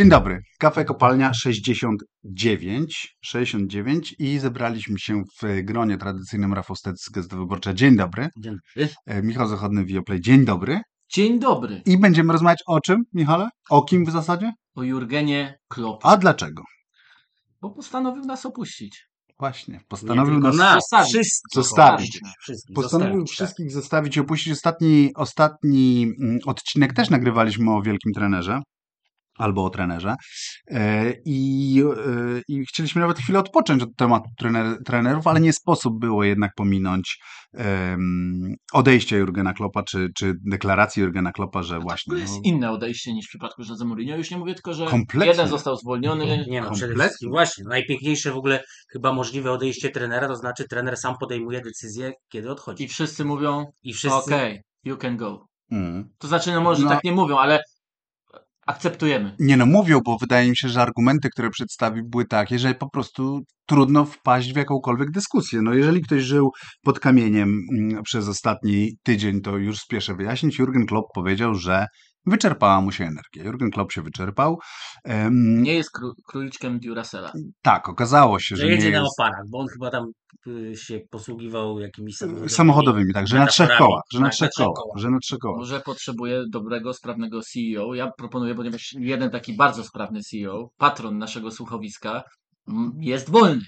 Dzień 0.00 0.08
dobry. 0.08 0.42
Kafe 0.58 0.84
Kopalnia 0.84 1.34
69, 1.34 3.16
69 3.20 4.14
i 4.18 4.38
zebraliśmy 4.38 4.98
się 4.98 5.22
w 5.42 5.62
gronie 5.62 5.98
tradycyjnym 5.98 6.54
Rafał 6.54 6.76
Stec 6.76 7.04
z 7.04 7.10
Gazety 7.10 7.36
Wyborcza. 7.36 7.74
Dzień 7.74 7.96
dobry. 7.96 8.28
Dzień 8.38 8.56
dobry. 8.76 8.94
E, 9.06 9.22
Michał 9.22 9.48
Zachodny, 9.48 9.84
Wioplay. 9.84 10.20
Dzień 10.20 10.44
dobry. 10.44 10.80
Dzień 11.14 11.38
dobry. 11.38 11.82
I 11.86 11.98
będziemy 11.98 12.32
rozmawiać 12.32 12.58
o 12.66 12.80
czym, 12.80 13.02
Michale? 13.12 13.48
O 13.70 13.82
kim 13.82 14.04
w 14.04 14.10
zasadzie? 14.10 14.52
O 14.74 14.82
Jurgenie 14.82 15.58
Klopp. 15.68 16.06
A 16.06 16.16
dlaczego? 16.16 16.62
Bo 17.60 17.70
postanowił 17.70 18.24
nas 18.24 18.46
opuścić. 18.46 19.06
Właśnie. 19.38 19.80
Postanowił 19.88 20.38
nas 20.38 20.56
wszystkich 21.08 21.54
Zostawić. 21.54 22.20
Wszystkich 22.40 22.74
Postanowił 22.74 23.20
zostawić, 23.20 23.28
tak. 23.28 23.34
wszystkich 23.34 23.72
zostawić 23.72 24.16
i 24.16 24.20
opuścić. 24.20 24.52
Ostatni, 24.52 25.10
ostatni 25.14 26.02
mm, 26.20 26.38
odcinek 26.46 26.92
też 26.92 27.10
nagrywaliśmy 27.10 27.70
o 27.74 27.82
wielkim 27.82 28.12
trenerze. 28.12 28.60
Albo 29.40 29.64
o 29.64 29.70
trenerze. 29.70 30.14
E, 30.70 31.12
I, 31.26 31.82
e, 32.06 32.40
I 32.48 32.66
chcieliśmy 32.66 33.00
nawet 33.00 33.18
chwilę 33.18 33.38
odpocząć 33.38 33.82
od 33.82 33.96
tematu 33.96 34.30
trener, 34.38 34.76
trenerów, 34.86 35.26
ale 35.26 35.40
nie 35.40 35.52
sposób 35.52 36.00
było 36.00 36.24
jednak 36.24 36.50
pominąć 36.56 37.18
em, 37.54 38.54
odejścia 38.72 39.16
Jurgena 39.16 39.52
Kloppa, 39.52 39.82
czy, 39.82 40.08
czy 40.16 40.34
deklaracji 40.50 41.02
Jurgena 41.02 41.32
Kloppa, 41.32 41.62
że 41.62 41.78
właśnie. 41.80 42.14
To 42.14 42.18
jest 42.20 42.34
no, 42.34 42.40
inne 42.44 42.70
odejście 42.70 43.12
niż 43.12 43.26
w 43.26 43.28
przypadku 43.28 43.62
Jose 43.68 43.84
Mourinho. 43.84 44.16
Już 44.16 44.30
nie 44.30 44.38
mówię 44.38 44.54
tylko, 44.54 44.74
że 44.74 44.86
Kompletnie. 44.86 45.28
jeden 45.30 45.48
został 45.48 45.76
zwolniony. 45.76 46.44
Nie 46.48 46.60
no, 46.62 46.70
przede 46.70 46.94
wszystkim 46.94 47.30
właśnie. 47.30 47.64
Najpiękniejsze 47.68 48.32
w 48.32 48.36
ogóle 48.36 48.62
chyba 48.92 49.12
możliwe 49.12 49.52
odejście 49.52 49.90
trenera, 49.90 50.28
to 50.28 50.36
znaczy 50.36 50.64
trener 50.70 50.96
sam 50.96 51.14
podejmuje 51.20 51.60
decyzję, 51.60 52.12
kiedy 52.28 52.50
odchodzi. 52.50 52.84
I 52.84 52.88
wszyscy 52.88 53.24
mówią, 53.24 53.64
I 53.82 53.92
wszyscy... 53.94 54.16
okej, 54.18 54.60
you 54.84 54.96
can 54.96 55.16
go. 55.16 55.46
mm. 55.70 56.08
To 56.18 56.28
znaczy, 56.28 56.52
no 56.52 56.60
może 56.60 56.82
No. 56.82 56.88
tak 56.88 57.04
nie 57.04 57.12
mówią, 57.12 57.36
ale 57.38 57.60
akceptujemy. 58.66 59.36
Nie 59.38 59.56
no, 59.56 59.66
mówią, 59.66 60.00
bo 60.04 60.16
wydaje 60.20 60.50
mi 60.50 60.56
się, 60.56 60.68
że 60.68 60.82
argumenty, 60.82 61.28
które 61.30 61.50
przedstawił, 61.50 62.04
były 62.08 62.24
takie, 62.26 62.58
że 62.58 62.74
po 62.74 62.90
prostu 62.90 63.40
trudno 63.66 64.04
wpaść 64.04 64.52
w 64.52 64.56
jakąkolwiek 64.56 65.10
dyskusję. 65.10 65.62
No 65.62 65.74
jeżeli 65.74 66.02
ktoś 66.02 66.22
żył 66.22 66.50
pod 66.82 67.00
kamieniem 67.00 67.60
mm, 67.78 68.02
przez 68.02 68.28
ostatni 68.28 68.90
tydzień, 69.02 69.40
to 69.40 69.56
już 69.56 69.78
spieszę 69.78 70.14
wyjaśnić. 70.14 70.58
Jurgen 70.58 70.86
Klopp 70.86 71.06
powiedział, 71.14 71.54
że 71.54 71.86
wyczerpała 72.26 72.80
mu 72.80 72.92
się 72.92 73.04
energia. 73.04 73.44
Jurgen 73.44 73.70
Klopp 73.70 73.92
się 73.92 74.02
wyczerpał. 74.02 74.58
Em, 75.04 75.62
Nie 75.62 75.74
jest 75.74 75.90
kró- 75.98 76.14
króliczkiem 76.28 76.78
Duracella. 76.80 77.32
tak, 77.62 77.88
okazało 77.88 78.38
się, 78.38 78.56
Że 78.56 78.62
że 78.62 78.66
nie 78.68 78.72
jedzie 78.74 78.90
na 78.90 78.98
jest 78.98 79.20
oparach, 79.20 79.42
bo 79.50 79.58
on 79.58 79.66
chyba 79.72 79.90
tam 79.90 80.04
y, 80.46 80.76
się 80.76 81.00
posługiwał 81.10 81.80
jakimiś 81.80 82.16
samochodowymi. 82.16 82.50
samochodowymi, 82.50 83.12
tak, 83.14 83.26
że 83.28 83.38
na 83.38 83.46
trzech 83.46 83.70
kołach, 83.78 84.02
że 84.12 84.20
na 84.20 84.24
Tak, 84.26 84.34
trzech 84.34 84.50
kołach, 84.56 84.76
że 84.96 85.10
na 85.10 85.18
trzech 85.18 85.38
kołach. 85.38 85.58
Może 85.58 85.80
potrzebuje 85.80 86.42
dobrego, 86.52 86.94
sprawnego 86.94 87.40
CEO. 87.42 87.94
Ja 87.94 88.10
proponuję, 88.18 88.54
ponieważ 88.54 88.94
jeden 88.98 89.30
taki 89.30 89.56
bardzo 89.56 89.84
sprawny 89.84 90.20
CEO, 90.20 90.68
patron 90.76 91.18
naszego 91.18 91.50
słuchowiska, 91.50 92.22
jest 93.00 93.30
wolny. 93.30 93.62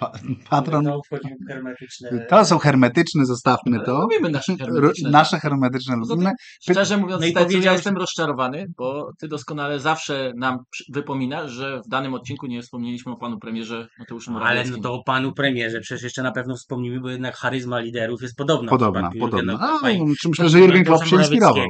Pa, 0.00 0.12
patron, 0.50 0.84
To 0.84 1.00
hermetyczne... 1.48 2.26
to 2.28 2.44
są 2.44 2.58
hermetyczne, 2.58 3.26
zostawmy 3.26 3.76
Ale 3.76 3.86
to. 3.86 4.00
Lubimy 4.00 4.30
nasze 4.30 4.56
hermetyczne. 4.56 5.10
Nasze 5.10 5.38
hermetyczne 5.40 5.94
tym 5.94 6.00
lubimy. 6.08 6.30
Szczerze 6.70 6.96
mówiąc, 6.96 7.20
No 7.20 7.26
i 7.26 7.30
Stecu, 7.30 7.58
ja 7.58 7.72
jestem 7.72 7.96
rozczarowany, 7.96 8.66
bo 8.78 9.10
ty 9.20 9.28
doskonale 9.28 9.80
zawsze 9.80 10.32
nam 10.36 10.58
wypominasz, 10.92 11.50
że 11.50 11.80
w 11.86 11.88
danym 11.88 12.14
odcinku 12.14 12.46
nie 12.46 12.62
wspomnieliśmy 12.62 13.12
o 13.12 13.16
panu 13.16 13.38
premierze 13.38 13.88
Mateuszu 13.98 14.30
Ale 14.30 14.38
Morawieckim. 14.40 14.76
no 14.76 14.82
to 14.82 14.94
o 14.94 15.02
panu 15.04 15.32
premierze 15.32 15.80
przecież 15.80 16.02
jeszcze 16.02 16.22
na 16.22 16.32
pewno 16.32 16.54
wspomnimy, 16.56 17.00
bo 17.00 17.10
jednak 17.10 17.36
charyzma 17.36 17.80
liderów 17.80 18.22
jest 18.22 18.36
podobna. 18.36 18.70
Podobna, 18.70 19.10
Jurgena 19.14 19.30
podobna. 19.56 19.78
A, 19.82 19.90
i- 19.90 20.14
czy 20.20 20.28
myślę, 20.28 20.48
że 20.48 20.58
Jurgen 20.60 20.84
Klopp 20.84 21.06
się 21.06 21.16
inspirował. 21.16 21.64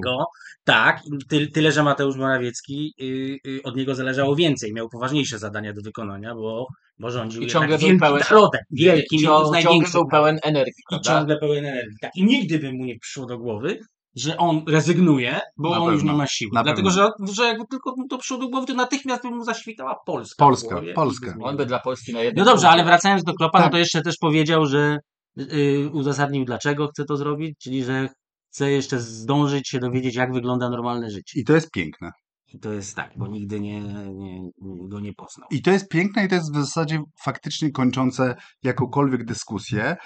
Tak, 0.65 1.00
ty, 1.28 1.47
tyle, 1.47 1.72
że 1.72 1.82
Mateusz 1.82 2.16
Morawiecki 2.16 2.94
y, 3.03 3.50
y, 3.50 3.62
od 3.65 3.76
niego 3.76 3.94
zależało 3.94 4.37
więcej, 4.37 4.72
miał 4.72 4.88
poważniejsze 4.88 5.38
zadania 5.38 5.72
do 5.72 5.81
wykonania, 5.84 6.34
bo, 6.34 6.66
bo 7.00 7.11
rządził 7.11 7.43
I 7.43 7.47
ciągle 7.47 7.69
był 7.69 7.78
wielkim 7.78 8.00
pełen- 8.00 8.22
narodem, 8.31 8.61
wielkim, 8.71 9.21
jednym 9.21 9.21
z 9.21 9.22
Ciągle 9.43 9.50
największych 9.53 9.93
był 9.94 10.09
pełen 10.09 10.38
energii, 10.43 10.72
i 10.93 11.00
ciągle 11.00 11.38
pełen 11.38 11.65
energii. 11.66 11.97
Tak. 12.00 12.11
I 12.16 12.25
nigdy 12.25 12.59
by 12.59 12.72
mu 12.72 12.84
nie 12.84 12.99
przyszło 12.99 13.27
do 13.27 13.38
głowy, 13.38 13.78
że 14.16 14.37
on 14.37 14.62
rezygnuje, 14.69 15.41
bo 15.56 15.71
Na 15.71 15.78
on 15.78 15.93
już 15.93 16.00
pewno. 16.00 16.12
nie 16.12 16.19
ma 16.19 16.27
siły. 16.27 16.50
Na 16.55 16.62
Dlatego, 16.62 16.88
pewno. 16.91 17.11
że, 17.28 17.34
że 17.34 17.44
jakby 17.44 17.65
tylko 17.71 17.94
mu 17.97 18.09
to 18.09 18.19
przyszło 18.19 18.38
do 18.38 18.49
głowy, 18.49 18.66
to 18.66 18.75
natychmiast 18.75 19.22
by 19.22 19.31
mu 19.31 19.44
zaświtała 19.44 19.97
Polska. 20.06 20.44
Polska, 20.44 20.75
głowie 20.75 20.93
Polska. 20.94 21.34
On 21.43 21.56
by 21.56 21.66
dla 21.66 21.78
Polski 21.78 22.12
na 22.12 22.21
jednym 22.21 22.44
No 22.44 22.50
dobrze, 22.53 22.69
ale 22.69 22.84
wracając 22.84 23.25
do 23.25 23.34
Klopa, 23.34 23.59
no 23.59 23.65
Tak. 23.65 23.72
to 23.72 23.78
jeszcze 23.78 24.03
też 24.03 24.17
powiedział, 24.21 24.67
że 24.67 24.99
yy, 25.37 25.91
uzasadnił 25.93 26.44
dlaczego 26.44 26.88
chce 26.88 27.05
to 27.05 27.17
zrobić, 27.17 27.59
czyli 27.62 27.84
że 27.84 28.09
chce 28.53 28.71
jeszcze 28.71 29.00
zdążyć 29.00 29.69
się 29.69 29.78
dowiedzieć, 29.78 30.15
jak 30.15 30.32
wygląda 30.32 30.71
normalne 30.71 31.11
życie. 31.11 31.41
I 31.41 31.44
to 31.44 31.53
jest 31.53 31.71
piękne. 31.71 32.11
I 32.55 32.59
to 32.59 32.72
jest 32.72 32.97
tak, 32.97 33.12
bo 33.16 33.27
nigdy 33.27 33.61
nie, 33.61 33.81
nie, 34.15 34.50
go 34.88 35.00
nie 35.00 35.12
poznał. 35.15 35.49
I 35.50 35.62
to 35.62 35.71
jest 35.71 35.88
piękne 35.88 36.25
i 36.25 36.28
to 36.28 36.34
jest 36.34 36.53
w 36.53 36.61
zasadzie 36.61 37.03
faktycznie 37.25 37.71
kończące 37.71 38.34
jakąkolwiek 38.62 39.25
dyskusję. 39.25 39.97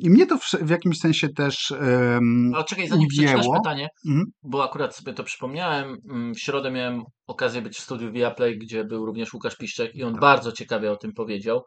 I 0.00 0.10
mnie 0.10 0.26
to 0.26 0.38
w, 0.38 0.50
w 0.62 0.70
jakimś 0.70 0.98
sensie 0.98 1.28
też 1.28 1.70
um, 1.70 2.52
Ale 2.54 2.64
czekaj, 2.64 2.88
zanim 2.88 3.08
przeczytasz 3.08 3.46
pytanie, 3.58 3.88
Mhm. 4.08 4.24
bo 4.42 4.64
akurat 4.64 4.96
sobie 4.96 5.12
to 5.12 5.24
przypomniałem, 5.24 5.96
mm, 6.10 6.34
w 6.34 6.40
środę 6.40 6.70
miałem 6.70 7.02
okazję 7.26 7.62
być 7.62 7.76
w 7.76 7.80
studiu 7.80 8.12
Viaplay, 8.12 8.58
gdzie 8.58 8.84
był 8.84 9.06
również 9.06 9.34
Łukasz 9.34 9.56
Piszczek 9.56 9.94
i 9.94 10.04
on 10.04 10.14
bardzo 10.20 10.52
ciekawie 10.52 10.92
o 10.92 10.96
tym 10.96 11.12
powiedział, 11.12 11.62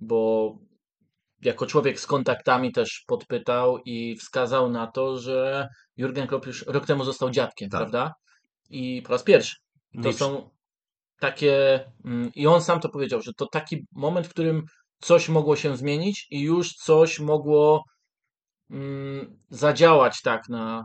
bo 0.00 0.50
jako 1.42 1.66
człowiek 1.66 2.00
z 2.00 2.06
kontaktami 2.06 2.72
też 2.72 3.04
podpytał 3.06 3.78
i 3.84 4.16
wskazał 4.16 4.70
na 4.70 4.86
to, 4.86 5.18
że 5.18 5.68
Jurgen 5.96 6.26
Klopp 6.26 6.46
już 6.46 6.64
rok 6.66 6.86
temu 6.86 7.04
został 7.04 7.30
dziadkiem, 7.30 7.68
Tak. 7.70 7.80
prawda? 7.80 8.12
I 8.70 9.02
po 9.02 9.12
raz 9.12 9.22
pierwszy. 9.22 9.56
No 9.94 10.02
To 10.02 10.08
i 10.08 10.12
są 10.12 10.50
takie, 11.20 11.84
mm, 12.04 12.30
i 12.34 12.46
on 12.46 12.62
sam 12.62 12.80
to 12.80 12.88
powiedział, 12.88 13.22
że 13.22 13.32
to 13.36 13.46
taki 13.46 13.86
moment, 13.92 14.26
w 14.26 14.30
którym 14.30 14.62
coś 15.00 15.28
mogło 15.28 15.56
się 15.56 15.76
zmienić 15.76 16.26
i 16.30 16.40
już 16.40 16.72
coś 16.74 17.20
mogło 17.20 17.84
mm, 18.70 19.38
zadziałać 19.50 20.22
tak 20.22 20.48
na 20.48 20.84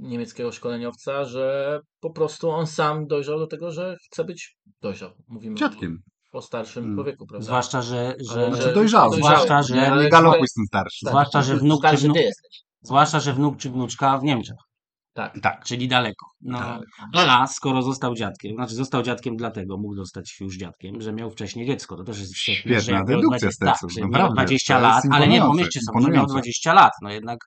niemieckiego 0.00 0.52
szkoleniowca, 0.52 1.24
że 1.24 1.80
po 2.00 2.10
prostu 2.10 2.50
on 2.50 2.66
sam 2.66 3.06
dojrzał 3.06 3.38
do 3.38 3.46
tego, 3.46 3.70
że 3.72 3.96
chce 4.06 4.24
być 4.24 4.56
dojrzał. 4.82 5.10
Mówimy 5.28 5.56
Dziadkiem. 5.56 5.98
o 6.32 6.42
starszym 6.42 6.84
Mm. 6.84 6.96
człowieku, 6.96 7.26
prawda? 7.26 7.44
Zwłaszcza, 7.46 7.82
że, 7.82 8.14
że, 8.32 8.46
Ale 8.46 8.56
Znaczy 8.56 8.74
dojrzały. 8.74 9.16
Zwłaszcza, 9.16 9.62
że- 9.62 9.90
Ale 9.92 10.04
Nie 10.04 10.10
galopuj 10.10 10.48
z 10.48 10.52
tym 10.52 10.64
starszym. 10.66 11.08
zwłaszcza, 11.08 11.42
że 11.42 11.56
wnuk 11.56 11.82
czy 11.82 11.88
starszy 11.88 12.08
wnuk- 12.08 12.30
zwłaszcza, 12.82 13.20
że 13.20 13.32
wnuk 13.32 13.56
czy 13.58 13.70
wnuczka 13.70 14.18
w 14.18 14.22
Niemczech, 14.22 14.56
Tak. 15.16 15.40
Tak. 15.40 15.64
czyli 15.64 15.88
daleko. 15.88 16.26
No, 16.40 16.58
Tak. 16.58 16.82
a 17.28 17.46
skoro 17.46 17.82
został 17.82 18.14
dziadkiem, 18.14 18.54
znaczy 18.54 18.74
został 18.74 19.02
dziadkiem 19.02 19.36
dlatego, 19.36 19.76
mógł 19.76 19.94
zostać 19.94 20.40
już 20.40 20.56
dziadkiem, 20.56 21.00
że 21.00 21.12
miał 21.12 21.30
wcześniej 21.30 21.66
dziecko. 21.66 21.96
To 21.96 22.04
też 22.04 22.18
jest 22.20 22.36
świetne, 22.36 22.80
Świetna 22.80 23.04
dedukcja 23.04 23.38
20, 23.48 23.66
tak, 23.66 23.76
Steców, 23.76 23.92
że 23.92 24.00
miał 24.00 24.10
naprawdę. 24.10 24.34
20 24.34 24.80
To 24.80 24.86
jest 24.86 25.04
lat, 25.04 25.14
ale 25.14 25.28
nie, 25.28 25.40
pomyślcie 25.40 25.80
sobie, 25.80 26.00
że 26.00 26.08
miał 26.08 26.14
imponujące. 26.14 26.32
20 26.32 26.72
lat, 26.72 26.92
no 27.02 27.10
jednak 27.10 27.38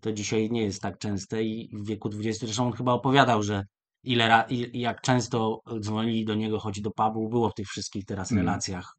to 0.00 0.12
dzisiaj 0.12 0.48
nie 0.50 0.62
jest 0.62 0.82
tak 0.82 0.98
częste 0.98 1.42
i 1.42 1.70
w 1.72 1.86
wieku 1.86 2.08
20, 2.08 2.46
zresztą 2.46 2.66
on 2.66 2.72
chyba 2.72 2.92
opowiadał, 2.92 3.42
że 3.42 3.62
ile 4.04 4.46
jak 4.72 5.00
często 5.00 5.60
dzwonili 5.80 6.24
do 6.24 6.34
niego, 6.34 6.58
chodź 6.58 6.80
do 6.80 6.90
pubu, 6.90 7.28
było 7.28 7.50
w 7.50 7.54
tych 7.54 7.66
wszystkich 7.68 8.04
teraz 8.04 8.32
Mm. 8.32 8.46
relacjach, 8.46 8.94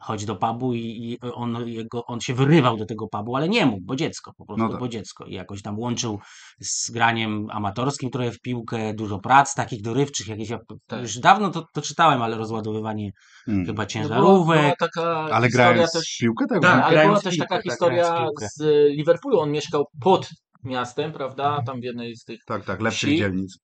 chodź 0.00 0.24
do 0.24 0.36
pubu 0.36 0.74
i, 0.74 0.78
i 0.80 1.18
on, 1.32 1.68
jego, 1.68 2.04
on 2.06 2.20
się 2.20 2.34
wyrywał 2.34 2.76
do 2.76 2.86
tego 2.86 3.08
pubu, 3.08 3.36
ale 3.36 3.48
nie 3.48 3.66
mógł, 3.66 3.82
bo 3.84 3.96
dziecko, 3.96 4.32
po 4.38 4.46
prostu, 4.46 4.62
No 4.64 4.68
tak. 4.70 4.80
bo 4.80 4.88
dziecko 4.88 5.24
i 5.24 5.34
jakoś 5.34 5.62
tam 5.62 5.78
łączył 5.78 6.18
z 6.60 6.90
graniem 6.90 7.46
amatorskim 7.50 8.10
trochę 8.10 8.30
w 8.30 8.40
piłkę, 8.40 8.94
dużo 8.94 9.18
prac 9.18 9.54
takich 9.54 9.82
dorywczych, 9.82 10.28
jakieś, 10.28 10.50
ja 10.50 10.58
Tak. 10.86 11.02
już 11.02 11.18
dawno 11.18 11.50
to, 11.50 11.64
to 11.74 11.82
czytałem, 11.82 12.22
ale 12.22 12.36
rozładowywanie 12.36 13.10
Mm. 13.48 13.60
chyba 13.66 13.70
No 13.70 13.74
była, 13.74 13.86
ciężarówek, 13.86 14.60
była 14.62 14.74
taka 14.78 15.28
Ale 15.32 15.48
grając 15.48 15.92
też... 15.92 16.14
w 16.16 16.18
piłkę 16.20 16.44
tak? 16.48 16.62
Tak, 16.62 16.84
ale 16.84 16.90
grając 16.92 17.10
była 17.10 17.20
w 17.20 17.24
też 17.24 17.34
piłkę, 17.34 17.48
taka 17.48 17.62
tak, 17.62 17.70
historia 17.72 18.26
z 18.56 18.62
Liverpoolu. 18.96 19.40
On 19.40 19.50
mieszkał 19.50 19.84
pod 20.00 20.28
miastem, 20.64 21.12
prawda? 21.12 21.62
Tam 21.66 21.80
w 21.80 21.84
jednej 21.84 22.16
z 22.16 22.24
tych 22.24 22.40
tak, 22.46 22.64
tak, 22.64 22.80
lepszych 22.80 23.08
Wsi? 23.10 23.18
dzielnic. 23.18 23.58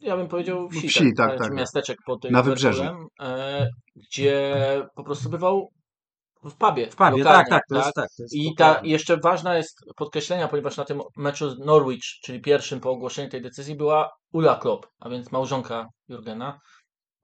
ja 0.00 0.16
bym 0.16 0.28
powiedział 0.28 0.68
wsi, 0.70 0.88
Wsi, 0.88 1.14
tak, 1.16 1.30
tak, 1.30 1.38
tak. 1.38 1.52
miasteczek 1.54 1.98
pod 2.06 2.22
tym 2.22 2.32
Na 2.32 2.42
wybrzeżu. 2.42 2.82
E, 3.20 3.68
gdzie 3.96 4.54
po 4.94 5.04
prostu 5.04 5.30
bywał 5.30 5.70
w 6.50 6.56
pubie. 6.56 6.90
w 6.90 6.96
pubie, 6.96 7.10
lokalnie, 7.10 7.24
tak, 7.24 7.48
tak, 7.48 7.62
to 7.68 7.76
jest 7.76 7.94
tak. 7.94 8.08
I 8.32 8.54
ta, 8.54 8.80
jeszcze 8.84 9.16
ważna 9.16 9.56
jest 9.56 9.80
podkreślenia, 9.96 10.48
ponieważ 10.48 10.76
na 10.76 10.84
tym 10.84 11.00
meczu 11.16 11.50
z 11.50 11.58
Norwich, 11.58 12.02
czyli 12.22 12.40
pierwszym 12.40 12.80
po 12.80 12.90
ogłoszeniu 12.90 13.30
tej 13.30 13.42
decyzji, 13.42 13.76
była 13.76 14.10
Ula 14.32 14.56
Klopp, 14.56 14.86
a 15.00 15.08
więc 15.08 15.32
małżonka 15.32 15.86
Jurgena. 16.08 16.60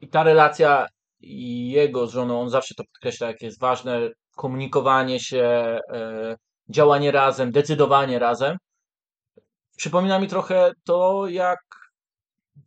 I 0.00 0.08
ta 0.08 0.22
relacja 0.22 0.86
jego 1.20 2.06
z 2.06 2.12
żoną, 2.12 2.40
on 2.40 2.50
zawsze 2.50 2.74
to 2.74 2.84
podkreśla, 2.84 3.26
jak 3.26 3.42
jest 3.42 3.60
ważne 3.60 4.10
komunikowanie 4.36 5.20
się, 5.20 5.78
e, 5.92 6.36
działanie 6.68 7.10
razem, 7.10 7.50
decydowanie 7.52 8.18
razem. 8.18 8.56
Przypomina 9.76 10.18
mi 10.18 10.28
trochę 10.28 10.72
to, 10.84 11.26
jak 11.28 11.58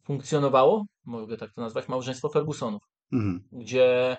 funkcjonowało, 0.06 0.86
mogę 1.06 1.38
tak 1.38 1.54
to 1.54 1.62
nazwać, 1.62 1.88
małżeństwo 1.88 2.30
Fergusonów, 2.30 2.81
Mhm. 3.13 3.44
gdzie 3.52 4.18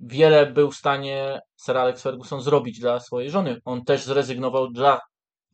wiele 0.00 0.46
był 0.46 0.70
w 0.70 0.76
stanie 0.76 1.40
Sir 1.64 1.78
Alex 1.78 2.02
Ferguson 2.02 2.42
zrobić 2.42 2.80
dla 2.80 3.00
swojej 3.00 3.30
żony. 3.30 3.60
On 3.64 3.84
też 3.84 4.02
zrezygnował 4.02 4.70
dla 4.70 5.00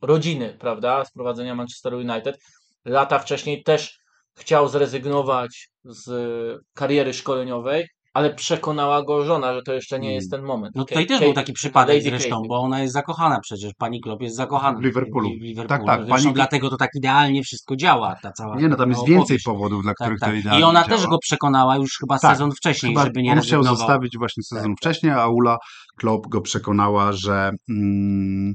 rodziny, 0.01 0.57
prawda, 0.59 1.05
z 1.05 1.11
prowadzenia 1.11 1.55
Manchesteru 1.55 1.97
United. 1.97 2.39
Lata 2.85 3.19
wcześniej 3.19 3.63
też 3.63 3.99
chciał 4.33 4.67
zrezygnować 4.67 5.69
z 5.83 6.61
kariery 6.73 7.13
szkoleniowej, 7.13 7.87
ale 8.13 8.33
przekonała 8.33 9.03
go 9.03 9.25
żona, 9.25 9.53
że 9.53 9.61
to 9.61 9.73
jeszcze 9.73 9.99
nie 9.99 10.13
jest 10.13 10.31
ten 10.31 10.41
moment. 10.41 10.75
No 10.75 10.83
Kate- 10.83 10.87
tutaj 10.87 11.05
też 11.07 11.19
Kate- 11.19 11.23
był 11.25 11.33
taki 11.33 11.53
przypadek 11.53 11.95
Lady 11.97 12.09
zresztą, 12.09 12.35
Kate. 12.35 12.47
bo 12.47 12.59
ona 12.59 12.81
jest 12.81 12.93
zakochana 12.93 13.39
przecież, 13.39 13.71
pani 13.77 14.01
Klopp 14.01 14.21
jest 14.21 14.35
zakochana 14.35 14.79
W 14.79 14.81
Liverpoolu. 14.81 15.29
w 15.29 15.41
Liverpoolu. 15.41 15.67
Tak, 15.69 15.85
tak, 15.85 16.07
Zresztą 16.07 16.23
pani- 16.23 16.33
dlatego 16.35 16.69
to 16.69 16.77
tak 16.77 16.89
idealnie 16.95 17.43
wszystko 17.43 17.75
działa, 17.75 18.15
ta 18.21 18.31
cała 18.31 18.55
Nie, 18.55 18.67
no 18.67 18.75
tam 18.75 18.89
jest 18.89 19.01
więcej 19.01 19.17
opowieść. 19.23 19.45
powodów, 19.45 19.83
dla 19.83 19.91
Tak, 19.91 19.97
których 20.07 20.19
tak. 20.19 20.29
to 20.29 20.35
I 20.35 20.39
idealnie 20.39 20.67
ona 20.67 20.83
działa. 20.83 20.97
też 20.97 21.07
go 21.07 21.17
przekonała 21.17 21.75
już 21.77 21.97
chyba 21.99 22.19
Tak, 22.19 22.31
sezon 22.31 22.51
wcześniej, 22.51 22.91
Chyba 22.93 23.03
żeby 23.05 23.21
nie 23.23 23.31
on 23.31 23.39
chciał 23.39 23.63
zostawić 23.63 24.17
właśnie 24.17 24.43
sezon 24.43 24.71
Tak, 24.71 24.77
wcześniej, 24.77 25.11
a 25.11 25.27
Ula 25.27 25.57
Klopp 25.97 26.27
go 26.27 26.41
przekonała, 26.41 27.11
że, 27.11 27.51
mm, 27.69 28.53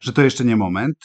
że 0.00 0.12
to 0.12 0.22
jeszcze 0.22 0.44
nie 0.44 0.56
moment. 0.56 0.96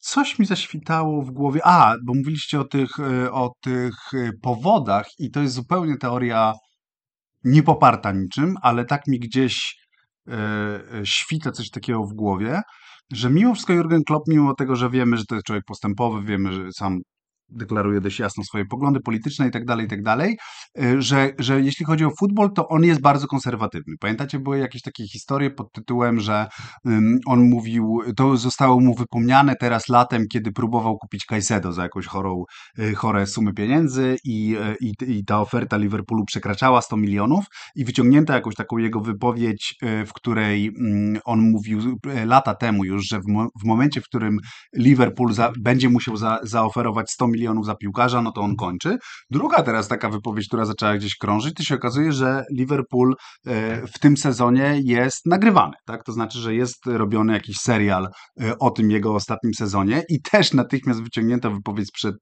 Coś 0.00 0.38
mi 0.38 0.46
zaświtało 0.46 1.22
w 1.22 1.30
głowie. 1.30 1.60
A, 1.64 1.94
bo 2.04 2.14
mówiliście 2.14 2.60
o 2.60 2.64
tych, 2.64 2.98
y, 2.98 3.32
o 3.32 3.50
tych 3.60 3.94
y, 4.14 4.30
powodach, 4.42 5.06
i 5.18 5.30
to 5.30 5.40
jest 5.40 5.54
zupełnie 5.54 5.96
teoria 5.96 6.52
niepoparta 7.44 8.12
niczym, 8.12 8.54
ale 8.62 8.84
tak 8.84 9.06
mi 9.06 9.18
gdzieś 9.18 9.76
y, 10.28 10.32
świta 11.04 11.52
coś 11.52 11.70
takiego 11.70 12.04
w 12.04 12.14
głowie, 12.14 12.62
że 13.12 13.30
mimo 13.30 13.54
wszystko 13.54 13.72
Jurgen 13.72 14.04
Klopp, 14.04 14.28
mimo 14.28 14.54
tego, 14.54 14.76
że 14.76 14.90
wiemy, 14.90 15.16
że 15.16 15.24
to 15.24 15.34
jest 15.34 15.46
człowiek 15.46 15.64
postępowy, 15.66 16.22
wiemy, 16.26 16.52
że 16.52 16.72
sam 16.72 16.98
deklaruje 17.52 18.00
dość 18.00 18.18
jasno 18.18 18.44
swoje 18.44 18.64
poglądy 18.64 19.00
polityczne 19.00 19.48
i 19.48 19.50
tak 19.50 19.64
dalej, 19.64 19.86
i 19.86 19.88
tak 19.88 20.02
dalej, 20.02 20.38
y, 20.82 21.02
że, 21.02 21.30
że 21.38 21.60
jeśli 21.60 21.86
chodzi 21.86 22.04
o 22.04 22.10
futbol, 22.20 22.52
to 22.52 22.68
on 22.68 22.84
jest 22.84 23.00
bardzo 23.00 23.26
konserwatywny. 23.26 23.94
Pamiętacie, 24.00 24.38
były 24.38 24.58
jakieś 24.58 24.82
takie 24.82 25.08
historie 25.08 25.50
pod 25.50 25.72
tytułem, 25.72 26.20
że 26.20 26.46
on 27.26 27.40
mówił, 27.40 28.00
to 28.16 28.36
zostało 28.36 28.80
mu 28.80 28.94
wypomniane 28.94 29.56
teraz 29.60 29.88
latem, 29.88 30.24
kiedy 30.32 30.52
próbował 30.52 30.98
kupić 30.98 31.24
Caicedo 31.24 31.72
za 31.72 31.82
jakąś 31.82 32.06
chorą, 32.06 32.44
y, 32.78 32.94
chore 32.94 33.26
sumy 33.26 33.54
pieniędzy 33.54 34.16
i, 34.24 34.56
y, 34.56 34.76
i, 34.80 35.18
i 35.18 35.24
ta 35.24 35.40
oferta 35.40 35.76
Liverpoolu 35.76 36.24
przekraczała 36.24 36.82
100 36.82 36.96
milionów 36.96 37.44
i 37.76 37.84
wyciągnięto 37.84 38.32
jakąś 38.32 38.54
taką 38.54 38.78
jego 38.78 39.00
wypowiedź, 39.00 39.74
w 40.06 40.12
której 40.12 40.72
mm, 40.80 41.20
on 41.24 41.40
mówił 41.40 41.98
lata 42.26 42.54
temu 42.54 42.84
już, 42.84 43.06
że 43.08 43.20
w, 43.20 43.26
mo- 43.28 43.48
w 43.62 43.64
momencie, 43.64 44.00
w 44.00 44.04
którym 44.04 44.36
Liverpool 44.76 45.32
za, 45.32 45.52
będzie 45.60 45.88
musiał 45.88 46.16
za, 46.16 46.38
zaoferować 46.42 47.10
100 47.10 47.28
milionów 47.28 47.39
za 47.62 47.74
piłkarza, 47.74 48.22
no 48.22 48.32
to 48.32 48.40
on 48.40 48.56
kończy. 48.56 48.98
Druga 49.30 49.62
teraz 49.62 49.88
taka 49.88 50.08
wypowiedź, 50.08 50.46
która 50.46 50.64
zaczęła 50.64 50.96
gdzieś 50.96 51.16
krążyć, 51.16 51.54
to 51.54 51.62
się 51.62 51.74
okazuje, 51.74 52.12
że 52.12 52.44
Liverpool 52.56 53.14
e, 53.46 53.86
w 53.86 53.98
tym 53.98 54.16
sezonie 54.16 54.80
jest 54.84 55.26
nagrywany, 55.26 55.72
tak? 55.86 56.04
To 56.04 56.12
znaczy, 56.12 56.38
że 56.38 56.54
jest 56.54 56.86
robiony 56.86 57.32
jakiś 57.32 57.56
serial 57.56 58.08
e, 58.40 58.58
o 58.58 58.70
tym 58.70 58.90
jego 58.90 59.14
ostatnim 59.14 59.54
sezonie 59.54 60.02
i 60.08 60.22
też 60.22 60.52
natychmiast 60.52 61.02
wyciągnięta 61.02 61.50
wypowiedź 61.50 61.88
sprzed 61.88 62.14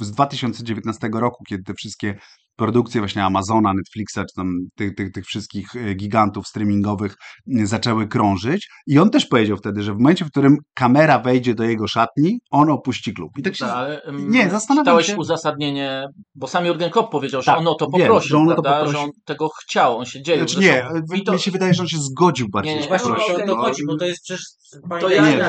z 0.00 0.10
2019 0.10 1.10
roku, 1.12 1.44
kiedy 1.48 1.62
te 1.62 1.74
wszystkie 1.74 2.18
produkcje 2.56 3.00
właśnie 3.00 3.24
Amazona, 3.24 3.74
Netflixa, 3.74 4.14
czy 4.18 4.34
tam 4.36 4.52
tych, 4.76 4.94
tych, 4.94 5.12
tych 5.12 5.26
wszystkich 5.26 5.76
e, 5.76 5.94
gigantów 5.94 6.46
streamingowych 6.46 7.14
e, 7.60 7.66
zaczęły 7.66 8.08
krążyć. 8.08 8.68
I 8.86 8.98
on 8.98 9.10
też 9.10 9.26
powiedział 9.26 9.56
wtedy, 9.56 9.82
że 9.82 9.94
w 9.94 9.98
momencie, 9.98 10.24
w 10.24 10.30
którym 10.30 10.56
kamera 10.74 11.18
wejdzie 11.18 11.54
do 11.54 11.64
jego 11.64 11.88
szatni, 11.88 12.38
on 12.50 12.70
opuści 12.70 13.14
klub. 13.14 13.30
I 13.38 13.42
tak 13.42 13.56
się... 13.56 13.64
Tak, 13.64 13.74
ale, 13.76 14.02
Nie, 14.12 14.50
zastanawiam 14.50 14.84
czytałeś 14.84 15.06
się- 15.06 15.16
uzasadnienie, 15.16 16.06
bo 16.34 16.46
sam 16.46 16.66
Jurgen 16.66 16.90
Klopp 16.90 17.12
powiedział, 17.12 17.42
że 17.42 17.46
Tak, 17.46 17.58
on 17.58 17.68
o 17.68 17.74
to 17.74 17.86
wiem, 17.94 18.06
poprosił, 18.06 18.28
że 18.30 18.38
on 18.38 18.48
to 18.48 18.54
poprosił. 18.56 18.92
że 18.92 18.98
on 18.98 19.10
tego 19.24 19.48
chciał, 19.48 19.98
on 19.98 20.06
się 20.06 20.22
dzieje. 20.22 20.38
Znaczy 20.38 20.60
nie, 20.60 20.86
mi 21.10 21.24
to, 21.24 21.38
się 21.38 21.50
wydaje, 21.50 21.74
że 21.74 21.82
on 21.82 21.88
się 21.88 21.98
zgodził 21.98 22.48
bardziej. 22.48 22.74
Nie, 22.74 22.80
nie, 22.80 22.88
Właśnie 22.88 23.12
o 23.12 23.16
to 23.38 23.46
No, 23.46 23.56
chodzi, 23.56 23.82
bo 23.86 23.96
to 23.96 24.04
jest 24.04 24.22
przecież 24.24 24.42
To 25.00 25.10
ja 25.10 25.30
nie, 25.30 25.48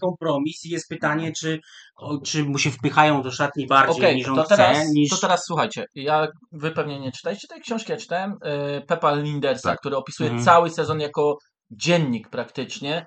kompromis 0.00 0.64
i 0.64 0.68
jest 0.68 0.88
pytanie, 0.88 1.32
czy, 1.32 1.60
o, 1.96 2.18
czy 2.18 2.44
mu 2.44 2.58
się 2.58 2.70
wpychają 2.70 3.22
do 3.22 3.30
szatni 3.30 3.66
bardziej 3.66 3.96
Okej, 4.04 4.16
niż 4.16 4.28
on 4.28 4.36
to 4.36 4.42
chce, 4.44 4.56
teraz, 4.56 4.88
niż... 4.92 5.10
to 5.10 5.16
teraz 5.16 5.44
słuchajcie, 5.46 5.84
ja, 5.94 6.28
wy 6.52 6.70
pewnie 6.70 7.00
nie 7.00 7.12
czytaliście 7.12 7.48
tej 7.48 7.60
książki, 7.60 7.92
ja 7.92 7.98
czytałem 7.98 8.32
y, 8.32 8.86
Pepa 8.86 9.14
Lindersa, 9.14 9.68
Tak. 9.70 9.78
który 9.80 9.96
opisuje 9.96 10.28
Mhm. 10.30 10.44
cały 10.44 10.70
sezon 10.70 11.00
jako 11.00 11.38
dziennik 11.70 12.28
praktycznie 12.28 13.06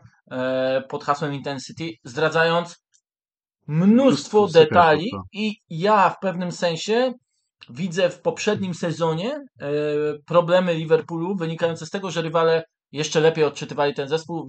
y, 0.79 0.87
pod 0.87 1.03
hasłem 1.03 1.33
Intensity, 1.33 1.89
zdradzając 2.03 2.75
mnóstwo 3.67 3.87
Mnóstwo 3.87 4.47
detali 4.47 5.03
sekretów, 5.03 5.27
i 5.33 5.55
ja 5.69 6.09
w 6.09 6.19
pewnym 6.19 6.51
sensie 6.51 7.13
widzę 7.69 8.09
w 8.09 8.21
poprzednim 8.21 8.73
sezonie 8.73 9.35
y, 9.35 10.23
problemy 10.25 10.73
Liverpoolu 10.73 11.35
wynikające 11.35 11.85
z 11.85 11.89
tego, 11.89 12.11
że 12.11 12.21
rywale 12.21 12.63
jeszcze 12.91 13.19
lepiej 13.19 13.43
odczytywali 13.43 13.93
ten 13.93 14.07
zespół, 14.07 14.47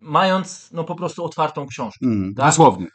mając 0.00 0.70
no 0.72 0.84
po 0.84 0.94
prostu 0.94 1.24
otwartą 1.24 1.66
książkę. 1.66 2.06
Mm, 2.06 2.34
Tak? 2.34 2.46
Dosłownie. 2.46 2.86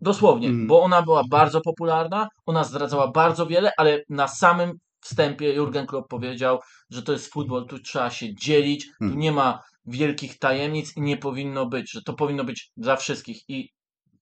Dosłownie, 0.00 0.48
Mm. 0.48 0.66
bo 0.66 0.82
ona 0.82 1.02
była 1.02 1.22
bardzo 1.30 1.60
popularna, 1.60 2.28
ona 2.46 2.64
zdradzała 2.64 3.08
bardzo 3.08 3.46
wiele, 3.46 3.72
ale 3.76 4.02
na 4.08 4.28
samym 4.28 4.72
wstępie 5.00 5.52
Jurgen 5.54 5.86
Klopp 5.86 6.08
powiedział, 6.08 6.58
że 6.90 7.02
to 7.02 7.12
jest 7.12 7.32
futbol, 7.32 7.66
tu 7.66 7.78
trzeba 7.78 8.10
się 8.10 8.34
dzielić, 8.34 8.86
tu 8.86 9.04
Mm. 9.04 9.18
nie 9.18 9.32
ma 9.32 9.62
wielkich 9.86 10.38
tajemnic 10.38 10.96
i 10.96 11.00
nie 11.00 11.16
powinno 11.16 11.66
być, 11.66 11.90
że 11.92 12.02
to 12.02 12.12
powinno 12.14 12.44
być 12.44 12.70
dla 12.76 12.96
wszystkich 12.96 13.42
i 13.48 13.68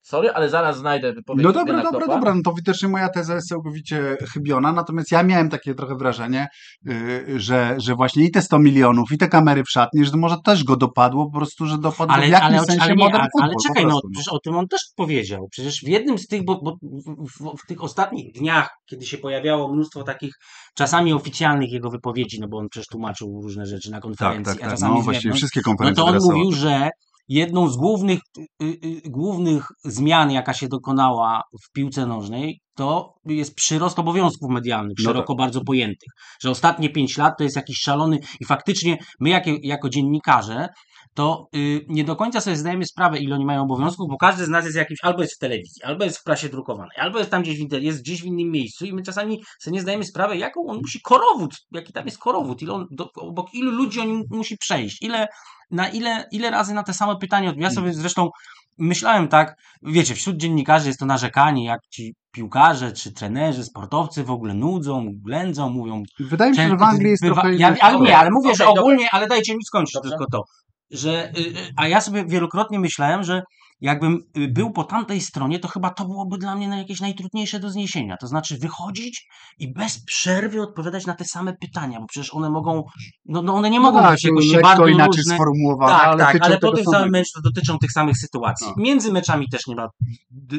sorry, 0.07 0.31
ale 0.31 0.51
zaraz 0.51 0.79
znajdę 0.79 1.13
wypowiedź 1.13 1.45
No 1.45 1.53
dobra, 1.53 1.83
dobra, 1.83 2.07
dobra, 2.07 2.35
no 2.35 2.41
to 2.45 2.53
widocznie 2.53 2.89
moja 2.89 3.09
teza 3.09 3.35
jest 3.35 3.49
całkowicie 3.49 4.17
chybiona, 4.33 4.73
natomiast 4.73 5.13
ja 5.13 5.23
miałem 5.23 5.51
takie 5.51 5.75
trochę 5.75 5.97
wrażenie, 5.97 6.49
yy, 6.85 7.41
że, 7.41 7.75
że 7.79 7.95
właśnie 7.95 8.25
i 8.25 8.31
te 8.31 8.43
100 8.43 8.59
milionów, 8.59 9.13
i 9.13 9.19
te 9.19 9.29
kamery 9.29 9.65
w 9.65 9.71
szatni, 9.71 10.05
że 10.05 10.17
może 10.17 10.37
też 10.45 10.65
go 10.65 10.77
dopadło, 10.77 11.31
po 11.31 11.39
prostu, 11.39 11.67
że 11.67 11.79
dopadło 11.79 12.15
w 12.15 12.19
Ale, 12.19 12.29
jakimś 12.29 12.59
ale, 12.59 12.67
sensie 12.67 12.83
ale, 12.83 12.97
nie, 12.97 13.05
modern 13.05 13.21
ale, 13.21 13.29
football, 13.33 13.51
ale 13.51 13.55
czekaj, 13.69 13.85
no 13.85 13.91
prostu, 13.91 14.09
przecież 14.13 14.29
o 14.33 14.39
tym 14.39 14.57
on 14.57 14.69
też 14.69 14.81
powiedział. 14.97 15.49
Przecież 15.51 15.81
w 15.81 15.89
jednym 15.89 16.19
z 16.19 16.27
tych, 16.27 16.45
bo, 16.45 16.61
bo 16.63 16.77
w, 16.83 17.31
w, 17.31 17.63
w 17.63 17.67
tych 17.67 17.85
ostatnich 17.85 18.33
dniach, 18.33 18.69
kiedy 18.87 19.07
się 19.07 19.19
pojawiało 19.19 19.73
mnóstwo 19.73 20.03
takich 20.03 20.35
czasami 20.75 21.13
oficjalnych 21.13 21.73
jego 21.73 21.91
wypowiedzi, 21.91 22.41
no 22.41 22.49
bo 22.49 22.59
on 22.59 22.69
przecież 22.71 22.87
tłumaczył 22.87 23.41
różne 23.43 23.67
rzeczy 23.67 23.91
na 23.91 23.97
Tak, 23.97 24.03
konferencji, 24.03 24.55
tak, 24.55 24.57
a 24.57 24.61
tak, 24.61 24.71
czasami 24.71 24.95
no 24.95 25.13
zewnątrz, 25.13 25.39
wszystkie 25.39 25.61
no 25.61 25.71
konferencje 25.71 26.05
to 26.05 26.11
on 26.11 26.19
mówił, 26.23 26.53
że 26.53 26.91
jedną 27.29 27.69
z 27.69 27.77
głównych, 27.77 28.21
y, 28.39 28.65
y, 28.65 29.11
głównych 29.11 29.67
zmian, 29.85 30.31
jaka 30.31 30.55
się 30.55 30.69
dokonała 30.69 31.43
w 31.65 31.73
piłce 31.73 32.07
nożnej, 32.07 32.61
to 32.77 33.15
jest 33.27 33.55
przyrost 33.55 33.99
obowiązków 33.99 34.51
medialnych, 34.51 34.97
No 34.99 35.05
szeroko 35.05 35.35
bardzo 35.35 35.61
pojętych. 35.65 36.09
Że 36.41 36.51
ostatnie 36.51 36.91
pięć 36.91 37.19
lat 37.19 37.35
to 37.39 37.45
jest 37.45 37.57
jakiś 37.57 37.79
szalony 37.79 38.19
i 38.41 38.45
faktycznie 38.45 38.99
my 39.21 39.29
jako, 39.29 39.51
jako 39.63 39.89
dziennikarze 39.89 40.69
to 41.17 41.49
y, 41.57 41.87
nie 41.89 42.05
do 42.05 42.17
końca 42.17 42.41
sobie 42.41 42.57
zdajemy 42.57 42.87
sprawę, 42.87 43.19
ile 43.19 43.35
oni 43.35 43.45
mają 43.45 43.63
obowiązków, 43.63 44.07
bo 44.11 44.17
każdy 44.17 44.45
z 44.45 44.49
nas 44.49 44.65
jest 44.65 44.77
jakimś, 44.77 44.99
albo 45.03 45.23
jest 45.23 45.35
w 45.35 45.39
telewizji, 45.39 45.83
albo 45.83 46.05
jest 46.05 46.19
w 46.19 46.23
prasie 46.25 46.49
drukowanej, 46.49 46.97
albo 46.99 47.19
jest 47.19 47.31
tam 47.31 47.43
gdzieś 47.43 47.59
w 47.59 47.69
inter- 47.69 47.83
jest 47.83 48.03
gdzieś 48.03 48.23
w 48.23 48.25
innym 48.25 48.51
miejscu 48.51 48.85
i 48.87 48.93
my 48.93 49.03
czasami 49.03 49.43
sobie 49.61 49.75
nie 49.75 49.81
zdajemy 49.83 50.05
sprawy, 50.05 50.37
jaką 50.37 50.67
on 50.67 50.77
musi 50.77 51.01
korowód, 51.01 51.55
jaki 51.73 51.93
tam 51.93 52.05
jest 52.05 52.19
korowód, 52.19 52.63
ile 52.63 52.73
on, 52.73 52.87
do, 52.91 53.11
obok 53.17 53.55
ilu 53.55 53.71
ludzi 53.71 54.01
on 54.01 54.23
musi 54.31 54.59
przejść, 54.59 55.03
ile, 55.03 55.29
na 55.71 55.89
ile, 55.89 56.25
ile 56.33 56.51
razy 56.51 56.75
na 56.75 56.83
te 56.83 56.95
same 56.95 57.17
pytania, 57.17 57.53
ja 57.57 57.71
sobie 57.71 57.95
zresztą 57.95 58.31
myślałem 58.79 59.29
tak, 59.29 59.55
wiecie, 59.83 60.15
wśród 60.15 60.37
dziennikarzy 60.37 60.87
jest 60.89 61.01
to 61.01 61.07
narzekanie, 61.07 61.65
jak 61.65 61.81
ci 61.91 62.15
piłkarze, 62.33 62.93
czy 62.93 63.13
trenerzy, 63.13 63.65
sportowcy 63.65 64.25
w 64.25 64.31
ogóle 64.31 64.55
nudzą, 64.55 65.07
ględzą, 65.25 65.71
mówią, 65.71 66.03
Wydaje 66.21 66.51
mi 66.51 66.57
się, 66.57 66.69
że 66.69 66.77
w 66.77 66.83
Anglii 66.83 67.11
jest 67.11 67.23
bywa- 67.23 67.35
trochę... 67.35 67.55
ja, 67.57 67.69
inna 67.69 67.79
Ale 67.81 68.01
nie, 68.01 68.19
ale 68.19 68.31
mówię, 68.33 68.55
że 68.55 68.67
ogólnie, 68.67 69.09
ale 69.13 69.27
dajcie 69.27 69.57
mi 69.57 69.65
skończyć 69.65 69.95
Dobrze. 69.95 70.11
tylko 70.11 70.27
to. 70.33 70.43
Że, 70.91 71.33
y, 71.39 71.41
y, 71.41 71.73
a 71.77 71.89
ja 71.89 72.01
sobie 72.01 72.25
wielokrotnie 72.27 72.79
myślałem, 72.79 73.23
że 73.25 73.43
jakbym 73.81 74.19
y, 74.39 74.49
był 74.49 74.71
po 74.73 74.85
tamtej 74.85 75.21
stronie, 75.21 75.59
to 75.59 75.69
chyba 75.69 75.91
to 75.91 76.05
byłoby 76.05 76.39
dla 76.39 76.57
mnie 76.57 76.69
na 76.69 76.79
jakieś 76.79 77.01
najtrudniejsze 77.01 77.61
do 77.61 77.71
zniesienia. 77.71 78.17
To 78.21 78.27
znaczy 78.27 78.59
wychodzić 78.59 79.27
i 79.59 79.73
bez 79.73 80.05
przerwy 80.05 80.63
odpowiadać 80.63 81.07
na 81.07 81.15
te 81.15 81.25
same 81.25 81.53
pytania, 81.61 82.01
bo 82.01 82.07
przecież 82.07 82.35
one 82.35 82.51
mogą, 82.51 82.83
no, 83.25 83.43
no 83.43 83.55
one 83.55 83.71
nie 83.71 83.81
mogą 83.81 83.99
tak, 83.99 84.13
być 84.13 84.25
jakoś 84.25 84.47
się 84.47 84.61
bardzo 84.61 84.87
inaczej 84.87 85.17
różne. 85.23 85.35
sformułowane, 85.35 85.93
Tak, 85.93 86.07
ale 86.07 86.19
tak, 86.19 86.37
ale 86.43 86.59
po 86.59 86.69
samego. 86.69 86.91
samym 86.91 87.11
meczu 87.11 87.31
to 87.35 87.41
dotyczą 87.41 87.79
tych 87.79 87.93
samych 87.93 88.19
sytuacji. 88.19 88.67
No. 88.67 88.75
Między 88.83 89.13
meczami 89.13 89.49
też 89.49 89.67
nie 89.67 89.75
ma 89.77 89.89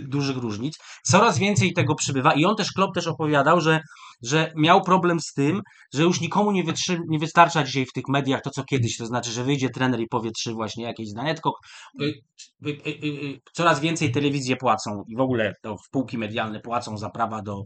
dużych 0.08 0.38
różnic. 0.38 0.78
Coraz 1.04 1.38
więcej 1.40 1.74
tego 1.74 1.96
przybywa 1.96 2.34
i 2.34 2.46
on 2.46 2.56
też, 2.56 2.72
Klopp 2.72 2.96
też 2.96 3.08
opowiadał, 3.08 3.62
że, 3.62 3.82
że 4.24 4.54
miał 4.56 4.82
problem 4.82 5.20
z 5.20 5.34
tym, 5.34 5.62
że 5.94 6.04
już 6.04 6.22
nikomu 6.22 6.52
nie, 6.52 6.64
wytrzy, 6.64 7.00
nie 7.08 7.20
wystarcza 7.20 7.64
dzisiaj 7.64 7.86
w 7.86 7.94
tych 7.94 8.04
mediach 8.10 8.42
to, 8.42 8.50
co 8.50 8.64
kiedyś, 8.64 8.98
to 8.98 9.06
znaczy, 9.06 9.32
że 9.32 9.44
wyjdzie 9.44 9.70
trener 9.70 10.00
i 10.00 10.08
powie 10.08 10.32
trzy 10.32 10.54
właśnie 10.54 10.84
jakieś 10.84 11.08
y, 12.02 12.06
y, 12.68 12.70
y, 12.70 12.90
y, 12.90 13.08
y, 13.08 13.40
coraz 13.54 13.80
więcej 13.80 14.12
telewizje 14.12 14.56
płacą 14.56 15.04
i 15.08 15.16
w 15.16 15.20
ogóle 15.20 15.54
to 15.62 15.76
spółki 15.86 16.18
medialne 16.18 16.60
płacą 16.60 16.98
za 16.98 17.10
prawa 17.10 17.42
do, 17.42 17.62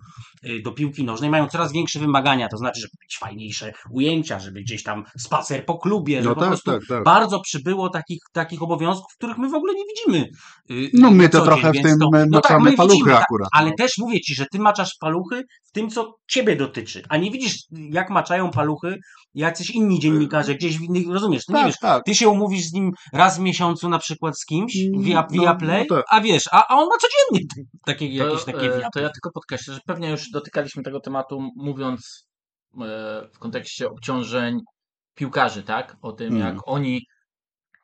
y, 0.46 0.62
do 0.62 0.72
piłki 0.72 1.04
nożnej, 1.04 1.30
mają 1.30 1.48
coraz 1.48 1.72
większe 1.72 2.00
wymagania, 2.00 2.48
to 2.48 2.58
znaczy, 2.58 2.82
żeby 2.82 2.92
mieć 3.04 3.18
fajniejsze 3.20 3.74
ujęcia, 3.92 4.40
żeby 4.40 4.62
gdzieś 4.62 4.84
tam 4.84 5.04
spacer 5.20 5.66
po 5.66 5.78
klubie, 5.78 6.24
że 6.24 6.30
No 6.30 6.36
po 6.36 6.42
tak, 6.42 6.50
prostu 6.50 6.72
tak, 6.72 6.82
tak. 6.90 7.04
bardzo 7.04 7.40
przybyło 7.40 7.90
takich, 7.90 8.20
takich 8.34 8.62
obowiązków, 8.62 9.14
których 9.18 9.38
my 9.38 9.50
w 9.50 9.56
ogóle 9.56 9.74
nie 9.74 9.84
widzimy. 9.86 10.30
y, 10.72 10.90
No 10.94 11.12
my 11.12 11.30
to 11.30 11.42
trochę 11.42 11.72
dzień, 11.72 11.84
w 11.84 11.86
tym 11.86 12.00
to, 12.00 12.10
maczamy 12.32 12.70
my 12.72 12.78
paluchy 12.78 12.96
widzimy, 12.96 13.12
tak, 13.12 13.24
akurat, 13.24 13.50
Ale 13.54 13.70
no. 13.70 13.76
też 13.78 13.92
mówię 13.98 14.22
ci, 14.22 14.36
że 14.36 14.46
ty 14.52 14.60
maczasz 14.60 14.96
paluchy 15.00 15.44
w 15.64 15.72
tym, 15.72 15.90
co 15.90 16.16
ciebie 16.28 16.41
ciebie 16.42 16.56
dotyczy, 16.56 17.04
a 17.10 17.18
nie 17.18 17.32
widzisz, 17.32 17.58
jak 17.72 18.10
maczają 18.10 18.52
paluchy 18.52 18.98
jacyś 19.34 19.70
inni 19.70 20.00
dziennikarze, 20.00 20.56
gdzieś 20.56 20.78
w 20.78 20.82
innych, 20.82 21.08
rozumiesz, 21.08 21.46
ty 21.46 21.54
nie 21.54 21.60
Tak, 21.60 21.68
wiesz, 21.68 21.80
tak. 21.82 22.04
ty 22.06 22.16
się 22.16 22.30
umówisz 22.30 22.66
z 22.66 22.74
nim 22.74 22.92
raz 23.14 23.38
w 23.38 23.42
miesiącu 23.42 23.90
na 23.90 24.00
przykład 24.00 24.40
z 24.40 24.46
kimś 24.46 24.76
Mm, 24.78 25.02
via, 25.02 25.22
no, 25.22 25.28
via 25.42 25.56
Play, 25.56 25.86
no 25.90 25.96
tak. 25.96 26.06
a 26.10 26.22
wiesz, 26.22 26.44
a, 26.52 26.68
a 26.68 26.76
on 26.76 26.88
ma 26.90 26.96
codziennie 26.98 27.48
takie, 27.86 28.08
jakieś 28.08 28.44
takie 28.44 28.70
to, 28.70 28.78
via 28.78 28.88
e, 28.88 28.90
to 28.94 29.00
ja 29.00 29.10
tylko 29.10 29.32
podkreślę, 29.32 29.74
że 29.74 29.80
pewnie 29.86 30.10
już 30.10 30.30
dotykaliśmy 30.32 30.84
tego 30.84 31.00
tematu, 31.00 31.50
mówiąc 31.56 32.28
e, 32.82 33.28
w 33.34 33.40
kontekście 33.40 33.90
obciążeń 33.90 34.60
piłkarzy, 35.16 35.64
tak? 35.64 35.98
O 36.02 36.12
tym, 36.12 36.34
Mhm. 36.34 36.56
jak 36.56 36.68
oni 36.68 37.02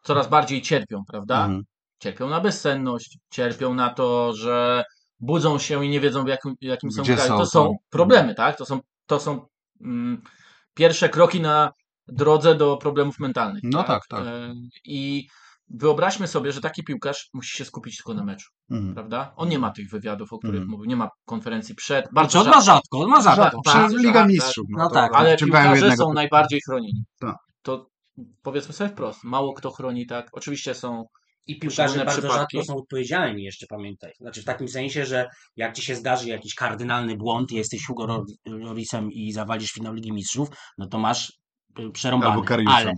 coraz 0.03 0.29
bardziej 0.29 0.61
cierpią, 0.61 1.01
prawda? 1.07 1.37
Mhm. 1.45 1.63
Cierpią 2.01 2.29
na 2.29 2.41
bezsenność, 2.41 3.17
cierpią 3.31 3.73
na 3.73 3.89
to, 3.93 4.33
że 4.33 4.83
budzą 5.19 5.59
się 5.59 5.85
i 5.85 5.89
nie 5.89 5.99
wiedzą, 5.99 6.23
w 6.23 6.27
jakim, 6.27 6.55
jakim 6.61 6.91
są 6.91 7.01
Gdzie 7.01 7.15
kraju. 7.15 7.29
są, 7.29 7.37
To 7.37 7.45
są 7.45 7.63
to- 7.65 7.73
problemy, 7.89 8.35
tak? 8.35 8.57
To 8.57 8.65
są, 8.65 8.79
to 9.05 9.19
są 9.19 9.45
mm, 9.81 10.21
pierwsze 10.73 11.09
kroki 11.09 11.41
na 11.41 11.71
drodze 12.07 12.55
do 12.55 12.77
problemów 12.77 13.19
mentalnych. 13.19 13.63
No 13.63 13.83
tak, 13.83 14.07
tak. 14.07 14.25
E, 14.27 14.53
I 14.85 15.27
wyobraźmy 15.69 16.27
sobie, 16.27 16.51
że 16.51 16.61
taki 16.61 16.83
piłkarz 16.83 17.29
musi 17.33 17.57
się 17.57 17.65
skupić 17.65 17.97
tylko 17.97 18.13
na 18.13 18.23
meczu, 18.23 18.49
Mhm. 18.71 18.93
prawda? 18.93 19.33
On 19.35 19.49
nie 19.49 19.59
ma 19.59 19.71
tych 19.71 19.89
wywiadów, 19.89 20.33
o 20.33 20.37
których 20.39 20.61
Mhm. 20.61 20.71
mówił, 20.71 20.85
nie 20.85 20.95
ma 20.95 21.09
konferencji 21.25 21.75
przed. 21.75 22.05
Znaczy, 22.05 22.13
Bardzo 22.15 22.41
on 22.41 22.49
ma 22.49 22.61
rzadko. 22.61 22.99
on 22.99 23.09
ma 23.09 23.21
rzadko. 23.21 23.41
Rzadko, 23.43 23.61
bardzo 23.65 23.87
przez 23.87 24.01
Liga 24.01 24.13
rzadko, 24.13 24.27
Mistrzów. 24.29 24.65
No 24.69 24.87
to 24.87 24.93
tak, 24.93 25.11
Ale 25.15 25.37
piłkarze 25.37 25.75
jednego 25.75 26.03
są 26.03 26.13
najbardziej 26.13 26.61
chronieni. 26.61 27.03
Tak. 27.19 27.35
To 27.61 27.87
powiedzmy 28.41 28.73
sobie 28.73 28.89
wprost, 28.89 29.23
mało 29.23 29.53
kto 29.53 29.71
chroni 29.71 30.05
tak. 30.07 30.29
Oczywiście 30.31 30.75
są 30.75 31.05
I 31.47 31.59
piłkarze 31.59 32.05
bardzo 32.05 32.21
przypadki. 32.21 32.57
rzadko 32.57 32.73
są 32.73 32.77
odpowiedzialni, 32.79 33.43
jeszcze 33.43 33.65
pamiętaj. 33.69 34.11
Znaczy 34.19 34.41
w 34.41 34.45
takim 34.45 34.67
sensie, 34.67 35.05
że 35.05 35.27
jak 35.55 35.75
ci 35.75 35.81
się 35.81 35.95
zdarzy 35.95 36.29
jakiś 36.29 36.55
kardynalny 36.55 37.17
błąd, 37.17 37.51
jesteś 37.51 37.85
Hugo 37.87 38.25
Lorisem 38.45 39.11
i 39.11 39.31
zawalisz 39.31 39.71
finał 39.71 39.93
Ligi 39.93 40.11
Mistrzów, 40.11 40.49
no 40.77 40.87
to 40.87 40.99
masz 40.99 41.33
y, 41.79 41.91
przerąbane. 41.91 42.33
Albo. 42.33 42.71
Ale, 42.71 42.93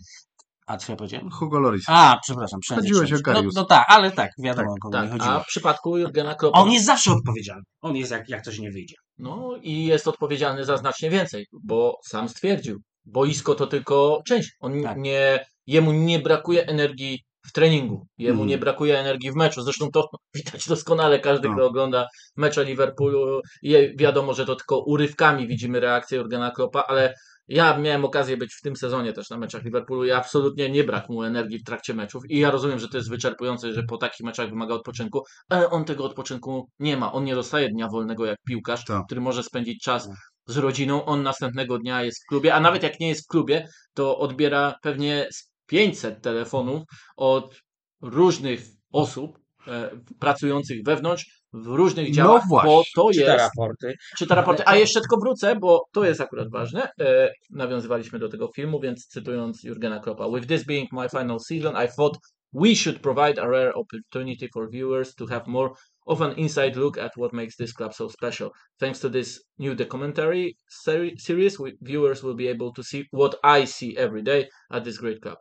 a 0.67 0.77
co 0.77 0.91
ja 0.91 0.95
powiedziałem? 0.95 1.29
Hugo 1.31 1.59
Loris. 1.59 1.83
A, 1.87 2.19
przepraszam, 2.23 2.59
Chodziłeś 2.69 3.03
o 3.13 3.15
się. 3.17 3.21
no, 3.27 3.33
Karius. 3.33 3.55
no 3.55 3.65
tak, 3.65 3.85
ale 3.89 4.11
tak, 4.11 4.31
wiadomo 4.43 4.71
o 4.71 4.75
kogo 4.81 4.97
tak, 4.97 5.05
mi 5.05 5.11
chodziło. 5.11 5.35
a 5.35 5.39
w 5.39 5.45
przypadku 5.47 5.97
Jurgena 5.97 6.35
Kloppa. 6.35 6.59
On 6.59 6.71
jest 6.71 6.85
zawsze 6.85 7.11
odpowiedzialny. 7.11 7.63
On 7.81 7.95
jest 7.95 8.11
jak, 8.11 8.29
jak 8.29 8.41
coś 8.41 8.59
nie 8.59 8.71
wyjdzie. 8.71 8.95
No 9.17 9.55
i 9.61 9.85
jest 9.85 10.07
odpowiedzialny 10.07 10.65
za 10.65 10.77
znacznie 10.77 11.09
więcej, 11.09 11.45
bo 11.63 11.97
sam 12.07 12.29
stwierdził, 12.29 12.77
boisko 13.05 13.55
to 13.55 13.67
tylko 13.67 14.21
część. 14.27 14.51
On 14.59 14.83
Tak. 14.83 14.97
nie, 14.97 15.45
jemu 15.67 15.91
nie 15.91 16.19
brakuje 16.19 16.65
energii 16.67 17.23
w 17.45 17.51
treningu, 17.51 18.07
jemu 18.17 18.31
Mhm. 18.33 18.49
nie 18.49 18.57
brakuje 18.57 18.99
energii 18.99 19.31
w 19.31 19.35
meczu. 19.35 19.61
Zresztą 19.61 19.89
to 19.93 20.07
widać 20.35 20.67
doskonale 20.67 21.19
każdy, 21.19 21.47
No. 21.49 21.55
kto 21.55 21.65
ogląda 21.67 22.07
mecze 22.37 22.65
Liverpoolu. 22.65 23.41
I 23.61 23.75
wiadomo, 23.97 24.33
że 24.33 24.45
to 24.45 24.55
tylko 24.55 24.79
urywkami 24.79 25.47
widzimy 25.47 25.79
reakcję 25.79 26.17
Jurgena 26.17 26.51
Kloppa, 26.51 26.83
ale 26.87 27.13
ja 27.47 27.77
miałem 27.77 28.05
okazję 28.05 28.37
być 28.37 28.53
w 28.53 28.61
tym 28.61 28.75
sezonie 28.75 29.13
też 29.13 29.29
na 29.29 29.37
meczach 29.37 29.63
Liverpoolu 29.63 30.05
i 30.05 30.11
absolutnie 30.11 30.69
nie 30.69 30.83
brak 30.83 31.09
mu 31.09 31.23
energii 31.23 31.59
w 31.59 31.63
trakcie 31.63 31.93
meczów. 31.93 32.23
I 32.29 32.39
ja 32.39 32.51
rozumiem, 32.51 32.79
że 32.79 32.87
to 32.89 32.97
jest 32.97 33.09
wyczerpujące, 33.09 33.73
że 33.73 33.83
po 33.83 33.97
takich 33.97 34.25
meczach 34.25 34.49
wymaga 34.49 34.73
odpoczynku, 34.73 35.23
ale 35.49 35.69
on 35.69 35.85
tego 35.85 36.05
odpoczynku 36.05 36.69
nie 36.79 36.97
ma. 36.97 37.13
On 37.13 37.23
nie 37.23 37.35
dostaje 37.35 37.69
dnia 37.69 37.87
wolnego 37.87 38.25
jak 38.25 38.37
piłkarz, 38.47 38.85
Tak. 38.85 39.05
który 39.05 39.21
może 39.21 39.43
spędzić 39.43 39.83
czas 39.83 40.07
Tak. 40.07 40.15
z 40.47 40.57
rodziną. 40.57 41.05
On 41.05 41.23
następnego 41.23 41.77
dnia 41.77 42.03
jest 42.03 42.23
w 42.23 42.27
klubie, 42.29 42.53
a 42.53 42.59
nawet 42.59 42.83
jak 42.83 42.99
nie 42.99 43.09
jest 43.09 43.23
w 43.23 43.27
klubie, 43.27 43.67
to 43.93 44.17
odbiera 44.17 44.75
pewnie 44.81 45.27
500 45.69 46.21
telefonów 46.21 46.83
od 47.17 47.55
różnych 48.01 48.61
osób 48.93 49.39
e, 49.67 49.89
pracujących 50.19 50.83
wewnątrz 50.85 51.25
w 51.53 51.65
różnych 51.67 52.11
działach, 52.13 52.41
No 52.43 52.47
właśnie. 52.49 52.69
bo 52.69 52.83
to 52.95 53.09
Czyta 53.13 53.25
jest 53.33 53.43
raporty. 53.43 53.93
czyta 54.17 54.35
raporty. 54.35 54.63
A 54.65 54.75
jeszcze 54.75 54.99
tylko 54.99 55.17
wrócę, 55.17 55.55
bo 55.55 55.83
to 55.93 56.05
jest 56.05 56.21
akurat 56.21 56.51
ważne. 56.51 56.89
E, 56.99 57.31
nawiązywaliśmy 57.49 58.19
do 58.19 58.29
tego 58.29 58.47
filmu, 58.55 58.79
więc 58.79 59.07
cytując 59.07 59.63
Jurgena 59.63 59.99
Kloppa. 59.99 60.29
With 60.29 60.47
this 60.47 60.63
being 60.65 60.91
my 60.91 61.09
final 61.09 61.39
season, 61.39 61.75
I 61.85 61.87
thought 61.97 62.17
we 62.53 62.75
should 62.75 62.99
provide 62.99 63.41
a 63.41 63.47
rare 63.47 63.73
opportunity 63.73 64.47
for 64.53 64.69
viewers 64.71 65.15
to 65.15 65.25
have 65.27 65.43
more 65.47 65.69
of 66.05 66.21
an 66.21 66.31
inside 66.37 66.75
look 66.75 66.97
at 66.97 67.11
what 67.17 67.33
makes 67.33 67.55
this 67.55 67.73
club 67.73 67.93
so 67.93 68.09
special. 68.09 68.49
Thanks 68.79 68.99
to 68.99 69.09
this 69.09 69.43
new 69.59 69.75
documentary 69.75 70.55
seri- 70.69 71.15
series, 71.17 71.59
we, 71.59 71.73
viewers 71.81 72.23
will 72.23 72.35
be 72.35 72.47
able 72.47 72.71
to 72.73 72.83
see 72.83 73.03
what 73.11 73.35
I 73.43 73.65
see 73.65 73.95
every 73.97 74.21
day 74.23 74.47
at 74.71 74.83
this 74.83 74.97
great 74.97 75.21
club. 75.21 75.37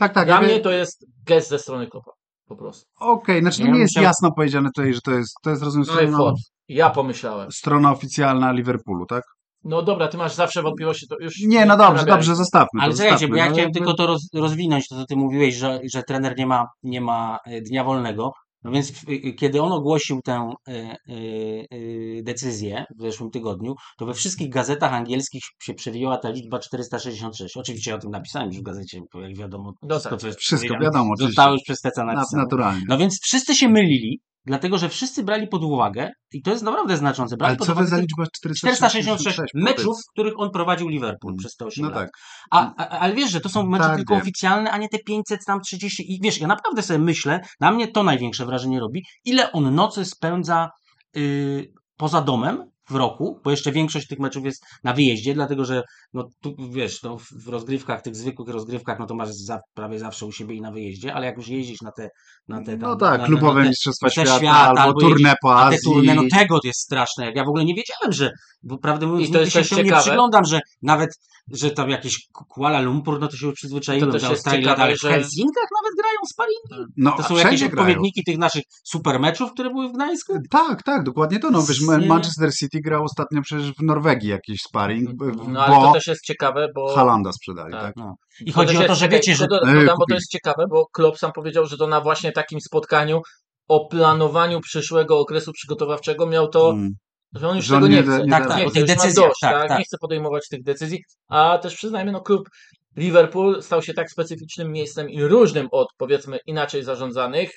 Tak, 0.00 0.14
tak. 0.14 0.26
Dla 0.26 0.34
ja 0.34 0.40
mnie 0.40 0.60
to 0.60 0.70
jest 0.70 1.06
gest 1.26 1.48
ze 1.48 1.58
strony 1.58 1.86
Kloppa. 1.86 2.10
Po 2.48 2.56
prostu. 2.56 2.84
Okej, 3.00 3.40
znaczy 3.40 3.58
to 3.58 3.64
Ja 3.64 3.70
nie 3.72 3.78
jest 3.80 3.90
musiał- 3.92 4.02
jasno 4.04 4.32
powiedziane 4.32 4.68
tutaj, 4.76 4.94
że 4.94 5.00
to 5.00 5.10
jest, 5.10 5.34
to 5.42 5.50
jest 5.50 5.62
rozumiem, 5.62 5.86
No 5.88 5.94
i 5.94 5.96
strona, 5.96 6.18
thought. 6.18 6.40
Ja 6.68 6.90
pomyślałem. 6.90 7.52
strona 7.52 7.92
oficjalna 7.92 8.52
Liverpoolu, 8.52 9.06
tak? 9.06 9.22
No 9.64 9.82
dobra, 9.82 10.08
ty 10.08 10.16
masz 10.16 10.34
zawsze 10.34 10.62
wątpliwości, 10.62 11.06
to 11.08 11.16
już... 11.20 11.34
Nie, 11.46 11.66
no 11.66 11.76
dobrze, 11.76 12.04
dobrze, 12.06 12.36
zostawmy. 12.36 12.80
Ale 12.82 12.92
zostawmy. 12.92 13.28
bo 13.28 13.36
ja 13.36 13.44
No, 13.44 13.50
chciałem 13.52 13.68
jakby- 13.68 13.78
tylko 13.78 13.94
to 13.94 14.06
roz, 14.06 14.28
rozwinąć, 14.34 14.88
to 14.88 14.94
co 14.96 15.04
ty 15.06 15.16
mówiłeś, 15.16 15.54
że, 15.54 15.80
że 15.94 16.02
trener 16.02 16.38
nie 16.38 16.46
ma, 16.46 16.66
nie 16.82 17.00
ma 17.00 17.38
e, 17.46 17.60
dnia 17.60 17.84
wolnego. 17.84 18.32
No 18.64 18.70
więc 18.70 18.90
w, 18.90 19.08
y, 19.08 19.32
kiedy 19.32 19.62
on 19.62 19.72
ogłosił 19.72 20.20
tę 20.22 20.52
y, 20.68 20.72
y, 20.72 21.66
y, 21.74 22.22
decyzję 22.24 22.84
w 22.98 23.02
zeszłym 23.02 23.30
tygodniu, 23.30 23.74
to 23.98 24.06
we 24.06 24.14
wszystkich 24.14 24.48
gazetach 24.50 24.92
angielskich 24.92 25.42
się 25.62 25.74
przewijała 25.74 26.18
ta 26.18 26.30
liczba 26.30 26.58
466. 26.58 27.56
Oczywiście 27.56 27.90
ja 27.90 27.96
o 27.96 28.00
tym 28.00 28.10
napisałem 28.10 28.48
już 28.48 28.58
w 28.58 28.62
gazecie, 28.62 29.00
bo 29.12 29.20
jak 29.20 29.36
wiadomo, 29.36 29.72
No 29.82 29.88
wszystko, 29.94 30.10
tak, 30.10 30.20
co 30.20 30.26
jest 30.26 30.38
Wszystko 30.38 30.74
wiadomo, 30.80 31.12
oczywiście. 31.12 31.26
zostało 31.26 31.52
już 31.52 31.62
przez 31.62 31.80
Teca 31.80 32.04
Na, 32.04 32.12
napisane. 32.12 32.42
naturalnie. 32.42 32.82
No 32.88 32.98
więc 32.98 33.20
wszyscy 33.22 33.54
się 33.54 33.68
mylili, 33.68 34.20
dlatego 34.46 34.78
że 34.78 34.88
wszyscy 34.88 35.22
brali 35.22 35.48
pod 35.48 35.62
uwagę, 35.64 36.10
i 36.32 36.42
to 36.42 36.50
jest 36.50 36.62
naprawdę 36.62 36.96
znaczące, 36.96 37.36
brali 37.36 37.50
Ale 37.50 37.56
pod 37.58 37.66
co 37.66 37.72
to 37.72 37.76
uwagę 37.76 37.90
za 37.90 37.96
tylko 37.96 38.22
liczba 38.22 38.24
466? 38.36 38.76
466 38.78 39.54
meczów, 39.54 39.96
w 40.08 40.12
których 40.12 40.34
on 40.36 40.50
prowadził 40.50 40.88
Liverpool 40.88 41.36
przez 41.36 41.56
te 41.56 41.64
8 41.64 41.84
No 41.84 41.90
lat. 41.90 41.98
tak. 41.98 42.10
A, 42.50 42.74
a, 42.76 42.88
ale 42.88 43.14
wiesz, 43.14 43.30
że 43.30 43.40
to 43.40 43.48
są 43.48 43.66
mecze 43.66 43.84
Tak, 43.84 43.96
tylko 43.96 44.14
wiem. 44.14 44.22
oficjalne, 44.22 44.70
a 44.70 44.78
nie 44.78 44.88
te 44.88 44.98
500 44.98 45.40
tam 45.46 45.60
30. 45.60 46.14
I 46.14 46.20
wiesz, 46.22 46.40
ja 46.40 46.46
naprawdę 46.46 46.82
sobie 46.82 46.98
myślę, 46.98 47.40
na 47.60 47.70
mnie 47.70 47.88
to 47.88 48.02
największe 48.02 48.46
wrażenie 48.46 48.80
robi, 48.80 49.04
ile 49.24 49.52
on 49.52 49.74
nocy 49.74 50.04
spędza 50.04 50.70
y, 51.16 51.72
poza 51.96 52.22
domem 52.22 52.69
w 52.90 52.94
roku, 52.94 53.40
bo 53.44 53.50
jeszcze 53.50 53.72
większość 53.72 54.06
tych 54.06 54.18
meczów 54.18 54.44
jest 54.44 54.64
na 54.84 54.92
wyjeździe, 54.92 55.34
dlatego 55.34 55.64
że 55.64 55.82
no 56.14 56.24
tu 56.42 56.54
wiesz, 56.72 57.02
no, 57.02 57.18
w- 57.18 57.44
w 57.44 57.48
rozgrywkach, 57.48 58.02
tych 58.02 58.16
zwykłych 58.16 58.48
rozgrywkach, 58.48 58.98
no 58.98 59.06
to 59.06 59.14
masz 59.14 59.28
za, 59.28 59.60
prawie 59.74 59.98
zawsze 59.98 60.26
u 60.26 60.32
siebie 60.32 60.54
i 60.54 60.60
na 60.60 60.72
wyjeździe, 60.72 61.14
ale 61.14 61.26
jak 61.26 61.36
już 61.36 61.48
jeździsz 61.48 61.80
na 61.82 61.92
te 61.92 62.08
na 62.48 62.62
te 62.64 62.76
No 62.76 62.96
tam, 62.96 62.98
tak, 63.10 63.20
na, 63.20 63.26
klubowe 63.26 63.54
na 63.58 63.62
te, 63.62 63.68
Mistrzostwa 63.68 64.10
Świata, 64.10 64.38
świata, 64.38 64.82
albo, 64.82 65.00
turne 65.00 65.34
po 65.42 65.56
a 65.56 65.60
te 65.60 65.66
Azji. 65.76 65.78
turne, 65.84 66.14
no 66.14 66.22
tego 66.38 66.60
to 66.60 66.66
jest 66.68 66.80
straszne. 66.80 67.24
Jak 67.24 67.36
ja 67.36 67.44
w 67.44 67.48
ogóle 67.48 67.64
nie 67.64 67.74
wiedziałem, 67.74 68.12
że, 68.12 68.30
bo 68.62 68.78
prawdę 68.78 69.06
mówiąc, 69.06 69.28
I 69.28 69.32
to 69.32 69.40
jest 69.40 69.52
się 69.52 69.62
temu 69.64 69.78
nie 69.78 69.84
ciekawe. 69.84 70.02
przyglądam, 70.02 70.44
że 70.44 70.60
nawet, 70.82 71.10
że 71.52 71.70
tam 71.70 71.90
jakieś 71.90 72.26
Kuala 72.48 72.80
Lumpur, 72.80 73.20
no 73.20 73.28
to 73.28 73.36
się 73.36 73.46
już 73.46 73.54
przyzwyczaiłem 73.54 74.12
To 74.12 74.26
Australii, 74.26 74.62
ciekawe, 74.64 74.82
ale 74.82 74.94
w 74.96 75.00
że- 75.00 75.08
Helsinkach 75.10 75.68
nawet 75.82 75.96
grają 75.98 76.16
sparingi. 76.32 76.90
No, 76.96 77.12
To 77.16 77.22
są 77.22 77.36
jakieś 77.36 77.60
grają. 77.60 77.70
odpowiedniki 77.72 78.24
tych 78.24 78.38
naszych 78.38 78.62
super 78.84 79.20
meczów, 79.20 79.52
które 79.52 79.70
były 79.70 79.88
w 79.88 79.92
Gdańsku. 79.92 80.32
Tak, 80.50 80.82
tak, 80.82 81.02
dokładnie 81.04 81.38
to. 81.38 81.50
No, 81.50 81.62
wiesz. 81.62 81.80
Manchester 82.08 82.54
City 82.54 82.79
grał 82.82 83.04
ostatnio 83.04 83.42
przecież 83.42 83.72
w 83.72 83.82
Norwegii 83.82 84.28
jakiś 84.28 84.62
sparring, 84.62 85.10
b- 85.12 85.32
No 85.48 85.64
ale 85.64 85.74
to 85.74 85.80
bo 85.80 85.92
też 85.92 86.06
jest 86.06 86.24
ciekawe, 86.24 86.68
bo... 86.74 86.94
Halanda 86.94 87.32
sprzedali, 87.32 87.72
Tak. 87.72 87.82
tak? 87.82 87.96
No. 87.96 88.14
I 88.40 88.52
To 88.52 88.56
chodzi 88.58 88.76
też 88.76 88.84
o 88.84 88.88
to, 88.88 88.94
że 88.94 89.08
wiecie, 89.08 89.34
że 89.34 89.46
to, 89.46 89.60
dodam, 89.66 89.96
bo 89.98 90.04
to 90.08 90.14
jest 90.14 90.30
ciekawe, 90.30 90.64
bo 90.70 90.86
Klopp 90.92 91.18
sam 91.18 91.32
powiedział, 91.32 91.66
że 91.66 91.76
to 91.76 91.86
na 91.86 92.00
właśnie 92.00 92.32
takim 92.32 92.60
spotkaniu 92.60 93.20
o 93.68 93.86
planowaniu 93.88 94.60
przyszłego 94.60 95.18
okresu 95.18 95.52
przygotowawczego 95.52 96.26
miał 96.26 96.48
to, 96.48 96.70
Mm. 96.70 96.90
że 97.34 97.48
on 97.48 97.56
już 97.56 97.64
Że 97.64 97.76
on 97.76 97.82
tego 97.82 97.94
nie, 97.94 98.00
nie 98.00 98.02
chce. 98.02 98.24
nie 98.24 98.30
Tak, 98.30 98.48
tak, 98.48 98.58
nie 98.58 98.70
chce, 98.70 98.80
decyzjach, 98.84 99.28
dość, 99.28 99.40
tak, 99.40 99.52
tak, 99.52 99.68
tak. 99.68 99.78
nie 99.78 99.84
chce 99.84 99.96
podejmować 100.00 100.48
tych 100.48 100.62
decyzji, 100.62 100.98
a 101.28 101.58
też 101.62 101.76
przyznajmy, 101.76 102.12
no 102.12 102.20
klub 102.20 102.48
Liverpool 102.96 103.62
stał 103.62 103.82
się 103.82 103.94
tak 103.94 104.10
specyficznym 104.10 104.72
miejscem 104.72 105.10
i 105.10 105.22
różnym 105.22 105.68
od 105.72 105.88
powiedzmy 105.96 106.38
inaczej 106.46 106.84
zarządzanych, 106.84 107.50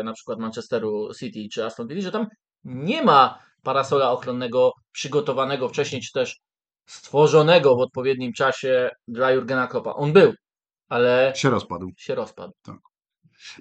e, 0.00 0.02
na 0.04 0.12
przykład 0.12 0.38
Manchesteru 0.38 1.08
City 1.18 1.38
czy 1.52 1.64
Aston 1.64 1.88
Villa, 1.88 2.02
że 2.02 2.10
tam 2.12 2.26
nie 2.64 3.02
ma 3.02 3.38
parasola 3.66 4.10
ochronnego 4.10 4.72
przygotowanego 4.92 5.68
wcześniej, 5.68 6.02
czy 6.02 6.12
też 6.12 6.36
stworzonego 6.88 7.76
w 7.76 7.80
odpowiednim 7.80 8.32
czasie 8.32 8.90
dla 9.08 9.30
Jurgena 9.30 9.66
Kloppa. 9.66 9.94
On 9.94 10.12
był, 10.12 10.32
ale 10.88 11.32
Się 11.36 11.50
rozpadł. 11.50 11.86
się 11.96 12.14
rozpadł. 12.14 12.52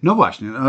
No 0.03 0.15
właśnie, 0.15 0.49
no, 0.49 0.61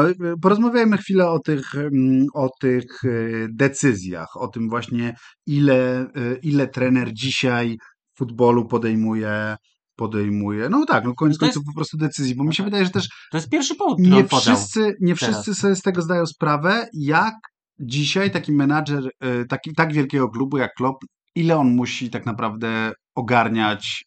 porozmawiajmy 0.42 0.98
chwilę 0.98 1.30
o 1.30 1.38
tych, 1.38 1.74
mm, 1.74 2.26
o 2.34 2.48
tych 2.60 3.04
e, 3.04 3.08
decyzjach, 3.50 4.36
o 4.36 4.48
tym 4.48 4.68
właśnie, 4.68 5.14
ile, 5.46 6.00
e, 6.00 6.36
ile 6.42 6.68
trener 6.68 7.12
dzisiaj 7.12 7.76
w 8.14 8.18
futbolu 8.18 8.66
podejmuje, 8.66 9.56
podejmuje, 9.96 10.68
no 10.68 10.84
tak, 10.86 11.04
no 11.04 11.14
koniec 11.14 11.38
końców 11.38 11.62
po 11.66 11.74
prostu 11.74 11.96
decyzji, 11.96 12.34
bo 12.34 12.44
mi 12.44 12.54
się 12.54 12.62
tak. 12.62 12.66
wydaje, 12.66 12.84
że 12.84 12.90
też 12.90 13.08
to 13.30 13.36
jest 13.36 13.48
pierwszy 13.50 13.74
powód, 13.74 13.98
nie 13.98 14.24
wszyscy, 14.24 14.94
nie 15.00 15.14
teraz. 15.16 15.34
wszyscy 15.34 15.54
sobie 15.54 15.76
z 15.76 15.82
tego 15.82 16.02
zdają 16.02 16.26
sprawę, 16.26 16.88
jak 16.92 17.34
dzisiaj 17.78 18.30
taki 18.30 18.52
menadżer 18.52 19.10
e, 19.20 19.44
taki, 19.44 19.74
tak 19.74 19.92
wielkiego 19.92 20.28
klubu 20.28 20.58
jak 20.58 20.74
Klopp, 20.74 21.04
ile 21.34 21.56
on 21.56 21.74
musi 21.74 22.10
tak 22.10 22.26
naprawdę 22.26 22.92
ogarniać 23.14 24.04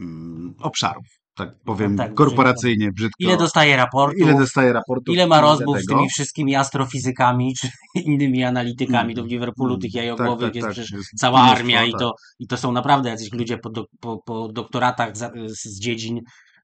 mm, 0.00 0.54
obszarów. 0.60 1.06
tak 1.34 1.48
powiem 1.64 1.94
No 1.94 2.04
tak, 2.04 2.14
korporacyjnie, 2.14 2.92
brzydko. 2.92 3.16
Ile 3.18 3.36
dostaje 3.36 3.76
raportu? 3.76 4.18
Ile 4.18 4.34
dostaje 4.34 4.72
raportów? 4.72 5.14
Ile 5.14 5.26
ma 5.26 5.40
rozmów 5.40 5.80
z 5.80 5.86
tymi 5.86 6.08
wszystkimi 6.08 6.56
astrofizykami 6.56 7.54
czy 7.54 7.68
innymi 8.10 8.44
analitykami? 8.44 9.14
To 9.14 9.22
w 9.24 9.26
Liverpoolu 9.26 9.74
Mm, 9.74 9.80
tych 9.80 9.92
tak, 9.92 9.96
jajogłowych 9.96 10.48
tak, 10.48 10.54
jest 10.54 10.66
tak, 10.66 10.72
przecież 10.72 10.92
jest 10.92 11.10
cała 11.16 11.38
mnóstwo, 11.38 11.58
armia 11.58 11.84
i 11.84 11.90
tak. 11.90 12.00
to, 12.00 12.12
i 12.38 12.46
to 12.46 12.56
są 12.56 12.72
naprawdę 12.72 13.10
jacyś 13.10 13.32
ludzie 13.32 13.58
po, 13.58 13.70
do, 13.70 13.84
po, 14.00 14.22
po 14.26 14.48
doktoratach 14.48 15.16
z, 15.16 15.32
z 15.50 15.80
dziedzin, 15.80 16.20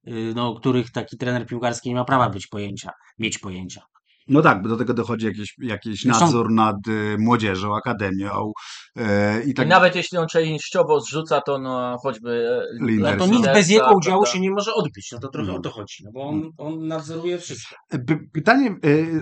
y, 0.09 0.33
no, 0.35 0.49
o 0.49 0.55
których 0.55 0.91
taki 0.91 1.17
trener 1.17 1.47
piłkarski 1.47 1.89
nie 1.89 1.95
ma 1.95 2.05
prawa 2.05 2.31
być 2.31 2.47
pojęcia, 2.47 2.91
mieć 3.19 3.39
pojęcia. 3.39 3.83
No 4.29 4.43
tak, 4.43 4.63
bo 4.63 4.69
do 4.69 4.77
tego 4.77 4.95
dochodzi 4.95 5.27
jakiś, 5.27 5.55
jakiś 5.59 6.05
nadzór 6.05 6.51
nad 6.51 6.77
y, 6.89 7.17
młodzieżą, 7.19 7.77
akademią 7.77 8.53
e, 8.97 9.43
i 9.45 9.51
I 9.51 9.55
tak 9.55 9.69
nawet 9.69 9.97
jeśli 9.97 10.19
on 10.19 10.29
częściowo 10.29 11.01
zrzuca 11.01 11.41
to 11.41 11.59
na 11.59 11.97
choćby 12.03 12.31
e, 12.81 12.85
Lindersa. 12.87 13.09
Ale 13.09 13.19
to 13.19 13.27
nic 13.27 13.47
bez 13.47 13.71
jego 13.71 13.87
udziału 13.97 14.23
prawda? 14.23 14.33
się 14.33 14.41
nie 14.41 14.51
może 14.51 14.75
odbyć. 14.75 15.09
No 15.13 15.19
to 15.19 15.29
trochę 15.29 15.49
Mm. 15.49 15.61
o 15.61 15.63
to 15.63 15.71
chodzi, 15.71 15.95
no 16.05 16.11
bo 16.15 16.23
on, 16.29 16.51
on 16.59 16.87
nadzoruje 16.87 17.39
wszystko. 17.39 17.77
Py- 17.93 18.19
Pytanie, 18.33 18.75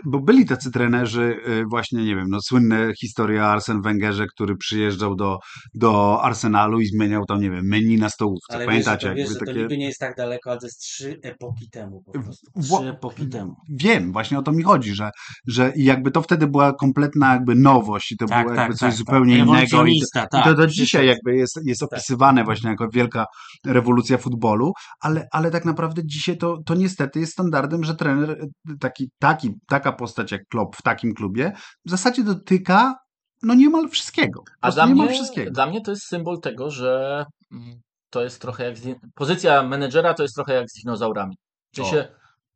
bo 0.07 0.21
byli 0.21 0.47
tacy 0.47 0.71
trenerzy, 0.71 1.37
właśnie 1.71 2.05
nie 2.05 2.17
wiem, 2.17 2.27
no 2.29 2.39
słynne 2.43 2.93
historia 3.01 3.43
o 3.43 3.47
Arsen 3.47 3.83
Wengerze, 3.83 4.27
który 4.27 4.57
przyjeżdżał 4.57 5.17
do, 5.17 5.39
do 5.75 6.23
Arsenalu 6.23 6.81
i 6.81 6.87
zmieniał 6.87 7.25
tam, 7.27 7.41
nie 7.41 7.51
wiem, 7.51 7.65
menu 7.69 7.97
na 7.97 8.09
stołówce. 8.09 8.55
Ale 8.55 8.67
Pamiętacie? 8.67 9.15
wiesz, 9.15 9.19
że 9.19 9.25
to, 9.25 9.31
wiesz, 9.31 9.39
to 9.39 9.47
takie... 9.47 9.59
niby 9.63 9.79
nie 9.79 9.87
jest 9.87 10.01
tak 10.01 10.17
daleko, 10.17 10.51
ale 10.51 10.61
to 10.61 10.67
jest 10.67 10.81
trzy 10.81 11.19
epoki 11.23 11.71
temu 11.71 12.03
po 12.07 12.13
prostu. 12.13 12.47
Trzy 12.63 12.89
epoki 12.91 13.29
temu. 13.29 13.55
Wiem, 13.71 14.13
właśnie 14.13 14.39
o 14.39 14.43
to 14.43 14.53
mi 14.53 14.63
chodzi, 14.63 14.95
że, 14.95 15.11
że 15.47 15.73
jakby 15.77 16.11
to 16.11 16.23
wtedy 16.23 16.47
była 16.47 16.73
kompletna 16.73 17.33
jakby 17.33 17.55
nowość 17.55 18.13
i 18.13 18.17
to 18.17 18.27
Tak, 18.27 18.45
było 18.45 18.57
tak, 18.57 18.59
jakby 18.63 18.75
coś 18.77 18.89
tak, 18.91 18.99
zupełnie 18.99 19.39
tak. 19.39 19.47
Innego. 19.63 19.87
I 19.87 20.01
to, 20.01 20.05
Rewolucjonista, 20.05 20.25
i 20.25 20.29
tak. 20.31 20.45
to 20.45 20.55
do 20.55 20.67
dzisiaj 20.67 21.07
jakby 21.07 21.37
jest, 21.37 21.61
jest 21.65 21.83
opisywane 21.83 22.45
właśnie 22.45 22.71
jako 22.71 22.89
wielka 22.89 23.27
rewolucja 23.67 24.19
futbolu, 24.19 24.73
ale, 25.01 25.29
ale 25.33 25.51
tak 25.51 25.65
naprawdę 25.65 26.03
dzisiaj 26.05 26.39
to, 26.39 26.59
to 26.67 26.75
niestety 26.75 27.21
jest 27.21 27.33
standardem, 27.33 27.85
że 27.85 27.95
trener, 27.95 28.31
e, 28.31 28.47
taki, 28.81 29.11
taki, 29.19 29.51
taka 29.69 29.93
postać 29.93 30.33
jak 30.33 30.43
Klopp 30.51 30.77
w 30.77 30.83
takim 30.83 31.15
klubie 31.15 31.53
w 31.87 31.91
zasadzie 31.91 32.25
dotyka 32.25 32.95
no 33.43 33.55
niemal 33.55 33.89
wszystkiego. 33.89 34.43
A 34.61 34.71
dla 34.71 34.87
niemal 34.87 35.07
mnie, 35.07 35.15
wszystkiego. 35.15 35.51
dla 35.51 35.67
mnie 35.67 35.81
to 35.81 35.91
jest 35.91 36.03
symbol 36.03 36.41
tego, 36.41 36.71
że 36.71 37.25
mm, 37.53 37.81
to 38.11 38.23
jest 38.23 38.41
trochę 38.41 38.65
jak. 38.65 38.79
Z, 38.79 38.99
pozycja 39.15 39.63
menedżera 39.63 40.15
to 40.15 40.23
jest 40.23 40.35
trochę 40.35 40.55
jak 40.55 40.71
z 40.71 40.83
dinozaurami. 40.83 41.37
O. 41.79 41.85
sensie, 41.85 42.09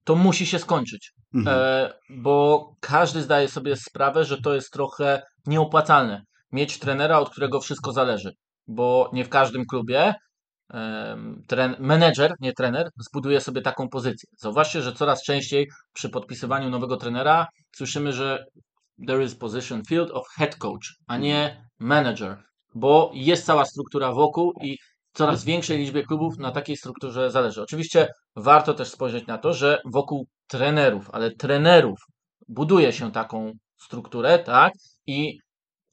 to 0.05 0.15
musi 0.15 0.47
się 0.47 0.59
skończyć. 0.59 1.13
Mhm. 1.35 1.59
E, 1.59 1.93
bo 2.11 2.67
każdy 2.81 3.23
zdaje 3.23 3.49
sobie 3.49 3.77
sprawę, 3.77 4.25
że 4.25 4.41
to 4.43 4.55
jest 4.55 4.73
trochę 4.73 5.23
nieopłacalne. 5.47 6.23
Mieć 6.53 6.79
trenera, 6.79 7.19
od 7.19 7.31
którego 7.31 7.61
wszystko 7.61 7.93
zależy. 7.93 8.33
Bo 8.67 9.11
nie 9.13 9.25
w 9.25 9.29
każdym 9.29 9.65
klubie 9.71 10.15
tren, 11.49 11.77
menedżer, 11.79 12.35
nie 12.41 12.53
trener, 12.53 12.89
zbuduje 12.99 13.41
sobie 13.41 13.63
taką 13.63 13.89
pozycję. 13.89 14.29
Zauważcie, 14.39 14.83
że 14.83 14.93
coraz 14.93 15.23
częściej 15.23 15.69
przy 15.93 16.09
podpisywaniu 16.09 16.71
nowego 16.71 16.97
trenera 16.97 17.47
słyszymy, 17.77 18.13
że 18.13 18.45
there 19.07 19.25
is 19.25 19.35
position 19.35 19.83
field 19.89 20.11
of 20.11 20.27
head 20.37 20.57
coach, 20.57 20.95
a 21.07 21.17
nie 21.17 21.65
manager, 21.79 22.43
bo 22.75 23.11
jest 23.15 23.47
cała 23.47 23.65
struktura 23.65 24.13
wokół 24.13 24.53
i 24.63 24.79
coraz 25.13 25.45
większej 25.45 25.79
liczbie 25.79 26.03
klubów 26.03 26.39
na 26.39 26.53
takiej 26.53 26.77
strukturze 26.77 27.31
zależy. 27.31 27.63
Oczywiście 27.63 28.09
warto 28.37 28.75
też 28.75 28.89
spojrzeć 28.89 29.27
na 29.27 29.39
to, 29.39 29.53
że 29.53 29.81
wokół 29.85 30.27
trenerów, 30.47 31.11
ale 31.11 31.31
trenerów 31.31 31.99
buduje 32.49 32.93
się 32.93 33.13
taką 33.13 33.53
strukturę, 33.83 34.39
tak? 34.39 34.73
I 35.07 35.39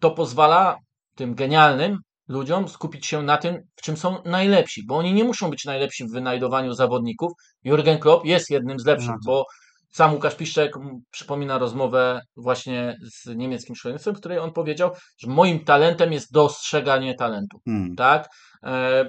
to 0.03 0.11
pozwala 0.11 0.77
tym 1.15 1.35
genialnym 1.35 1.97
ludziom 2.27 2.69
skupić 2.69 3.05
się 3.05 3.23
na 3.23 3.37
tym, 3.37 3.61
w 3.75 3.81
czym 3.81 3.97
są 3.97 4.17
najlepsi, 4.25 4.85
bo 4.87 4.97
oni 4.97 5.13
nie 5.13 5.23
muszą 5.23 5.49
być 5.49 5.65
najlepsi 5.65 6.05
w 6.05 6.11
wynajdowaniu 6.11 6.73
zawodników. 6.73 7.31
Jurgen 7.63 7.99
Klopp 7.99 8.25
jest 8.25 8.49
jednym 8.49 8.79
z 8.79 8.85
lepszych, 8.85 9.09
No 9.09 9.17
bo 9.25 9.45
sam 9.91 10.13
Łukasz 10.13 10.35
Piszczek 10.35 10.73
przypomina 11.11 11.57
rozmowę 11.57 12.21
właśnie 12.37 12.97
z 13.01 13.35
niemieckim 13.35 13.75
szkoleniowcem, 13.75 14.15
w 14.15 14.19
której 14.19 14.39
on 14.39 14.51
powiedział, 14.53 14.91
że 15.17 15.27
moim 15.31 15.63
talentem 15.65 16.13
jest 16.13 16.33
dostrzeganie 16.33 17.15
talentu 17.15 17.57
Mm. 17.67 17.95
tak? 17.95 18.29
E, 18.63 19.05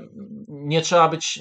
Nie 0.49 0.83
trzeba 0.83 1.09
być, 1.09 1.41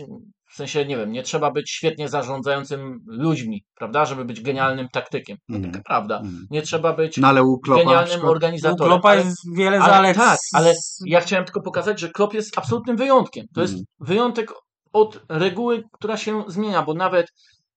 w 0.53 0.55
sensie, 0.55 0.85
nie 0.85 0.97
wiem, 0.97 1.11
nie 1.11 1.23
trzeba 1.23 1.51
być 1.51 1.71
świetnie 1.71 2.09
zarządzającym 2.09 2.99
ludźmi, 3.07 3.63
prawda, 3.75 4.05
żeby 4.05 4.25
być 4.25 4.41
genialnym 4.41 4.87
taktykiem. 4.93 5.37
To 5.49 5.55
Mhm. 5.55 5.73
taka 5.73 5.83
prawda. 5.87 6.19
Mm. 6.19 6.47
Nie 6.49 6.61
trzeba 6.61 6.93
być 6.93 7.17
No 7.17 7.27
ale 7.27 7.43
u 7.43 7.59
genialnym 7.59 8.25
U 8.25 8.29
organizatorem. 8.29 8.87
Kloppa 8.91 9.09
ale- 9.09 9.21
jest 9.23 9.37
wiele 9.55 9.79
ale 9.79 9.93
zalet. 9.93 10.17
tak, 10.17 10.39
ale 10.53 10.73
ja 11.05 11.19
chciałem 11.21 11.45
tylko 11.45 11.61
pokazać, 11.61 11.99
że 11.99 12.09
Klopp 12.09 12.33
jest 12.33 12.57
absolutnym 12.57 12.97
wyjątkiem. 12.97 13.45
To 13.55 13.61
jest 13.61 13.73
Mhm. 13.73 13.85
wyjątek 13.99 14.51
od 14.93 15.19
reguły, 15.29 15.83
która 15.91 16.17
się 16.17 16.43
zmienia, 16.47 16.81
bo 16.81 16.93
nawet 16.93 17.27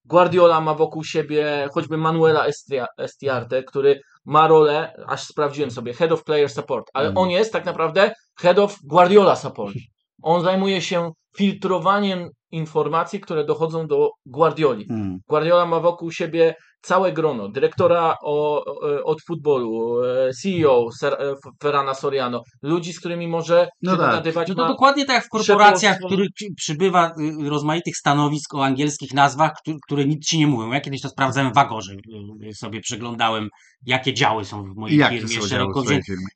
Guardiola 0.05 0.61
ma 0.61 0.75
wokół 0.75 1.05
siebie 1.05 1.69
choćby 1.75 1.97
Manuela 1.97 2.47
Estia- 2.49 2.87
Estiarte, 2.99 3.63
który 3.63 4.01
ma 4.25 4.49
rolę, 4.49 4.95
aż 5.09 5.23
sprawdziłem 5.23 5.71
sobie, 5.71 5.93
Head 5.95 6.13
of 6.13 6.25
Player 6.25 6.51
Support, 6.51 6.87
ale 6.95 7.09
Mhm. 7.09 7.25
on 7.27 7.31
jest 7.31 7.53
tak 7.53 7.65
naprawdę 7.65 8.13
Head 8.41 8.59
of 8.59 8.77
Guardiola 8.85 9.37
Support. 9.37 9.75
On 10.23 10.43
zajmuje 10.43 10.83
się 10.83 11.11
filtrowaniem 11.37 12.31
informacji, 12.51 13.21
które 13.21 13.45
dochodzą 13.45 13.87
do 13.87 14.11
Guardioli. 14.27 14.87
Mm. 14.91 15.19
Guardiola 15.29 15.67
ma 15.67 15.81
wokół 15.81 16.11
siebie 16.11 16.55
całe 16.83 17.13
grono, 17.13 17.49
dyrektora 17.49 18.17
o, 18.23 18.65
o, 18.65 19.05
od 19.05 19.19
futbolu, 19.27 20.01
e, 20.05 20.31
CEO 20.43 20.87
Ser, 21.01 21.13
e, 21.15 21.35
Ferrana 21.63 21.95
Soriano, 21.95 22.43
ludzi, 22.63 22.93
z 22.93 22.99
którymi 23.01 23.29
może 23.29 23.69
No 23.83 23.93
się 23.93 23.99
tak. 23.99 24.07
dogadywać 24.11 24.49
No 24.49 24.55
to 24.55 24.69
dokładnie 24.69 25.05
tak 25.05 25.15
jak 25.15 25.25
w 25.25 25.29
korporacjach, 25.29 25.99
w 26.03 26.07
których 26.07 26.29
przy- 26.35 26.55
przybywa 26.57 27.11
y, 27.47 27.49
rozmaitych 27.51 27.97
stanowisk 27.97 28.55
o 28.55 28.65
angielskich 28.65 29.15
nazwach, 29.15 29.53
któ- 29.63 29.77
które 29.87 30.05
nic 30.05 30.27
ci 30.27 30.39
nie 30.39 30.47
mówią. 30.47 30.73
Ja 30.73 30.81
kiedyś 30.81 31.01
to 31.03 31.09
sprawdzałem 31.09 31.53
w 31.55 31.59
Agorze, 31.59 31.93
y, 32.51 32.55
sobie 32.55 32.81
przeglądałem, 32.81 33.49
jakie 33.87 34.15
działy 34.15 34.45
są 34.45 34.63
w 34.63 34.67
I 34.67 34.81
mojej 34.81 34.99
jakie 34.99 35.19
firmie. 35.29 35.49
szeroko 35.49 35.83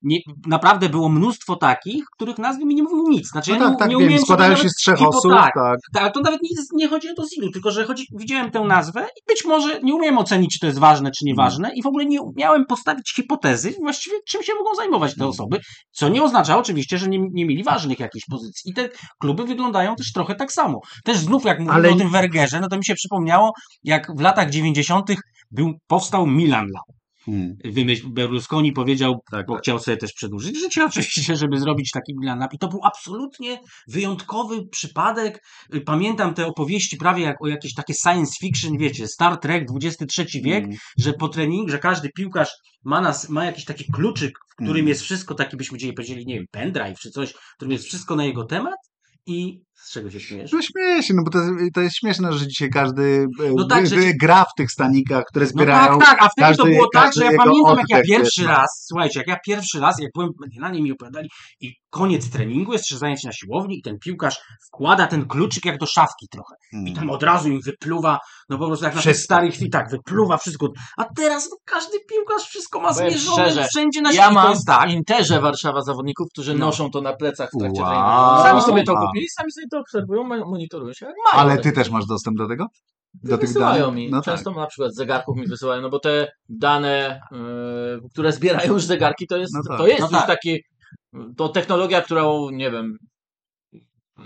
nie, 0.03 0.18
naprawdę 0.46 0.88
było 0.88 1.09
mnóstwo 1.09 1.57
takich, 1.57 2.05
których 2.16 2.38
nazwy 2.38 2.64
mi 2.64 2.74
nie 2.74 2.83
mówią 2.83 3.03
nic. 3.09 3.29
Znaczy, 3.29 3.50
No 3.50 3.57
ja 3.57 3.62
nie, 3.64 3.68
tak, 3.70 3.79
tak, 3.79 3.88
nie 3.88 3.94
wiem. 3.96 4.05
umiałem 4.07 4.24
Składają 4.24 4.57
się 4.57 4.68
z 4.68 4.74
trzech 4.74 5.03
osób, 5.03 5.33
tak, 5.33 5.55
tak. 5.55 5.79
tak, 5.94 6.14
to 6.14 6.20
nawet 6.20 6.40
nie, 6.42 6.48
nie 6.72 6.88
chodzi 6.88 7.09
o 7.11 7.14
to 7.14 7.26
z 7.26 7.37
ilu, 7.37 7.50
tylko 7.50 7.70
że 7.70 7.85
chodzi, 7.85 8.07
widziałem 8.18 8.50
tę 8.50 8.61
nazwę 8.61 9.00
i 9.16 9.20
być 9.29 9.44
może 9.44 9.81
nie 9.83 9.94
umiem 9.94 10.18
ocenić, 10.18 10.39
czy 10.48 10.59
to 10.59 10.66
jest 10.66 10.79
ważne, 10.79 11.11
czy 11.11 11.24
nieważne 11.24 11.70
i 11.74 11.83
w 11.83 11.87
ogóle 11.87 12.07
nie 12.07 12.22
umiałem 12.22 12.66
postawić 12.66 13.12
hipotezy 13.16 13.74
właściwie 13.81 14.16
czym 14.29 14.42
się 14.42 14.53
mogą 14.55 14.74
zajmować 14.74 15.14
te 15.14 15.26
osoby, 15.26 15.59
co 15.90 16.09
nie 16.09 16.22
oznacza 16.22 16.59
oczywiście, 16.59 16.98
że 16.98 17.09
nie, 17.09 17.18
nie 17.33 17.46
mieli 17.46 17.64
ważnych 17.64 18.00
jakichś 18.00 18.24
pozycji. 18.31 18.70
I 18.70 18.74
te 18.74 18.88
kluby 19.20 19.44
wyglądają 19.44 19.96
też 19.96 20.12
trochę 20.12 20.35
tak 20.35 20.53
samo. 20.53 20.81
Też 21.05 21.18
znów 21.18 21.44
jak 21.44 21.59
mówimy 21.59 21.74
Ale- 21.74 21.90
o 21.90 21.94
tym 21.94 22.11
Wergerze, 22.11 22.61
no 22.61 22.68
to 22.68 22.76
mi 22.76 22.85
się 22.85 22.94
przypomniało, 22.94 23.53
jak 23.85 24.16
w 24.16 24.20
latach 24.20 24.50
90. 24.50 25.11
był, 25.50 25.72
powstał 25.87 26.26
Milan 26.26 26.66
Lab. 26.74 26.99
Mm. 27.28 27.56
Wymyśl, 27.64 28.09
Berlusconi 28.09 28.72
powiedział, 28.72 29.22
Tak, 29.30 29.46
bo 29.46 29.52
tak. 29.54 29.62
chciał 29.62 29.78
sobie 29.78 29.96
też 29.96 30.12
przedłużyć 30.12 30.59
życie 30.59 30.85
oczywiście, 30.90 31.37
żeby 31.37 31.59
zrobić 31.59 31.90
taki 31.90 32.14
Lab. 32.22 32.54
I 32.54 32.59
to 32.59 32.68
był 32.68 32.80
absolutnie 32.85 33.61
wyjątkowy 33.88 34.66
przypadek. 34.68 35.44
Y, 35.74 35.80
Pamiętam 35.80 36.35
te 36.35 36.46
opowieści 36.46 36.96
prawie 36.96 37.22
jak 37.24 37.42
o 37.42 37.46
jakieś 37.46 37.74
takie 37.74 37.94
science 37.94 38.33
fiction, 38.40 38.78
wiecie, 38.78 39.09
Star 39.09 39.37
Trek, 39.38 39.66
XXIII 39.83 40.42
wiek, 40.42 40.64
Mm. 40.64 40.76
że 40.98 41.12
po 41.12 41.28
treningu, 41.28 41.68
że 41.70 41.78
każdy 41.78 42.11
piłkarz 42.16 42.50
ma, 42.85 43.00
nas, 43.00 43.28
ma 43.28 43.44
jakiś 43.44 43.64
taki 43.64 43.85
kluczyk, 43.92 44.38
w 44.50 44.54
którym 44.54 44.76
Mm. 44.76 44.88
jest 44.88 45.02
wszystko, 45.02 45.35
taki 45.35 45.56
byśmy 45.56 45.78
dzisiaj 45.78 45.94
powiedzieli, 45.94 46.26
nie 46.26 46.35
wiem, 46.35 46.44
pendrive 46.50 46.98
czy 46.98 47.11
coś, 47.11 47.30
w 47.33 47.54
którym 47.56 47.72
jest 47.72 47.85
wszystko 47.85 48.16
na 48.16 48.24
jego 48.24 48.44
temat 48.44 48.78
i 49.26 49.61
z 49.90 49.92
czego 49.92 50.11
się 50.11 50.20
śmiesz? 50.20 50.53
No 50.53 50.62
śmieję 50.62 51.03
się, 51.03 51.14
no 51.14 51.22
bo 51.24 51.31
to, 51.31 51.38
to 51.74 51.81
jest 51.81 51.96
śmieszne, 51.96 52.33
że 52.33 52.46
dzisiaj 52.46 52.70
każdy 52.70 53.26
e, 53.44 53.50
No 53.57 53.66
tak, 53.66 53.88
wy- 53.88 53.96
wy- 53.96 54.12
gra 54.20 54.44
w 54.44 54.55
tych 54.57 54.70
stanikach, 54.72 55.24
które 55.24 55.44
No 55.46 55.50
zbierają. 55.50 55.98
tak, 55.98 56.09
tak, 56.09 56.22
a 56.22 56.29
wtedy 56.29 56.57
to 56.57 56.62
każdy- 56.62 56.74
było 56.74 56.87
tak, 56.94 57.14
że 57.14 57.24
ja 57.24 57.31
pamiętam 57.37 57.76
jak 57.79 57.87
ja 57.88 58.03
pierwszy 58.03 58.40
jest, 58.40 58.50
no. 58.50 58.57
raz, 58.57 58.85
słuchajcie, 58.88 59.18
jak 59.20 59.29
ja 59.29 59.37
pierwszy 59.46 59.81
raz, 59.81 60.00
jak 60.00 60.11
byłem, 60.14 60.31
na 60.61 60.70
nie 60.70 60.83
mi 60.83 60.92
opowiadali 60.92 61.29
i 61.61 61.72
koniec 61.90 62.31
treningu, 62.31 62.72
jest 62.72 62.85
jeszcze 62.85 62.98
zajęcie 62.98 63.29
na 63.29 63.33
siłowni 63.33 63.79
i 63.79 63.83
ten 63.83 63.98
piłkarz 63.98 64.37
wkłada 64.68 65.07
ten 65.07 65.26
kluczyk 65.26 65.64
jak 65.64 65.79
do 65.79 65.87
szafki 65.87 66.26
trochę 66.31 66.55
i 66.72 66.76
Mm. 66.76 66.94
tam 66.94 67.11
od 67.11 67.22
razu 67.22 67.48
im 67.48 67.61
wypluwa, 67.64 68.18
no 68.48 68.59
po 68.59 68.66
prostu 68.66 68.85
jak 68.85 68.94
na 68.94 69.03
tych 69.03 69.16
starych 69.16 69.55
chwil, 69.55 69.70
tak, 69.70 69.90
wypluwa 69.90 70.37
wszystko, 70.37 70.68
a 70.98 71.05
teraz 71.16 71.48
no, 71.50 71.57
każdy 71.64 71.96
piłkarz 72.09 72.42
wszystko 72.48 72.81
ma 72.81 72.92
zmierzone 72.92 73.42
szczerze, 73.44 73.66
wszędzie 73.68 74.00
na 74.03 74.09
Ja 74.12 74.14
świecie, 74.14 74.29
to 74.29 74.35
mam 74.35 74.57
tak. 74.66 74.88
w 74.88 74.92
Interze 74.92 75.40
Warszawa 75.40 75.81
zawodników, 75.83 76.26
którzy 76.33 76.55
No. 76.55 76.66
noszą 76.66 76.90
to 76.90 77.00
na 77.00 77.12
plecach 77.12 77.48
w 77.55 77.59
trakcie 77.59 77.83
Wow. 77.83 77.90
treningu. 77.90 78.42
Sami 78.42 78.62
sobie 78.62 78.83
to 78.85 78.96
kupili, 78.96 79.29
sami 79.29 79.53
sobie 79.53 79.66
to 79.70 79.79
obserwują, 79.80 80.24
mo- 80.24 80.46
monitorują 80.50 80.92
się 80.92 81.06
mają. 81.06 81.16
Ale 81.44 81.54
Tak. 81.54 81.62
ty 81.62 81.72
też 81.72 81.90
masz 81.90 82.06
dostęp 82.06 82.38
do 82.38 82.48
tego? 82.48 82.66
Do 83.14 83.38
tych 83.38 83.48
wysyłają 83.48 83.80
danych? 83.84 83.94
mi. 83.96 84.10
No 84.10 84.22
tak. 84.22 84.24
Często 84.34 84.50
na 84.50 84.66
przykład 84.66 84.92
z 84.92 84.96
zegarków 84.96 85.36
mi 85.36 85.46
wysyłają, 85.46 85.82
no 85.82 85.90
bo 85.90 85.98
te 85.98 86.28
dane, 86.48 87.20
yy, 87.32 88.08
które 88.12 88.32
zbierają 88.32 88.72
już 88.72 88.84
zegarki, 88.84 89.26
to 89.26 89.36
jest, 89.36 89.54
No 89.54 89.60
tak. 89.68 89.78
to 89.78 89.86
jest 89.86 90.00
No 90.00 90.06
już 90.06 90.12
tak. 90.12 90.26
taki, 90.26 90.60
to 91.36 91.48
technologia, 91.48 92.02
którą, 92.02 92.50
nie 92.50 92.70
wiem, 92.70 92.96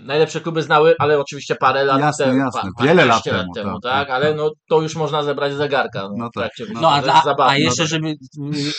najlepsze 0.03 0.41
kluby 0.41 0.63
znały, 0.63 0.95
ale 0.99 1.19
oczywiście 1.21 1.55
parę 1.55 1.85
lat 1.85 2.01
Jasne, 2.01 2.25
temu. 2.25 2.39
jasne. 2.39 2.61
pa- 2.79 2.85
Wiele 2.85 3.05
lat 3.05 3.23
paręnaście 3.25 3.31
temu, 3.63 3.81
tak, 3.81 3.93
tak, 3.93 4.09
tak, 4.09 4.11
ale 4.17 4.27
tak. 4.29 4.37
no 4.37 4.51
to 4.69 4.83
już 4.83 4.97
można 4.97 5.23
zebrać 5.23 5.55
zegarka. 5.55 6.03
No, 6.03 6.11
No 6.19 6.29
tak. 6.35 6.51
No 6.75 6.81
No, 6.81 6.93
a, 6.93 6.97
jest 6.97 7.09
a, 7.09 7.23
zabawne. 7.25 7.53
a 7.53 7.57
jeszcze, 7.59 7.83
No, 7.83 7.89
żeby, 7.89 8.15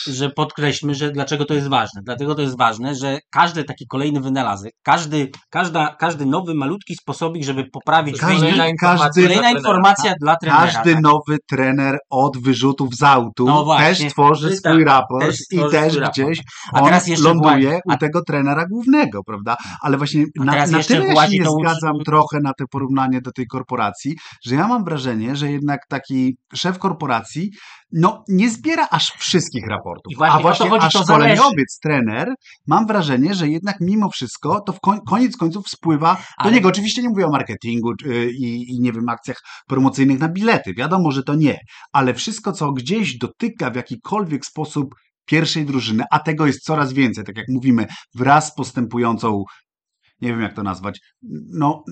że 0.07 0.29
podkreślmy, 0.29 0.95
że 0.95 1.11
dlaczego 1.11 1.45
to 1.45 1.53
jest 1.53 1.67
ważne. 1.67 2.01
Dlatego 2.05 2.35
to 2.35 2.41
jest 2.41 2.57
ważne, 2.57 2.95
że 2.95 3.19
każdy 3.31 3.63
taki 3.63 3.85
kolejny 3.87 4.21
wynalazek, 4.21 4.71
każdy, 4.83 5.29
każda, 5.49 5.95
każdy 5.99 6.25
nowy, 6.25 6.53
malutki 6.55 6.95
sposobik, 6.95 7.43
żeby 7.43 7.65
poprawić 7.73 8.17
Każdy- 8.19 8.27
wynik, 8.35 8.41
Kolejna 8.41 8.67
informacja 8.67 9.05
każdy, 9.05 9.21
dla 9.21 9.27
kolejna 9.29 9.41
trenera. 9.49 9.59
informacja 9.59 10.13
dla 10.21 10.35
trenera. 10.35 10.65
każdy 10.65 10.93
tak. 10.93 11.03
nowy 11.03 11.37
trener 11.49 11.97
od 12.09 12.37
wyrzutów 12.37 12.95
z 12.95 13.03
autu 13.03 13.45
No 13.45 13.63
właśnie. 13.63 14.05
też 14.05 14.13
tworzy 14.13 14.49
Tak, 14.49 14.57
swój 14.73 14.83
raport 14.83 15.25
też 15.25 15.37
i 15.51 15.59
też 15.71 15.95
raport. 15.95 16.13
gdzieś 16.13 16.39
A 16.73 16.79
on 16.79 16.85
teraz 16.85 17.07
jeszcze 17.07 17.25
ląduje 17.27 17.79
u 17.93 17.97
tego 17.97 18.21
trenera 18.27 18.65
głównego, 18.67 19.23
prawda? 19.23 19.55
Ale 19.81 19.97
właśnie 19.97 20.25
na, 20.35 20.65
na 20.65 20.83
tyle 20.83 21.04
ja 21.07 21.27
się 21.27 21.39
nie 21.39 21.49
zgadzam 21.59 21.93
trochę 22.05 22.39
na 22.43 22.51
te 22.59 22.65
porównanie 22.71 23.21
do 23.21 23.31
tej 23.31 23.47
korporacji, 23.47 24.15
że 24.45 24.55
ja 24.55 24.67
mam 24.67 24.83
wrażenie, 24.83 25.35
że 25.35 25.51
jednak 25.51 25.79
taki 25.89 26.37
szef 26.55 26.79
korporacji 26.79 27.51
no, 27.91 28.23
nie 28.27 28.49
zbiera 28.49 28.87
aż 28.91 29.11
wszystkich 29.11 29.67
raportów. 29.67 30.13
I 30.13 30.15
właśnie 30.15 30.33
A 30.33 30.35
o 30.35 30.37
to 30.37 30.43
właśnie 30.43 30.69
chodzi, 30.69 30.85
a 30.85 31.03
szkoleniowiec, 31.03 31.79
trener, 31.83 32.33
mam 32.67 32.87
wrażenie, 32.87 33.35
że 33.35 33.47
jednak 33.47 33.75
mimo 33.81 34.09
wszystko 34.09 34.61
to 34.61 34.73
w 34.73 34.79
koń, 34.79 34.99
koniec 35.07 35.37
końców 35.37 35.67
spływa 35.69 36.13
do 36.15 36.21
Ale- 36.37 36.51
niego. 36.51 36.69
Oczywiście 36.69 37.01
nie 37.01 37.09
mówię 37.09 37.25
o 37.25 37.31
marketingu 37.31 37.91
y, 38.05 38.31
i, 38.31 38.75
i 38.75 38.79
nie 38.79 38.91
wiem, 38.91 39.09
akcjach 39.09 39.37
promocyjnych 39.67 40.19
na 40.19 40.29
bilety. 40.29 40.73
Wiadomo, 40.77 41.11
że 41.11 41.23
to 41.23 41.35
nie. 41.35 41.57
Ale 41.93 42.13
wszystko, 42.13 42.51
co 42.51 42.71
gdzieś 42.71 43.17
dotyka 43.17 43.71
w 43.71 43.75
jakikolwiek 43.75 44.45
sposób 44.45 44.95
pierwszej 45.25 45.65
drużyny, 45.65 46.03
a 46.11 46.19
tego 46.19 46.47
jest 46.47 46.63
coraz 46.63 46.93
więcej, 46.93 47.23
tak 47.23 47.37
jak 47.37 47.45
mówimy, 47.49 47.87
wraz 48.15 48.47
z 48.47 48.55
postępującą, 48.55 49.43
nie 50.21 50.29
wiem 50.29 50.41
jak 50.41 50.53
to 50.53 50.63
nazwać, 50.63 50.99
no 51.53 51.83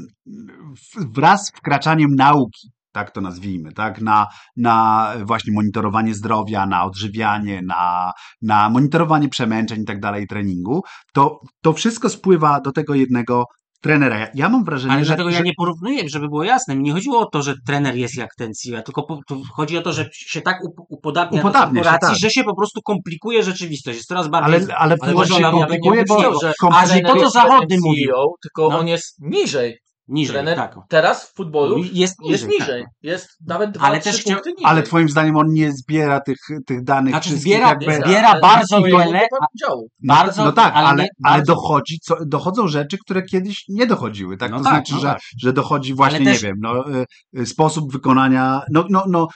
wraz 1.14 1.46
z 1.46 1.52
wkraczaniem 1.52 2.16
nauki, 2.16 2.70
tak 2.92 3.12
to 3.12 3.22
nazwijmy, 3.22 3.74
tak, 3.74 4.02
na, 4.02 4.28
na 4.58 5.08
właśnie 5.24 5.54
monitorowanie 5.54 6.14
zdrowia, 6.14 6.66
na 6.66 6.86
odżywianie, 6.86 7.62
na, 7.62 8.12
na 8.42 8.70
monitorowanie 8.70 9.30
przemęczeń 9.30 9.82
i 9.82 9.86
tak 9.86 10.00
dalej, 10.00 10.28
treningu, 10.28 10.82
to, 11.14 11.40
to 11.62 11.74
wszystko 11.74 12.10
spływa 12.10 12.62
do 12.62 12.72
tego 12.72 12.96
jednego 12.96 13.46
trenera. 13.84 14.20
Ja, 14.20 14.28
ja 14.36 14.50
mam 14.50 14.64
wrażenie, 14.64 14.94
Ale 14.94 15.04
że, 15.06 15.08
dlatego 15.08 15.30
ja 15.30 15.42
nie 15.42 15.54
porównuję, 15.58 16.10
żeby 16.10 16.28
było 16.28 16.44
jasne. 16.44 16.76
Mi 16.76 16.84
nie 16.84 16.92
chodziło 16.94 17.20
o 17.20 17.26
to, 17.26 17.42
że 17.42 17.54
trener 17.68 17.96
jest 17.96 18.18
jak 18.18 18.36
ten 18.36 18.54
CEO, 18.54 18.82
tylko 18.82 19.04
po, 19.04 19.20
to 19.28 19.38
chodzi 19.56 19.78
o 19.78 19.82
to, 19.82 19.94
że 19.94 20.10
się 20.14 20.42
tak 20.42 20.58
up- 20.64 20.84
upodabnia, 20.90 21.40
Upodabnia 21.40 21.82
do 21.82 21.90
się, 21.90 21.92
korporacji, 21.92 22.22
tak. 22.22 22.30
że 22.30 22.30
się 22.30 22.44
po 22.44 22.56
prostu 22.56 22.82
komplikuje 22.82 23.44
rzeczywistość. 23.44 23.98
Jest 23.98 24.08
coraz 24.10 24.28
bardziej... 24.28 24.56
ale, 24.56 24.76
ale, 24.78 24.98
ale 25.02 25.16
ona- 25.48 25.52
komplikuje, 25.52 26.04
bo 26.08 26.40
że- 26.42 26.54
kom- 26.60 26.74
a 26.74 26.86
że 26.86 26.94
Trener 26.94 27.12
to, 27.14 27.20
co 27.22 27.30
Zachodny 27.30 27.68
tym 27.68 27.80
mówił. 27.84 28.06
CEO, 28.08 28.26
tylko 28.44 28.70
No. 28.70 28.80
on 28.80 28.88
jest 28.88 29.16
niżej. 29.20 29.78
Niżej, 30.08 30.34
Trener 30.34 30.56
tak. 30.58 30.76
teraz 30.90 31.30
w 31.30 31.36
futbolu 31.36 31.78
Jest 31.78 31.94
jest 31.96 32.20
niżej, 32.22 32.50
niżej. 32.50 32.82
tak. 32.84 32.92
Jest 33.02 33.28
nawet 33.48 33.72
dwa, 33.72 33.86
Ale 33.88 34.00
też 34.00 34.18
chciał- 34.22 34.38
niżej. 34.40 34.54
ale 34.64 34.84
twoim 34.84 35.10
zdaniem 35.10 35.38
on 35.38 35.46
nie 35.50 35.72
zbiera 35.72 36.20
tych, 36.20 36.38
tych 36.66 36.84
danych 36.84 37.14
Znaczy 37.14 37.30
zbiera- 37.38 37.68
jakby... 37.70 37.96
Zbiera 37.96 38.30
ale 38.30 38.42
bardzo 38.42 38.82
wiele. 38.82 39.28
No, 39.62 39.84
Bardzo, 40.04 40.46
no 40.46 40.52
tak, 40.52 40.74
ale, 40.76 40.88
ale, 40.88 41.08
bardzo- 41.24 41.54
dochodzi, 41.54 42.00
co, 42.02 42.16
dochodzą 42.26 42.68
rzeczy, 42.68 42.98
które 43.06 43.22
kiedyś 43.24 43.64
nie 43.70 43.86
dochodziły, 43.88 44.38
tak? 44.38 44.52
No 44.52 44.58
to 44.58 44.64
tak, 44.64 44.74
znaczy, 44.74 44.94
no 44.94 45.00
że, 45.00 45.08
tak. 45.08 45.20
że 45.42 45.54
dochodzi 45.54 45.94
właśnie, 45.94 46.18
Ale 46.20 46.26
też- 46.26 46.44
nie 46.44 46.48
wiem, 46.50 46.56
no, 46.62 46.90
y, 47.00 47.06
y, 47.40 47.46
sposób 47.46 47.92
wykonania, 47.94 48.62
no, 48.72 48.86
no, 48.90 49.06
no 49.10 49.28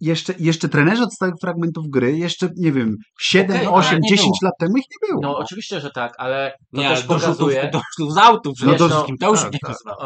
jeszcze, 0.00 0.34
jeszcze 0.38 0.68
trenerzy 0.68 1.02
od 1.02 1.14
stałych 1.14 1.34
fragmentów 1.40 1.84
gry, 1.88 2.16
jeszcze, 2.18 2.48
nie 2.56 2.72
wiem, 2.72 2.96
7, 3.20 3.56
Okej, 3.56 3.66
8, 3.68 3.90
ale 3.90 4.00
nie 4.00 4.08
10 4.08 4.20
było. 4.40 4.48
lat 4.48 4.54
temu 4.60 4.76
ich 4.76 4.84
nie 4.90 5.08
było. 5.08 5.20
No 5.22 5.36
oczywiście, 5.38 5.80
że 5.80 5.90
tak, 5.90 6.12
ale 6.18 6.52
to 6.74 6.80
Nie, 6.80 6.88
też 6.88 6.98
ale 6.98 7.06
do 7.08 7.14
rzutów, 7.18 7.36
pokazuje... 7.38 7.70
do 7.72 7.80
rzutów 7.98 8.14
z 8.14 8.18
autu 8.18 8.52
przede 8.52 8.72
No 8.72 8.78
to- 8.78 8.88
wszystkim. 8.88 9.16
To 9.18 9.30
już 9.30 9.40
tak, 9.42 9.52
nie 9.52 9.58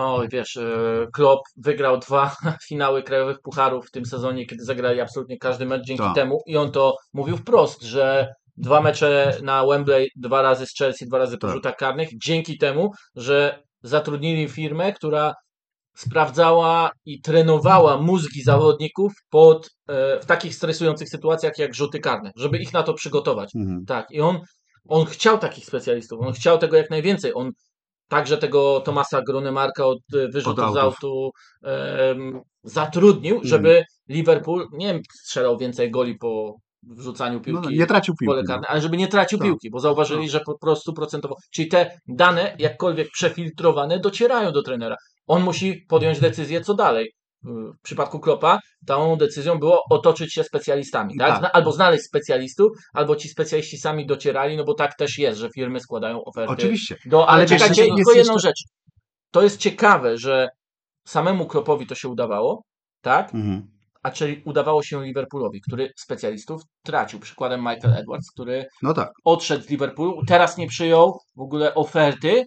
Oj, 0.05 0.29
wiesz, 0.29 0.57
e, 0.57 1.07
Klopp 1.13 1.43
wygrał 1.57 1.99
dwa 1.99 2.37
finały 2.69 3.03
krajowych 3.03 3.41
pucharów 3.41 3.87
w 3.87 3.91
tym 3.91 4.07
sezonie, 4.07 4.47
kiedy 4.47 4.65
zagrali 4.65 5.01
absolutnie 5.01 5.39
każdy 5.39 5.67
mecz 5.67 5.83
dzięki 5.87 6.03
Tak. 6.03 6.15
temu 6.15 6.43
i 6.47 6.57
on 6.57 6.73
to 6.73 6.97
mówił 7.13 7.37
wprost, 7.37 7.83
że 7.83 8.35
dwa 8.57 8.81
mecze 8.81 9.39
na 9.43 9.67
Wembley, 9.67 10.11
dwa 10.17 10.43
razy 10.43 10.67
z 10.67 10.75
Chelsea, 10.79 11.07
dwa 11.07 11.19
razy 11.19 11.39
po 11.39 11.47
Tak. 11.47 11.57
rzutach 11.57 11.77
karnych, 11.77 12.09
dzięki 12.25 12.59
temu, 12.59 12.91
że 13.17 13.63
zatrudnili 13.83 14.49
firmę, 14.49 14.93
która 14.93 15.35
sprawdzała 15.97 16.91
i 17.05 17.21
trenowała 17.21 18.01
mózgi 18.01 18.43
zawodników 18.43 19.13
pod, 19.31 19.71
e, 19.89 20.21
w 20.21 20.27
takich 20.27 20.55
stresujących 20.55 21.09
sytuacjach 21.09 21.59
jak 21.59 21.75
rzuty 21.75 22.01
karne, 22.01 22.31
żeby 22.37 22.59
ich 22.59 22.73
na 22.73 22.83
to 22.83 22.95
przygotować. 22.95 23.51
Mhm. 23.57 23.85
Tak, 23.87 24.11
i 24.11 24.21
on, 24.21 24.41
on 24.89 25.07
chciał 25.07 25.39
takich 25.39 25.67
specjalistów, 25.67 26.21
on 26.21 26.33
chciał 26.33 26.59
tego 26.59 26.77
jak 26.77 26.91
najwięcej. 26.91 27.33
On 27.35 27.51
także 28.09 28.39
tego 28.39 28.81
Tomasa 28.81 29.23
Grunemarka 29.23 29.87
od 29.87 29.99
e, 30.15 30.25
Od 30.25 30.33
wyrzutów 30.33 30.57
z 30.75 30.77
autów. 30.77 30.83
autu 30.85 31.31
em, 31.63 32.41
zatrudnił, 32.63 33.41
żeby 33.45 33.85
Liverpool, 34.09 34.69
nie 34.73 34.87
wiem, 34.87 35.01
strzelał 35.23 35.59
więcej 35.59 35.91
goli 35.91 36.15
po 36.19 36.57
wrzucaniu 36.83 37.35
No, 37.39 37.45
piłki 37.45 37.79
nie 37.79 37.87
tracił 37.87 38.15
piłki. 38.21 38.27
pole 38.27 38.43
no. 38.49 38.61
ale 38.69 38.81
żeby 38.81 38.97
nie 38.97 39.09
tracił 39.09 39.39
Tak. 39.39 39.47
piłki, 39.49 39.71
bo 39.71 39.81
zauważyli, 39.81 40.29
że 40.29 40.41
po 40.41 40.59
prostu 40.59 40.93
procentowo. 40.93 41.37
Czyli 41.53 41.69
te 41.69 41.99
dane, 42.09 42.57
jakkolwiek 42.59 43.09
przefiltrowane, 43.13 44.01
docierają 44.01 44.53
do 44.53 44.63
trenera. 44.63 44.97
On 45.27 45.43
musi 45.43 45.85
podjąć 45.89 46.21
decyzję, 46.21 46.61
co 46.61 46.75
dalej. 46.75 47.13
W 47.45 47.83
przypadku 47.83 48.21
Klopa 48.21 48.61
tą 48.87 49.17
decyzją 49.17 49.59
było 49.59 49.81
otoczyć 49.91 50.35
się 50.35 50.45
specjalistami, 50.45 51.19
tak? 51.19 51.41
Tak. 51.41 51.51
Albo 51.55 51.73
znaleźć 51.73 52.05
specjalistów, 52.05 52.73
albo 52.93 53.17
ci 53.17 53.29
specjaliści 53.29 53.79
sami 53.79 54.07
docierali, 54.07 54.57
no 54.57 54.65
bo 54.65 54.75
tak 54.75 54.95
też 54.97 55.19
jest, 55.19 55.39
że 55.39 55.51
firmy 55.51 55.81
składają 55.81 56.25
oferty. 56.25 56.53
Oczywiście. 56.53 56.97
Do, 57.07 57.29
ale 57.29 57.39
Ale 57.39 57.47
czekajcie, 57.47 57.87
tylko 57.97 58.13
jedną 58.13 58.35
jeszcze- 58.35 58.49
rzecz. 58.49 58.65
To 59.31 59.43
jest 59.43 59.59
ciekawe, 59.59 60.19
że 60.19 60.49
samemu 61.07 61.47
Klopowi 61.47 61.87
to 61.87 61.95
się 61.95 62.09
udawało, 62.09 62.63
tak? 63.01 63.35
Mhm. 63.35 63.67
A 64.03 64.11
czyli 64.11 64.43
udawało 64.45 64.83
się 64.83 65.05
Liverpoolowi, 65.05 65.61
który 65.61 65.93
specjalistów 65.97 66.63
tracił. 66.83 67.21
Przykładem 67.21 67.61
Michael 67.61 67.95
Edwards, 67.97 68.31
który 68.31 68.67
No 68.83 68.95
tak. 68.95 69.13
odszedł 69.25 69.65
z 69.65 69.71
Liverpoolu, 69.71 70.25
teraz 70.27 70.57
nie 70.57 70.67
przyjął 70.67 71.19
w 71.37 71.41
ogóle 71.41 71.75
oferty, 71.75 72.45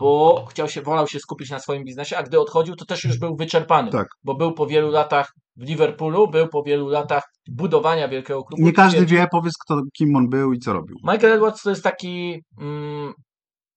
bo 0.00 0.46
chciał 0.50 0.68
się, 0.68 0.82
wolał 0.82 1.08
się 1.08 1.18
skupić 1.18 1.50
na 1.50 1.58
swoim 1.58 1.84
biznesie, 1.84 2.16
a 2.16 2.22
gdy 2.22 2.40
odchodził, 2.40 2.76
to 2.76 2.84
też 2.84 3.04
już 3.04 3.18
był 3.18 3.36
wyczerpany, 3.36 3.90
Tak. 3.90 4.08
bo 4.24 4.34
był 4.34 4.52
po 4.52 4.66
wielu 4.66 4.90
latach 4.90 5.32
w 5.56 5.62
Liverpoolu, 5.62 6.28
był 6.28 6.48
po 6.48 6.62
wielu 6.62 6.88
latach 6.88 7.22
budowania 7.48 8.08
wielkiego 8.08 8.44
klubu. 8.44 8.64
Nie 8.64 8.72
każdy 8.72 9.06
wie, 9.06 9.26
powiedz, 9.30 9.54
kto, 9.64 9.82
kim 9.92 10.16
on 10.16 10.28
był 10.28 10.52
i 10.52 10.58
co 10.58 10.72
robił. 10.72 10.96
Michael 11.04 11.32
Edwards 11.32 11.62
to 11.62 11.70
jest 11.70 11.82
taki 11.82 12.42
mm, 12.60 13.12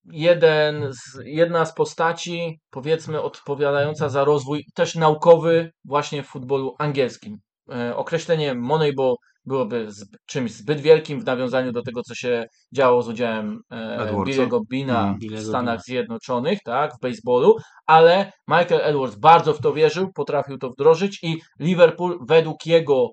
jeden 0.04 0.92
z, 0.92 1.20
jedna 1.24 1.64
z 1.66 1.74
postaci, 1.74 2.58
powiedzmy, 2.70 3.22
odpowiadająca 3.22 4.08
za 4.08 4.24
rozwój 4.24 4.64
też 4.74 4.94
naukowy 4.94 5.72
właśnie 5.84 6.22
w 6.22 6.26
futbolu 6.26 6.74
angielskim. 6.78 7.38
E, 7.70 7.96
określenie 7.96 8.54
Moneyball 8.54 9.14
byłoby 9.44 9.92
z, 9.92 10.04
czymś 10.26 10.52
zbyt 10.52 10.80
wielkim 10.80 11.20
w 11.20 11.24
nawiązaniu 11.24 11.72
do 11.72 11.82
tego, 11.82 12.02
co 12.02 12.14
się 12.14 12.46
działo 12.72 13.02
z 13.02 13.08
udziałem 13.08 13.60
e. 13.70 14.12
Billy'ego 14.12 14.60
Beana 14.70 15.02
Mm, 15.02 15.18
w 15.36 15.46
Stanach. 15.46 15.80
Zjednoczonych, 15.82 16.58
tak, 16.64 16.92
w 16.94 17.00
baseballu, 17.00 17.56
ale 17.86 18.32
Michael 18.48 18.80
Edwards 18.82 19.16
bardzo 19.16 19.54
w 19.54 19.60
to 19.60 19.72
wierzył, 19.72 20.12
potrafił 20.14 20.58
to 20.58 20.70
wdrożyć 20.70 21.18
i 21.22 21.40
Liverpool 21.60 22.18
według 22.28 22.66
jego 22.66 23.08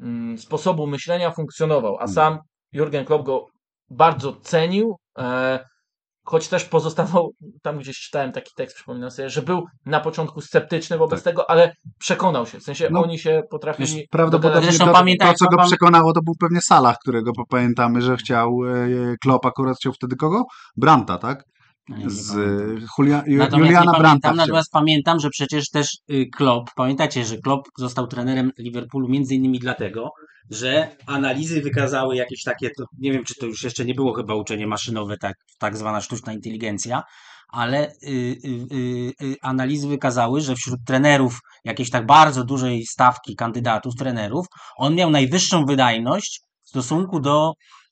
mm, 0.00 0.38
sposobu 0.38 0.86
myślenia 0.86 1.30
funkcjonował, 1.30 1.96
a 1.96 2.02
Mm. 2.02 2.14
sam 2.14 2.38
Jurgen 2.72 3.04
Klopp 3.04 3.24
go 3.26 3.46
bardzo 3.90 4.32
cenił, 4.32 4.96
e, 5.18 5.64
choć 6.24 6.48
też 6.48 6.64
pozostawał, 6.64 7.30
tam 7.62 7.78
gdzieś 7.78 7.96
czytałem 8.00 8.32
taki 8.32 8.54
tekst, 8.56 8.76
przypominam 8.76 9.10
sobie, 9.10 9.30
że 9.30 9.42
był 9.42 9.66
na 9.86 10.00
początku 10.00 10.40
sceptyczny 10.40 10.98
wobec 10.98 11.22
Tak. 11.22 11.24
tego, 11.24 11.50
ale 11.50 11.72
przekonał 11.98 12.46
się, 12.46 12.60
w 12.60 12.62
sensie 12.62 12.88
No, 12.90 13.02
oni 13.02 13.18
się 13.18 13.42
potrafili 13.50 13.96
wiesz, 13.96 14.06
Prawdopodobnie 14.10 14.78
to, 14.78 14.92
pamiętaj, 14.92 15.28
to, 15.28 15.34
co 15.34 15.56
go 15.56 15.62
przekonało, 15.62 16.12
to 16.12 16.20
był 16.22 16.34
pewnie 16.40 16.60
Salah, 16.60 16.96
którego 16.98 17.32
pamiętamy, 17.48 18.02
że 18.02 18.16
chciał 18.16 18.50
e, 18.66 19.16
Klopp 19.22 19.46
akurat 19.46 19.76
chciał 19.76 19.92
wtedy 19.92 20.16
kogo? 20.16 20.44
Branta, 20.76 21.18
tak? 21.18 21.44
Nie 21.88 22.10
Z 22.10 22.30
e, 22.30 22.40
Julia, 22.98 23.24
Juliana 23.26 23.92
Branta. 23.92 24.02
pamiętam, 24.02 24.36
natomiast 24.36 24.72
pamiętam, 24.72 25.20
że 25.20 25.30
przecież 25.30 25.70
też 25.70 25.98
y, 26.10 26.26
Klopp, 26.36 26.70
pamiętacie, 26.76 27.24
że 27.24 27.38
Klopp 27.38 27.68
został 27.78 28.06
trenerem 28.06 28.50
Liverpoolu 28.58 29.08
między 29.08 29.34
innymi 29.34 29.58
dlatego, 29.58 30.10
że 30.50 30.96
analizy 31.06 31.60
wykazały 31.60 32.16
jakieś 32.16 32.42
takie, 32.42 32.70
to 32.70 32.84
nie 32.98 33.12
wiem 33.12 33.24
czy 33.24 33.34
to 33.34 33.46
już 33.46 33.62
jeszcze 33.62 33.84
nie 33.84 33.94
było 33.94 34.14
chyba 34.14 34.34
uczenie 34.34 34.66
maszynowe, 34.66 35.16
tak, 35.18 35.36
tak 35.58 35.76
zwana 35.76 36.00
sztuczna 36.00 36.32
inteligencja, 36.32 37.02
ale 37.48 37.88
y, 37.88 38.08
y, 38.08 38.74
y, 38.74 39.26
y, 39.26 39.36
analizy 39.42 39.88
wykazały, 39.88 40.40
że 40.40 40.54
wśród 40.54 40.80
trenerów 40.86 41.38
jakiejś 41.64 41.90
tak 41.90 42.06
bardzo 42.06 42.44
dużej 42.44 42.86
stawki 42.86 43.36
kandydatów, 43.36 43.94
trenerów, 43.94 44.46
on 44.76 44.94
miał 44.94 45.10
najwyższą 45.10 45.64
wydajność 45.64 46.40
w 46.62 46.68
stosunku 46.68 47.20
do 47.20 47.52
y, 47.52 47.83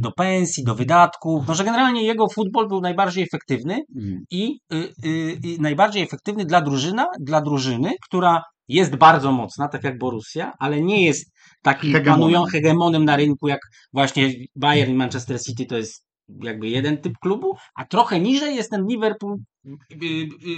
do 0.00 0.12
pensji, 0.12 0.64
do 0.64 0.74
wydatków, 0.74 1.48
no 1.48 1.54
że 1.54 1.64
generalnie 1.64 2.02
jego 2.02 2.28
futbol 2.28 2.68
był 2.68 2.80
najbardziej 2.80 3.24
efektywny 3.24 3.78
Mhm. 3.96 4.24
i 4.30 4.58
y, 4.72 4.76
y, 4.76 5.08
y, 5.56 5.60
najbardziej 5.60 6.02
efektywny 6.02 6.44
dla, 6.44 6.60
drużyna, 6.60 7.06
dla 7.20 7.40
drużyny, 7.40 7.90
która 8.08 8.42
jest 8.68 8.96
bardzo 8.96 9.32
mocna, 9.32 9.68
tak 9.68 9.84
jak 9.84 9.98
Borussia, 9.98 10.52
ale 10.58 10.80
nie 10.82 11.04
jest 11.04 11.30
takim 11.62 11.92
Hegemonem. 11.92 12.20
panują 12.20 12.44
hegemonem 12.44 13.04
na 13.04 13.16
rynku, 13.16 13.48
jak 13.48 13.60
właśnie 13.92 14.32
Bayern 14.56 14.90
i 14.90 14.94
Manchester 14.94 15.42
City 15.42 15.66
to 15.66 15.76
jest 15.76 16.04
jakby 16.42 16.68
jeden 16.68 16.98
typ 16.98 17.12
klubu, 17.22 17.56
a 17.74 17.84
trochę 17.84 18.20
niżej 18.20 18.56
jest 18.56 18.70
ten 18.70 18.86
Liverpool, 18.86 19.36
y, 19.66 19.96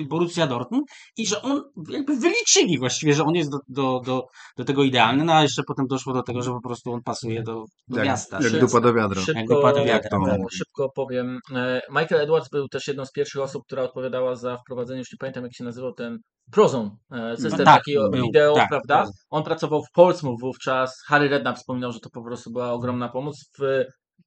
y, 0.01 0.05
Borussia 0.09 0.47
Dortmund 0.47 0.85
i 1.17 1.27
że 1.27 1.43
on 1.43 1.63
jakby 1.89 2.17
wyliczyli 2.17 2.79
właściwie, 2.79 3.15
że 3.15 3.25
on 3.25 3.35
jest 3.35 3.51
do, 3.51 3.59
do, 3.69 4.01
do, 4.05 4.27
do 4.57 4.65
tego 4.65 4.85
idealny, 4.85 5.25
no 5.25 5.33
a 5.33 5.43
jeszcze 5.43 5.63
potem 5.67 5.87
doszło 5.87 6.13
do 6.13 6.23
tego, 6.23 6.43
że 6.43 6.51
po 6.51 6.61
prostu 6.61 6.93
on 6.93 7.03
pasuje 7.03 7.43
do, 7.43 7.65
do 7.89 7.97
Jak, 7.97 8.07
miasta. 8.07 8.39
jak 8.43 8.61
dupa 8.61 8.81
do 8.81 8.95
wiadra. 8.95 9.21
Jak 9.21 9.27
Szybko, 9.27 9.55
dupa 9.55 9.73
do 9.73 9.85
wiatra, 9.85 10.19
e, 10.19 10.21
mówię. 10.21 10.45
szybko 10.51 10.91
powiem. 10.95 11.39
E, 11.55 11.81
Michael 11.89 12.21
Edwards 12.21 12.49
był 12.49 12.69
też 12.69 12.89
jedną 12.89 13.05
z 13.07 13.13
pierwszych 13.13 13.43
osób, 13.43 13.63
która 13.67 13.83
odpowiadała 13.83 14.37
za 14.37 14.57
wprowadzenie, 14.57 14.99
już 14.99 15.13
nie 15.13 15.19
pamiętam 15.19 15.45
jak 15.45 15.55
się 15.55 15.65
nazywał 15.65 15.93
ten 15.93 16.19
Prozon, 16.53 16.91
e, 17.13 17.37
system 17.37 17.67
tak, 17.67 17.79
taki 17.79 17.95
był, 17.95 18.23
wideo, 18.23 18.55
tak, 18.55 18.69
prawda? 18.69 18.97
Prozon. 18.97 19.13
On 19.31 19.43
pracował 19.43 19.83
w 19.83 19.91
Portsmouth 19.95 20.41
wówczas. 20.41 21.03
Harry 21.07 21.29
Redknapp 21.29 21.59
wspominał, 21.59 21.93
że 21.93 22.01
to 22.01 22.11
po 22.11 22.23
prostu 22.23 22.51
była 22.51 22.73
ogromna 22.73 23.09
pomoc. 23.09 23.51
W 23.59 23.85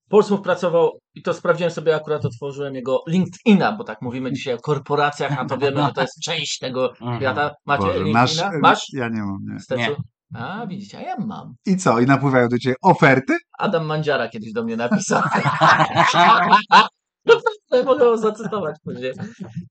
Portsmouth 0.10 0.42
pracował 0.44 0.92
i 1.16 1.22
to 1.22 1.34
sprawdziłem 1.34 1.72
sobie, 1.72 1.96
akurat 1.96 2.26
otworzyłem 2.26 2.76
jego 2.76 3.04
LinkedIna, 3.08 3.72
bo 3.72 3.84
tak 3.84 4.02
mówimy 4.02 4.34
dzisiaj 4.34 4.54
o 4.54 4.58
korporacjach, 4.58 5.40
a 5.40 5.46
to 5.46 5.58
wiemy, 5.58 5.82
że 5.84 5.92
to 5.96 6.02
jest 6.02 6.20
część 6.24 6.60
tego 6.60 6.92
Mhm. 7.02 7.20
świata. 7.20 7.52
Macie 7.66 7.84
Boże, 7.84 8.04
LinkedIna? 8.04 8.52
masz? 8.52 8.62
Masz? 8.62 8.84
Ja 8.94 9.10
nie 9.10 9.22
mam, 9.22 9.38
nie. 9.72 9.78
Nie. 9.78 9.96
A, 10.36 10.68
widzicie, 10.68 10.98
a 10.98 11.02
ja 11.02 11.16
mam. 11.18 11.54
I 11.66 11.78
co? 11.78 12.00
I 12.00 12.06
napływają 12.06 12.48
do 12.48 12.60
ciebie 12.60 12.76
oferty? 12.84 13.34
Adam 13.60 13.86
Mandziara 13.86 14.28
kiedyś 14.30 14.54
do 14.54 14.64
mnie 14.64 14.78
napisał. 14.78 15.22
no 17.26 17.36
to 17.70 17.84
mogę 17.84 18.00
go 18.00 18.18
zacytować 18.18 18.76
później. 18.84 19.14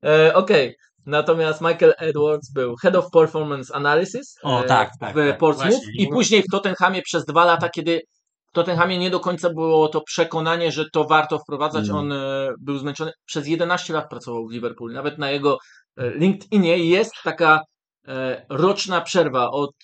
E, 0.05 0.35
Okej. 0.35 0.75
Natomiast 1.07 1.61
Michael 1.61 1.95
Edwards 1.99 2.53
był 2.53 2.77
Head 2.77 2.97
of 2.97 3.11
Performance 3.11 3.75
Analysis 3.75 4.35
O, 4.43 4.65
e, 4.65 4.67
tak, 4.67 4.91
tak, 5.01 5.17
w 5.17 5.29
tak, 5.29 5.39
Portsmouth 5.39 5.81
i 5.99 6.09
później 6.09 6.43
w 6.43 6.51
Tottenhamie 6.53 7.03
przez 7.03 7.25
dwa 7.25 7.45
lata, 7.45 7.69
kiedy 7.69 8.01
Tottenhamie 8.55 8.99
nie 8.99 9.11
do 9.11 9.21
końca 9.21 9.51
było 9.51 9.89
to 9.89 10.01
przekonanie, 10.01 10.73
że 10.73 10.91
to 10.91 11.05
warto 11.05 11.39
wprowadzać. 11.39 11.85
Mm. 11.85 11.97
On 11.97 12.13
e, 12.13 12.53
był 12.61 12.79
zmęczony. 12.79 13.13
Przez 13.25 13.47
11 13.47 13.93
lat 13.93 14.09
pracował 14.11 14.47
w 14.47 14.53
Liverpoolu. 14.53 14.95
Nawet 14.95 15.19
na 15.19 15.31
jego 15.31 15.59
e, 15.97 16.11
LinkedInie 16.11 16.79
jest 16.79 17.13
taka 17.25 17.61
e, 18.09 18.47
roczna 18.49 19.01
przerwa 19.01 19.51
od 19.51 19.75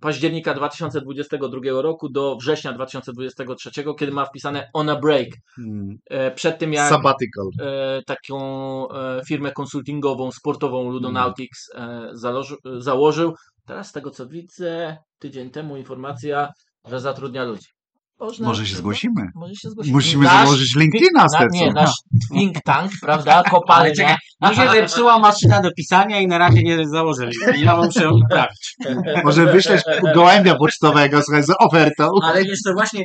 października 0.00 0.54
2022 0.54 1.82
roku 1.82 2.08
do 2.08 2.36
września 2.36 2.72
2023, 2.72 3.70
kiedy 3.98 4.12
ma 4.12 4.24
wpisane 4.24 4.70
on 4.72 4.88
a 4.88 4.96
break. 4.96 5.28
E, 6.10 6.30
przed 6.30 6.58
tym 6.58 6.72
jak 6.72 6.88
Sabbatical. 6.88 7.46
taką 8.06 8.38
firmę 9.28 9.52
konsultingową, 9.52 10.32
sportową 10.32 10.90
Ludonautics 10.90 11.70
e, 11.74 12.10
założył. 12.78 13.34
Teraz 13.66 13.88
z 13.88 13.92
tego 13.92 14.10
co 14.10 14.26
widzę, 14.26 14.96
tydzień 15.18 15.50
temu 15.50 15.76
informacja, 15.76 16.52
że 16.84 17.00
zatrudnia 17.00 17.44
ludzi. 17.44 17.77
Można, 18.20 18.48
Może 18.48 18.66
się 18.66 18.76
zgłosimy. 18.76 19.30
Może 19.34 19.54
się 19.54 19.70
zgłosimy. 19.70 19.94
Musimy 19.94 20.24
Nasz 20.24 20.44
założyć 20.44 20.74
LinkedIna 20.74 21.26
na, 21.40 21.46
Nie, 21.52 21.72
nasz 21.72 21.92
think 22.32 22.62
tank, 22.64 22.92
prawda, 23.00 23.42
kopalnia. 23.50 24.16
mi 24.50 24.56
się 24.56 24.70
zepsuła 24.70 25.18
maszyna 25.18 25.60
do 25.60 25.70
pisania 25.76 26.20
i 26.20 26.26
na 26.26 26.38
razie 26.38 26.62
nie 26.62 26.88
założyli. 26.88 27.32
Ja 27.56 27.76
muszę 27.76 28.10
naprawić. 28.22 28.76
Może 29.24 29.46
wyślesz 29.46 29.82
gołębia 30.14 30.54
pocztowego, 30.54 31.22
słuchaj, 31.22 31.42
z 31.42 31.52
ofertą. 31.60 32.10
Ale 32.22 32.42
jeszcze 32.42 32.72
właśnie, 32.72 33.04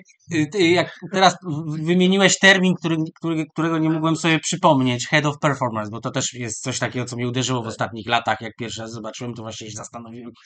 y, 0.56 0.60
jak 0.60 0.92
teraz 1.12 1.36
wymieniłeś 1.68 2.40
termin, 2.40 2.74
który, 2.76 2.98
który, 3.20 3.46
którego 3.54 3.78
nie 3.78 3.90
mogłem 3.90 4.16
sobie 4.16 4.40
przypomnieć, 4.40 5.08
head 5.08 5.26
of 5.26 5.40
performance, 5.40 5.92
bo 5.92 6.00
to 6.00 6.12
też 6.12 6.34
jest 6.34 6.64
coś 6.64 6.80
takiego, 6.80 7.06
co 7.06 7.16
mnie 7.16 7.28
uderzyło 7.28 7.64
w 7.64 7.68
ostatnich 7.68 8.10
latach. 8.10 8.42
Jak 8.42 8.54
pierwszy 8.60 8.82
raz 8.82 8.92
zobaczyłem, 8.92 9.34
to 9.34 9.42
właśnie 9.42 9.68
się 9.72 9.78
zastanowiłem, 9.78 10.32
to 10.32 10.42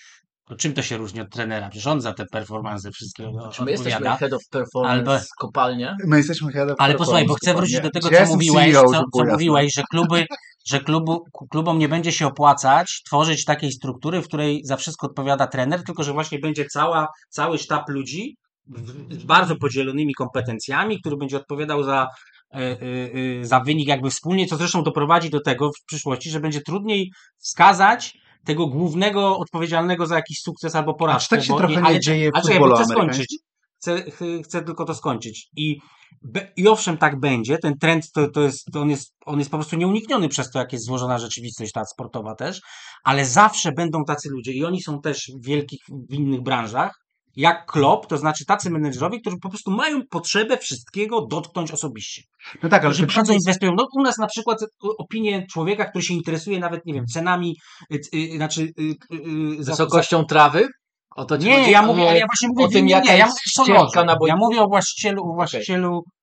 czym 0.56 0.74
to 0.74 0.82
się 0.82 0.98
różni 0.98 1.22
od 1.22 1.30
trenera? 1.30 1.70
Przecież 1.70 1.88
on 1.88 2.02
za 2.02 2.14
te 2.14 2.26
performance 2.26 2.92
wszystkie 2.92 3.32
Czy 3.54 3.64
my 3.64 3.72
jesteśmy 3.72 3.98
odpowiada. 3.98 4.18
head 4.18 4.34
of 4.34 4.42
performance 4.52 5.12
Albo- 5.12 5.26
kopalnia? 5.38 5.96
My 6.06 6.18
jesteśmy 6.18 6.52
head 6.52 6.70
of 6.70 6.76
Ale 6.80 6.96
posłuchaj, 6.96 7.26
bo 7.26 7.34
chcę 7.34 7.54
wrócić 7.54 7.82
do 7.82 7.90
tego, 7.90 8.10
co 8.10 8.26
mówiłeś, 8.26 8.74
CEO, 8.74 8.84
co, 8.84 9.04
co 9.14 9.26
mówiłeś, 9.26 9.74
że 9.76 9.84
kluby, 9.92 10.26
że 10.72 10.80
klubu, 10.80 11.24
klubom 11.52 11.80
nie 11.80 11.90
będzie 11.90 12.12
się 12.12 12.28
opłacać 12.28 13.02
tworzyć 13.06 13.46
takiej 13.46 13.72
struktury, 13.72 14.22
w 14.22 14.28
której 14.28 14.62
za 14.64 14.78
wszystko 14.78 15.08
odpowiada 15.08 15.48
trener, 15.48 15.84
tylko 15.84 16.04
że 16.04 16.14
właśnie 16.14 16.40
będzie 16.40 16.66
cała, 16.66 17.08
cały 17.30 17.58
sztab 17.58 17.90
ludzi 17.90 18.36
z 19.10 19.24
bardzo 19.24 19.56
podzielonymi 19.56 20.14
kompetencjami, 20.14 21.00
który 21.00 21.18
będzie 21.18 21.38
odpowiadał 21.38 21.84
za, 21.84 22.08
e, 22.54 22.58
e, 22.58 22.76
e, 23.42 23.46
za 23.46 23.60
wynik 23.60 23.88
jakby 23.88 24.10
wspólnie, 24.10 24.48
co 24.48 24.58
zresztą 24.58 24.84
doprowadzi 24.84 25.30
do 25.30 25.42
tego 25.42 25.70
w 25.70 25.86
przyszłości, 25.88 26.30
że 26.30 26.40
będzie 26.40 26.62
trudniej 26.62 27.12
wskazać 27.38 28.18
tego 28.48 28.68
głównego 28.68 29.38
odpowiedzialnego 29.38 30.06
za 30.06 30.16
jakiś 30.16 30.40
sukces 30.42 30.76
albo 30.76 30.94
porażkę. 30.94 31.36
tak 31.36 31.46
się 31.46 31.54
bo 31.54 31.60
trochę 31.60 31.82
nie 31.82 32.00
dzieje 32.00 32.32
w 32.32 32.36
a 32.36 32.42
czekaj, 32.42 32.58
futbolu 32.58 32.72
bo 32.72 32.84
chcę 32.84 32.94
skończyć. 32.94 33.38
Chcę, 33.82 34.12
ch- 34.12 34.44
chcę 34.46 34.62
tylko 34.62 34.86
to 34.86 34.96
skończyć. 34.96 35.50
I, 35.58 35.78
be, 36.22 36.52
I 36.56 36.68
owszem, 36.68 36.98
tak 36.98 37.20
będzie. 37.20 37.58
Ten 37.58 37.78
trend 37.78 38.12
to, 38.12 38.30
to 38.32 38.42
jest, 38.42 38.66
to 38.74 38.82
on, 38.82 38.90
jest, 38.90 39.14
on 39.26 39.40
jest 39.40 39.52
po 39.52 39.58
prostu 39.58 39.76
nieunikniony 39.78 40.30
przez 40.30 40.52
to, 40.52 40.60
jak 40.60 40.74
jest 40.74 40.86
złożona 40.86 41.20
rzeczywistość 41.20 41.72
ta 41.72 41.86
sportowa 41.86 42.36
też, 42.36 42.62
ale 43.04 43.26
zawsze 43.26 43.72
będą 43.72 44.04
tacy 44.04 44.30
ludzie 44.30 44.54
i 44.54 44.66
oni 44.66 44.82
są 44.82 45.02
też 45.02 45.32
w 45.42 45.46
wielkich, 45.48 45.80
w 46.10 46.14
innych 46.14 46.42
branżach, 46.42 47.07
jak 47.38 47.66
Klopp, 47.72 48.08
to 48.08 48.18
znaczy 48.18 48.46
tacy 48.46 48.70
menedżerowie, 48.70 49.20
którzy 49.20 49.38
po 49.42 49.50
prostu 49.50 49.72
mają 49.72 50.02
potrzebę 50.10 50.58
wszystkiego 50.58 51.26
dotknąć 51.26 51.72
osobiście. 51.72 52.22
No 52.64 52.70
tak, 52.70 52.86
ale 52.86 52.94
Którzy 52.94 53.08
bardzo 53.16 53.34
inwestują. 53.34 53.72
No, 53.78 53.88
u 53.94 54.02
nas 54.02 54.18
na 54.18 54.28
przykład 54.28 54.60
opinię 54.98 55.46
człowieka, 55.52 55.86
który 55.86 56.04
się 56.04 56.14
interesuje 56.14 56.60
nawet, 56.60 56.86
nie 56.86 56.94
wiem, 56.94 57.06
cenami, 57.06 57.56
y, 57.94 58.00
y, 58.16 58.38
znaczy... 58.38 58.62
Y, 58.62 58.84
y, 58.84 59.60
y, 59.60 59.64
za- 59.64 59.72
Wysokością 59.72 60.26
trawy? 60.26 60.68
O 61.16 61.26
to 61.26 61.38
nie, 61.38 61.58
chodzi? 61.60 61.72
ja 61.72 61.82
mówię, 61.82 62.10
ale 62.10 62.20
ja 62.20 62.26
właśnie 62.26 62.48
mówię, 62.48 62.66
o 62.66 62.68
tym, 62.68 62.86
nie, 62.86 62.92
jaka 62.92 63.12
nie, 63.12 63.18
ja 63.18 63.26
jest 63.26 63.40
mówię 63.58 63.80
o. 63.80 64.28
Ja 64.28 64.36
mówię 64.36 64.62
o 64.62 64.68
właścicielu, 64.68 65.24
o 65.32 65.34
właścicielu 65.34 65.98
y, 65.98 66.17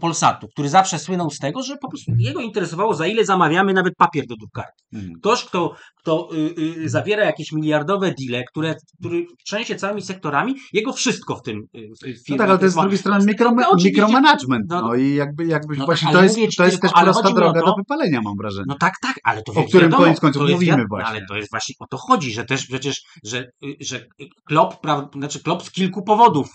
Polsatu, 0.00 0.48
który 0.48 0.68
zawsze 0.68 0.98
słynął 0.98 1.30
z 1.30 1.38
tego, 1.38 1.62
że 1.62 1.76
po 1.76 1.88
prostu 1.88 2.12
jego 2.18 2.40
interesowało, 2.40 2.94
za 2.94 3.06
ile 3.06 3.24
zamawiamy 3.24 3.72
nawet 3.72 3.94
papier 3.96 4.26
do 4.26 4.36
drukarki. 4.36 4.82
Mhm. 4.92 5.12
Ktoś, 5.20 5.44
kto, 5.44 5.74
kto 6.00 6.28
y, 6.34 6.54
y, 6.84 6.88
zawiera 6.88 7.24
jakieś 7.24 7.52
miliardowe 7.52 8.14
deale, 8.20 8.44
które, 8.44 8.74
który 9.00 9.26
trzęsie 9.46 9.76
całymi 9.76 10.02
sektorami, 10.02 10.54
jego 10.72 10.92
wszystko 10.92 11.36
w 11.36 11.42
tym 11.42 11.58
y, 11.58 11.88
No 11.90 12.08
firmie. 12.24 12.38
tak, 12.38 12.48
ale 12.48 12.58
to 12.58 12.64
jest 12.64 12.76
z 12.76 12.80
drugiej 12.80 12.98
strony 12.98 13.26
No, 13.38 13.74
mikromanagement. 13.84 14.64
No, 14.68 14.82
No 14.82 14.94
i 14.94 15.14
jakby, 15.14 15.46
jakby 15.46 15.76
no, 15.76 15.84
właśnie 15.84 16.08
ale 16.08 16.18
to 16.18 16.22
jest, 16.24 16.36
mówię 16.36 16.48
to 16.56 16.64
jest 16.64 16.80
tylko- 16.80 16.94
też 16.94 17.04
prosta 17.04 17.32
droga 17.32 17.60
to- 17.60 17.66
do 17.66 17.74
wypalenia, 17.78 18.20
mam 18.22 18.36
wrażenie. 18.36 18.64
No 18.68 18.76
tak, 18.80 18.94
tak, 19.02 19.14
ale 19.24 19.42
to 19.42 19.52
O 19.52 19.64
którym 19.64 19.86
wiadomo, 19.90 20.04
koniec 20.04 20.20
końców 20.20 20.42
mówimy 20.50 20.76
wi- 20.82 20.88
właśnie. 20.88 21.08
Ale 21.08 21.26
to 21.28 21.36
jest 21.36 21.50
właśnie 21.50 21.74
o 21.80 21.86
to 21.86 21.96
chodzi, 21.96 22.32
że 22.32 22.44
też 22.44 22.66
przecież, 22.66 23.02
że, 23.24 23.38
y, 23.64 23.76
że 23.80 24.06
Klopp, 24.44 24.80
pra, 24.80 25.08
znaczy 25.18 25.42
Klopp 25.42 25.62
z 25.62 25.70
kilku 25.70 26.02
powodów 26.02 26.48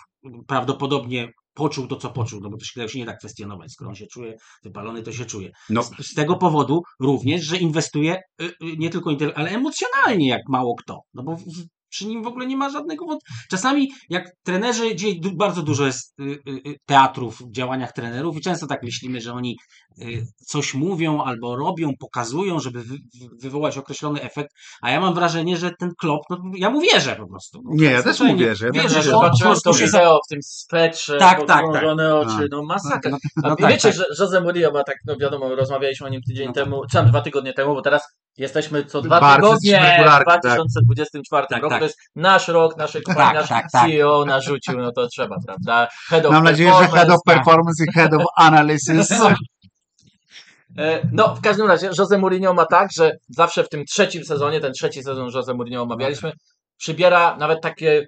prawdopodobnie 0.48 1.32
poczuł 1.60 1.88
to, 1.88 1.96
co 1.96 2.10
poczuł, 2.10 2.40
no 2.42 2.50
bo 2.50 2.58
to 2.58 2.66
się, 2.66 2.90
się 2.90 3.00
nie 3.00 3.06
da 3.06 3.16
kwestionować. 3.16 3.72
Skoro 3.72 3.90
on 3.90 3.96
się 3.96 4.08
czuje 4.08 4.38
wypalony, 4.64 5.04
to 5.04 5.12
się 5.12 5.26
czuje. 5.26 5.52
No, 5.70 5.84
Z, 5.84 5.92
z 6.08 6.14
tego 6.14 6.36
powodu 6.36 6.82
również, 7.00 7.44
że 7.44 7.58
inwestuje 7.58 8.16
y, 8.16 8.46
y, 8.46 8.52
nie 8.78 8.90
tylko 8.90 9.12
intel, 9.12 9.32
ale 9.36 9.50
emocjonalnie 9.50 10.28
jak 10.28 10.42
mało 10.50 10.76
kto. 10.76 11.00
No 11.14 11.24
bo 11.24 11.36
w, 11.36 11.44
przy 11.90 12.08
nim 12.08 12.24
w 12.24 12.28
ogóle 12.28 12.46
nie 12.48 12.58
ma 12.58 12.70
żadnego 12.70 13.06
wąt... 13.06 13.22
Czasami 13.50 13.92
jak 14.10 14.32
trenerzy, 14.44 14.90
gdzie 14.90 15.08
bardzo 15.34 15.62
dużo 15.62 15.86
jest 15.86 16.20
y, 16.20 16.24
y, 16.24 16.70
y, 16.70 16.76
teatrów 16.86 17.42
w 17.42 17.52
działaniach 17.52 17.94
trenerów 17.94 18.38
i 18.38 18.42
często 18.42 18.68
tak 18.68 18.84
myślimy, 18.84 19.22
że 19.22 19.34
oni 19.34 19.58
coś 20.48 20.74
mówią 20.74 21.24
albo 21.24 21.56
robią, 21.56 21.92
pokazują, 22.00 22.60
żeby 22.60 22.84
wy, 22.84 22.96
wy, 22.96 23.28
wywołać 23.42 23.78
określony 23.78 24.22
efekt, 24.22 24.50
a 24.82 24.92
ja 24.92 25.00
mam 25.00 25.14
wrażenie, 25.14 25.58
że 25.58 25.72
ten 25.80 25.92
klop, 26.00 26.22
no 26.30 26.38
ja 26.56 26.70
mu 26.70 26.82
wierzę 26.82 27.16
po 27.16 27.28
prostu. 27.28 27.62
No, 27.64 27.72
Nie, 27.74 27.92
ja 27.92 28.04
też 28.04 28.20
mu 28.20 28.38
wierzę, 28.38 28.66
ja 28.66 28.82
Wierzę, 28.82 29.02
że 29.02 29.16
on 29.16 29.22
po 29.22 29.26
Zobaczyłem 29.26 29.52
prostu 29.54 29.74
się 29.74 29.88
w 29.88 30.30
tym 30.30 30.40
swetrze, 30.44 31.18
Tak, 31.18 31.38
tak, 31.38 31.48
tak. 31.48 31.66
podkrążone 31.66 32.16
oczy, 32.16 32.48
no 32.52 32.64
masakra. 32.64 33.12
No, 33.12 33.18
A 33.44 33.50
no 33.50 33.56
tak, 33.56 33.72
wiecie, 33.72 33.90
tak. 33.90 33.98
że 33.98 34.06
Jose 34.20 34.42
Mourinho 34.42 34.72
ma 34.72 34.84
tak, 34.84 34.96
no 35.08 35.16
wiadomo, 35.18 35.56
rozmawialiśmy 35.56 36.08
o 36.08 36.10
nim 36.10 36.22
tydzień 36.28 36.48
No 36.48 36.54
tak. 36.54 36.64
temu, 36.64 36.82
czy 36.92 36.98
tam 36.98 37.08
dwa 37.08 37.22
tygodnie 37.22 37.54
temu, 37.54 37.74
bo 37.74 37.82
teraz 37.82 38.02
jesteśmy 38.40 38.86
co 38.86 39.02
dwa 39.02 39.20
Bardzo 39.20 39.48
tygodnie 39.48 39.80
w 39.80 39.84
regularnie, 39.84 40.26
tak. 40.26 40.42
2024 40.42 41.48
Tak, 41.50 41.62
roku. 41.62 41.70
tak. 41.70 41.80
To 41.80 41.86
jest 41.86 41.98
nasz 42.16 42.48
rok, 42.48 42.76
kompanii, 43.06 43.16
Tak, 43.16 43.34
nasz 43.36 43.50
tak, 43.50 43.72
tak. 43.72 43.90
CEO 43.90 44.26
narzucił, 44.26 44.78
no 44.82 44.92
to 44.92 45.08
trzeba, 45.08 45.36
prawda? 45.46 45.88
Head 46.10 46.26
of 46.26 46.32
Mam 46.32 46.44
nadzieję, 46.44 46.72
że 46.82 46.88
head 46.88 47.10
of 47.10 47.20
performance. 47.26 47.84
i 47.84 47.92
head 47.94 48.14
of 48.14 48.24
analysis. 48.38 49.10
E, 50.78 51.02
No, 51.12 51.36
w 51.36 51.42
każdym 51.42 51.68
razie 51.68 51.90
Jose 52.00 52.18
Mourinho 52.18 52.54
ma 52.54 52.66
tak, 52.66 52.90
że 52.98 53.12
zawsze 53.30 53.64
w 53.64 53.70
tym 53.70 53.86
trzecim 53.86 54.26
sezonie, 54.26 54.60
ten 54.60 54.74
trzeci 54.74 55.04
sezon 55.04 55.30
Jose 55.36 55.54
Mourinho 55.54 55.82
omawialiśmy, 55.82 56.32
przybiera 56.78 57.38
nawet 57.38 57.62
takie 57.62 58.08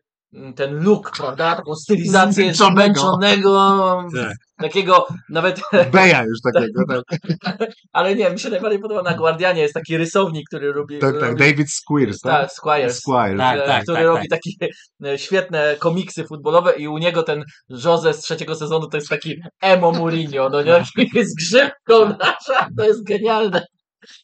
ten 0.56 0.84
look, 0.84 1.12
prawda? 1.18 1.56
Taką 1.56 1.76
stylizację 1.76 2.54
Zmęczonego. 2.54 4.08
Tak. 4.16 4.36
takiego 4.58 5.08
nawet 5.30 5.62
Beja 5.94 6.24
już 6.24 6.40
takiego. 6.42 7.04
Tak, 7.44 7.70
Ale 7.92 8.16
nie, 8.16 8.30
mi 8.30 8.40
się 8.40 8.50
najbardziej 8.50 8.80
podoba 8.80 9.02
na 9.02 9.18
Guardianie, 9.18 9.62
jest 9.62 9.74
taki 9.74 9.98
rysownik, 9.98 10.48
który 10.48 10.74
robi... 10.74 11.00
tak, 11.00 11.14
tak. 11.14 11.22
robi 11.22 11.40
David 11.40 11.68
Squires, 11.72 12.20
tak? 12.20 12.42
tak, 12.42 12.52
Squires. 12.52 13.00
Squires. 13.00 13.38
Tak, 13.38 13.60
e, 13.60 13.66
tak, 13.66 13.84
który 13.84 13.98
tak, 13.98 14.08
robi 14.08 14.28
tak. 14.30 14.40
takie 14.40 14.74
e, 15.06 15.18
świetne 15.18 15.76
komiksy 15.80 16.24
futbolowe 16.24 16.74
i 16.74 16.88
u 16.88 16.98
niego 16.98 17.24
ten 17.24 17.44
Jose 17.70 18.14
z 18.14 18.20
trzeciego 18.20 18.56
sezonu 18.56 18.88
to 18.88 18.98
jest 18.98 19.10
taki 19.10 19.42
emo 19.62 19.92
Mourinho, 19.92 20.50
no 20.50 20.62
nie? 20.62 20.84
Z 21.26 21.36
grzywką 21.36 22.18
nasza, 22.20 22.68
to 22.78 22.86
jest 22.86 23.04
genialne. 23.04 23.66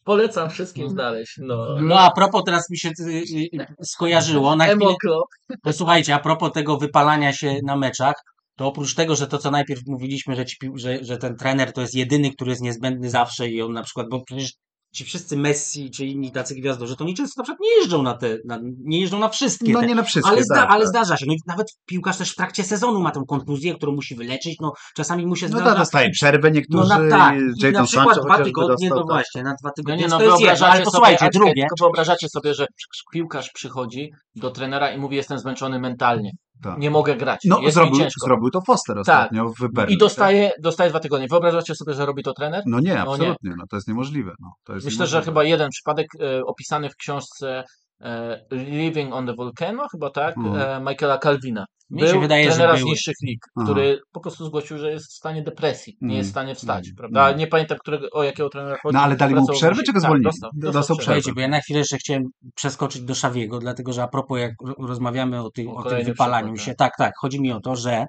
Polecam 0.04 0.50
wszystkim 0.50 0.90
znaleźć, 0.90 1.34
no. 1.38 1.82
No 1.82 2.00
a 2.00 2.12
propos, 2.12 2.44
teraz 2.46 2.70
mi 2.70 2.78
się 2.78 2.90
y, 2.90 3.12
y, 3.12 3.50
skojarzyło, 3.84 4.56
na 4.56 4.66
chwilę, 4.66 4.86
Emo 4.86 4.96
Club. 5.02 5.26
to 5.64 5.74
słuchajcie, 5.74 6.16
a 6.16 6.20
propos 6.20 6.52
tego 6.52 6.78
wypalania 6.78 7.34
się 7.34 7.60
na 7.64 7.76
meczach, 7.76 8.16
to 8.56 8.68
oprócz 8.68 8.96
tego, 8.96 9.16
że 9.16 9.28
to 9.28 9.38
co 9.38 9.52
najpierw 9.52 9.82
mówiliśmy, 9.88 10.36
że, 10.36 10.46
ci, 10.46 10.58
że, 10.76 11.04
że 11.04 11.18
ten 11.18 11.36
trener 11.36 11.74
to 11.74 11.82
jest 11.82 11.96
jedyny, 11.96 12.32
który 12.32 12.50
jest 12.50 12.62
niezbędny 12.62 13.10
zawsze 13.10 13.48
i 13.48 13.62
on 13.62 13.74
na 13.74 13.84
przykład, 13.84 14.08
bo 14.12 14.24
przecież 14.26 14.54
ci 14.92 15.06
wszyscy 15.06 15.38
Messi 15.38 15.92
czy 15.92 16.06
inni 16.06 16.32
tacy 16.32 16.56
gwiazdorzy, 16.56 16.96
to 16.96 17.04
oni 17.04 17.14
często 17.16 17.42
na 17.42 17.44
przykład 17.44 17.60
nie 17.62 17.82
jeżdżą 17.82 18.04
na 18.04 18.14
te, 18.18 18.38
na, 18.46 18.60
nie 18.86 19.02
jeżdżą 19.02 19.20
na 19.20 19.30
wszystkie 19.30 19.74
No 19.74 19.80
te, 19.80 19.88
nie 19.88 19.96
na 19.96 20.04
wszystkie, 20.04 20.32
ale, 20.32 20.44
zda, 20.44 20.56
tak, 20.56 20.70
ale 20.72 20.80
tak. 20.80 20.90
zdarza 20.90 21.18
się. 21.18 21.26
No 21.28 21.34
i 21.34 21.38
nawet 21.48 21.68
piłkarz 21.86 22.18
też 22.18 22.32
w 22.32 22.36
trakcie 22.36 22.64
sezonu 22.64 23.00
ma 23.02 23.12
tę 23.12 23.24
kontuzję, 23.28 23.76
którą 23.76 23.92
musi 23.96 24.16
wyleczyć. 24.16 24.58
No 24.62 24.74
czasami 24.96 25.28
mu 25.28 25.36
się 25.36 25.46
No 25.46 25.58
zdarza. 25.58 25.66
tak, 25.70 25.78
dostaje 25.80 26.10
przerwę 26.10 26.50
no 26.50 26.56
niektórzy, 26.56 26.90
na, 26.90 27.10
tak, 27.10 27.36
I 27.36 27.40
na 27.40 27.68
Jadon 27.68 27.86
przykład 27.86 28.08
Sancho 28.16 28.26
dwa 28.26 28.44
tygodnie, 28.44 28.90
dostał, 28.90 28.98
no 28.98 29.04
tak. 29.04 29.08
właśnie, 29.16 29.44
na 29.44 29.56
dwa 29.62 29.70
No 29.70 29.74
tygodnie. 29.76 29.96
nie, 29.96 30.02
Więc 30.02 30.12
no 30.12 30.18
to 30.20 30.40
jest 30.46 30.62
ale 30.64 30.84
posłuchajcie, 30.84 31.30
drugie. 31.34 31.54
tylko 31.54 31.76
wyobrażacie 31.80 32.30
sobie, 32.30 32.54
że 32.54 32.66
piłkarz 33.14 33.50
przychodzi 33.54 34.12
do 34.36 34.52
trenera 34.52 34.92
i 34.92 34.98
mówi, 34.98 35.16
jestem 35.16 35.40
zmęczony 35.40 35.80
mentalnie, 35.80 36.32
Tak. 36.64 36.78
nie 36.78 36.92
mogę 36.92 37.16
grać, 37.16 37.40
No 37.46 37.60
jest 37.60 37.76
zrobił, 37.76 38.10
zrobił 38.24 38.50
to 38.50 38.62
Foster 38.62 39.00
ostatnio 39.00 39.50
w 39.60 39.68
Berlin. 39.74 39.96
I 39.96 40.00
dostaje, 40.00 40.52
dostaje 40.62 40.90
dwa 40.90 41.00
tygodnie. 41.00 41.28
Wyobrażacie 41.28 41.76
sobie, 41.76 41.94
że 41.94 42.06
robi 42.06 42.24
to 42.24 42.34
trener? 42.34 42.64
No 42.66 42.80
nie, 42.80 42.86
nie. 42.92 43.02
absolutnie, 43.02 43.54
no 43.58 43.64
to 43.70 43.76
jest 43.78 43.88
niemożliwe. 43.88 44.32
No, 44.40 44.52
to 44.64 44.74
jest 44.74 44.86
Myślę, 44.86 45.08
że 45.08 45.18
niemożliwe. 45.18 45.32
chyba 45.32 45.44
jeden 45.44 45.70
przypadek 45.70 46.08
e, 46.22 46.42
opisany 46.46 46.90
w 46.90 46.96
książce 46.96 47.64
e, 48.02 48.42
Living 48.52 49.14
on 49.14 49.28
the 49.28 49.34
Volcano, 49.34 49.84
chyba 49.92 50.10
tak, 50.10 50.38
Mhm. 50.38 50.56
e, 50.88 50.92
Michaela 50.92 51.18
Calvina. 51.18 51.66
Mi 51.90 52.02
Był 52.02 52.14
się 52.14 52.20
wydaje, 52.20 52.44
że 52.44 52.50
trenera 52.52 52.76
z 52.76 52.80
były. 52.80 52.92
niższych 52.92 53.16
lig, 53.24 53.40
Aha. 53.56 53.66
który 53.66 54.00
po 54.12 54.20
prostu 54.20 54.46
zgłosił, 54.46 54.78
że 54.78 54.92
jest 54.92 55.06
w 55.06 55.14
stanie 55.16 55.44
depresji, 55.44 55.94
nie 56.02 56.06
Mhm. 56.06 56.18
jest 56.18 56.30
w 56.30 56.32
stanie 56.32 56.56
wstać, 56.56 56.78
Mhm. 56.88 56.96
prawda? 56.98 57.20
Mhm. 57.22 57.40
Nie 57.40 57.48
pamiętam, 57.48 57.78
którego, 57.78 58.08
o 58.12 58.24
jakiego 58.24 58.50
trenera 58.50 58.78
chodzi. 58.84 58.94
No 58.96 59.02
ale 59.02 59.16
dali 59.16 59.36
mu 59.36 59.48
przerwę, 59.48 59.76
musi- 59.76 59.86
czy 59.86 59.94
go 59.94 60.00
tak, 60.00 60.08
zwolnili? 60.08 60.24
dostał, 60.26 60.50
Do- 60.54 60.62
dostał, 60.68 60.80
dostał 60.82 60.98
przerwę. 60.98 61.22
Słuchajcie, 61.22 61.36
bo 61.36 61.42
ja 61.42 61.48
na 61.48 61.60
chwilę 61.60 61.80
jeszcze 61.80 61.98
chciałem 61.98 62.24
przeskoczyć 62.56 63.02
do 63.02 63.16
Szawiego, 63.16 63.60
dlatego 63.60 63.94
że 63.94 64.04
a 64.04 64.08
propos 64.08 64.40
jak 64.40 64.52
ro- 64.68 64.88
rozmawiamy 64.88 65.42
o, 65.44 65.50
tym 65.52 65.68
O 65.70 65.76
o 65.76 65.84
tym 65.90 66.04
wypalaniu 66.06 66.54
przykład, 66.54 66.66
się, 66.66 66.76
tak, 66.76 66.92
tak, 66.98 67.14
chodzi 67.22 67.42
mi 67.42 67.52
o 67.52 67.60
to, 67.60 67.76
że, 67.76 68.06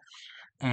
e, 0.63 0.67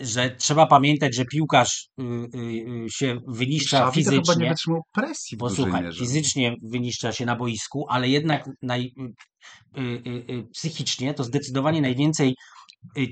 że 0.00 0.30
trzeba 0.30 0.66
pamiętać, 0.66 1.14
że 1.14 1.24
piłkarz 1.24 1.88
y, 2.00 2.02
y, 2.02 2.84
y, 2.86 2.90
się 2.90 3.18
wyniszcza 3.28 3.78
Xavi 3.78 4.04
to 4.04 4.10
chyba 4.10 4.16
nie 4.16 4.24
fizycznie, 4.24 4.48
wytrzymał 4.48 4.82
presji 4.92 5.36
w 5.36 5.40
bo 5.40 5.48
dużej 5.48 5.64
słuchaj, 5.64 5.82
mierze. 5.82 5.98
fizycznie 5.98 6.56
wyniszcza 6.62 7.12
się 7.12 7.26
na 7.26 7.36
boisku, 7.36 7.86
ale 7.88 8.08
jednak 8.08 8.50
naj, 8.62 8.92
y, 8.98 9.80
y, 9.80 10.32
y, 10.32 10.48
psychicznie 10.52 11.14
to 11.14 11.24
zdecydowanie 11.24 11.80
najwięcej 11.80 12.34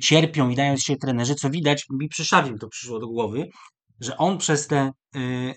cierpią 0.01 0.51
i 0.51 0.57
dają 0.57 0.77
się 0.77 0.97
trenerzy, 0.97 1.35
co 1.35 1.51
widać, 1.51 1.85
mi 1.91 2.09
przy 2.09 2.25
Szawim 2.25 2.59
to 2.59 2.69
przyszło 2.69 2.99
do 2.99 3.07
głowy, 3.07 3.49
że 4.01 4.17
on 4.17 4.39
przez 4.39 4.67
te 4.67 4.91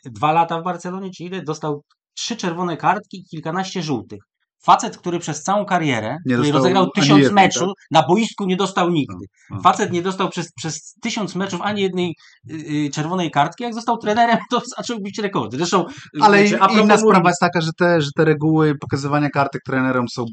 dwa 0.06 0.32
lata 0.32 0.62
w 0.62 0.64
Barcelonie, 0.64 1.10
czy 1.18 1.24
ile, 1.24 1.42
dostał 1.42 1.82
trzy 2.18 2.36
czerwone 2.36 2.78
kartki 2.78 3.18
i 3.18 3.26
kilkanaście 3.26 3.84
żółtych. 3.84 4.20
Facet, 4.64 4.98
który 4.98 5.20
przez 5.20 5.44
całą 5.44 5.66
karierę, 5.66 6.18
Nie 6.26 6.36
który 6.36 6.52
rozegrał 6.52 6.90
tysiąc 6.92 7.22
jednej, 7.24 7.44
meczów, 7.46 7.62
tak? 7.68 7.76
na 7.92 8.08
boisku 8.08 8.46
nie 8.46 8.56
dostał 8.56 8.90
nigdy. 8.90 9.26
No, 9.50 9.56
no. 9.56 9.62
Facet 9.62 9.92
nie 9.92 10.02
dostał 10.02 10.30
przez, 10.30 10.52
przez 10.54 10.94
tysiąc 11.02 11.36
meczów 11.36 11.62
ani 11.62 11.82
jednej 11.82 12.16
y, 12.52 12.54
y, 12.54 12.90
czerwonej 12.90 13.32
kartki. 13.32 13.64
Jak 13.64 13.74
został 13.74 13.98
trenerem, 13.98 14.38
to 14.52 14.62
zaczął 14.78 15.00
bić 15.00 15.20
rekordy. 15.20 15.58
Zresztą, 15.58 15.86
Ale 16.22 16.44
wiecie, 16.44 16.56
a 16.62 16.68
propos 16.68 16.84
inna 16.84 16.98
sprawa 16.98 17.30
jest 17.30 17.40
taka, 17.40 17.62
że 17.62 17.72
te, 17.78 18.02
że 18.02 18.10
te 18.16 18.26
reguły 18.26 18.76
pokazywania 18.82 19.30
kartek 19.30 19.62
trenerom 19.66 20.06
są 20.10 20.26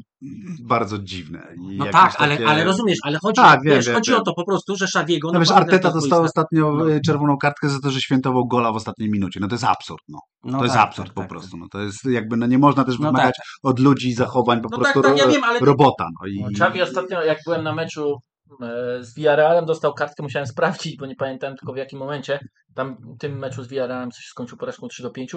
bardzo 0.63 0.99
dziwne. 0.99 1.47
I 1.73 1.77
No 1.77 1.85
tak, 1.85 2.15
ale, 2.17 2.37
takie- 2.37 2.49
ale 2.49 2.63
rozumiesz, 2.63 2.99
ale 3.03 3.19
chodzi, 3.21 3.35
Tak, 3.41 3.59
wiem, 3.63 3.75
wiesz, 3.75 3.85
wiem, 3.85 3.95
chodzi 3.95 4.11
wiem. 4.11 4.19
o 4.21 4.23
to 4.23 4.33
po 4.33 4.45
prostu, 4.45 4.75
że 4.75 4.87
Szawiego... 4.87 5.31
No 5.31 5.39
wiesz, 5.39 5.51
Arteta 5.51 5.91
dostał 5.91 6.23
ostatnio 6.23 6.71
No. 6.73 6.85
czerwoną 7.05 7.37
kartkę 7.37 7.69
za 7.69 7.79
to, 7.79 7.91
że 7.91 8.01
świętował 8.01 8.47
gola 8.47 8.71
w 8.71 8.75
ostatniej 8.75 9.09
minucie. 9.09 9.39
No 9.39 9.47
to 9.47 9.53
jest 9.55 9.63
absurd, 9.63 10.01
no. 10.07 10.19
No 10.43 10.57
to 10.57 10.63
jest 10.63 10.75
tak, 10.75 10.87
absurd 10.87 11.07
tak, 11.07 11.15
po 11.15 11.21
tak. 11.21 11.29
prostu. 11.29 11.57
No 11.57 11.67
to 11.71 11.79
jest 11.79 12.05
jakby, 12.05 12.37
no 12.37 12.45
nie 12.45 12.57
można 12.57 12.83
też 12.83 12.99
No 12.99 13.05
wymagać 13.07 13.35
od 13.63 13.79
ludzi 13.79 14.13
zachowań 14.13 14.61
po 14.61 14.69
No 14.71 14.77
prostu 14.77 15.01
tak, 15.01 15.11
tak, 15.11 15.19
ja 15.19 15.25
ro- 15.25 15.31
wiem, 15.31 15.43
ale- 15.43 15.59
robota. 15.59 16.07
No 16.21 16.27
i... 16.27 16.45
No, 16.59 16.83
ostatnio, 16.83 17.23
jak 17.23 17.37
byłem 17.45 17.63
na 17.63 17.75
meczu 17.75 18.17
e, 18.61 19.03
z 19.03 19.15
Villarrealem, 19.15 19.65
dostał 19.65 19.93
kartkę, 19.93 20.23
musiałem 20.23 20.47
sprawdzić, 20.53 20.97
bo 20.97 21.05
nie 21.05 21.15
pamiętałem 21.15 21.55
tylko 21.57 21.73
w 21.73 21.77
jakim 21.77 21.99
momencie. 21.99 22.39
Tam 22.75 22.95
w 23.15 23.17
tym 23.19 23.39
meczu 23.39 23.63
z 23.63 23.67
Villarrealem 23.67 24.11
coś 24.11 24.25
skończył 24.25 24.57
porażką 24.57 24.87
3 24.87 25.03
do 25.03 25.09
5. 25.11 25.31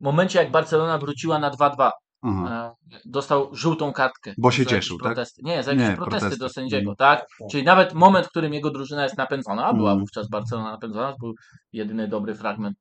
W 0.00 0.04
momencie, 0.04 0.38
jak 0.38 0.50
Barcelona 0.50 0.98
wróciła 0.98 1.38
na 1.38 1.50
2-2, 1.50 1.90
Aha. 2.22 2.74
e, 2.92 2.98
dostał 3.04 3.54
żółtą 3.54 3.92
kartkę. 3.92 4.34
Bo 4.38 4.50
się 4.50 4.66
cieszył, 4.66 4.98
tak? 4.98 5.04
protesty. 5.04 5.42
Nie, 5.44 5.62
za 5.62 5.72
jakieś 5.72 5.88
Nie, 5.88 5.96
protesty, 5.96 6.20
protesty. 6.20 6.44
do 6.44 6.48
sędziego, 6.48 6.90
Mm. 6.90 6.96
tak? 6.96 7.26
Czyli 7.50 7.64
nawet 7.64 7.94
moment, 7.94 8.26
w 8.26 8.30
którym 8.30 8.54
jego 8.54 8.70
drużyna 8.70 9.02
jest 9.02 9.16
napędzona, 9.18 9.66
a 9.66 9.74
była 9.74 9.90
Mm. 9.90 10.00
wówczas 10.00 10.28
Barcelona 10.28 10.70
napędzona, 10.70 11.12
to 11.12 11.18
był 11.20 11.34
jedyny 11.72 12.08
dobry 12.08 12.34
fragment 12.34 12.76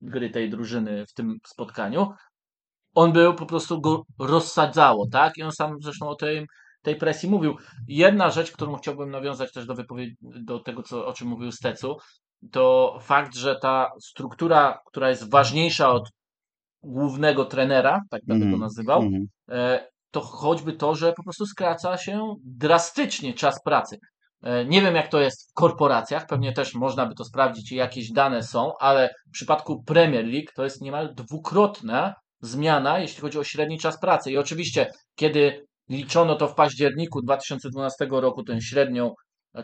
gry 0.00 0.30
tej 0.30 0.50
drużyny 0.50 1.06
w 1.06 1.12
tym 1.12 1.36
spotkaniu. 1.46 2.12
On 2.94 3.12
był, 3.12 3.34
po 3.34 3.46
prostu 3.46 3.80
go 3.80 4.02
rozsadzało, 4.18 5.06
tak? 5.12 5.36
I 5.38 5.42
on 5.42 5.52
sam 5.52 5.76
zresztą 5.82 6.08
o 6.08 6.14
tej, 6.14 6.46
tej 6.82 6.96
presji 6.96 7.30
mówił. 7.30 7.56
Jedna 7.88 8.30
rzecz, 8.30 8.52
którą 8.52 8.76
chciałbym 8.76 9.10
nawiązać 9.10 9.52
też 9.52 9.66
do 9.66 9.74
wypowiedzi, 9.74 10.16
do 10.20 10.60
tego, 10.60 10.82
co, 10.82 11.06
o 11.06 11.12
czym 11.12 11.28
mówił 11.28 11.52
Stecu, 11.52 11.96
to 12.52 12.98
fakt, 13.02 13.34
że 13.36 13.56
ta 13.56 13.90
struktura, 14.00 14.80
która 14.86 15.10
jest 15.10 15.30
ważniejsza 15.30 15.90
od 15.90 16.10
głównego 16.88 17.44
trenera, 17.44 18.00
tak 18.10 18.20
będę 18.26 18.44
Mhm, 18.44 18.60
go 18.60 18.66
nazywał, 18.66 19.02
mhm. 19.02 19.26
e, 19.50 19.88
to 20.10 20.20
choćby 20.20 20.72
to, 20.72 20.94
że 20.94 21.12
po 21.12 21.22
prostu 21.22 21.46
skraca 21.46 21.96
się 21.96 22.34
drastycznie 22.44 23.34
czas 23.34 23.62
pracy. 23.62 23.98
E, 24.42 24.64
Nie 24.64 24.82
wiem, 24.82 24.94
jak 24.94 25.08
to 25.08 25.20
jest 25.20 25.50
w 25.50 25.54
korporacjach, 25.54 26.26
pewnie 26.26 26.52
też 26.52 26.74
można 26.74 27.06
by 27.06 27.14
to 27.14 27.24
sprawdzić 27.24 27.72
jakieś 27.72 28.12
dane 28.12 28.42
są, 28.42 28.72
ale 28.80 29.14
w 29.28 29.30
przypadku 29.32 29.82
Premier 29.82 30.24
League 30.26 30.48
to 30.54 30.64
jest 30.64 30.80
niemal 30.80 31.14
dwukrotna 31.14 32.14
zmiana, 32.40 32.98
jeśli 32.98 33.20
chodzi 33.20 33.38
o 33.38 33.44
średni 33.44 33.78
czas 33.78 34.00
pracy. 34.00 34.30
I 34.30 34.38
oczywiście, 34.38 34.90
kiedy 35.14 35.66
liczono 35.88 36.36
to 36.36 36.48
w 36.48 36.54
październiku 36.54 37.22
2012 37.22 38.06
roku, 38.10 38.42
tę 38.42 38.60
średnią 38.60 39.14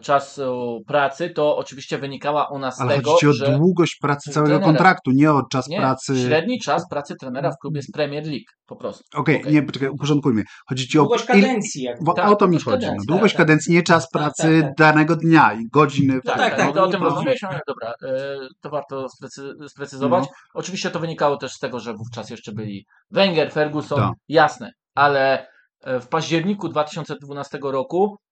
czasu 0.01 0.81
pracy, 0.87 1.31
to 1.31 1.57
oczywiście 1.57 1.99
wynikała 1.99 2.49
ona 2.49 2.71
z 2.71 2.81
Ale 2.81 2.97
tego, 2.97 3.11
chodzi 3.11 3.21
ci 3.21 3.27
o 3.29 3.33
że 3.33 3.59
długość 3.59 3.97
pracy 4.03 4.31
całego 4.31 4.49
trenera. 4.51 4.67
kontraktu, 4.73 5.11
nie 5.11 5.33
o 5.33 5.43
czas 5.53 5.69
nie, 5.69 5.79
pracy. 5.79 6.23
średni 6.23 6.61
czas 6.61 6.89
pracy 6.91 7.15
trenera 7.21 7.51
w 7.51 7.59
klubie 7.61 7.79
jest 7.79 7.93
Premier 7.93 8.25
League, 8.25 8.45
po 8.67 8.77
prostu. 8.77 9.05
Okej, 9.15 9.41
Okej. 9.41 9.53
nie, 9.53 9.63
poczekaj, 9.63 9.89
uporządkujmy. 9.89 10.43
Chodzi 10.69 10.89
ci 10.89 10.99
o. 10.99 11.03
Długość 11.03 11.25
kadencji. 11.25 11.83
Jak... 11.83 11.97
Bo 12.05 12.15
Tak, 12.15 12.31
o 12.31 12.37
to 12.37 12.47
mi 12.47 12.51
długość 12.51 12.65
chodzi. 12.65 12.83
No, 12.87 12.89
kadencji, 12.89 13.07
długość 13.07 13.35
tak, 13.35 13.39
tak. 13.39 13.47
kadencji, 13.47 13.75
nie 13.75 13.83
czas 13.83 14.09
Tak, 14.09 14.23
pracy 14.23 14.61
tak, 14.61 14.63
tak. 14.63 14.77
danego 14.79 15.17
dnia 15.17 15.53
i 15.53 15.69
godziny. 15.73 16.21
Tak, 16.25 16.37
tak, 16.37 16.51
tak, 16.51 16.59
tak, 16.59 16.75
to 16.75 16.83
o 16.83 16.87
no, 16.87 16.93
tym 16.93 17.01
no. 17.01 17.07
rozmawialiśmy, 17.07 17.49
ale 17.49 17.61
dobra, 17.69 17.95
e, 18.03 18.37
to 18.61 18.71
warto 18.71 19.07
sprecy- 19.07 19.69
sprecyzować. 19.69 20.25
No. 20.25 20.31
Oczywiście 20.55 20.91
to 20.91 21.01
wynikało 21.01 21.37
też 21.37 21.53
z 21.53 21.59
tego, 21.59 21.81
że 21.81 21.95
wówczas 21.95 22.31
jeszcze 22.31 22.53
byli 22.53 22.87
Wenger, 23.11 23.53
Ferguson, 23.53 23.99
Tak. 23.99 24.13
jasne, 24.29 24.71
ale 24.95 25.47
e, 25.81 26.01
w 26.01 26.09
październiku 26.09 26.69
2012 26.69 27.59
roku 27.63 28.17
e, 28.17 28.24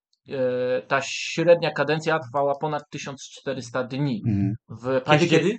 ta 0.88 1.00
średnia 1.02 1.70
kadencja 1.70 2.18
trwała 2.18 2.54
ponad 2.54 2.82
1400 2.90 3.84
dni. 3.84 4.22
Mhm, 4.26 4.54
W 4.68 5.00
paździer- 5.04 5.28
kiedy? 5.30 5.58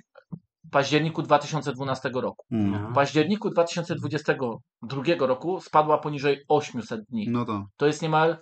październiku 0.70 1.22
2012 1.22 2.10
roku. 2.14 2.44
mhm. 2.52 2.92
W 2.92 2.94
październiku 2.94 3.50
2022 3.50 5.26
roku 5.26 5.60
spadła 5.60 5.98
poniżej 5.98 6.44
800 6.48 7.00
dni. 7.10 7.26
No 7.28 7.44
to. 7.44 7.64
to 7.76 7.86
jest 7.86 8.02
niemal 8.02 8.36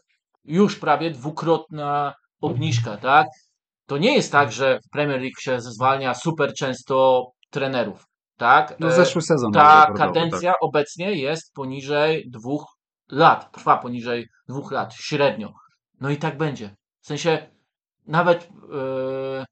już 0.44 0.76
prawie 0.76 1.10
dwukrotna 1.10 2.14
obniżka, 2.40 2.96
tak? 2.96 3.26
To 3.86 3.98
nie 3.98 4.14
jest 4.16 4.32
tak, 4.32 4.52
że 4.52 4.78
w 4.86 4.88
Premier 4.90 5.20
League 5.20 5.40
się 5.40 5.60
zwalnia 5.60 6.14
super 6.14 6.54
często 6.54 7.26
trenerów, 7.50 8.04
tak? 8.36 8.76
No 8.80 8.88
E, 8.88 8.92
zeszły 8.92 9.22
sezon. 9.22 9.52
Ta 9.52 9.92
kadencja 9.96 10.52
obecnie 10.60 11.12
jest 11.14 11.52
poniżej 11.54 12.24
dwóch 12.30 12.64
lat, 13.10 13.52
trwa 13.52 13.76
poniżej 13.78 14.26
dwóch 14.48 14.72
lat 14.72 14.94
średnio. 14.94 15.52
No 16.02 16.10
i 16.10 16.16
tak 16.16 16.36
będzie. 16.38 16.76
W 17.00 17.06
sensie 17.06 17.50
nawet 18.06 18.48
e, 18.74 19.44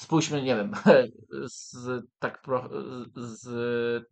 spójrzmy, 0.00 0.42
nie 0.42 0.56
wiem, 0.56 0.72
z, 1.52 2.04
tak 2.18 2.42
pro, 2.42 2.68
z, 3.16 3.48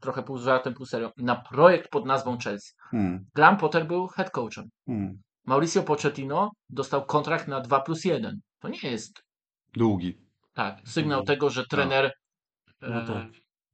trochę 0.01 0.23
pół 0.23 0.39
żartem, 0.39 0.75
pół 0.75 0.87
serio, 0.87 1.13
na 1.17 1.37
projekt 1.37 1.91
pod 1.91 2.07
nazwą 2.07 2.39
Chelsea. 2.39 2.73
Mhm, 2.93 3.27
Graham 3.35 3.57
Potter 3.57 3.87
był 3.87 4.07
head 4.07 4.31
coachem. 4.31 4.69
mhm. 4.89 5.23
Mauricio 5.45 5.83
Pochettino 5.83 6.51
dostał 6.71 7.05
kontrakt 7.07 7.49
na 7.49 7.61
2 7.61 7.81
plus 7.81 8.05
1. 8.05 8.41
To 8.61 8.69
nie 8.69 8.91
jest 8.91 9.23
Długi. 9.73 10.19
tak, 10.55 10.79
sygnał 10.85 11.23
tego, 11.25 11.51
że 11.51 11.67
trener 11.67 12.13
No 12.81 13.03
e, 13.03 13.07
tak. 13.07 13.27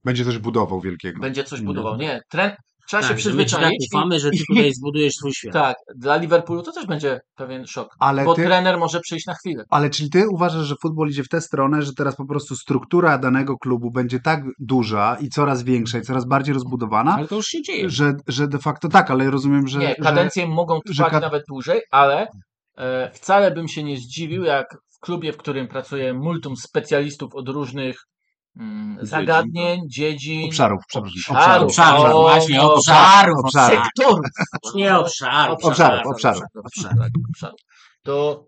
Będzie 0.04 0.24
też 0.24 0.38
budował 0.38 0.80
wielkiego. 0.80 1.20
będzie 1.20 1.44
coś 1.44 1.60
No. 1.60 1.66
budował. 1.66 1.96
Nie, 1.96 2.20
tren, 2.30 2.56
trzeba 2.88 3.02
się 3.02 3.08
Tak, 3.08 3.18
ci 3.18 3.24
tak 3.24 3.32
przyzwyczaić. 3.34 3.88
ufamy, 3.94 4.20
że 4.20 4.30
ty 4.30 4.38
tutaj 4.48 4.72
zbudujesz 4.74 5.12
swój 5.14 5.32
świat. 5.34 5.52
tak, 5.52 5.76
dla 5.96 6.16
Liverpoolu 6.16 6.62
to 6.62 6.72
też 6.72 6.86
będzie 6.86 7.20
pewien 7.36 7.66
szok. 7.66 7.88
Ale 8.00 8.24
bo 8.24 8.34
ty- 8.34 8.44
trener 8.44 8.78
może 8.78 9.00
przyjść 9.00 9.26
na 9.26 9.34
chwilę. 9.34 9.64
Ale 9.70 9.90
czyli 9.90 10.10
ty 10.10 10.24
uważasz, 10.28 10.66
że 10.66 10.74
futbol 10.82 11.08
idzie 11.08 11.22
w 11.24 11.28
tę 11.28 11.40
stronę, 11.40 11.82
że 11.82 11.92
teraz 11.96 12.16
po 12.16 12.26
prostu 12.26 12.56
struktura 12.56 13.18
danego 13.18 13.58
klubu 13.58 13.90
będzie 13.90 14.20
tak 14.20 14.42
duża 14.58 15.16
i 15.20 15.28
coraz 15.28 15.62
większa 15.62 15.98
i 15.98 16.02
coraz 16.02 16.24
bardziej 16.26 16.54
rozbudowana, 16.54 17.14
Ale 17.14 17.28
to 17.28 17.36
już 17.36 17.46
się 17.46 17.62
dzieje. 17.62 17.90
że, 17.90 18.12
że 18.28 18.48
de 18.48 18.58
facto 18.58 18.88
tak, 18.88 19.10
ale 19.10 19.30
rozumiem, 19.30 19.68
że. 19.68 19.78
nie, 19.78 19.88
że 19.88 19.94
kadencje 19.94 20.46
mogą 20.46 20.78
że 20.86 20.94
trwać 20.94 21.10
kad- 21.12 21.22
nawet 21.22 21.42
dłużej, 21.48 21.80
ale 21.90 22.26
e, 22.78 23.10
wcale 23.14 23.50
bym 23.50 23.68
się 23.68 23.82
nie 23.82 23.96
zdziwił, 23.96 24.44
jak 24.44 24.66
w 24.96 25.00
klubie, 25.00 25.32
w 25.32 25.36
którym 25.36 25.68
pracuje 25.68 26.14
multum 26.14 26.56
specjalistów 26.56 27.34
od 27.34 27.48
różnych 27.48 27.96
zagadnień, 29.00 29.80
dziedzin, 29.88 30.46
obszarów, 30.46 30.82
przepraszam. 30.88 31.34
Obszarów. 31.36 31.64
Obszarów, 31.68 32.04
O, 32.14 32.22
właśnie, 32.22 32.62
obszarów. 32.62 33.38
obszarów. 33.44 33.78
sektorów. 33.84 34.26
Nie 34.74 34.96
obszarów. 34.98 35.64
Obszarów, 35.64 36.06
obszarów. 36.06 36.42
obszarów, 36.54 36.98
tak, 36.98 37.10
obszarów. 37.30 37.60
To 38.02 38.44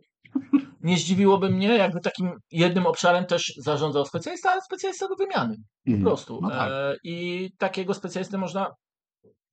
nie 0.80 0.96
zdziwiłoby 0.96 1.50
mnie, 1.50 1.68
jakby 1.68 2.00
takim 2.00 2.30
jednym 2.50 2.86
obszarem 2.86 3.26
też 3.26 3.52
zarządzał 3.58 4.06
specjalista, 4.06 4.52
ale 4.52 4.60
specjalista 4.62 5.08
do 5.08 5.14
wymiany. 5.14 5.56
Po 5.56 5.90
Mhm. 5.90 6.04
prostu. 6.04 6.38
No 6.42 6.50
tak. 6.50 6.70
e, 6.72 6.94
I 7.04 7.50
takiego 7.58 7.94
specjalistę 7.94 8.38
można 8.38 8.70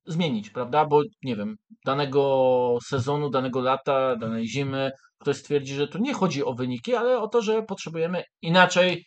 zmienić, 0.06 0.50
prawda? 0.50 0.84
Bo 0.86 1.02
nie 1.24 1.36
wiem, 1.36 1.56
danego 1.86 2.78
sezonu, 2.86 3.30
danego 3.30 3.60
lata, 3.60 4.16
danej 4.16 4.48
zimy 4.48 4.90
ktoś 5.18 5.36
stwierdzi, 5.36 5.74
że 5.74 5.88
tu 5.88 5.98
nie 5.98 6.14
chodzi 6.14 6.44
o 6.44 6.54
wyniki, 6.54 6.94
ale 6.94 7.18
o 7.18 7.28
to, 7.28 7.42
że 7.42 7.62
potrzebujemy 7.62 8.24
inaczej 8.42 8.88
mm, 8.90 9.02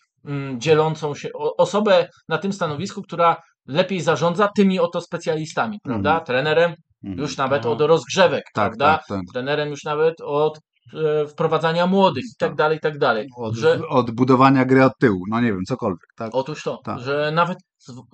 dzielącą 0.58 1.16
się 1.16 1.30
o, 1.34 1.56
osobę 1.58 2.08
na 2.30 2.38
tym 2.38 2.54
stanowisku, 2.54 3.02
która 3.02 3.42
lepiej 3.68 4.02
zarządza 4.02 4.50
tymi 4.56 4.80
oto 4.80 5.02
specjalistami, 5.02 5.80
prawda? 5.84 6.10
Mhm. 6.10 6.26
Trenerem 6.26 6.74
Mhm. 7.04 7.22
już 7.22 7.38
nawet 7.38 7.64
No. 7.64 7.72
od 7.72 7.82
rozgrzewek, 7.82 8.44
Tak, 8.54 8.54
prawda? 8.54 8.98
tak, 8.98 9.08
tak. 9.08 9.22
Trenerem 9.34 9.70
już 9.70 9.84
nawet 9.84 10.22
od 10.22 10.60
e, 10.94 11.28
wprowadzania 11.28 11.88
młodych 11.88 12.24
i 12.24 12.36
tak 12.40 12.56
dalej, 12.56 12.78
i 12.78 12.82
tak 12.82 12.98
dalej. 12.98 13.28
Od, 13.38 13.56
Że, 13.56 13.80
od 13.90 14.12
budowania 14.12 14.66
gry 14.66 14.84
od 14.84 14.94
tyłu, 15.00 15.20
no 15.30 15.42
nie 15.42 15.48
wiem, 15.54 15.64
cokolwiek, 15.68 16.08
tak? 16.16 16.30
Otóż 16.34 16.64
to, 16.64 16.80
Tak. 16.84 17.00
że 17.00 17.32
nawet 17.36 17.58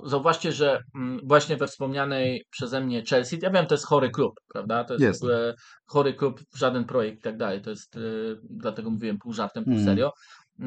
zauważcie, 0.06 0.52
że 0.52 0.80
mm, 0.96 1.20
właśnie 1.24 1.58
we 1.58 1.68
wspomnianej 1.68 2.44
przeze 2.52 2.82
mnie 2.82 3.04
Chelsea, 3.10 3.40
ja 3.42 3.50
wiem, 3.50 3.66
to 3.66 3.74
jest 3.74 3.86
chory 3.86 4.10
klub, 4.10 4.34
prawda? 4.54 4.84
To 4.84 4.94
jest, 4.94 5.04
Jest. 5.04 5.22
w 5.22 5.24
ogóle 5.24 5.54
chory 5.88 6.14
klub, 6.14 6.40
żaden 6.56 6.86
projekt 6.86 7.20
i 7.20 7.22
tak 7.22 7.38
dalej. 7.38 7.62
To 7.62 7.70
jest, 7.70 7.96
y, 7.96 8.36
dlatego 8.50 8.90
mówiłem 8.90 9.18
pół 9.18 9.34
żartem, 9.34 9.64
pół 9.64 9.74
Mm. 9.74 9.86
serio. 9.86 10.12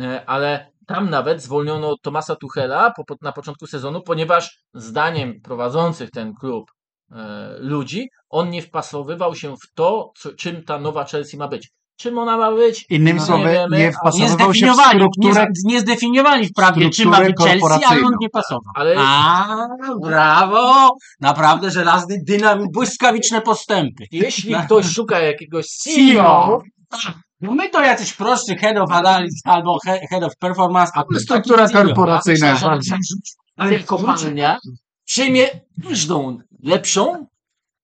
Y, 0.01 0.27
Ale 0.27 0.71
tam 0.87 1.11
nawet 1.11 1.43
zwolniono 1.43 1.95
Tomasa 2.03 2.37
Tuchela 2.37 2.91
po, 2.97 3.05
po, 3.05 3.15
na 3.23 3.33
początku 3.33 3.67
sezonu, 3.67 4.03
ponieważ 4.03 4.59
zdaniem 4.75 5.41
prowadzących 5.41 6.11
ten 6.11 6.35
klub 6.41 6.71
y, 7.11 7.15
ludzi, 7.59 8.09
on 8.29 8.51
nie 8.51 8.63
wpasowywał 8.63 9.35
się 9.35 9.55
w 9.57 9.75
to, 9.75 10.13
co, 10.19 10.33
czym 10.33 10.65
ta 10.65 10.79
nowa 10.79 11.05
Chelsea 11.05 11.37
ma 11.37 11.49
być. 11.49 11.71
Czym 11.97 12.19
ona 12.19 12.37
ma 12.37 12.53
być? 12.53 12.87
Innymi 12.91 13.19
No, 13.21 13.27
słowy, 13.27 13.45
nie 13.45 13.51
wiemy, 13.51 13.77
nie 13.77 13.77
ale- 13.77 13.79
Nie 13.79 13.93
wpasowywał 13.93 14.55
się 14.55 14.73
w 14.73 14.77
strukturę 14.77 15.47
nie 15.65 15.81
zdefiniowali 15.81 16.47
wprawdzie, 16.49 16.91
czym 16.91 17.09
ma 17.09 17.21
być 17.21 17.37
Chelsea, 17.39 17.85
ale 17.89 18.01
on 18.07 18.13
nie 18.21 18.31
pasował. 18.31 18.73
Ale 18.75 18.95
A, 18.99 19.47
brawo! 20.03 20.91
Naprawdę 21.21 21.71
żelazny 21.71 22.17
dynamit, 22.27 22.73
błyskawiczne 22.73 23.41
postępy. 23.41 24.05
jeśli 24.11 24.55
ktoś 24.55 24.87
szuka 24.87 25.21
jakiegoś 25.21 25.67
CEO. 25.67 25.93
CEO, 25.93 26.63
No 27.41 27.55
my 27.55 27.69
to 27.71 27.81
jacyś 27.85 28.13
prostszy 28.13 28.57
head 28.57 28.77
of 28.77 28.93
analysis 28.93 29.41
albo 29.45 29.79
he, 29.87 30.01
head 30.11 30.23
of 30.23 30.37
performance, 30.37 30.93
a 30.95 31.03
tu 31.03 31.21
Struktura 31.21 31.69
korporacyjna 31.69 32.49
jest 32.49 32.61
że- 32.61 32.67
bardzo. 32.67 32.97
ale 33.57 33.79
kopalnia 33.79 34.59
przyjmie 35.05 35.49
każdą 35.89 36.39
lepszą, 36.63 37.27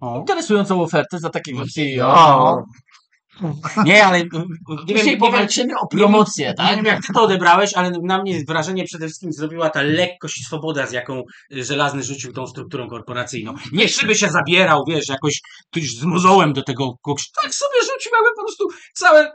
O. 0.01 0.19
interesującą 0.19 0.83
ofertę 0.83 1.19
za 1.19 1.31
takiego 1.31 1.63
CEO. 1.75 2.65
Nie, 3.85 4.07
ale 4.07 4.19
y, 4.19 4.23
y, 4.23 4.25
nie 4.25 4.31
wiem, 4.69 4.87
Dzisiaj 4.87 5.05
nie 5.05 5.11
wiem, 5.11 5.21
powalczymy 5.21 5.73
o 5.79 5.87
promocję, 5.87 6.47
Nie 6.47 6.55
tak? 6.55 6.77
wiem, 6.77 6.85
jak 6.85 7.07
ty 7.07 7.13
to 7.13 7.23
odebrałeś, 7.23 7.75
ale 7.75 7.91
na 8.03 8.23
mnie 8.23 8.45
wrażenie 8.49 8.85
przede 8.85 9.07
wszystkim 9.07 9.33
zrobiła 9.33 9.71
ta 9.71 9.83
lekkość 9.83 10.41
i 10.41 10.45
swoboda, 10.45 10.87
z 10.87 10.93
jaką 10.93 11.23
y, 11.53 11.65
Żelazny 11.65 12.03
rzucił 12.03 12.33
tą 12.33 12.47
strukturą 12.47 12.89
korporacyjną. 12.89 13.55
Nie 13.73 13.89
żeby 13.89 14.15
się 14.15 14.29
zabierał, 14.31 14.85
wiesz, 14.89 15.09
jakoś 15.09 15.41
tuż 15.71 15.83
z 15.95 16.05
mozołem 16.05 16.53
do 16.53 16.63
tego 16.63 16.95
kogoś. 17.03 17.31
Tak 17.43 17.55
sobie 17.55 17.81
rzucił, 17.93 18.13
jakby 18.13 18.37
po 18.37 18.43
prostu 18.43 18.69
całe, 18.95 19.33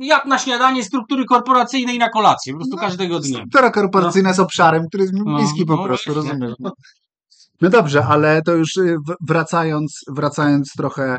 jak 0.00 0.24
na 0.24 0.38
śniadanie 0.38 0.84
struktury 0.84 1.24
korporacyjnej 1.24 1.98
na 1.98 2.08
kolację, 2.08 2.52
po 2.52 2.58
prostu 2.58 2.76
każdego 2.76 3.20
dnia. 3.20 3.38
Struktura 3.38 3.70
korporacyjna 3.70 4.28
jest 4.28 4.40
obszarem, 4.40 4.82
który 4.88 5.02
jest 5.02 5.14
mi 5.14 5.20
No, 5.24 5.36
bliski 5.36 5.66
po 5.66 5.76
no 5.76 5.84
prostu, 5.84 6.12
właśnie. 6.14 6.30
rozumiesz? 6.32 6.54
No 7.60 7.70
dobrze, 7.70 8.04
ale 8.04 8.42
to 8.42 8.52
już 8.52 8.76
y, 8.76 8.96
wracając, 9.28 10.00
wracając 10.08 10.72
trochę 10.76 11.18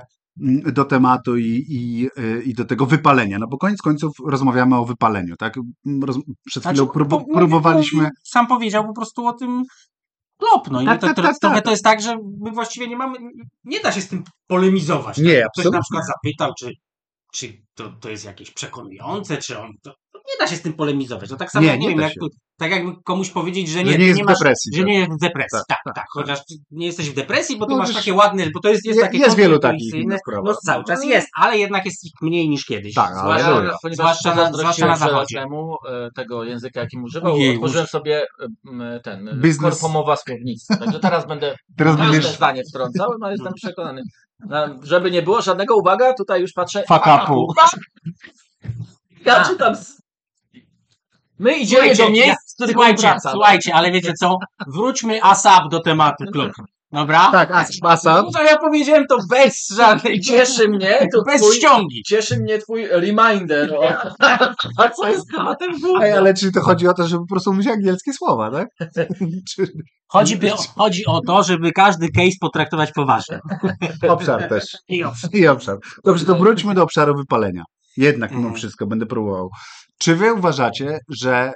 do 0.73 0.85
tematu 0.85 1.37
i, 1.37 1.65
i, 1.69 2.09
i 2.49 2.53
do 2.53 2.65
tego 2.65 2.85
wypalenia, 2.85 3.39
no 3.39 3.47
bo 3.47 3.57
koniec 3.57 3.81
końców 3.81 4.11
rozmawiamy 4.25 4.75
o 4.77 4.85
wypaleniu, 4.85 5.35
tak? 5.35 5.53
Roz, 6.03 6.17
przed 6.45 6.63
chwilą 6.63 6.75
Znaczy, 6.75 6.93
próbu, 6.93 7.25
po- 7.25 7.33
próbowaliśmy... 7.33 8.09
Sam 8.23 8.47
powiedział 8.47 8.87
po 8.87 8.93
prostu 8.93 9.27
o 9.27 9.33
tym 9.33 9.63
klop, 10.37 10.71
no 10.71 10.81
i 10.81 10.85
Tak, 10.85 11.01
to, 11.01 11.07
tak, 11.07 11.15
to, 11.15 11.21
tak, 11.21 11.39
trochę 11.39 11.55
tak. 11.55 11.65
to 11.65 11.71
jest 11.71 11.83
tak, 11.83 12.01
że 12.01 12.17
my 12.41 12.51
właściwie 12.51 12.87
nie 12.87 12.97
mamy, 12.97 13.17
nie 13.63 13.79
da 13.79 13.91
się 13.91 14.01
z 14.01 14.07
tym 14.07 14.23
polemizować. 14.47 15.17
Nie, 15.17 15.23
Ktoś 15.23 15.43
absolutnie. 15.45 15.77
na 15.77 15.81
przykład 15.81 16.05
zapytał, 16.07 16.51
czy, 16.59 16.71
czy 17.33 17.61
to, 17.73 17.89
to 17.89 18.09
jest 18.09 18.25
jakieś 18.25 18.51
przekonujące, 18.51 19.37
czy 19.37 19.59
on. 19.59 19.71
To 19.83 19.93
nie 20.31 20.37
da 20.39 20.47
się 20.47 20.55
z 20.55 20.61
tym 20.61 20.73
polemizować. 20.73 21.29
No 21.29 21.37
tak 21.37 21.51
samo, 21.51 21.63
Nie, 21.63 21.71
jak, 21.71 21.79
nie, 21.79 21.87
nie 21.87 21.93
wiem, 21.95 22.01
jak, 22.01 22.13
tak 22.57 22.71
jakby 22.71 22.91
komuś 23.03 23.29
powiedzieć, 23.29 23.67
że 23.67 23.73
Że 23.79 23.83
nie, 23.83 23.91
nie 23.91 23.97
ty 23.97 24.03
jest 24.03 24.21
w 24.21 24.25
masz, 24.25 24.37
depresji, 24.39 24.71
Że 24.75 24.79
tak. 24.81 24.87
nie 24.87 24.99
jest 24.99 25.11
w 25.11 25.17
depresji. 25.19 25.59
Tak, 25.67 25.77
Tak, 25.85 25.95
tak. 25.95 26.05
Chociaż 26.13 26.39
ty 26.45 26.55
nie 26.71 26.85
jesteś 26.85 27.09
w 27.09 27.13
depresji, 27.13 27.57
bo 27.57 27.65
ty 27.65 27.71
No, 27.71 27.77
masz 27.77 27.93
takie 27.93 28.13
ładne, 28.13 28.45
bo 28.53 28.59
to 28.59 28.69
jest, 28.69 28.85
jest 28.85 28.97
Je- 28.99 29.05
takie 29.05 29.17
jest 29.17 29.35
wielu 29.35 29.59
takich. 29.59 29.93
No 30.43 30.53
cały 30.65 30.83
czas 30.83 31.05
jest, 31.05 31.27
ale 31.37 31.57
jednak 31.57 31.85
jest 31.85 32.05
ich 32.05 32.11
mniej 32.21 32.49
niż 32.49 32.65
kiedyś. 32.65 32.93
Tak, 32.93 33.09
ale 33.11 33.19
Zwłaszcza- 33.19 33.47
Aleluja. 33.47 33.75
ponieważ 33.81 33.97
zwłaszcza 34.19 34.35
na- 34.35 34.53
zwłaszcza 34.57 34.87
na 34.87 34.95
zachodzie. 34.95 35.25
żelaznemu 35.35 35.75
e, 35.89 36.09
tego 36.15 36.43
języka, 36.43 36.79
jakim 36.79 37.03
używał, 37.03 37.33
Ojej, 37.33 37.55
otworzyłem 37.55 37.87
sobie 37.87 38.21
e, 38.81 38.99
ten 39.03 39.27
e, 39.27 39.33
Biznes- 39.33 39.61
korpomowa 39.61 40.15
słownictwo. 40.15 40.77
Także 40.77 40.99
teraz 40.99 41.27
będę 41.27 41.55
Teraz 41.77 41.97
każde 41.97 42.11
będziesz 42.11 42.35
zdanie 42.35 42.61
wtrącał, 42.69 43.09
no 43.19 43.31
jestem 43.31 43.53
przekonany. 43.53 44.01
Żeby 44.83 45.11
nie 45.11 45.21
było 45.21 45.41
żadnego, 45.41 45.75
uwaga, 45.77 46.13
tutaj 46.13 46.41
już 46.41 46.53
patrzę. 46.53 46.83
Fuck 46.87 47.05
upu. 47.29 47.53
Ja 49.25 49.43
czytam. 49.45 49.73
My 51.39 51.53
idziemy 51.57 51.81
Słuchajcie, 51.81 52.03
do 52.03 52.09
miejsc, 52.09 52.27
ja- 52.27 52.35
z 52.47 52.53
których 52.55 52.73
Słuchajcie, 52.73 53.01
wraca. 53.01 53.31
słuchajcie, 53.31 53.73
ale 53.75 53.91
wiecie 53.91 54.13
co? 54.13 54.37
Wróćmy 54.67 55.23
ASAP 55.23 55.69
do 55.71 55.79
tematu 55.79 56.23
klub. 56.33 56.51
Dobra? 56.91 57.31
Tak, 57.31 57.51
ASAP. 57.51 58.23
No 58.23 58.31
to 58.31 58.43
ja 58.43 58.57
powiedziałem 58.57 59.05
to 59.09 59.17
bez 59.29 59.67
żadnej, 59.75 60.21
Cieszy 60.21 60.67
mnie, 60.69 60.97
to 61.13 61.21
bez 61.23 61.41
twój, 61.41 61.55
ściągi. 61.55 62.01
cieszy 62.07 62.37
mnie 62.39 62.57
twój 62.59 62.87
reminder. 62.87 63.73
O, 63.73 63.83
a 64.83 64.89
co 64.89 65.09
jest 65.09 65.25
tematem 65.35 65.71
Ej, 66.01 66.11
ale 66.11 66.33
czy 66.33 66.51
to 66.51 66.61
chodzi 66.61 66.87
o 66.87 66.93
to, 66.93 67.07
żeby 67.07 67.19
po 67.23 67.27
prostu 67.29 67.53
mówić 67.53 67.67
angielskie 67.67 68.13
słowa, 68.13 68.51
tak? 68.51 68.67
Czy 69.55 69.67
Chodzi, 70.13 70.35
by, 70.37 70.51
chodzi 70.77 71.05
o 71.05 71.21
to, 71.27 71.43
żeby 71.43 71.71
każdy 71.71 72.09
case 72.09 72.35
potraktować 72.41 72.91
poważnie. 72.91 73.39
obszar 74.09 74.49
też. 74.49 74.63
I 74.87 75.03
owszem. 75.03 75.29
I 75.33 75.47
obszar. 75.47 75.77
Dobrze, 76.03 76.25
to 76.25 76.35
wróćmy 76.35 76.73
do 76.73 76.83
obszaru 76.83 77.15
wypalenia. 77.17 77.63
Jednak 77.97 78.31
mimo 78.31 78.41
Mhm. 78.41 78.55
wszystko 78.55 78.87
będę 78.87 79.05
próbował. 79.05 79.49
Czy 80.03 80.15
wy 80.15 80.33
uważacie, 80.33 80.99
że 81.09 81.51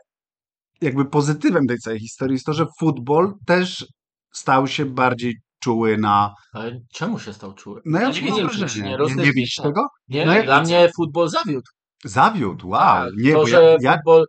jakby 0.82 1.06
pozytywem 1.06 1.68
tej 1.68 1.78
całej 1.78 2.00
historii 2.00 2.34
jest 2.34 2.46
to, 2.46 2.54
że 2.54 2.66
futbol 2.80 3.34
też 3.46 3.86
stał 4.34 4.68
się 4.68 4.86
bardziej 4.86 5.36
czuły 5.60 5.98
na... 5.98 6.34
Ale 6.54 6.80
czemu 6.94 7.20
się 7.20 7.34
stał 7.34 7.54
czuły? 7.54 7.82
No 7.86 8.00
ja 8.02 8.10
nie 8.10 8.22
wiedziałem, 8.22 8.48
wrażenie. 8.48 8.68
czy 8.68 8.82
nie 8.82 9.16
Nie, 9.16 9.24
nie 9.26 9.32
widzisz 9.34 9.56
tego? 9.56 9.82
Nie, 10.08 10.26
No 10.26 10.34
ja 10.34 10.44
dla 10.44 10.60
widzę. 10.60 10.74
mnie 10.80 10.90
futbol 10.98 11.30
zawiódł. 11.30 11.72
Zawiódł, 12.06 12.70
wow. 12.70 13.06
Tak, 13.06 13.14
nie, 13.18 13.32
to, 13.34 13.38
bo 13.40 13.48
że 13.48 13.64
ja, 13.64 13.78
ja 13.82 13.96
futbol 13.96 14.26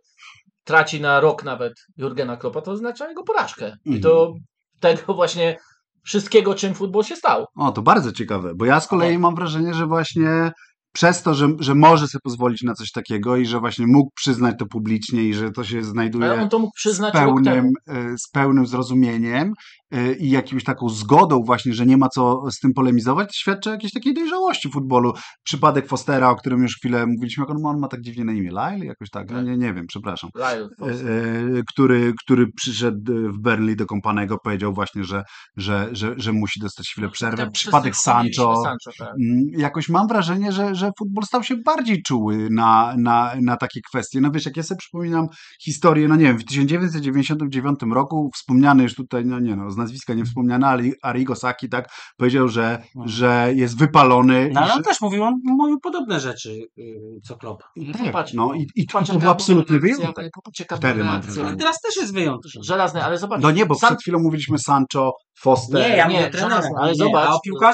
traci 0.63 1.01
na 1.01 1.19
rok 1.19 1.43
nawet 1.43 1.73
Jurgena 1.97 2.37
Kloppa, 2.37 2.61
to 2.61 2.71
oznacza 2.71 3.09
jego 3.09 3.23
porażkę. 3.23 3.75
I 3.85 3.89
Mhm. 3.95 4.01
to 4.01 4.33
tego 4.79 5.13
właśnie 5.13 5.57
wszystkiego, 6.03 6.55
czym 6.55 6.73
futbol 6.73 7.03
się 7.03 7.15
stał. 7.15 7.45
O, 7.55 7.71
to 7.71 7.81
bardzo 7.81 8.11
ciekawe, 8.11 8.55
bo 8.55 8.65
ja 8.65 8.79
z 8.79 8.87
kolei 8.87 9.17
mam 9.17 9.35
wrażenie, 9.35 9.73
że 9.73 9.85
właśnie 9.87 10.51
przez 10.93 11.23
to, 11.23 11.33
że, 11.33 11.49
że 11.59 11.75
może 11.75 12.07
sobie 12.07 12.21
pozwolić 12.23 12.61
na 12.63 12.73
coś 12.73 12.91
takiego 12.91 13.37
i 13.37 13.45
że 13.45 13.59
właśnie 13.59 13.87
mógł 13.87 14.09
przyznać 14.15 14.55
to 14.59 14.65
publicznie 14.65 15.23
i 15.23 15.33
że 15.33 15.51
to 15.51 15.63
się 15.63 15.83
znajduje 15.83 16.31
Ale 16.31 16.41
on 16.41 16.49
to 16.49 16.59
mógł 16.59 16.71
z 16.71 16.79
przyznać 16.79 17.13
rok 17.13 17.23
pełnym, 17.23 17.71
e, 17.87 18.17
z 18.17 18.29
pełnym 18.33 18.67
zrozumieniem 18.67 19.53
e, 19.91 20.13
i 20.13 20.29
jakimś 20.29 20.63
taką 20.63 20.89
zgodą 20.89 21.43
właśnie, 21.45 21.73
że 21.73 21.85
nie 21.85 21.97
ma 21.97 22.09
co 22.09 22.41
z 22.51 22.59
tym 22.59 22.73
polemizować, 22.73 23.35
świadczy 23.35 23.69
o 23.69 23.73
jakiejś 23.73 23.93
takiej 23.93 24.13
dojrzałości 24.13 24.69
futbolu. 24.71 25.13
Przypadek 25.43 25.87
Fostera, 25.87 26.29
o 26.29 26.35
którym 26.35 26.61
już 26.61 26.75
chwilę 26.75 27.05
mówiliśmy, 27.07 27.41
jak 27.41 27.49
on, 27.49 27.61
ma- 27.61 27.69
on 27.69 27.79
ma 27.79 27.87
tak 27.87 28.01
dziwnie 28.01 28.25
na 28.25 28.33
imię, 28.33 28.49
Lyle 28.49 28.85
jakoś 28.85 29.09
tak, 29.09 29.29
no, 29.29 29.35
Tak. 29.35 29.45
nie, 29.45 29.57
nie 29.57 29.73
wiem, 29.73 29.85
przepraszam. 29.87 30.29
Lyle 30.35 30.69
E, 30.81 31.63
który, 31.69 32.13
który 32.23 32.45
przyszedł 32.55 33.13
w 33.29 33.41
Burnley 33.41 33.75
do 33.75 33.85
Kompanego, 33.85 34.37
powiedział 34.43 34.73
właśnie, 34.73 35.03
że, 35.03 35.23
że, 35.57 35.89
że, 35.91 36.13
że 36.17 36.33
musi 36.33 36.59
dostać 36.59 36.87
chwilę 36.89 37.09
przerwy. 37.09 37.37
Tam 37.37 37.51
Przypadek 37.51 37.95
Sancho. 37.95 38.63
Sancho 38.63 38.91
tak. 38.99 39.09
Mm, 39.09 39.43
Jakoś 39.57 39.89
mam 39.89 40.07
wrażenie, 40.07 40.51
że, 40.51 40.75
że 40.79 40.91
futbol 40.99 41.23
stał 41.23 41.43
się 41.43 41.55
bardziej 41.65 42.03
czuły 42.03 42.47
na, 42.51 42.93
na, 42.97 43.33
na 43.41 43.57
takie 43.57 43.81
kwestie. 43.81 44.21
No 44.21 44.31
wiesz, 44.31 44.45
jak 44.45 44.57
ja 44.57 44.63
sobie 44.63 44.77
przypominam 44.77 45.27
historię, 45.63 46.07
no 46.07 46.15
nie 46.15 46.23
wiem, 46.25 46.37
w 46.37 46.45
1999 46.45 47.79
roku 47.93 48.29
wspomniany 48.35 48.83
już 48.83 48.95
tutaj, 48.95 49.25
no 49.25 49.39
nie 49.39 49.55
no, 49.55 49.71
z 49.71 49.77
nazwiska 49.77 50.13
nie 50.13 50.25
wspomniany, 50.25 50.67
ale 50.67 50.83
Arrigo 51.03 51.35
Saki, 51.35 51.69
tak, 51.69 51.89
powiedział, 52.17 52.47
że, 52.47 52.83
No. 52.95 53.03
że 53.07 53.51
jest 53.55 53.77
wypalony. 53.77 54.49
No 54.53 54.61
ale 54.61 54.69
że, 54.69 54.75
on 54.75 54.83
też 54.83 55.01
mówił, 55.01 55.23
on 55.23 55.33
mówił 55.43 55.79
podobne 55.79 56.19
rzeczy, 56.19 56.67
yy, 56.77 57.19
co 57.23 57.37
Klopp. 57.37 57.63
tak, 57.97 58.11
Patrz, 58.11 58.33
no 58.33 58.53
i, 58.53 58.67
i 58.75 58.87
to, 58.87 59.01
to 59.03 59.19
był 59.19 59.29
absolutny 59.29 59.79
wyjątek. 59.79 60.29
Wtedy. 60.77 61.03
Ale 61.47 61.55
teraz 61.57 61.81
też 61.81 61.95
jest 61.95 62.13
wyjątek. 62.13 62.51
Żelazny, 62.61 63.03
ale 63.03 63.17
zobacz. 63.17 63.41
No 63.41 63.51
nie, 63.51 63.65
bo 63.65 63.75
przed 63.75 64.01
chwilą 64.01 64.19
mówiliśmy 64.19 64.57
Sancho, 64.59 65.13
Foster. 65.39 65.81
Nie, 65.81 65.97
ja 65.97 66.07
nie, 66.07 66.13
mówię 66.13 66.29
trenera, 66.29 66.49
żelazny, 66.49 66.71
ale 66.79 66.91
nie, 66.91 66.97
zobacz, 66.97 67.29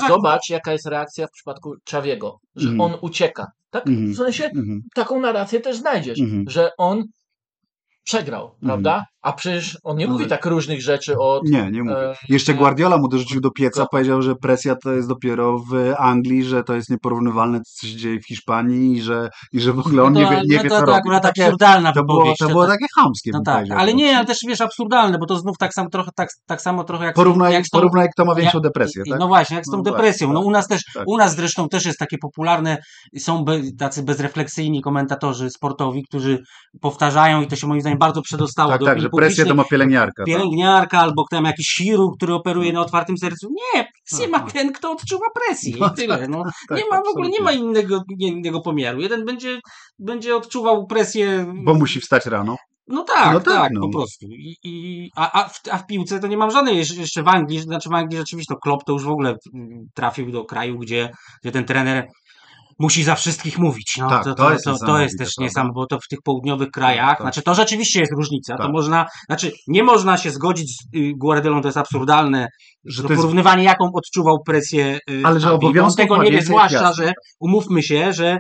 zobacz, 0.07 0.49
jaka 0.49 0.71
jest 0.71 0.85
reakcja 0.85 1.27
w 1.27 1.31
przypadku 1.31 1.75
Czawiego, 1.83 2.39
że 2.55 2.69
Mhm. 2.69 2.81
on 2.81 2.99
ucieka. 3.01 3.47
Tak? 3.69 3.87
Mhm. 3.87 4.13
W 4.13 4.17
sensie 4.17 4.45
Mhm. 4.45 4.81
taką 4.95 5.19
narrację 5.19 5.59
też 5.59 5.77
znajdziesz, 5.77 6.19
Mhm. 6.19 6.45
że 6.49 6.71
on 6.77 7.03
przegrał, 8.03 8.43
Mhm. 8.45 8.59
prawda? 8.61 9.05
A 9.25 9.33
przecież 9.33 9.77
on 9.83 9.97
nie 9.97 10.07
No 10.07 10.13
mówi 10.13 10.25
tak. 10.27 10.41
tak 10.41 10.51
różnych 10.51 10.81
rzeczy 10.81 11.17
od... 11.19 11.43
Nie, 11.49 11.71
nie 11.71 11.83
mówię. 11.83 12.09
e, 12.09 12.15
Jeszcze 12.29 12.53
Guardiola 12.53 12.97
mu 12.97 13.07
dorzucił 13.07 13.41
do 13.41 13.51
pieca, 13.51 13.85
powiedział, 13.91 14.21
że 14.21 14.35
presja 14.35 14.75
to 14.83 14.91
jest 14.91 15.07
dopiero 15.07 15.59
w 15.59 15.93
Anglii, 15.97 16.43
że 16.43 16.63
to 16.63 16.75
jest 16.75 16.89
nieporównywalne, 16.89 17.61
co 17.61 17.87
się 17.87 17.95
dzieje 17.95 18.19
w 18.19 18.25
Hiszpanii 18.27 18.97
i 18.97 19.01
że, 19.01 19.29
i 19.53 19.59
że 19.59 19.73
w 19.73 19.79
ogóle 19.79 20.03
on 20.03 20.13
No 20.13 20.19
nie 20.19 20.25
to, 20.25 20.31
wie, 20.31 20.41
nie 20.47 20.57
no 20.57 20.63
wie 20.63 20.69
to, 20.69 20.75
co 20.75 20.79
to 20.81 20.85
robi. 20.85 20.97
akurat 20.99 21.23
Takie, 21.23 21.43
absurdalna 21.43 21.93
to 21.93 22.03
było, 22.03 22.33
to 22.39 22.47
było 22.47 22.67
takie 22.67 22.85
chamskie, 22.95 23.31
No 23.33 23.41
tak, 23.45 23.65
ale 23.77 23.93
nie, 23.93 24.17
ale 24.17 24.25
też 24.25 24.37
wiesz, 24.47 24.61
absurdalne, 24.61 25.17
bo 25.17 25.25
to 25.25 25.35
znów 25.39 25.57
tak 25.57 25.73
samo 25.73 25.89
trochę, 25.89 26.11
tak, 26.15 26.29
tak 26.47 26.61
samo 26.61 26.83
trochę 26.83 27.05
jak, 27.05 27.15
Porównaj, 27.15 27.53
jak 27.53 27.63
tą, 27.71 27.77
porównaj 27.79 28.07
kto 28.13 28.25
ma 28.25 28.35
większą 28.35 28.57
ja- 28.57 28.61
depresję, 28.61 29.03
tak? 29.09 29.19
No 29.19 29.27
właśnie, 29.27 29.55
jak 29.55 29.65
z 29.65 29.69
tą 29.71 29.77
No 29.77 29.83
tak, 29.83 29.93
depresją. 29.93 30.33
No 30.33 30.39
tak, 30.39 30.47
u 30.47 30.51
nas 30.51 30.67
też, 30.67 30.81
tak. 30.93 31.03
u 31.07 31.17
nas 31.17 31.35
zresztą 31.35 31.69
też 31.69 31.85
jest 31.85 31.99
takie 31.99 32.17
popularne, 32.17 32.77
są 33.17 33.43
be, 33.45 33.59
tacy 33.79 34.03
bezrefleksyjni 34.03 34.81
komentatorzy 34.81 35.49
sportowi, 35.49 36.03
którzy 36.03 36.39
powtarzają 36.81 37.41
i 37.41 37.47
to 37.47 37.55
się 37.55 37.67
moim 37.67 37.81
zdaniem 37.81 37.99
bardzo 37.99 38.21
przedostało 38.21 38.71
Tak, 38.71 38.79
do 38.79 38.85
tak, 38.85 38.97
opinii 39.15 39.29
że 39.31 39.35
presję 39.35 39.43
publicznej. 39.43 39.47
to 39.49 39.55
ma 39.55 39.63
pielęgniarka. 39.69 40.13
tak. 40.17 40.25
Pielęgniarka 40.25 40.99
albo 40.99 41.23
tam 41.31 41.45
jakiś 41.45 41.75
chirurg, 41.75 42.17
który 42.17 42.33
operuje 42.33 42.73
na 42.73 42.81
otwartym 42.81 43.17
sercu. 43.17 43.47
Nie, 43.75 43.87
presję 44.09 44.27
ma 44.27 44.39
ten, 44.39 44.73
kto 44.73 44.91
odczuwa 44.91 45.25
presję 45.33 45.75
No 45.79 45.89
tyle. 45.89 46.27
No, 46.27 46.43
tak, 46.69 46.77
nie 46.77 46.83
ma 46.91 47.01
w 47.01 47.07
ogóle, 47.07 47.29
nie 47.29 47.41
ma 47.41 47.51
innego, 47.51 48.03
nie, 48.17 48.27
innego 48.27 48.61
pomiaru. 48.61 49.01
Jeden 49.01 49.25
będzie, 49.25 49.59
będzie 49.99 50.35
odczuwał 50.35 50.87
presję 50.87 51.53
Bo 51.65 51.73
musi 51.73 52.01
wstać 52.01 52.25
rano. 52.25 52.55
no 52.87 53.03
tak, 53.03 53.33
No 53.33 53.39
tak, 53.39 53.53
tak, 53.53 53.71
no. 53.73 53.81
po 53.81 53.89
prostu. 53.89 54.25
I, 54.29 54.55
i, 54.63 55.09
a, 55.15 55.31
a, 55.43 55.49
w, 55.49 55.59
a 55.71 55.77
w 55.77 55.85
piłce 55.87 56.19
to 56.19 56.27
nie 56.27 56.37
mam 56.37 56.51
żadnej, 56.51 56.77
jeszcze- 56.77 57.23
w 57.23 57.27
Anglii, 57.27 57.59
znaczy 57.59 57.89
w 57.89 57.93
Anglii 57.93 58.17
rzeczywiście 58.19 58.53
to 58.53 58.59
Klopp 58.59 58.83
to 58.85 58.93
już 58.93 59.03
w 59.03 59.09
ogóle 59.09 59.35
mm, 59.55 59.85
trafił 59.93 60.31
do 60.31 60.45
kraju, 60.45 60.79
gdzie, 60.79 61.09
gdzie 61.41 61.51
ten 61.51 61.65
trener 61.65 62.07
musi 62.79 63.03
za 63.03 63.15
wszystkich 63.15 63.57
mówić. 63.57 63.97
No, 63.99 64.09
Tak, 64.09 64.23
to, 64.23 64.35
to 64.35 64.43
to, 64.43 64.51
jest 64.51 64.65
to, 64.65 64.77
to 64.77 64.99
jest 64.99 65.17
też 65.19 65.37
niesamowite, 65.37 65.75
bo 65.75 65.87
to 65.87 65.99
w 65.99 66.07
tych 66.07 66.19
południowych 66.23 66.71
krajach, 66.71 67.09
tak. 67.09 67.21
znaczy 67.21 67.41
to 67.41 67.55
rzeczywiście 67.55 67.99
jest 67.99 68.11
różnica, 68.13 68.57
to 68.57 68.63
Tak. 68.63 68.71
można, 68.71 69.05
znaczy 69.25 69.51
nie 69.67 69.83
można 69.83 70.17
się 70.17 70.31
zgodzić 70.31 70.77
z 70.77 70.95
y, 70.95 71.13
Guardiolą, 71.17 71.61
to 71.61 71.67
jest 71.67 71.77
absurdalne, 71.77 72.47
Że 72.85 73.01
to 73.01 73.07
to 73.07 73.13
jest, 73.13 73.21
porównywanie 73.21 73.63
jaką 73.63 73.89
odczuwał 73.93 74.43
presję 74.45 74.99
y, 75.09 75.21
Ale 75.23 75.39
że 75.39 75.51
obowiązków 75.51 75.95
tego 75.95 76.23
nie 76.23 76.31
wie, 76.31 76.41
zwłaszcza, 76.41 76.81
jasne. 76.81 77.05
że 77.05 77.13
umówmy 77.39 77.83
się, 77.83 78.13
że 78.13 78.37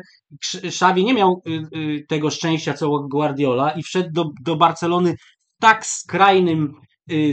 Xavi 0.63 1.03
nie 1.03 1.13
miał 1.13 1.41
y, 1.47 1.77
y, 1.77 2.05
tego 2.09 2.29
szczęścia 2.29 2.73
co 2.73 2.89
Guardiola 3.11 3.71
i 3.71 3.83
wszedł 3.83 4.09
do, 4.11 4.25
do 4.41 4.55
Barcelony 4.55 5.13
w 5.13 5.61
tak 5.61 5.85
skrajnym 5.85 6.73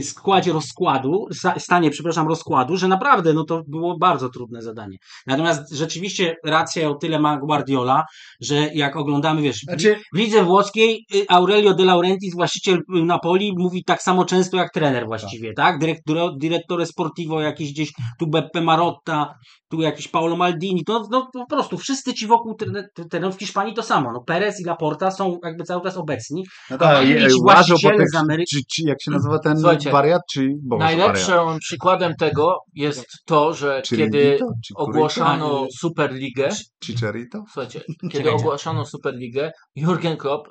składzie 0.01 0.53
rozkładu, 0.53 1.27
sta- 1.33 1.59
stanie, 1.59 1.89
przepraszam, 1.89 2.27
rozkładu, 2.27 2.77
że 2.77 2.87
naprawdę 2.87 3.33
no 3.33 3.43
to 3.43 3.61
było 3.67 3.97
bardzo 3.97 4.29
trudne 4.29 4.61
zadanie. 4.61 4.97
Natomiast 5.27 5.73
rzeczywiście 5.73 6.35
racja 6.45 6.89
o 6.89 6.95
tyle 6.95 7.19
ma 7.19 7.37
Guardiola, 7.37 8.03
że 8.41 8.55
jak 8.73 8.95
oglądamy, 8.95 9.41
wiesz, 9.41 9.59
Znaczy- 9.59 9.95
w 10.13 10.17
lidze 10.17 10.43
włoskiej 10.43 11.05
y, 11.15 11.25
Aurelio 11.29 11.73
De 11.73 11.85
Laurentiis, 11.85 12.35
właściciel 12.35 12.75
y, 12.75 12.81
Napoli, 13.05 13.53
mówi 13.57 13.83
tak 13.83 14.01
samo 14.01 14.25
często 14.25 14.57
jak 14.57 14.73
trener 14.73 15.05
właściwie, 15.05 15.53
tak? 15.53 15.79
Dyrektor, 15.79 16.37
direttore 16.37 16.85
sportivo 16.85 17.41
jakiś 17.41 17.71
gdzieś, 17.71 17.91
tu 18.19 18.27
Beppe 18.27 18.61
Marotta, 18.61 19.33
tu 19.73 19.81
jakiś 19.81 20.07
Paolo 20.07 20.35
Maldini, 20.35 20.83
to 20.85 21.07
no, 21.11 21.29
po 21.33 21.45
prostu 21.47 21.77
wszyscy 21.77 22.13
ci 22.13 22.27
wokół 22.27 22.55
trener, 22.55 22.89
trenerów 23.09 23.35
w 23.35 23.39
Hiszpanii 23.39 23.73
to 23.73 23.83
samo. 23.83 24.11
No, 24.11 24.23
Perez 24.23 24.59
i 24.61 24.63
Laporta 24.63 25.11
są 25.11 25.39
jakby 25.43 25.63
cały 25.63 25.83
czas 25.83 25.97
obecni. 25.97 26.43
no 26.69 26.77
tak, 26.77 27.07
łażą 27.43 27.75
po 27.83 27.89
tych, 27.89 28.09
z 28.09 28.15
Ameryki- 28.15 28.45
czy, 28.49 28.59
czy, 28.71 28.83
jak 28.85 28.97
się 29.01 29.11
nazywa 29.11 29.39
ten 29.39 29.57
Słuchajcie, 29.57 29.91
wariat, 29.91 30.21
czy 30.31 30.49
bo 30.63 30.77
wariat? 30.77 30.97
Najlepszym 30.97 31.59
przykładem 31.59 32.15
tego 32.15 32.57
jest 32.73 33.05
to, 33.25 33.53
że 33.53 33.81
Czy 33.85 33.97
kiedy 33.97 34.23
Ringito? 34.23 34.45
Czy 34.65 34.73
Kurito? 34.73 34.91
ogłaszano 34.91 35.63
A, 35.63 35.77
Superligę, 35.79 36.49
Czy 36.79 36.97
Cherito? 36.97 37.43
słuchajcie, 37.53 37.81
kiedy 38.11 38.31
ogłaszano 38.31 38.85
Superligę, 38.85 39.51
Jurgen 39.75 40.17
Klopp 40.17 40.47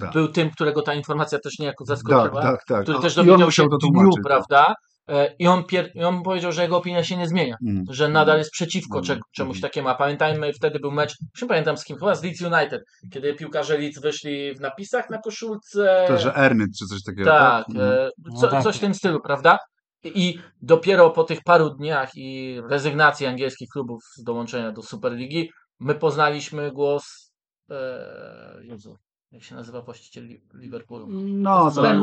Tak, 0.00 0.12
był 0.12 0.28
tym, 0.28 0.50
którego 0.50 0.82
ta 0.82 0.94
informacja 0.94 1.38
też 1.38 1.58
niejako 1.58 1.84
zaskoczyła, 1.84 2.42
tak. 2.42 2.64
tak. 2.68 2.82
który 2.82 2.98
też 2.98 3.16
I 3.16 3.20
on 3.20 3.26
dowiedział 3.26 3.50
się 3.50 3.62
musiał 3.62 3.68
to 3.68 3.76
w 3.86 3.92
dniu, 3.92 4.10
tak. 4.12 4.22
prawda? 4.24 4.74
E, 5.08 5.34
I 5.38 5.46
on, 5.46 5.64
pier... 5.64 5.90
I 5.94 6.04
on 6.04 6.22
powiedział, 6.22 6.52
że 6.52 6.62
jego 6.62 6.76
opinia 6.76 7.04
się 7.04 7.16
nie 7.16 7.28
zmienia, 7.28 7.56
Mm. 7.68 7.84
że 7.90 8.08
nadal 8.08 8.38
jest 8.38 8.50
przeciwko 8.50 8.98
Mhm. 8.98 9.20
czemuś 9.32 9.60
takiemu. 9.60 9.88
A 9.88 9.94
pamiętajmy, 9.94 10.52
wtedy 10.52 10.78
był 10.80 10.90
mecz, 10.90 11.14
już 11.34 11.42
nie 11.42 11.48
pamiętam 11.48 11.76
z 11.76 11.84
kim, 11.84 11.98
chyba 11.98 12.14
z 12.14 12.22
Leeds 12.24 12.40
United, 12.40 12.82
kiedy 13.12 13.34
piłkarze 13.34 13.78
Leeds 13.78 14.00
wyszli 14.00 14.54
w 14.54 14.60
napisach 14.60 15.10
na 15.10 15.18
koszulce. 15.18 16.04
To, 16.08 16.18
że 16.18 16.36
Ernyt 16.36 16.70
czy 16.78 16.86
coś 16.86 17.02
takiego, 17.02 17.30
Tak, 17.30 17.66
tak? 17.66 17.76
e, 17.76 18.10
No 18.24 18.40
co, 18.40 18.48
tak. 18.48 18.62
coś 18.62 18.76
w 18.76 18.80
tym 18.80 18.94
stylu, 18.94 19.20
prawda? 19.20 19.58
I 20.04 20.38
dopiero 20.62 21.10
po 21.10 21.24
tych 21.24 21.38
paru 21.44 21.70
dniach 21.70 22.10
i 22.14 22.60
rezygnacji 22.70 23.26
angielskich 23.26 23.68
klubów 23.72 24.02
z 24.16 24.22
dołączenia 24.22 24.72
do 24.72 24.82
Superligi, 24.82 25.50
my 25.80 25.94
poznaliśmy 25.94 26.72
głos. 26.72 27.32
E, 27.70 28.58
Jezu, 28.62 28.96
jak 29.32 29.42
się 29.42 29.54
nazywa 29.54 29.82
właściciel 29.82 30.24
Li- 30.24 30.40
Liverpoolu? 30.54 31.06
No, 31.10 31.70
tak, 31.70 31.96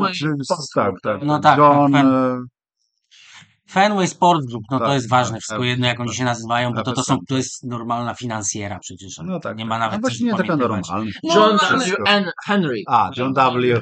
Sports 0.44 0.70
tak, 0.74 0.84
Group, 0.86 0.98
tak. 1.02 1.22
No 1.22 1.38
tak, 1.38 1.58
John, 1.58 1.92
tak, 1.92 2.04
e, 2.06 2.38
Fenway 3.70 4.08
Sport 4.08 4.40
Group, 4.48 4.64
no 4.70 4.78
to 4.78 4.84
Tak, 4.84 4.94
jest 4.94 5.08
ważne, 5.08 5.32
tak, 5.32 5.40
wszystko 5.40 5.58
tak, 5.62 5.68
jedno 5.68 5.86
jak 5.86 6.00
oni 6.00 6.08
tak. 6.08 6.18
się 6.18 6.24
nazywają, 6.24 6.72
bo 6.72 6.82
to, 6.82 6.92
to, 6.92 7.02
są, 7.02 7.18
to 7.28 7.36
jest 7.36 7.64
normalna 7.64 8.14
finansjera 8.14 8.78
przecież. 8.78 9.18
no 9.24 9.40
tak. 9.40 9.56
nie 9.56 9.64
tak. 9.64 9.68
ma 9.68 9.78
nawet 9.78 9.94
no 10.02 10.08
właśnie 10.08 10.26
nie 10.26 10.34
taka 10.36 10.56
normalna. 10.56 11.02
No, 11.24 11.34
John 11.34 11.58
W. 11.58 12.30
Henry. 12.46 12.82
A, 12.88 13.10
John 13.16 13.34
W. 13.34 13.40
Henry. 13.40 13.80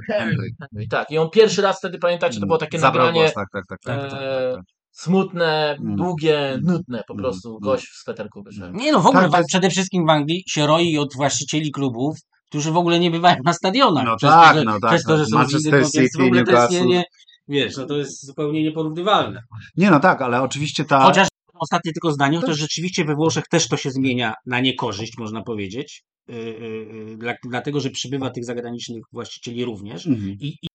Henry. 0.60 0.86
Tak, 0.90 1.10
i 1.10 1.18
on 1.18 1.30
pierwszy 1.30 1.62
raz 1.62 1.78
wtedy, 1.78 1.98
pamiętacie, 1.98 2.40
to 2.40 2.46
było 2.46 2.58
takie 2.58 2.78
Zabrał 2.78 3.06
nagranie 3.06 3.20
głos, 3.24 3.34
tak, 3.34 3.48
tak, 3.52 3.62
tak, 3.68 3.78
tak, 3.84 4.00
tak, 4.02 4.10
tak, 4.10 4.20
e, 4.22 4.56
smutne, 4.92 5.76
Mm. 5.80 5.96
długie, 5.96 6.58
nudne 6.62 7.02
po 7.08 7.14
Mm. 7.14 7.22
prostu. 7.24 7.48
Mm. 7.48 7.60
Gość 7.60 7.86
w 7.86 7.96
sweterku 7.96 8.42
wyszedł. 8.42 8.74
Nie 8.76 8.92
no, 8.92 9.00
w 9.00 9.06
ogóle 9.06 9.30
Tak, 9.30 9.40
to 9.42 9.46
przede 9.48 9.70
wszystkim 9.70 10.06
w 10.06 10.10
Anglii 10.10 10.44
się 10.48 10.66
roi 10.66 10.98
od 10.98 11.14
właścicieli 11.16 11.70
klubów, 11.72 12.16
którzy 12.48 12.70
w 12.72 12.76
ogóle 12.76 13.00
nie 13.00 13.10
bywają 13.10 13.36
na 13.44 13.52
stadionach. 13.52 14.04
No 14.04 14.16
przez 14.16 14.30
tak, 14.30 14.52
to, 14.52 14.58
że, 14.58 14.64
no 14.64 14.80
tak, 14.80 14.90
Przez 14.90 15.04
to, 15.04 15.10
no. 15.12 15.18
że 15.18 15.26
są 15.26 15.36
Manchester 15.38 15.72
no, 15.72 15.78
więc 15.78 15.90
w 15.90 15.92
City, 15.92 16.24
ogóle 16.24 16.44
to 16.44 16.52
jest 16.52 16.70
nie, 16.72 16.78
Newcastle. 16.78 16.88
nie, 16.88 17.04
wiesz, 17.48 17.76
no 17.76 17.86
to 17.86 17.96
jest 17.96 18.26
zupełnie 18.26 18.62
nieporównywalne. 18.62 19.42
Nie, 19.76 19.90
no 19.90 20.00
tak, 20.00 20.22
ale 20.22 20.42
oczywiście 20.42 20.84
ta... 20.84 21.00
Chociaż 21.00 21.28
ostatnie 21.54 21.92
tylko 21.92 22.12
zdanie, 22.12 22.40
To- 22.40 22.54
rzeczywiście 22.54 23.04
we 23.04 23.14
Włoszech 23.14 23.44
też 23.50 23.68
to 23.68 23.76
się 23.76 23.90
zmienia 23.90 24.34
na 24.46 24.60
niekorzyść, 24.60 25.12
można 25.18 25.42
powiedzieć. 25.42 26.02
Yy, 26.28 26.36
yy, 26.36 27.16
dla, 27.16 27.34
dlatego, 27.48 27.80
że 27.80 27.90
przybywa 27.90 28.30
tych 28.30 28.44
zagranicznych 28.44 29.02
właścicieli 29.12 29.64
również. 29.64 30.06
Mhm. 30.06 30.30
I, 30.40 30.46
i 30.62 30.68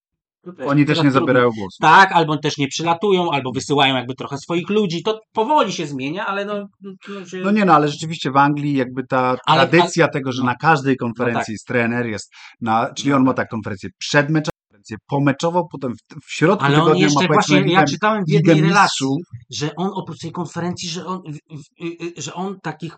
Oni 0.67 0.85
też 0.85 1.03
nie 1.03 1.11
zabierają 1.11 1.49
głosu. 1.49 1.77
Tak, 1.81 2.11
albo 2.11 2.37
też 2.37 2.57
nie 2.57 2.67
przylatują, 2.67 3.31
albo 3.31 3.51
wysyłają 3.51 3.95
jakby 3.95 4.15
trochę 4.15 4.37
swoich 4.37 4.69
ludzi. 4.69 5.03
To 5.03 5.19
powoli 5.33 5.73
się 5.73 5.87
zmienia, 5.87 6.25
ale 6.25 6.45
no. 6.45 6.67
no, 6.81 7.25
się... 7.25 7.37
No 7.37 7.51
nie, 7.51 7.65
no 7.65 7.73
ale 7.73 7.87
rzeczywiście 7.87 8.31
w 8.31 8.37
Anglii 8.37 8.73
jakby 8.73 9.03
ta 9.09 9.37
Ale- 9.45 9.67
tradycja 9.67 10.07
tego, 10.07 10.31
że 10.31 10.39
no. 10.41 10.45
na 10.45 10.55
każdej 10.55 10.97
konferencji 10.97 11.39
No 11.39 11.41
tak. 11.41 11.49
jest 11.49 11.67
trener, 11.67 12.05
jest 12.05 12.31
na, 12.61 12.93
czyli 12.93 13.13
on 13.13 13.23
ma 13.23 13.33
tak 13.33 13.49
konferencję 13.49 13.89
przedmeczową, 13.99 14.58
konferencję 14.89 14.97
pomeczową, 15.07 15.67
potem 15.71 15.93
w, 15.93 16.25
w 16.25 16.33
środku 16.33 16.65
Ale 16.65 16.83
on 16.83 16.97
jeszcze 16.97 17.27
właśnie, 17.27 17.73
ja 17.73 17.85
czytałem 17.85 18.23
w 18.27 18.29
jednej 18.29 18.61
relacji, 18.61 19.07
że 19.49 19.75
on 19.75 19.91
oprócz 19.93 20.19
tej 20.19 20.31
konferencji, 20.31 20.89
że 20.89 21.05
on, 21.05 21.21
y, 21.27 21.85
y, 22.17 22.21
że 22.21 22.33
on 22.33 22.59
takich. 22.63 22.97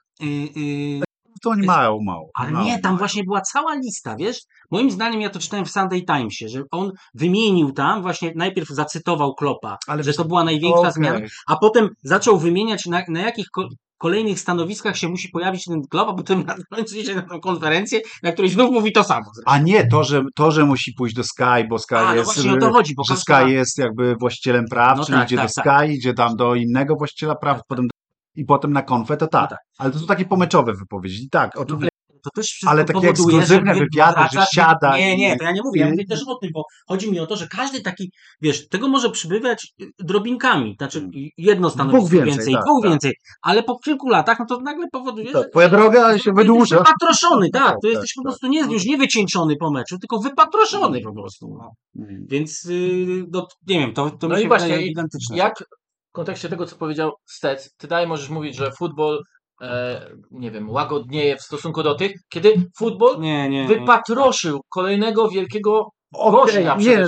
To 1.43 1.49
oni 1.49 1.65
mają 1.67 1.97
mało. 2.05 2.29
Ale 2.35 2.51
mało, 2.51 2.65
nie, 2.65 2.79
tam 2.79 2.91
mało. 2.91 2.97
właśnie 2.97 3.23
była 3.23 3.41
cała 3.41 3.75
lista, 3.75 4.15
wiesz? 4.15 4.37
Moim 4.71 4.91
zdaniem, 4.91 5.21
ja 5.21 5.29
to 5.29 5.39
czytałem 5.39 5.65
w 5.65 5.71
Sunday 5.71 6.01
Timesie, 6.01 6.49
że 6.49 6.63
on 6.71 6.91
wymienił 7.13 7.71
tam, 7.71 8.01
właśnie 8.01 8.31
najpierw 8.35 8.69
zacytował 8.69 9.35
Klopa, 9.35 9.77
Ale 9.87 10.03
że 10.03 10.13
to 10.13 10.25
była 10.25 10.43
największa 10.43 10.79
Okej. 10.79 10.93
zmiana, 10.93 11.19
a 11.47 11.55
potem 11.55 11.89
zaczął 12.03 12.37
wymieniać, 12.39 12.85
na, 12.85 13.03
na 13.09 13.19
jakich 13.19 13.47
ko- 13.51 13.67
kolejnych 13.97 14.39
stanowiskach 14.39 14.97
się 14.97 15.09
musi 15.09 15.29
pojawić 15.29 15.63
ten 15.65 15.81
Klop, 15.89 16.09
a 16.09 16.13
potem 16.13 16.43
na 16.45 16.55
końcu 16.71 16.97
idzie 16.97 17.15
na 17.15 17.21
tą 17.21 17.39
konferencję, 17.39 17.99
na 18.23 18.31
której 18.31 18.51
znów 18.51 18.71
mówi 18.71 18.91
to 18.91 19.03
samo. 19.03 19.25
A 19.45 19.57
nie, 19.57 19.87
to 19.87 20.03
że, 20.03 20.23
to, 20.35 20.51
że 20.51 20.65
musi 20.65 20.93
pójść 20.97 21.15
do 21.15 21.23
Sky, 21.23 21.67
bo 21.69 21.79
Sky 21.79 21.95
A, 21.95 22.03
no 22.03 22.13
jest, 22.15 22.25
właśnie 22.33 22.53
o 22.53 22.57
to 22.57 22.71
chodzi, 22.71 22.95
bo 22.95 23.03
że 23.03 23.17
Sky 23.17 23.51
jest 23.51 23.77
jakby 23.77 24.15
właścicielem 24.19 24.65
praw, 24.69 24.97
No 24.97 25.05
czyli 25.05 25.17
tak, 25.17 25.27
idzie 25.27 25.37
tak, 25.37 25.47
do 25.47 25.53
tak. 25.55 25.65
Sky, 25.81 25.93
idzie 25.93 26.13
tam 26.13 26.35
do 26.35 26.55
innego 26.55 26.95
właściciela 26.95 27.35
praw, 27.35 27.57
Tak, 27.57 27.65
potem 27.67 27.87
do, 27.87 27.90
i 28.35 28.45
potem 28.45 28.73
na 28.73 28.81
konfę, 28.81 29.17
to 29.17 29.27
tak. 29.27 29.41
No 29.41 29.47
tak. 29.57 29.59
Ale 29.77 29.91
to 29.91 29.99
są 29.99 30.05
takie 30.05 30.25
pomeczowe 30.25 30.73
wypowiedzi. 30.73 31.29
Tak, 31.29 31.57
oczywiście. 31.57 31.91
To 32.23 32.29
też 32.35 32.45
wszystko 32.45 32.69
Ale 32.69 32.85
takie 32.85 32.93
powoduje, 32.93 33.39
ekskluzywne 33.39 33.73
wywiady, 33.73 34.21
że 34.33 34.45
siada 34.53 34.97
Nie, 34.97 35.17
nie, 35.17 35.37
to 35.37 35.43
ja 35.43 35.51
nie 35.51 35.61
mówię, 35.63 35.81
ja 35.81 35.89
mówię 35.89 36.05
też 36.05 36.23
o 36.27 36.35
tym, 36.35 36.49
bo 36.53 36.63
chodzi 36.87 37.11
mi 37.11 37.19
o 37.19 37.27
to, 37.27 37.35
że 37.35 37.47
każdy 37.47 37.81
taki, 37.81 38.11
wiesz, 38.41 38.67
tego 38.67 38.87
może 38.87 39.09
przybywać 39.09 39.73
y, 39.81 39.85
drobinkami, 39.99 40.75
znaczy 40.77 41.09
jedno 41.37 41.69
stanowisko 41.69 41.99
Dwóch 41.99 42.11
więcej, 42.11 42.33
więcej, 42.35 42.53
tak, 42.53 42.63
dwóch 42.63 42.83
tak. 42.83 42.91
więcej, 42.91 43.13
ale 43.41 43.63
po 43.63 43.79
kilku 43.79 44.09
latach, 44.09 44.39
no 44.39 44.45
to 44.45 44.59
nagle 44.59 44.87
powoduje, 44.91 45.31
Tak, 45.31 45.43
że 45.43 45.49
twoja 45.49 45.69
droga 45.69 46.17
się 46.17 46.33
wydłuża. 46.33 46.77
wypatroszony, 46.77 47.49
tak, 47.53 47.63
Tak, 47.63 47.73
to 47.73 47.79
tak, 47.81 47.91
jesteś 47.91 48.13
po 48.13 48.21
tak. 48.21 48.25
prostu 48.25 48.47
nie, 48.47 48.61
już 48.73 48.85
nie 48.85 48.97
wycieńczony 48.97 49.55
po 49.55 49.71
meczu, 49.71 49.99
tylko 49.99 50.19
wypatroszony 50.19 51.01
po 51.01 51.13
prostu. 51.13 51.57
No. 51.59 51.71
Mm. 52.05 52.25
Więc, 52.29 52.63
yy, 52.63 53.25
no, 53.31 53.47
nie 53.67 53.79
wiem, 53.79 53.93
to, 53.93 54.09
to 54.09 54.27
No 54.27 54.35
mi 54.35 54.41
się 54.41 54.47
właśnie, 54.47 54.67
wydaje 54.67 54.85
i 54.85 54.89
gigantyczne. 54.89 55.37
Jak 55.37 55.63
w 56.11 56.13
kontekście 56.13 56.49
tego, 56.49 56.65
co 56.65 56.75
powiedział 56.75 57.11
Stec, 57.25 57.75
ty 57.77 57.87
dalej 57.87 58.07
możesz 58.07 58.29
mówić, 58.29 58.55
że 58.55 58.71
futbol, 58.71 59.23
e, 59.61 60.09
nie 60.31 60.51
wiem, 60.51 60.69
łagodnieje 60.69 61.37
w 61.37 61.41
stosunku 61.41 61.83
do 61.83 61.95
tych, 61.95 62.11
kiedy 62.29 62.53
futbol 62.77 63.19
Nie, 63.19 63.49
nie, 63.49 63.67
wypatroszył 63.67 64.61
kolejnego 64.69 65.29
wielkiego 65.29 65.89
Okej, 66.13 66.65
Gorzna 66.65 66.75
nie, 66.75 66.97
e, 66.99 67.07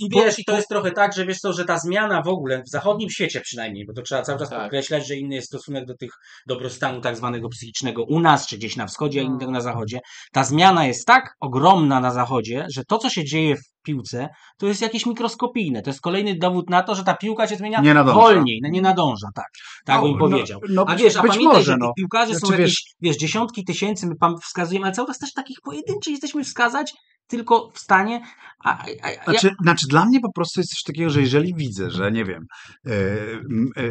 I 0.00 0.08
wiesz, 0.10 0.38
i 0.38 0.44
to 0.44 0.56
jest 0.56 0.68
trochę 0.68 0.90
tak, 0.90 1.12
że 1.12 1.26
wiesz 1.26 1.38
co, 1.38 1.52
że 1.52 1.64
ta 1.64 1.78
zmiana 1.78 2.22
w 2.22 2.28
ogóle, 2.28 2.62
w 2.62 2.68
zachodnim 2.68 3.10
świecie 3.10 3.40
przynajmniej, 3.40 3.86
bo 3.86 3.92
to 3.92 4.02
trzeba 4.02 4.22
cały 4.22 4.38
czas 4.38 4.50
Tak. 4.50 4.60
podkreślać, 4.60 5.06
że 5.06 5.16
inny 5.16 5.34
jest 5.34 5.46
stosunek 5.46 5.84
do 5.86 5.94
tych 5.96 6.10
dobrostanu 6.46 7.00
tak 7.00 7.16
zwanego 7.16 7.48
psychicznego 7.48 8.04
u 8.04 8.20
nas, 8.20 8.46
czy 8.46 8.58
gdzieś 8.58 8.76
na 8.76 8.86
wschodzie, 8.86 9.20
a 9.20 9.24
No. 9.24 9.30
innego 9.30 9.50
na 9.52 9.60
zachodzie. 9.60 10.00
Ta 10.32 10.44
zmiana 10.44 10.86
jest 10.86 11.06
tak 11.06 11.34
ogromna 11.40 12.00
na 12.00 12.10
zachodzie, 12.10 12.66
że 12.74 12.82
to, 12.88 12.98
co 12.98 13.10
się 13.10 13.24
dzieje 13.24 13.56
w 13.56 13.60
piłce, 13.84 14.28
to 14.58 14.66
jest 14.66 14.82
jakieś 14.82 15.06
mikroskopijne. 15.06 15.82
To 15.82 15.90
jest 15.90 16.00
kolejny 16.00 16.34
dowód 16.38 16.70
na 16.70 16.82
to, 16.82 16.94
że 16.94 17.04
ta 17.04 17.14
piłka 17.14 17.46
się 17.46 17.56
zmienia 17.56 17.80
Nie 17.80 17.94
wolniej, 18.04 18.60
no 18.62 18.68
nie 18.68 18.82
nadąża, 18.82 19.28
tak. 19.34 19.46
Tak 19.84 19.96
No, 19.96 20.02
bym 20.02 20.12
no, 20.12 20.18
powiedział. 20.18 20.60
no, 20.68 20.84
A 20.88 20.96
wiesz, 20.96 21.16
a 21.16 21.22
być 21.22 21.32
pamiętaj, 21.32 21.58
może, 21.58 21.64
że 21.64 21.76
no. 21.76 21.86
tych 21.86 21.94
piłkarzy 21.94 22.34
są 22.34 22.46
Znaczy, 22.46 22.62
jakieś, 22.62 22.94
wiesz, 23.00 23.16
dziesiątki 23.16 23.64
tysięcy, 23.64 24.06
my 24.06 24.14
wskazujemy, 24.42 24.86
ale 24.86 24.94
cały 24.94 25.08
czas 25.08 25.18
też 25.18 25.32
takich 25.32 25.56
pojedynczych 25.64 26.10
jesteśmy 26.12 26.44
wskazać 26.44 26.92
tylko 27.26 27.70
w 27.74 27.78
stanie, 27.78 28.20
a, 28.64 28.78
a, 28.78 28.84
a, 29.20 29.30
Znaczy, 29.30 29.54
znaczy, 29.62 29.86
dla 29.86 30.04
mnie 30.04 30.20
po 30.20 30.32
prostu 30.32 30.60
jest 30.60 30.70
coś 30.70 30.82
takiego, 30.82 31.10
że 31.10 31.20
jeżeli 31.20 31.54
widzę, 31.54 31.90
że 31.90 32.12
nie 32.12 32.24
wiem, 32.24 32.46
e, 32.86 32.90
e, 32.90 33.82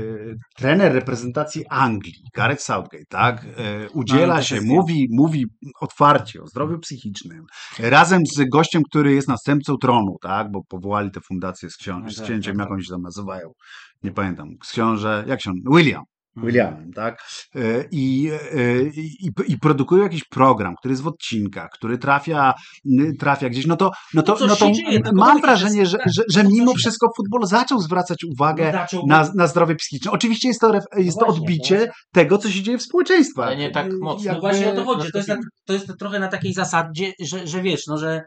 trener 0.57 0.93
reprezentacji 0.93 1.65
Anglii, 1.69 2.13
Gareth 2.35 2.63
Southgate, 2.63 3.05
tak, 3.09 3.45
e, 3.57 3.89
udziela 3.89 4.35
No, 4.35 4.43
się, 4.43 4.61
mówi, 4.61 5.07
mówi 5.11 5.45
otwarcie 5.81 6.41
o 6.41 6.47
zdrowiu 6.47 6.79
psychicznym, 6.79 7.43
razem 7.79 8.21
z 8.25 8.49
gościem, 8.49 8.83
który 8.89 9.13
jest 9.13 9.27
następcą 9.27 9.77
tronu, 9.77 10.15
tak, 10.21 10.51
bo 10.51 10.61
powołali 10.69 11.11
tę 11.11 11.19
fundację 11.27 11.69
z, 11.69 11.77
ksią- 11.77 12.01
No 12.03 12.11
z 12.11 12.15
tak, 12.15 12.25
księciem, 12.25 12.57
tak, 12.57 12.65
jak 12.65 12.71
oni 12.71 12.85
się 12.85 12.91
tam 12.91 13.01
nazywają, 13.01 13.51
nie 14.03 14.11
pamiętam, 14.11 14.47
z 14.63 14.71
książę, 14.71 15.23
jak 15.27 15.41
się 15.41 15.49
on, 15.49 15.75
William. 15.75 16.03
Williamem, 16.35 16.93
tak? 16.93 17.21
E, 17.55 17.59
I, 17.91 18.29
e, 18.31 18.83
i, 18.83 19.29
i 19.47 19.57
produkują 19.59 20.03
jakiś 20.03 20.23
program, 20.23 20.75
który 20.75 20.91
jest 20.91 21.01
w 21.03 21.07
odcinkach, 21.07 21.69
który 21.73 21.97
trafia, 21.97 22.53
trafia 23.19 23.49
gdzieś, 23.49 23.65
no 23.65 23.75
to, 23.75 23.91
no 24.13 24.21
to, 24.23 24.35
coś 24.35 24.49
no 24.49 24.55
to 24.55 24.71
dzieje, 24.71 24.99
to 25.01 25.11
mam 25.13 25.41
wrażenie, 25.41 25.85
że- 25.85 25.91
że, 25.91 25.97
tak, 25.97 26.07
że, 26.13 26.23
że 26.29 26.43
to 26.43 26.49
coś 26.49 26.57
mimo 26.59 26.73
wszystko 26.73 27.07
futbol 27.17 27.47
zaczął 27.47 27.79
zwracać 27.79 28.17
uwagę 28.23 28.71
Zaczął- 28.71 29.07
na, 29.07 29.29
na 29.35 29.47
zdrowie 29.47 29.75
psychiczne. 29.75 30.11
Oczywiście 30.11 30.47
jest 30.47 30.61
to, 30.61 30.71
ref, 30.71 30.83
jest 30.97 31.19
to 31.19 31.25
właśnie, 31.25 31.41
odbicie 31.41 31.75
właśnie. 31.77 31.93
tego, 32.13 32.37
co 32.37 32.49
się 32.51 32.61
dzieje 32.63 32.77
w 32.77 32.81
społeczeństwie. 32.83 33.43
Ale 33.43 33.57
nie 33.57 33.71
tak 33.71 33.87
mocno. 34.01 34.23
No 34.23 34.31
Jakby- 34.33 34.41
właśnie 34.41 34.69
o 34.71 34.75
to 34.75 34.85
chodzi, 34.85 35.11
to 35.11 35.17
jest, 35.17 35.29
na, 35.29 35.37
to 35.65 35.73
jest 35.73 35.87
trochę 35.99 36.19
na 36.19 36.27
takiej 36.27 36.53
zasadzie, 36.53 37.11
że, 37.21 37.47
że 37.47 37.61
wiesz, 37.61 37.87
no 37.87 37.97
że 37.97 38.21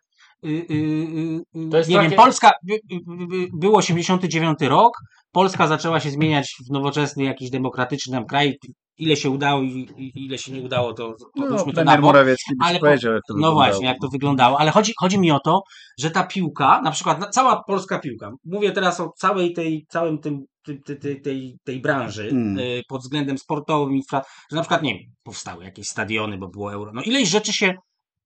y, 0.44 0.48
y, 0.48 0.52
y, 0.70 1.60
y, 1.66 1.70
To 1.70 1.76
jest 1.78 1.90
nie 1.90 1.96
takie- 1.96 2.08
wiem, 2.08 2.16
Polska, 2.16 2.50
by, 2.62 2.74
by, 2.88 3.26
by, 3.26 3.46
był 3.60 3.76
89 3.76 4.58
rok, 4.60 4.92
Polska 5.36 5.66
zaczęła 5.66 6.00
się 6.00 6.10
zmieniać 6.10 6.54
w 6.68 6.70
nowoczesny 6.70 7.24
jakiś 7.24 7.50
demokratyczny 7.50 8.12
nam 8.12 8.26
kraj, 8.26 8.58
ile 8.98 9.16
się 9.16 9.30
udało 9.30 9.62
i, 9.62 9.88
i 9.96 10.24
ile 10.26 10.38
się 10.38 10.52
nie 10.52 10.60
udało, 10.62 10.92
to, 10.92 11.14
to 11.18 11.26
No, 11.36 11.64
to 11.74 11.84
na 11.84 11.98
bok. 11.98 12.16
Ale 12.62 12.78
po- 12.78 12.86
powiedział, 12.86 13.12
jak 13.12 13.22
to 13.28 13.34
No 13.34 13.36
wyglądało. 13.36 13.54
właśnie, 13.54 13.86
jak 13.86 13.96
to 14.00 14.08
wyglądało, 14.08 14.60
ale 14.60 14.70
chodzi, 14.70 14.92
chodzi 15.00 15.18
mi 15.18 15.30
o 15.30 15.40
to, 15.40 15.60
że 15.98 16.10
ta 16.10 16.24
piłka, 16.26 16.80
na 16.82 16.90
przykład 16.90 17.34
cała 17.34 17.62
polska 17.66 17.98
piłka, 17.98 18.30
mówię 18.44 18.72
teraz 18.72 19.00
o 19.00 19.12
całej 19.16 19.52
tej, 19.52 19.86
całym 19.88 20.18
tym, 20.18 20.44
tej, 20.64 20.82
tej, 21.00 21.20
tej, 21.22 21.56
tej 21.64 21.80
branży 21.80 22.28
Mm. 22.30 22.58
y, 22.58 22.82
pod 22.88 23.00
względem 23.02 23.38
sportowym, 23.38 24.00
że 24.12 24.56
na 24.56 24.60
przykład, 24.62 24.82
nie 24.82 24.94
wiem, 24.94 25.02
powstały 25.22 25.64
jakieś 25.64 25.88
stadiony, 25.88 26.38
bo 26.38 26.48
było 26.48 26.72
euro, 26.72 26.92
no 26.94 27.02
ileś 27.02 27.28
rzeczy 27.28 27.52
się 27.52 27.74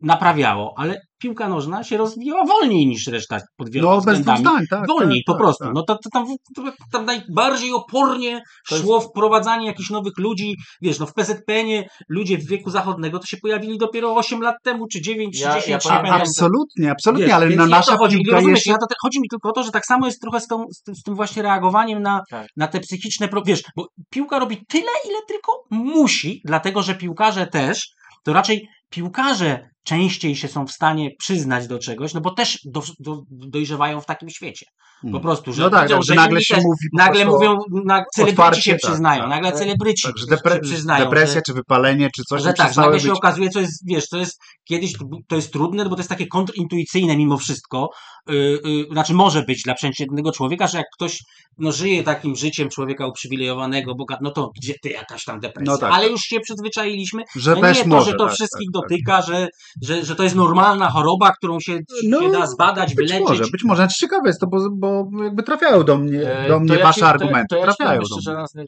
naprawiało, 0.02 0.74
ale 0.76 1.00
piłka 1.18 1.48
nożna 1.48 1.84
się 1.84 1.96
rozwijała 1.96 2.44
wolniej 2.44 2.86
niż 2.86 3.06
reszta 3.06 3.38
pod 3.56 3.70
wieloma 3.70 3.94
No, 3.94 4.00
względami. 4.00 4.38
zdań, 4.40 4.64
tak. 4.70 4.86
Wolniej, 4.88 5.22
tak, 5.26 5.34
po 5.36 5.42
prostu. 5.42 5.64
tak. 5.64 5.74
No 5.74 5.82
to, 5.82 5.94
to 5.94 6.10
tam, 6.12 6.26
to, 6.56 6.62
tam 6.92 7.04
najbardziej 7.04 7.72
opornie 7.72 8.42
To 8.68 8.74
jest- 8.74 8.86
szło 8.86 9.00
wprowadzanie 9.00 9.66
jakichś 9.66 9.90
nowych 9.90 10.12
ludzi. 10.18 10.56
Wiesz, 10.82 10.98
no 10.98 11.06
w 11.06 11.14
PZPN-ie 11.14 11.84
ludzie 12.08 12.38
w 12.38 12.46
wieku 12.46 12.70
zachodniego 12.70 13.18
to 13.18 13.26
się 13.26 13.36
pojawili 13.42 13.78
dopiero 13.78 14.14
8 14.14 14.40
lat 14.42 14.56
temu, 14.64 14.86
czy 14.92 15.00
9, 15.00 15.36
czy 15.38 15.42
Ja- 15.42 15.54
10, 15.54 15.68
ja 15.68 15.78
czy 15.78 15.88
A, 15.88 15.92
nie 15.92 15.96
pamiętam- 15.96 16.18
pamiętam. 16.18 16.28
absolutnie, 16.30 16.90
absolutnie, 16.90 17.26
Wiesz, 17.26 17.34
ale 17.34 17.50
na 17.50 17.66
nasza 17.66 17.92
to 17.92 17.98
chodzi. 17.98 18.16
piłka 18.16 18.36
Rozumiesz, 18.36 18.56
jest... 18.56 18.66
ja 18.66 18.78
to, 18.78 18.86
te- 18.86 18.94
chodzi 19.02 19.20
mi 19.20 19.28
tylko 19.30 19.48
o 19.48 19.52
to, 19.52 19.62
że 19.62 19.70
tak 19.70 19.86
samo 19.86 20.06
jest 20.06 20.20
trochę 20.20 20.40
z, 20.40 20.46
tą, 20.46 20.64
z, 20.72 20.82
tym, 20.82 20.94
z 20.94 21.02
tym 21.02 21.14
właśnie 21.14 21.42
reagowaniem 21.42 22.02
na, 22.02 22.20
Tak. 22.30 22.46
na 22.56 22.68
te 22.68 22.80
psychiczne, 22.80 23.28
pro- 23.28 23.42
wiesz, 23.46 23.62
bo 23.76 23.86
piłka 24.10 24.38
robi 24.38 24.64
tyle, 24.68 24.90
ile 25.08 25.18
tylko 25.28 25.52
musi, 25.70 26.40
dlatego 26.44 26.82
że 26.82 26.94
piłkarze 26.94 27.46
też, 27.46 27.88
to 28.24 28.32
raczej 28.32 28.68
piłkarze 28.90 29.70
częściej 29.84 30.36
się 30.36 30.48
są 30.48 30.66
w 30.66 30.70
stanie 30.72 31.10
przyznać 31.18 31.66
do 31.66 31.78
czegoś, 31.78 32.14
no 32.14 32.20
bo 32.20 32.34
też 32.34 32.58
do, 32.64 32.82
do, 32.98 33.22
dojrzewają 33.30 34.00
w 34.00 34.06
takim 34.06 34.30
świecie. 34.30 34.66
Po 35.02 35.08
Mm. 35.08 35.20
prostu, 35.20 35.52
że 35.52 35.62
No 35.62 35.70
tak, 35.70 35.88
tak, 35.88 36.02
że 36.02 36.14
nagle 36.14 36.42
się 36.42 36.56
mówi 36.56 36.86
nagle 36.92 37.24
mówią, 37.24 37.58
na, 37.84 38.04
celebryci 38.14 38.62
się 38.62 38.70
tak, 38.70 38.80
przyznają, 38.80 39.20
tak. 39.20 39.30
nagle 39.30 39.52
celebryci 39.52 40.02
Tak, 40.02 40.18
że 40.18 40.26
się 40.26 40.32
depre- 40.32 40.60
przyznają. 40.60 41.04
depresja 41.04 41.34
że, 41.34 41.42
czy 41.42 41.52
wypalenie, 41.54 42.10
czy 42.16 42.22
coś 42.24 42.42
że 42.42 42.52
tak, 42.52 42.76
nagle 42.76 43.00
się 43.00 43.08
być... 43.08 43.18
okazuje, 43.18 43.50
co 43.50 43.60
jest, 43.60 43.86
wiesz, 43.86 44.08
to 44.08 44.18
jest 44.18 44.40
kiedyś, 44.64 44.92
to 45.28 45.36
jest 45.36 45.52
trudne, 45.52 45.84
bo 45.84 45.90
to 45.90 46.00
jest 46.00 46.08
takie 46.08 46.26
kontrintuicyjne 46.26 47.16
mimo 47.16 47.36
wszystko, 47.36 47.88
yy, 48.28 48.60
yy, 48.64 48.86
znaczy 48.92 49.14
może 49.14 49.42
być 49.42 49.62
dla 49.62 49.74
przeciętnego 49.74 50.32
człowieka, 50.32 50.66
że 50.66 50.78
jak 50.78 50.86
ktoś 50.94 51.22
no, 51.58 51.72
żyje 51.72 52.02
takim 52.02 52.36
życiem 52.36 52.68
człowieka 52.68 53.06
uprzywilejowanego, 53.06 53.94
boga, 53.94 54.18
no 54.20 54.30
to 54.30 54.50
gdzie 54.56 54.74
ty 54.82 54.88
jakaś 54.88 55.24
tam 55.24 55.40
depresja, 55.40 55.72
No 55.72 55.78
tak. 55.78 55.92
ale 55.92 56.08
już 56.08 56.20
się 56.20 56.40
przyzwyczailiśmy, 56.40 57.22
Że 57.36 57.54
no 57.54 57.60
też 57.60 57.76
nie 57.76 57.82
to, 57.82 57.88
może, 57.88 58.10
że 58.10 58.16
to 58.16 58.24
tak, 58.26 58.34
wszystkich. 58.34 58.68
Dotyka, 58.82 59.22
Że, 59.22 59.48
że, 59.82 60.04
że 60.04 60.14
to 60.16 60.22
jest 60.22 60.36
normalna 60.36 60.90
choroba, 60.90 61.32
którą 61.32 61.60
się, 61.60 61.78
No, 62.08 62.20
się 62.20 62.30
da 62.30 62.46
zbadać, 62.46 62.94
Być 62.94 63.08
wyleczyć. 63.08 63.28
może, 63.28 63.44
być 63.52 63.64
może. 63.64 63.82
Znaczy, 63.82 63.98
ciekawe 63.98 64.28
jest 64.28 64.40
to, 64.40 64.46
bo, 64.46 64.58
bo 64.76 65.08
jakby 65.24 65.42
trafiają 65.42 65.84
do 65.84 65.96
mnie, 65.98 66.30
E, 66.32 66.48
do 66.48 66.60
mnie 66.60 66.74
ja 66.76 66.84
wasze 66.84 67.00
ci- 67.00 67.06
argumenty. 67.06 67.46
To, 67.48 67.54
to 67.56 67.66
ja 67.66 67.72
ci 67.72 67.76
trafiają 67.76 68.00
powiem 68.00 68.24
do 68.24 68.34
raz 68.34 68.56
e, 68.56 68.62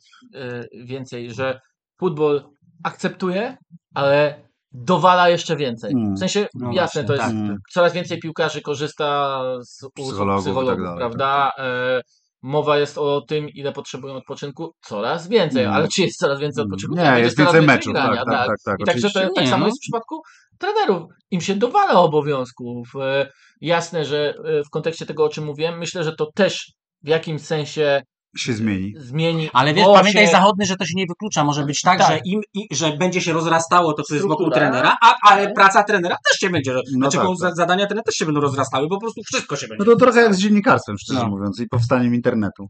więcej, 0.85 1.35
że 1.35 1.61
futbol 2.01 2.43
akceptuje, 2.85 3.57
ale 3.95 4.43
dowala 4.73 5.29
jeszcze 5.29 5.57
więcej. 5.57 5.93
Mm. 5.93 6.15
W 6.15 6.19
sensie, 6.19 6.47
No 6.55 6.73
jasne, 6.73 7.03
właśnie, 7.03 7.05
to 7.05 7.13
jest 7.13 7.49
tak. 7.49 7.57
Coraz 7.73 7.93
więcej 7.93 8.19
piłkarzy 8.19 8.61
korzysta 8.63 9.41
z 9.65 9.83
usług 9.83 9.93
Psychologów 9.95 10.45
psychologów, 10.45 10.73
i 10.73 10.77
tak 10.77 10.85
dalej, 10.85 10.99
prawda? 10.99 11.53
E, 11.59 12.01
mowa 12.43 12.79
jest 12.79 12.99
o 12.99 13.21
tym, 13.21 13.49
ile 13.49 13.73
potrzebują 13.73 14.15
odpoczynku. 14.15 14.75
Coraz 14.81 15.29
więcej, 15.29 15.63
Mm. 15.65 15.75
ale 15.77 15.89
czy 15.89 16.03
jest 16.03 16.19
coraz 16.19 16.41
więcej 16.41 16.65
odpoczynku? 16.65 16.97
Nie, 16.97 17.21
jest 17.21 17.39
więcej 17.39 17.63
meczów, 17.63 17.95
tak, 17.95 18.17
tak, 18.17 18.27
tak, 18.27 18.57
tak, 18.65 18.81
I 18.81 18.85
także 18.85 19.11
to, 19.11 19.21
tak 19.35 19.49
samo 19.49 19.61
no. 19.61 19.67
jest 19.67 19.79
w 19.79 19.85
przypadku 19.85 20.23
trenerów. 20.59 21.03
Im 21.31 21.41
się 21.41 21.55
dowala 21.55 21.93
obowiązków. 21.93 22.89
E, 23.01 23.31
jasne, 23.61 24.05
że 24.05 24.35
e, 24.45 24.63
w 24.65 24.71
kontekście 24.71 25.07
tego, 25.07 25.25
o 25.25 25.29
czym 25.29 25.45
mówiłem, 25.45 25.79
myślę, 25.79 26.05
że 26.05 26.13
to 26.17 26.31
też 26.35 26.73
w 27.03 27.09
jakimś 27.09 27.43
sensie 27.43 28.03
Się 28.37 28.53
zmieni. 28.53 28.95
zmieni. 28.97 29.51
Ale 29.53 29.75
wiesz, 29.75 29.87
pamiętaj 29.95 30.27
się- 30.27 30.33
zachodny, 30.33 30.67
że 30.67 30.77
to 30.77 30.85
się 30.85 30.93
nie 30.97 31.07
wyklucza. 31.07 31.45
Może 31.45 31.65
być 31.65 31.81
tak, 31.81 31.99
Tak. 31.99 32.09
Że, 32.09 32.19
im, 32.25 32.41
i, 32.55 32.67
że 32.77 32.97
będzie 32.97 33.21
się 33.21 33.33
rozrastało 33.33 33.93
to, 33.93 34.03
co 34.03 34.15
jest 34.15 34.27
wokół 34.29 34.51
trenera, 34.51 34.97
a, 35.03 35.15
ale 35.23 35.53
praca 35.53 35.83
trenera 35.85 36.17
też 36.31 36.39
się 36.39 36.51
będzie. 36.51 36.75
Znaczy, 36.87 37.17
tak, 37.19 37.27
tak. 37.27 37.37
za- 37.37 37.55
zadania 37.55 37.87
trenera 37.87 38.03
też 38.05 38.15
się 38.15 38.25
będą 38.25 38.41
rozrastały, 38.41 38.89
po 38.89 39.01
prostu 39.01 39.21
wszystko 39.25 39.57
się 39.57 39.69
będzie. 39.69 39.85
No 39.85 39.93
to 39.93 39.99
trochę 39.99 40.23
jak 40.23 40.35
z 40.35 40.39
dziennikarstwem, 40.39 40.99
szczerze 40.99 41.21
No. 41.21 41.29
mówiąc, 41.29 41.61
i 41.61 41.69
powstaniem 41.69 42.15
internetu. 42.15 42.67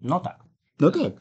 No 0.00 0.20
tak. 0.20 0.36
No 0.80 0.90
tak. 0.90 1.12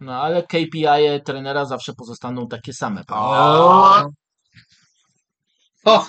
No 0.00 0.22
ale 0.22 0.42
KPI 0.42 1.22
trenera 1.24 1.64
zawsze 1.64 1.92
pozostaną 1.92 2.46
takie 2.48 2.72
same. 2.72 3.02
O! 3.08 4.02
O! 5.84 6.06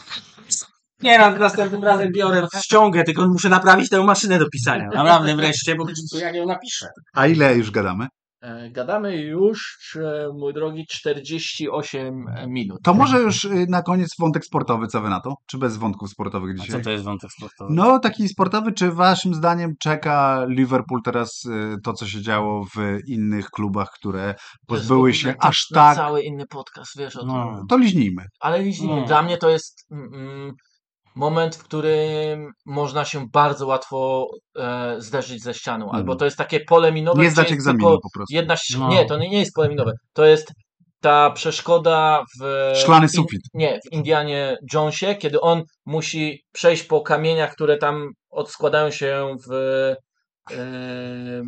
Nie 1.04 1.20
no, 1.20 1.32
następnym 1.32 1.84
razem 1.84 2.12
biorę 2.12 2.48
ściągę, 2.64 3.04
tylko 3.04 3.28
muszę 3.28 3.50
naprawić 3.50 3.90
tę 3.90 4.04
maszynę 4.04 4.40
do 4.40 4.50
pisania. 4.50 4.88
Naprawdę 4.94 5.36
wreszcie, 5.36 5.76
bo 5.76 5.86
ja 6.20 6.36
ją 6.36 6.46
napiszę. 6.46 6.88
A 7.14 7.28
ile 7.28 7.58
już 7.58 7.72
gadamy? 7.72 8.08
E, 8.44 8.70
Gadamy 8.72 9.18
już, 9.18 9.78
e, 9.96 10.30
mój 10.38 10.54
drogi, 10.54 10.86
48 10.90 12.26
minut. 12.48 12.80
To 12.84 12.94
może 12.94 13.20
już 13.20 13.44
y, 13.44 13.66
na 13.70 13.82
koniec 13.82 14.10
wątek 14.20 14.46
sportowy, 14.46 14.88
co 14.88 15.02
wy 15.02 15.10
na 15.10 15.20
to? 15.20 15.36
Czy 15.48 15.58
bez 15.58 15.78
wątków 15.78 16.10
sportowych 16.10 16.56
A 16.60 16.62
dzisiaj? 16.62 16.80
co 16.80 16.84
to 16.84 16.92
jest 16.92 17.04
wątek 17.04 17.32
sportowy? 17.32 17.74
No, 17.74 18.00
taki 18.00 18.30
sportowy, 18.30 18.72
czy 18.72 18.92
waszym 18.92 19.34
zdaniem 19.34 19.74
czeka 19.80 20.46
Liverpool 20.48 21.02
teraz 21.06 21.46
y, 21.46 21.76
to, 21.84 21.94
co 21.94 22.08
się 22.08 22.22
działo 22.22 22.66
w 22.66 23.00
innych 23.08 23.50
klubach, 23.50 23.90
które 23.96 24.36
pozbyły 24.68 25.14
się 25.14 25.36
aż 25.40 25.68
tak... 25.74 25.96
cały 25.96 26.22
inny 26.22 26.48
podcast, 26.48 26.92
wiesz 26.98 27.16
o 27.16 27.20
tym. 27.20 27.28
No. 27.28 27.66
To 27.70 27.78
liźnijmy. 27.78 28.26
Ale 28.40 28.64
liźnijmy. 28.64 29.02
No. 29.02 29.08
Dla 29.08 29.22
mnie 29.22 29.38
to 29.38 29.50
jest 29.50 29.86
mm, 29.92 30.52
moment, 31.16 31.56
w 31.56 31.64
którym 31.64 32.52
można 32.66 33.06
się 33.06 33.28
bardzo 33.34 33.68
łatwo 33.68 34.28
e, 34.58 34.96
zderzyć 35.02 35.44
ze 35.44 35.54
ścianą. 35.54 35.86
Mhm. 35.86 36.00
Albo 36.00 36.16
to 36.16 36.26
jest 36.26 36.38
takie 36.38 36.60
pole 36.60 36.92
minowe, 36.92 37.24
Nie 37.24 37.32
zdać 37.32 37.46
jest 37.46 37.54
egzaminu 37.54 38.00
po 38.02 38.10
prostu. 38.14 38.34
Jedna 38.36 38.56
No. 38.80 38.90
Nie, 38.90 39.06
to 39.06 39.18
nie, 39.18 39.30
nie 39.30 39.40
jest 39.40 39.56
pole 39.56 39.70
minowe. 39.70 39.92
To 40.14 40.26
jest 40.26 40.54
ta 41.02 41.32
przeszkoda 41.32 42.24
w. 42.42 42.72
Szklany 42.76 43.06
in- 43.06 43.10
sufit. 43.10 43.42
Nie, 43.54 43.80
w 43.90 43.94
Indianie 43.94 44.58
Jonesie, 44.74 45.16
kiedy 45.16 45.42
on 45.42 45.64
musi 45.86 46.44
przejść 46.52 46.84
po 46.84 47.02
kamieniach, 47.02 47.54
które 47.54 47.78
tam 47.78 48.10
odskładają 48.30 48.92
się 48.92 49.36
w. 49.48 49.54
y, 50.52 51.44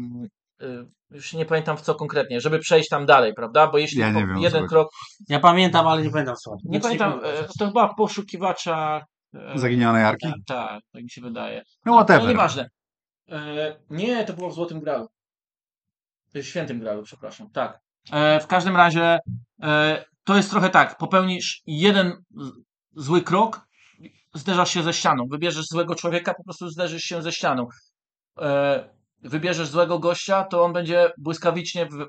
już 1.12 1.34
nie 1.34 1.46
pamiętam 1.46 1.78
w 1.78 1.82
co 1.82 1.96
konkretnie, 1.96 2.42
żeby 2.42 2.60
przejść 2.60 2.90
tam 2.90 3.06
dalej, 3.06 3.34
prawda? 3.34 3.68
Bo 3.68 3.78
jeśli 3.78 4.00
Ja 4.00 4.08
nie 4.08 4.14
po- 4.22 4.28
wiem, 4.28 4.38
jeden 4.38 4.68
krok. 4.68 4.90
Ja 5.30 5.40
pamiętam, 5.40 5.88
ale 5.88 6.02
nie 6.04 6.10
pamiętam 6.10 6.36
co. 6.36 6.56
Nie 6.66 6.80
pamiętam, 6.80 7.20
e, 7.24 7.48
to 7.60 7.66
chyba 7.66 7.94
poszukiwacza. 7.94 9.02
E, 9.36 9.60
Zaginionej 9.60 10.04
Arki? 10.04 10.28
Tak, 10.28 10.40
tak, 10.48 10.84
tak 10.94 11.04
mi 11.04 11.10
się 11.10 11.22
wydaje. 11.22 11.64
No 11.86 11.92
No 11.92 11.98
whatever. 11.98 12.30
nieważne. 12.30 12.70
E, 13.30 13.76
nie, 13.90 14.26
to 14.26 14.34
było 14.34 14.50
w 14.50 14.54
Złotym 14.54 14.80
Gralu. 14.80 15.08
W 16.34 16.44
Świętym 16.44 16.80
Gralu, 16.80 17.04
przepraszam. 17.04 17.50
Tak. 17.50 17.80
E, 18.12 18.40
w 18.40 18.48
każdym 18.48 18.76
razie 18.78 19.20
e, 19.64 20.06
to 20.24 20.36
jest 20.38 20.50
trochę 20.50 20.70
tak. 20.70 20.98
Popełnisz 20.98 21.62
jeden 21.66 22.14
zły 22.96 23.22
krok 23.22 23.68
zderzasz 24.34 24.70
się 24.70 24.84
ze 24.84 24.94
ścianą. 24.94 25.28
Wybierzesz 25.32 25.66
złego 25.66 25.96
człowieka, 25.96 26.34
po 26.34 26.44
prostu 26.44 26.70
zderzysz 26.70 27.04
się 27.04 27.22
ze 27.22 27.32
ścianą. 27.32 27.68
E, 28.42 28.90
wybierzesz 29.22 29.68
złego 29.68 30.00
gościa, 30.00 30.44
to 30.44 30.64
on 30.64 30.74
będzie 30.74 31.12
błyskawicznie 31.18 31.86
w, 31.86 32.08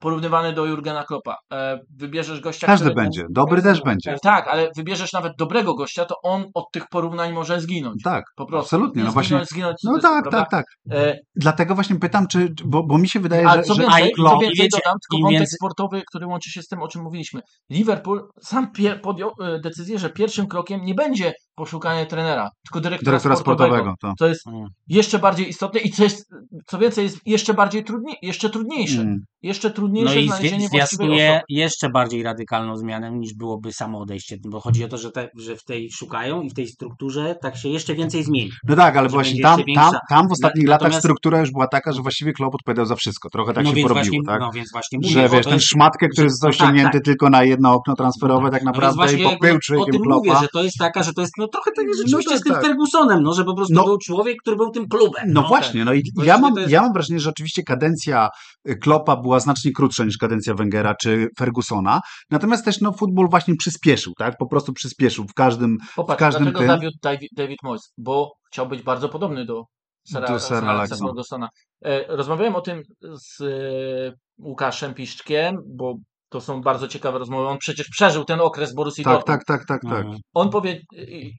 porównywany 0.00 0.52
do 0.52 0.64
Jurgena 0.66 1.04
Kloppa. 1.04 1.36
E, 1.52 1.78
wybierzesz 1.96 2.40
gościa, 2.40 2.66
Każdy 2.66 2.84
który- 2.90 3.02
będzie. 3.02 3.24
Dobry 3.30 3.62
też 3.62 3.82
będzie. 3.82 4.16
Tak, 4.22 4.48
ale 4.48 4.68
wybierzesz 4.76 5.12
nawet 5.12 5.32
dobrego 5.38 5.74
gościa, 5.74 6.04
to 6.04 6.14
on 6.22 6.44
od 6.54 6.64
tych 6.72 6.84
porównań 6.90 7.32
może 7.32 7.60
zginąć. 7.60 8.02
Tak, 8.04 8.24
Po 8.36 8.46
prostu. 8.46 8.66
absolutnie. 8.76 9.02
Nie 9.02 9.06
No 9.06 9.12
właśnie. 9.12 9.44
zginąć, 9.44 9.76
No 9.84 9.98
tak, 9.98 10.22
prawda? 10.22 10.38
tak, 10.40 10.50
tak. 10.50 10.64
E, 10.98 11.16
Dlatego 11.36 11.74
właśnie 11.74 11.96
pytam, 11.96 12.26
czy, 12.26 12.48
bo, 12.64 12.82
bo 12.86 12.98
mi 12.98 13.08
się 13.08 13.20
wydaje, 13.20 13.48
a 13.48 13.56
że, 13.56 13.62
co 13.62 13.74
że 13.74 13.82
więcej, 13.82 14.02
Aj, 14.02 14.10
co 14.16 14.38
więcej 14.38 14.64
wiecie, 14.64 14.78
dodam, 14.84 14.98
tylko 15.10 15.22
wątek 15.22 15.38
więcej- 15.40 15.56
sportowy, 15.56 16.02
który 16.08 16.26
łączy 16.26 16.50
się 16.50 16.62
z 16.62 16.68
tym, 16.68 16.82
o 16.82 16.88
czym 16.88 17.02
mówiliśmy. 17.02 17.40
Liverpool 17.70 18.28
sam 18.42 18.72
podjął 19.02 19.30
e, 19.42 19.58
decyzję, 19.60 19.98
że 19.98 20.10
pierwszym 20.10 20.46
krokiem 20.46 20.80
nie 20.84 20.94
będzie 20.94 21.32
poszukanie 21.64 22.06
trenera, 22.06 22.50
tylko 22.66 22.80
dyrektora, 22.80 23.10
dyrektora 23.10 23.36
sportowego. 23.36 23.74
sportowego. 23.76 23.96
To. 24.00 24.14
To 24.18 24.28
jest 24.28 24.46
Mm. 24.46 24.68
jeszcze 24.88 25.18
bardziej 25.18 25.48
istotne 25.48 25.80
i 25.80 25.90
co, 25.90 26.02
jest, 26.04 26.30
co 26.66 26.78
więcej 26.78 27.04
jest 27.04 27.18
jeszcze 27.26 27.54
bardziej 27.54 27.84
trudniej, 27.84 28.16
jeszcze 28.22 28.50
trudniejsze. 28.50 29.00
Mm. 29.00 29.20
Jeszcze 29.42 29.68
No 29.68 29.74
trudniejsze 29.74 30.20
i 30.20 30.26
znalezienie 30.28 30.68
zwiastuje 30.68 31.30
osoby. 31.30 31.42
jeszcze 31.48 31.88
bardziej 31.90 32.22
radykalną 32.22 32.76
zmianę 32.76 33.10
niż 33.10 33.34
byłoby 33.34 33.72
samo 33.72 33.98
odejście, 34.00 34.36
bo 34.48 34.60
chodzi 34.60 34.84
o 34.84 34.88
to, 34.88 34.98
że, 34.98 35.10
te, 35.10 35.28
że 35.36 35.56
w 35.56 35.64
tej 35.64 35.90
szukają 35.90 36.42
i 36.42 36.50
w 36.50 36.54
tej 36.54 36.66
strukturze 36.66 37.36
tak 37.42 37.56
się 37.56 37.68
jeszcze 37.68 37.94
więcej 37.94 38.24
zmieni. 38.24 38.50
No 38.68 38.76
tak, 38.76 38.96
ale 38.96 39.08
właśnie 39.08 39.42
tam, 39.42 39.60
tam, 39.74 39.92
tam 40.08 40.28
w 40.28 40.32
ostatnich 40.32 40.64
Na- 40.66 40.70
latach 40.70 40.82
natomiast- 40.88 41.04
struktura 41.04 41.40
już 41.40 41.50
była 41.52 41.66
taka, 41.66 41.92
że 41.92 42.02
właściwie 42.02 42.32
Klopp 42.32 42.54
odpowiadał 42.54 42.86
za 42.86 42.96
wszystko. 42.96 43.30
Trochę 43.30 43.52
tak 43.52 43.64
no, 43.64 43.70
się 43.70 43.76
więc 43.76 43.88
porobiło, 43.88 44.04
właśnie, 44.14 44.26
tak? 44.26 44.40
no 44.40 44.50
więc 44.54 44.72
właśnie 44.72 44.98
mówię, 45.02 45.14
że 45.14 45.28
wiesz, 45.28 45.44
ten 45.46 45.54
jest- 45.54 45.66
szmatkę, 45.66 46.08
który 46.08 46.26
że- 46.26 46.30
został 46.30 46.48
no 46.48 46.52
tak, 46.52 46.54
ściągnięty 46.54 46.98
tak. 46.98 47.04
tylko 47.04 47.30
na 47.30 47.44
jedno 47.44 47.74
okno 47.74 47.94
transferowe, 47.94 48.50
tak 48.50 48.52
No 48.52 48.56
więc 48.58 48.64
naprawdę 48.64 48.96
właśnie 48.96 49.34
i 49.34 49.38
był 49.40 49.58
człowiekiem 49.58 49.92
tym 49.92 50.02
mówię, 50.10 50.30
Kloppa. 50.30 50.42
że 50.42 50.48
to 50.48 50.62
jest 50.62 50.76
taka, 50.78 51.02
że 51.02 51.12
to 51.12 51.20
jest 51.20 51.32
no 51.38 51.48
trochę 51.52 51.70
tak 51.76 51.84
jak 51.86 51.94
No 51.96 52.02
rzeczywiście 52.02 52.30
tak, 52.30 52.38
z 52.40 52.42
tym 52.42 52.52
tak. 52.52 52.62
Fergusonem, 52.64 53.22
no, 53.22 53.32
że 53.34 53.44
po 53.44 53.54
prostu 53.56 53.74
No. 53.74 53.84
był 53.84 53.98
człowiek, 53.98 54.36
który 54.40 54.56
był 54.56 54.70
tym 54.70 54.88
klubem. 54.88 55.24
No 55.26 55.42
no. 55.42 55.48
właśnie, 55.48 55.84
no 55.84 55.92
i 55.94 56.02
ja 56.24 56.38
mam, 56.38 56.56
jest- 56.56 56.70
ja 56.70 56.82
mam 56.82 56.92
wrażenie, 56.92 57.20
że 57.20 57.30
oczywiście 57.30 57.62
kadencja 57.62 58.28
y, 58.68 58.76
Kloppa 58.76 59.16
była 59.16 59.40
znacznie 59.40 59.72
krótsza 59.72 60.04
niż 60.04 60.16
kadencja 60.18 60.54
Wengera 60.54 60.94
czy 61.02 61.28
Fergusona, 61.38 62.00
natomiast 62.30 62.64
też 62.64 62.80
no 62.80 62.92
futbol 62.92 63.28
właśnie 63.30 63.54
przyspieszył, 63.56 64.12
tak? 64.18 64.34
Po 64.38 64.46
prostu 64.46 64.72
przyspieszył 64.72 65.24
w 65.24 65.34
każdym, 65.34 65.76
Popatrz, 65.96 66.18
każdym 66.18 66.42
dlaczego 66.42 66.58
tym- 66.58 66.68
zawiódł 66.68 66.96
David, 67.02 67.30
David 67.36 67.58
Moyes? 67.62 67.92
Bo 67.98 68.32
chciał 68.52 68.68
być 68.68 68.82
bardzo 68.82 69.08
podobny 69.08 69.44
do 69.44 69.62
Sera 70.06 70.26
Alexa. 70.68 70.96
Fergusona. 70.96 71.48
E, 71.84 72.16
Rozmawiałem 72.16 72.54
o 72.54 72.60
tym 72.60 72.82
z 73.14 73.40
e, 73.40 74.12
Łukaszem 74.38 74.94
Piszczkiem, 74.94 75.56
bo 75.76 75.94
to 76.30 76.40
są 76.40 76.62
bardzo 76.62 76.88
ciekawe 76.88 77.18
rozmowy. 77.18 77.48
On 77.48 77.58
przecież 77.58 77.88
przeżył 77.88 78.24
ten 78.24 78.40
okres 78.40 78.74
Borussii 78.74 79.04
tak, 79.04 79.14
Dortmund. 79.14 79.40
tak, 79.46 79.58
tak, 79.58 79.66
tak, 79.66 79.90
tak. 79.90 80.04
Mhm. 80.04 80.20
On 80.34 80.50
powie 80.50 80.80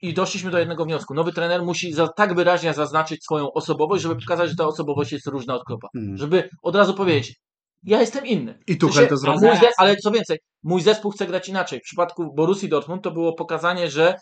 i, 0.02 0.14
doszliśmy 0.14 0.50
do 0.50 0.58
jednego 0.58 0.84
wniosku. 0.84 1.14
Nowy 1.14 1.32
trener 1.32 1.62
musi 1.62 1.92
za, 1.92 2.08
tak 2.08 2.34
wyraźnie 2.34 2.74
zaznaczyć 2.74 3.24
swoją 3.24 3.52
osobowość, 3.52 4.02
żeby 4.02 4.16
pokazać, 4.16 4.50
że 4.50 4.56
ta 4.56 4.66
osobowość 4.66 5.12
jest 5.12 5.26
różna 5.26 5.54
od 5.54 5.64
Kloppa. 5.64 5.88
Mhm. 5.96 6.16
Żeby 6.16 6.48
od 6.62 6.76
razu 6.76 6.94
powiedzieć, 6.94 7.34
ja 7.82 8.00
jestem 8.00 8.26
inny. 8.26 8.58
I 8.66 8.78
sensie, 8.92 9.08
to 9.08 9.16
zrobił. 9.16 9.50
ale 9.78 9.96
co 9.96 10.10
więcej, 10.10 10.38
mój 10.62 10.82
zespół 10.82 11.10
chce 11.10 11.26
grać 11.26 11.48
inaczej. 11.48 11.78
W 11.78 11.82
przypadku 11.82 12.34
Borussii 12.34 12.68
Dortmund 12.68 13.02
to 13.02 13.10
było 13.10 13.32
pokazanie, 13.34 13.90
że 13.90 14.14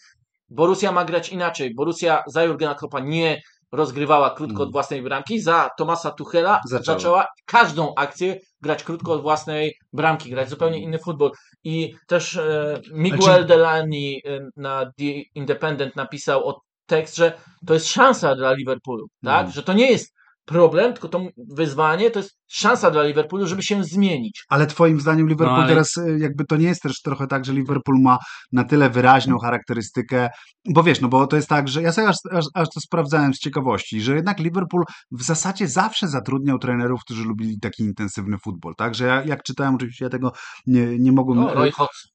Borussia 0.48 0.92
ma 0.92 1.04
grać 1.04 1.28
inaczej. 1.28 1.74
Borussia 1.74 2.22
za 2.26 2.44
Jurgena 2.44 2.74
Kloppa 2.74 3.00
nie 3.00 3.40
rozgrywała 3.72 4.30
krótko 4.30 4.56
Mm. 4.56 4.62
od 4.68 4.72
własnej 4.72 5.02
bramki, 5.02 5.40
za 5.40 5.70
Tomasa 5.78 6.10
Tuchela 6.10 6.60
Zaczęła. 6.66 6.98
zaczęła. 6.98 7.26
każdą 7.46 7.94
akcję 7.96 8.36
grać 8.62 8.84
krótko 8.84 9.12
od 9.12 9.22
własnej 9.22 9.74
bramki, 9.92 10.30
grać 10.30 10.50
zupełnie 10.50 10.78
inny 10.82 10.98
futbol. 10.98 11.30
I 11.64 11.94
też 12.08 12.36
e, 12.36 12.80
Miguel 12.92 13.20
Znaczy- 13.22 13.44
Delany 13.44 13.96
e, 14.26 14.40
na 14.56 14.86
The 14.86 15.04
Independent 15.34 15.96
napisał 15.96 16.48
o 16.48 16.60
tekst, 16.86 17.16
że 17.16 17.32
to 17.66 17.74
jest 17.74 17.88
szansa 17.88 18.34
dla 18.34 18.52
Liverpoolu, 18.52 19.06
tak? 19.24 19.40
Mm. 19.40 19.52
Że 19.52 19.62
to 19.62 19.72
nie 19.72 19.90
jest 19.90 20.12
problem, 20.50 20.92
tylko 20.92 21.08
to 21.08 21.26
wyzwanie 21.36 22.10
to 22.10 22.18
jest 22.18 22.38
szansa 22.48 22.90
dla 22.90 23.02
Liverpoolu, 23.02 23.46
żeby 23.46 23.62
się 23.62 23.84
zmienić. 23.84 24.44
Ale 24.48 24.66
twoim 24.66 25.00
zdaniem 25.00 25.28
Liverpool 25.28 25.56
No, 25.56 25.62
ale- 25.62 25.72
teraz 25.72 25.96
y, 25.96 26.18
jakby 26.18 26.44
to 26.44 26.56
nie 26.56 26.66
jest 26.66 26.82
też 26.82 27.02
trochę 27.02 27.26
tak, 27.26 27.44
że 27.44 27.52
Liverpool 27.52 28.00
ma 28.00 28.18
na 28.52 28.64
tyle 28.64 28.90
wyraźną 28.90 29.38
charakterystykę, 29.38 30.28
bo 30.68 30.82
wiesz, 30.82 31.00
no 31.00 31.08
bo 31.08 31.26
to 31.26 31.36
jest 31.36 31.48
tak, 31.48 31.68
że 31.68 31.82
ja 31.82 31.92
sobie 31.92 32.08
aż, 32.08 32.16
aż, 32.32 32.44
aż 32.54 32.68
to 32.74 32.80
sprawdzałem 32.80 33.34
z 33.34 33.38
ciekawości, 33.38 34.00
że 34.00 34.14
jednak 34.14 34.38
Liverpool 34.38 34.84
w 35.10 35.22
zasadzie 35.22 35.68
zawsze 35.68 36.08
zatrudniał 36.08 36.58
trenerów, 36.58 37.00
którzy 37.00 37.24
lubili 37.24 37.60
taki 37.60 37.82
intensywny 37.82 38.38
futbol, 38.38 38.74
tak, 38.74 38.94
że 38.94 39.06
ja, 39.06 39.24
jak 39.24 39.42
czytałem, 39.42 39.74
oczywiście 39.74 40.04
ja 40.04 40.08
tego 40.08 40.32
nie, 40.66 40.98
nie 40.98 41.12
mogłem... 41.12 41.38
O, 41.38 41.54
Roy 41.54 41.70
Hodgson. 41.72 42.10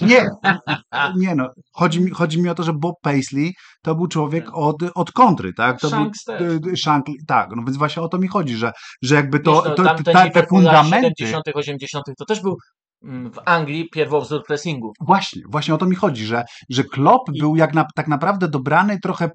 Nie, 0.00 0.26
nie 1.16 1.34
no, 1.34 1.48
chodzi 1.72 2.00
mi, 2.00 2.10
chodzi 2.10 2.42
mi 2.42 2.48
o 2.48 2.54
to, 2.54 2.62
że 2.62 2.72
Bob 2.72 2.94
Paisley 3.02 3.54
to 3.82 3.94
był 3.94 4.06
człowiek 4.06 4.44
od, 4.52 4.76
od 4.94 5.12
kontry, 5.12 5.52
tak? 5.52 5.80
To 5.80 5.88
Shanks 5.88 6.24
był, 6.24 6.36
też. 6.36 6.68
y, 6.68 6.70
y, 6.72 6.76
Shank, 6.76 7.06
tak, 7.26 7.48
no 7.56 7.62
więc 7.62 7.76
właśnie 7.76 8.02
o 8.02 8.08
to 8.08 8.18
mi 8.18 8.28
chodzi, 8.28 8.56
że, 8.56 8.72
że 9.02 9.14
jakby 9.14 9.40
to, 9.40 9.52
Wiesz, 9.52 9.64
no, 9.64 9.94
to, 9.94 10.12
ta, 10.12 10.30
te 10.30 10.46
fundamenty... 10.46 11.26
70., 11.26 11.44
80. 11.54 12.04
to 12.18 12.24
też 12.24 12.40
był 12.40 12.56
mm, 13.04 13.32
w 13.32 13.38
Anglii 13.44 13.88
pierwowzór 13.92 14.42
pressingu. 14.46 14.92
Właśnie, 15.00 15.42
właśnie 15.48 15.74
o 15.74 15.78
to 15.78 15.86
mi 15.86 15.96
chodzi, 15.96 16.24
że, 16.24 16.44
że 16.70 16.84
Klopp 16.84 17.30
był 17.38 17.56
jak 17.56 17.74
na, 17.74 17.86
tak 17.94 18.08
naprawdę 18.08 18.48
dobrany 18.48 18.98
trochę, 19.00 19.30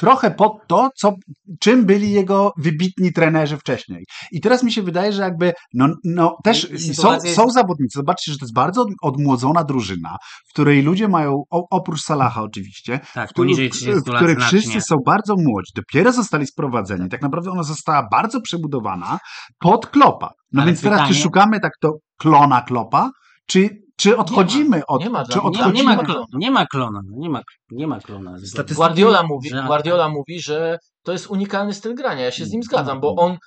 trochę 0.00 0.30
pod 0.30 0.52
to, 0.68 0.90
co, 0.96 1.14
czym 1.60 1.86
byli 1.86 2.12
jego 2.12 2.52
wybitni 2.58 3.12
trenerzy 3.12 3.56
wcześniej. 3.56 4.04
I 4.32 4.40
teraz 4.40 4.62
mi 4.62 4.72
się 4.72 4.82
wydaje, 4.82 5.12
że 5.12 5.22
jakby, 5.22 5.52
no, 5.74 5.88
no 6.04 6.36
też 6.44 6.68
są, 6.94 7.20
są 7.20 7.50
zawodnicy, 7.50 7.98
zobaczcie, 7.98 8.32
że 8.32 8.38
to 8.38 8.44
jest 8.44 8.54
bardzo 8.54 8.82
od, 8.82 8.88
odmłodzona 9.02 9.64
drużyna, 9.64 10.16
w 10.48 10.52
której 10.52 10.82
ludzie 10.82 11.08
mają, 11.08 11.42
oprócz 11.50 12.02
Salaha 12.02 12.42
oczywiście, 12.42 13.00
Tak, 13.14 13.30
w, 13.30 13.32
30 13.32 13.92
w 13.92 14.02
której 14.02 14.36
wszyscy 14.36 14.80
są 14.80 14.96
bardzo 15.06 15.34
młodzi, 15.36 15.72
dopiero 15.74 16.12
zostali 16.12 16.46
sprowadzeni, 16.46 17.08
tak 17.08 17.22
naprawdę 17.22 17.50
ona 17.50 17.62
została 17.62 18.08
bardzo 18.10 18.40
przebudowana 18.40 19.18
pod 19.58 19.86
Klopa. 19.86 20.30
No 20.52 20.62
Ale 20.62 20.70
więc 20.70 20.82
teraz 20.82 21.00
czy 21.00 21.06
pytanie- 21.06 21.22
szukamy 21.22 21.60
tak 21.60 21.72
to 21.80 21.92
klona 22.18 22.62
Klopa, 22.62 23.10
czy, 23.46 23.68
czy 24.00 24.16
odchodzimy 24.16 24.86
od... 24.86 25.04
nie 25.04 25.10
ma 25.10 25.24
czy 25.24 25.38
mnie. 25.38 25.50
Nie, 25.50 25.50
nie, 25.50 25.58
odchodzimy 25.58 25.96
ma 25.96 26.04
klona, 26.04 26.24
nie 26.32 26.50
ma 26.50 26.66
klona, 26.66 27.00
nie 27.16 27.30
ma, 27.30 27.40
nie 27.70 27.86
ma 27.86 28.00
klona. 28.00 28.36
Statystyki- 28.38 28.74
Guardiola 28.76 29.22
mówi, 29.22 29.48
że- 29.50 29.62
Guardiola 29.66 30.08
mówi, 30.08 30.40
że 30.42 30.78
to 31.02 31.12
jest 31.12 31.26
unikalny 31.30 31.74
styl 31.74 31.94
grania. 31.94 32.24
Ja 32.24 32.30
się 32.30 32.44
z 32.44 32.52
nim 32.52 32.62
zgadzam, 32.62 32.90
Mm. 32.98 33.00
bo 33.00 33.14
on, 33.16 33.32
e, 33.32 33.38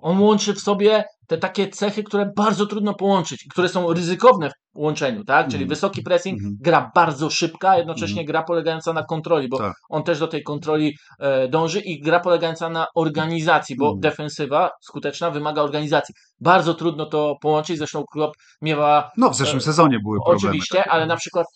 on 0.00 0.20
łączy 0.20 0.54
w 0.54 0.60
sobie 0.60 1.04
te 1.26 1.38
takie 1.38 1.68
cechy, 1.68 2.04
które 2.04 2.32
bardzo 2.36 2.66
trudno 2.66 2.94
połączyć, 2.94 3.46
które 3.50 3.68
są 3.68 3.92
ryzykowne 3.92 4.50
w 4.50 4.78
łączeniu, 4.78 5.24
tak? 5.24 5.46
Czyli 5.46 5.62
Mhm. 5.62 5.68
wysoki 5.68 6.02
pressing, 6.02 6.38
Mhm. 6.38 6.56
gra 6.60 6.90
bardzo 6.94 7.30
szybka, 7.30 7.78
jednocześnie 7.78 8.24
gra 8.24 8.42
polegająca 8.42 8.92
na 8.92 9.02
kontroli, 9.02 9.48
bo 9.48 9.58
Tak. 9.58 9.74
on 9.88 10.02
też 10.02 10.18
do 10.18 10.28
tej 10.28 10.42
kontroli 10.42 10.96
e, 11.20 11.48
dąży 11.48 11.80
i 11.80 12.00
gra 12.00 12.20
polegająca 12.20 12.68
na 12.68 12.86
organizacji, 12.94 13.76
bo 13.76 13.84
Mhm. 13.84 14.00
defensywa 14.00 14.70
skuteczna 14.80 15.30
wymaga 15.30 15.62
organizacji. 15.62 16.14
Bardzo 16.40 16.74
trudno 16.74 17.06
to 17.06 17.36
połączyć, 17.40 17.78
zresztą 17.78 18.04
Klopp 18.12 18.34
miewa 18.62 19.10
No, 19.16 19.30
w 19.30 19.36
zeszłym 19.36 19.58
E, 19.58 19.60
sezonie 19.60 19.98
były 20.04 20.18
problemy. 20.24 20.38
Oczywiście, 20.48 20.90
ale 20.90 21.06
na 21.06 21.16
przykład 21.16 21.46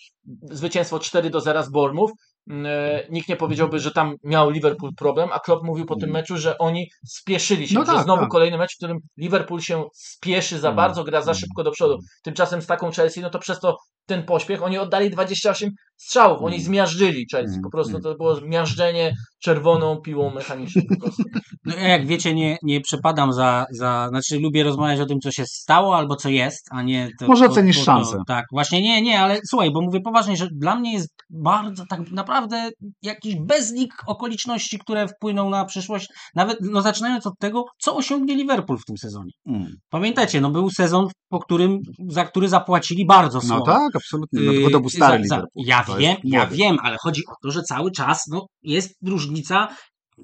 zwycięstwo 0.43 0.99
4 0.99 1.31
do 1.31 1.41
0 1.41 1.63
z 1.63 1.69
e, 1.69 2.11
nikt 3.11 3.29
nie 3.29 3.37
powiedziałby, 3.37 3.79
że 3.81 3.91
tam 3.91 4.15
miał 4.25 4.51
Liverpool 4.51 4.91
problem, 4.99 5.29
a 5.33 5.39
Klopp 5.41 5.65
mówił 5.65 5.87
po 5.87 5.97
tym 5.97 6.11
meczu, 6.11 6.37
że 6.39 6.59
oni 6.59 6.91
spieszyli 7.07 7.69
się, 7.69 7.75
No 7.75 7.81
że 7.87 7.93
tak, 7.93 8.05
znowu 8.05 8.21
tak. 8.23 8.31
kolejny 8.31 8.59
mecz, 8.59 8.75
w 8.75 8.77
którym 8.77 8.99
Liverpool 9.17 9.61
się 9.61 9.85
spieszy 9.95 10.59
za 10.59 10.69
Mm. 10.69 10.77
bardzo, 10.77 11.05
gra 11.05 11.23
za 11.23 11.31
Mm. 11.31 11.41
szybko 11.41 11.65
do 11.65 11.71
przodu. 11.71 11.99
Tymczasem 12.23 12.63
z 12.63 12.67
taką 12.67 12.91
Chelsea, 12.91 13.21
no 13.21 13.31
to 13.31 13.39
przez 13.39 13.61
to 13.61 13.77
ten 14.07 14.23
pośpiech, 14.23 14.63
oni 14.63 14.79
oddali 14.79 15.11
28 15.11 15.71
strzałów, 16.07 16.39
oni 16.43 16.55
Mm. 16.55 16.67
zmiażdżyli 16.67 17.27
Chelsea, 17.33 17.53
Mm. 17.53 17.63
po 17.63 17.71
prostu 17.71 17.91
Mm. 17.91 18.03
to 18.03 18.15
było 18.15 18.41
miażdżenie 18.41 19.15
czerwoną 19.43 19.97
piłą 19.97 20.31
mechaniczną. 20.35 20.83
No, 21.65 21.75
ja 21.77 21.89
jak 21.89 22.07
wiecie, 22.07 22.35
nie, 22.35 22.57
nie 22.63 22.81
przepadam 22.81 23.33
za, 23.33 23.67
za. 23.71 24.07
Znaczy, 24.09 24.39
lubię 24.39 24.65
rozmawiać 24.65 25.01
o 25.01 25.07
tym, 25.07 25.21
co 25.21 25.31
się 25.31 25.45
stało 25.47 25.97
albo 25.97 26.17
co 26.17 26.29
jest, 26.29 26.67
a 26.71 26.83
nie. 26.83 27.11
To, 27.21 27.27
Może 27.27 27.47
ocenisz 27.47 27.79
to- 27.79 27.85
szansę. 27.85 28.13
To, 28.17 28.25
tak, 28.27 28.45
właśnie 28.53 28.83
nie, 28.83 29.03
nie, 29.03 29.21
ale 29.21 29.39
słuchaj, 29.51 29.71
bo 29.73 29.81
mówię 29.81 30.01
poważnie, 30.01 30.37
że 30.37 30.49
dla 30.53 30.77
mnie 30.77 30.93
jest 30.93 31.09
bardzo 31.31 31.85
tak 31.91 32.11
naprawdę 32.11 32.71
jakiś 33.03 33.37
bezlik 33.41 33.93
okoliczności, 34.07 34.79
które 34.79 35.09
wpłyną 35.09 35.51
na 35.51 35.65
przyszłość. 35.65 36.09
Nawet 36.35 36.59
no, 36.61 36.83
zaczynając 36.83 37.27
od 37.27 37.35
tego, 37.39 37.65
co 37.79 37.97
osiągnie 37.97 38.35
Liverpool 38.37 38.79
w 38.79 38.85
tym 38.85 38.99
sezonie. 38.99 39.31
Mm. 39.47 39.67
Pamiętacie, 39.91 40.41
no 40.41 40.51
był 40.51 40.71
sezon, 40.71 41.07
po 41.29 41.39
którym, 41.41 41.79
za 42.09 42.25
który 42.25 42.49
zapłacili 42.49 43.07
bardzo 43.07 43.39
No 43.39 43.45
słowo. 43.45 43.65
tak, 43.67 43.97
absolutnie. 43.97 44.41
No, 44.41 44.53
tylko 44.53 44.71
to 44.71 44.81
był 44.81 44.89
Yy, 44.93 44.97
stary 44.97 45.19
za- 45.23 45.29
za- 45.29 45.35
Liverpool. 45.37 45.65
Ja 45.67 45.85
To 45.85 45.92
wiem, 45.99 46.17
ja 46.25 46.47
wiem, 46.47 46.77
ale 46.83 46.97
chodzi 47.01 47.23
o 47.27 47.35
to, 47.43 47.51
że 47.51 47.63
cały 47.63 47.91
czas 47.91 48.25
no, 48.31 48.47
jest 48.63 48.95
różnica, 49.07 49.69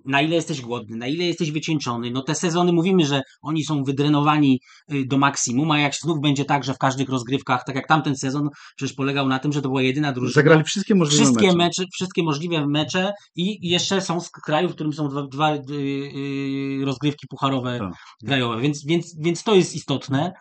na 0.05 0.23
ile 0.23 0.35
jesteś 0.35 0.61
głodny, 0.61 0.97
na 0.97 1.07
ile 1.07 1.25
jesteś 1.25 1.51
wycieńczony. 1.53 2.11
No 2.11 2.23
te 2.23 2.35
sezony 2.35 2.73
mówimy, 2.73 3.07
że 3.07 3.23
oni 3.43 3.65
są 3.65 3.85
wydrenowani 3.85 4.61
y, 4.93 5.05
do 5.07 5.19
maksimum, 5.19 5.71
a 5.71 5.79
jak 5.79 5.95
znów 5.95 6.21
będzie 6.21 6.45
tak, 6.45 6.65
że 6.65 6.75
w 6.75 6.79
każdych 6.79 7.09
rozgrywkach, 7.09 7.65
tak 7.67 7.77
jak 7.77 7.89
tamten 7.89 8.17
sezon, 8.17 8.49
przecież 8.77 8.97
polegał 8.97 9.29
na 9.29 9.39
tym, 9.39 9.53
że 9.53 9.63
to 9.63 9.69
była 9.69 9.83
jedyna 9.83 10.13
drużyna. 10.13 10.35
Zagrali 10.35 10.65
wszystkie 10.65 10.95
możliwe 10.95 11.25
Wszystkie 11.25 11.47
mecze. 11.47 11.57
mecze, 11.57 11.85
wszystkie 11.95 12.23
możliwe 12.23 12.67
mecze 12.67 13.13
i 13.37 13.69
jeszcze 13.69 14.01
są 14.01 14.21
z 14.21 14.31
kraju, 14.31 14.69
w 14.69 14.75
którym 14.75 14.93
są 14.93 15.09
dwa, 15.09 15.23
dwa 15.23 15.55
y, 15.55 15.61
y, 15.71 16.85
rozgrywki 16.85 17.27
pucharowe 17.31 17.79
Tak. 17.79 17.93
grajowe, 18.23 18.61
więc, 18.61 18.85
więc, 18.87 19.15
więc 19.21 19.43
to 19.43 19.55
jest 19.55 19.75
istotne 19.75 20.33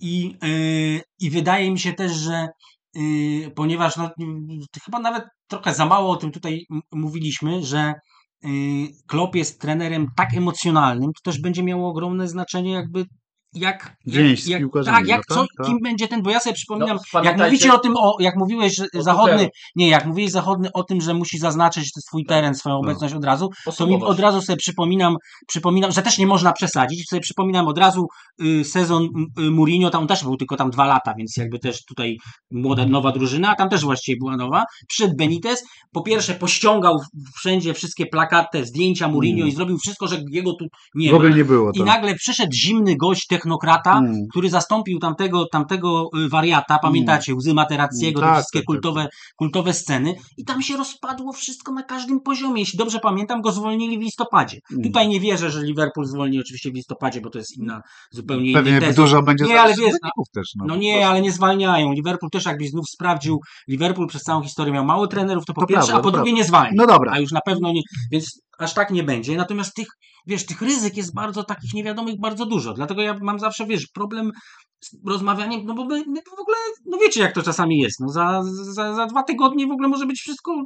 i, 0.00 0.36
y, 0.44 1.00
i 1.20 1.30
wydaje 1.30 1.70
mi 1.70 1.78
się 1.78 1.92
też, 1.92 2.12
że 2.12 2.48
ponieważ 3.54 3.96
no, 3.96 4.06
y, 4.06 4.80
chyba 4.84 4.98
nawet 4.98 5.24
trochę 5.48 5.74
za 5.74 5.86
mało 5.86 6.10
o 6.10 6.16
tym 6.16 6.32
tutaj 6.32 6.66
mówiliśmy, 6.92 7.64
że 7.64 7.94
y, 8.44 8.48
Klopp 9.06 9.34
jest 9.34 9.60
trenerem 9.60 10.06
tak 10.16 10.34
emocjonalnym, 10.34 11.10
to 11.12 11.30
też 11.30 11.40
będzie 11.40 11.62
miało 11.62 11.88
ogromne 11.90 12.28
znaczenie 12.28 12.72
jakby 12.72 13.04
jak, 13.54 13.96
jak, 14.46 14.60
piłkarzami, 14.60 14.98
tak, 14.98 15.08
jak 15.08 15.20
no 15.30 15.34
co, 15.34 15.40
tak, 15.40 15.50
tak. 15.58 15.66
kim 15.66 15.78
będzie 15.82 16.08
ten, 16.08 16.22
bo 16.22 16.30
ja 16.30 16.40
sobie 16.40 16.54
przypominam, 16.54 16.98
No, 17.14 17.22
jak 17.22 17.38
mówicie 17.38 17.74
o 17.74 17.78
tym, 17.78 17.92
o, 17.96 18.16
jak 18.20 18.36
mówiłeś, 18.36 18.76
że 18.76 18.86
O 18.98 19.02
zachodny, 19.02 19.48
nie, 19.76 19.88
jak 19.88 20.06
mówiłeś 20.06 20.30
zachodny 20.30 20.68
o 20.74 20.82
tym, 20.82 21.00
że 21.00 21.14
musi 21.14 21.38
zaznaczyć 21.38 21.90
swój 22.06 22.24
teren, 22.24 22.54
swoją 22.54 22.74
No. 22.74 22.80
obecność 22.80 23.14
od 23.14 23.24
razu, 23.24 23.48
to 23.78 23.86
mi 23.86 23.94
od 24.02 24.20
razu 24.20 24.42
sobie 24.42 24.56
przypominam, 24.56 25.16
przypominam, 25.46 25.92
że 25.92 26.02
też 26.02 26.18
nie 26.18 26.26
można 26.26 26.52
przesadzić, 26.52 27.08
sobie 27.08 27.20
przypominam 27.20 27.68
od 27.68 27.78
razu 27.78 28.06
y, 28.42 28.64
sezon 28.64 29.04
y, 29.38 29.50
Mourinho, 29.50 29.90
tam 29.90 30.06
też 30.06 30.22
był 30.24 30.36
tylko 30.36 30.56
tam 30.56 30.70
dwa 30.70 30.86
lata, 30.86 31.14
więc 31.18 31.36
jakby 31.36 31.58
też 31.58 31.84
tutaj 31.84 32.16
młoda, 32.50 32.86
nowa 32.86 33.12
drużyna, 33.12 33.50
a 33.50 33.54
tam 33.54 33.68
też 33.68 33.84
właściwie 33.84 34.18
była 34.20 34.36
nowa. 34.36 34.64
Przyszedł 34.88 35.14
Benitez, 35.16 35.64
po 35.92 36.02
pierwsze 36.02 36.34
pościągał 36.34 36.96
wszędzie 37.36 37.74
wszystkie 37.74 38.06
plakaty, 38.06 38.64
zdjęcia 38.66 39.08
Mourinho 39.08 39.38
Mm. 39.38 39.48
i 39.48 39.52
zrobił 39.52 39.78
wszystko, 39.78 40.08
że 40.08 40.22
jego 40.30 40.52
tu 40.52 40.66
nie 40.94 41.10
w 41.10 41.14
ogóle 41.14 41.30
ma. 41.30 41.36
nie 41.36 41.44
było 41.44 41.70
I 41.74 41.78
to. 41.78 41.84
nagle 41.84 42.14
przyszedł 42.14 42.52
zimny 42.52 42.96
gość, 42.96 43.26
technokrata, 43.38 43.98
Mm. 43.98 44.26
który 44.30 44.50
zastąpił 44.50 44.98
tamtego, 44.98 45.46
tamtego 45.52 46.08
y, 46.24 46.28
wariata, 46.28 46.78
pamiętacie, 46.82 47.34
łzy 47.34 47.54
Materackiego, 47.54 48.20
Tak, 48.20 48.28
te 48.30 48.34
wszystkie 48.36 48.58
tak, 48.58 48.62
tak, 48.62 48.66
kultowe, 48.66 49.08
kultowe 49.36 49.74
sceny 49.74 50.14
i 50.36 50.44
tam 50.44 50.62
się 50.62 50.76
rozpadło 50.76 51.32
wszystko 51.32 51.72
na 51.72 51.82
każdym 51.82 52.20
poziomie. 52.20 52.60
Jeśli 52.60 52.78
dobrze 52.78 52.98
pamiętam, 53.00 53.40
go 53.42 53.52
zwolnili 53.52 53.98
w 53.98 54.00
listopadzie. 54.00 54.58
Mm. 54.72 54.84
Tutaj 54.84 55.08
nie 55.08 55.20
wierzę, 55.20 55.50
że 55.50 55.62
Liverpool 55.62 56.06
zwolni 56.06 56.40
oczywiście 56.40 56.70
w 56.70 56.74
listopadzie, 56.74 57.20
bo 57.20 57.30
to 57.30 57.38
jest 57.38 57.56
inna, 57.56 57.80
zupełnie 58.10 58.50
inny 58.50 58.62
Pewnie 58.62 58.80
test. 58.80 58.96
dużo 58.96 59.22
będzie 59.22 59.44
Nie, 59.44 59.60
ale 59.60 59.70
wiesz, 59.70 59.78
wyników 60.02 60.26
też. 60.34 60.46
No. 60.56 60.64
No 60.66 60.76
nie, 60.76 61.08
ale 61.08 61.20
nie 61.20 61.32
zwalniają. 61.32 61.92
Liverpool 61.92 62.30
też 62.30 62.44
jakbyś 62.46 62.70
znów 62.70 62.84
sprawdził, 62.90 63.40
Liverpool 63.68 64.08
przez 64.08 64.22
całą 64.22 64.42
historię 64.42 64.72
miał 64.74 64.84
mało 64.84 65.06
trenerów, 65.06 65.44
to 65.46 65.54
po 65.54 65.60
To 65.60 65.66
pierwsze, 65.66 65.86
prawda, 65.92 66.08
a 66.08 66.10
po 66.12 66.16
drugie 66.16 66.32
nie 66.32 66.44
zwalnia. 66.44 66.72
No 66.76 66.86
dobra. 66.86 67.12
A 67.12 67.18
już 67.18 67.32
na 67.32 67.40
pewno 67.40 67.72
nie, 67.72 67.80
więc 68.12 68.40
aż 68.58 68.74
tak 68.74 68.90
nie 68.90 69.02
będzie. 69.02 69.36
Natomiast 69.36 69.74
tych, 69.74 69.86
wiesz, 70.26 70.46
tych 70.46 70.62
ryzyk 70.62 70.96
jest 70.96 71.14
bardzo 71.14 71.44
takich 71.44 71.74
niewiadomych 71.74 72.20
bardzo 72.20 72.46
dużo. 72.46 72.74
Dlatego 72.74 73.02
ja 73.02 73.18
mam 73.20 73.38
zawsze, 73.38 73.66
wiesz, 73.66 73.86
problem 73.94 74.30
rozmawianiem, 75.06 75.60
no 75.64 75.74
bo 75.74 75.84
my, 75.84 75.96
my 76.06 76.20
w 76.36 76.40
ogóle, 76.40 76.56
no 76.86 76.98
wiecie 76.98 77.20
jak 77.20 77.34
to 77.34 77.42
czasami 77.42 77.78
jest, 77.78 78.00
no 78.00 78.08
za, 78.08 78.42
za, 78.74 78.94
za 78.94 79.06
dwa 79.06 79.22
tygodnie 79.22 79.66
w 79.66 79.70
ogóle 79.70 79.88
może 79.88 80.06
być 80.06 80.20
wszystko, 80.20 80.64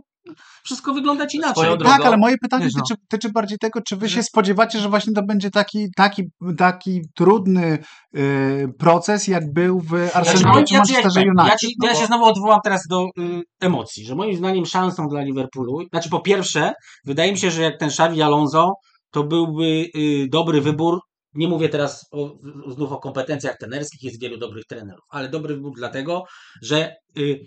wszystko 0.64 0.94
wyglądać 0.94 1.34
inaczej. 1.34 1.64
Drogą- 1.64 1.84
Tak, 1.84 2.00
ale 2.06 2.16
moje 2.16 2.38
pytanie 2.38 2.64
Wiesz, 2.64 2.74
no. 2.74 2.82
tyczy, 2.82 3.00
tyczy 3.08 3.30
bardziej 3.32 3.58
tego, 3.58 3.80
czy 3.88 3.96
wy 3.96 4.08
Że- 4.08 4.14
się 4.16 4.22
spodziewacie, 4.22 4.78
że 4.78 4.88
właśnie 4.88 5.12
to 5.12 5.22
będzie 5.22 5.50
taki, 5.50 5.86
taki, 5.96 6.22
taki 6.58 7.00
trudny 7.14 7.78
y, 8.16 8.68
proces, 8.78 9.28
jak 9.28 9.52
był 9.52 9.80
w 9.80 9.88
Znaczy, 9.88 10.14
Arsenalu 10.16 10.54
moim- 10.54 10.64
czy 10.66 10.74
ja, 10.74 10.78
Manchesterze 10.80 11.20
powiem, 11.20 11.28
United? 11.38 11.52
ja, 11.52 11.56
ci, 11.68 11.74
no 11.82 11.86
ja 11.88 11.94
bo- 11.94 12.00
się 12.00 12.06
znowu 12.06 12.24
odwołam 12.24 12.60
teraz 12.64 12.82
do 12.88 13.04
y, 13.18 13.42
emocji, 13.60 14.04
że 14.04 14.14
moim 14.14 14.36
zdaniem 14.36 14.66
szansą 14.66 15.06
dla 15.08 15.22
Liverpoolu, 15.22 15.78
znaczy 15.90 16.10
po 16.10 16.20
pierwsze, 16.20 16.72
wydaje 17.04 17.32
mi 17.32 17.38
się, 17.38 17.50
że 17.50 17.62
jak 17.62 17.78
ten 17.78 17.88
Xavi 17.88 18.22
Alonso, 18.22 18.72
to 19.10 19.24
byłby 19.24 19.64
y, 19.96 20.28
dobry 20.30 20.60
wybór. 20.60 21.00
Nie 21.34 21.48
mówię 21.48 21.68
teraz 21.68 22.06
o, 22.10 22.38
znów 22.68 22.92
o 22.92 22.98
kompetencjach 22.98 23.58
trenerskich, 23.58 24.02
jest 24.02 24.20
wielu 24.20 24.38
dobrych 24.38 24.64
trenerów, 24.64 25.04
ale 25.08 25.28
dobry 25.28 25.54
wybór 25.54 25.72
dlatego, 25.76 26.24
że 26.62 26.94
y, 27.18 27.46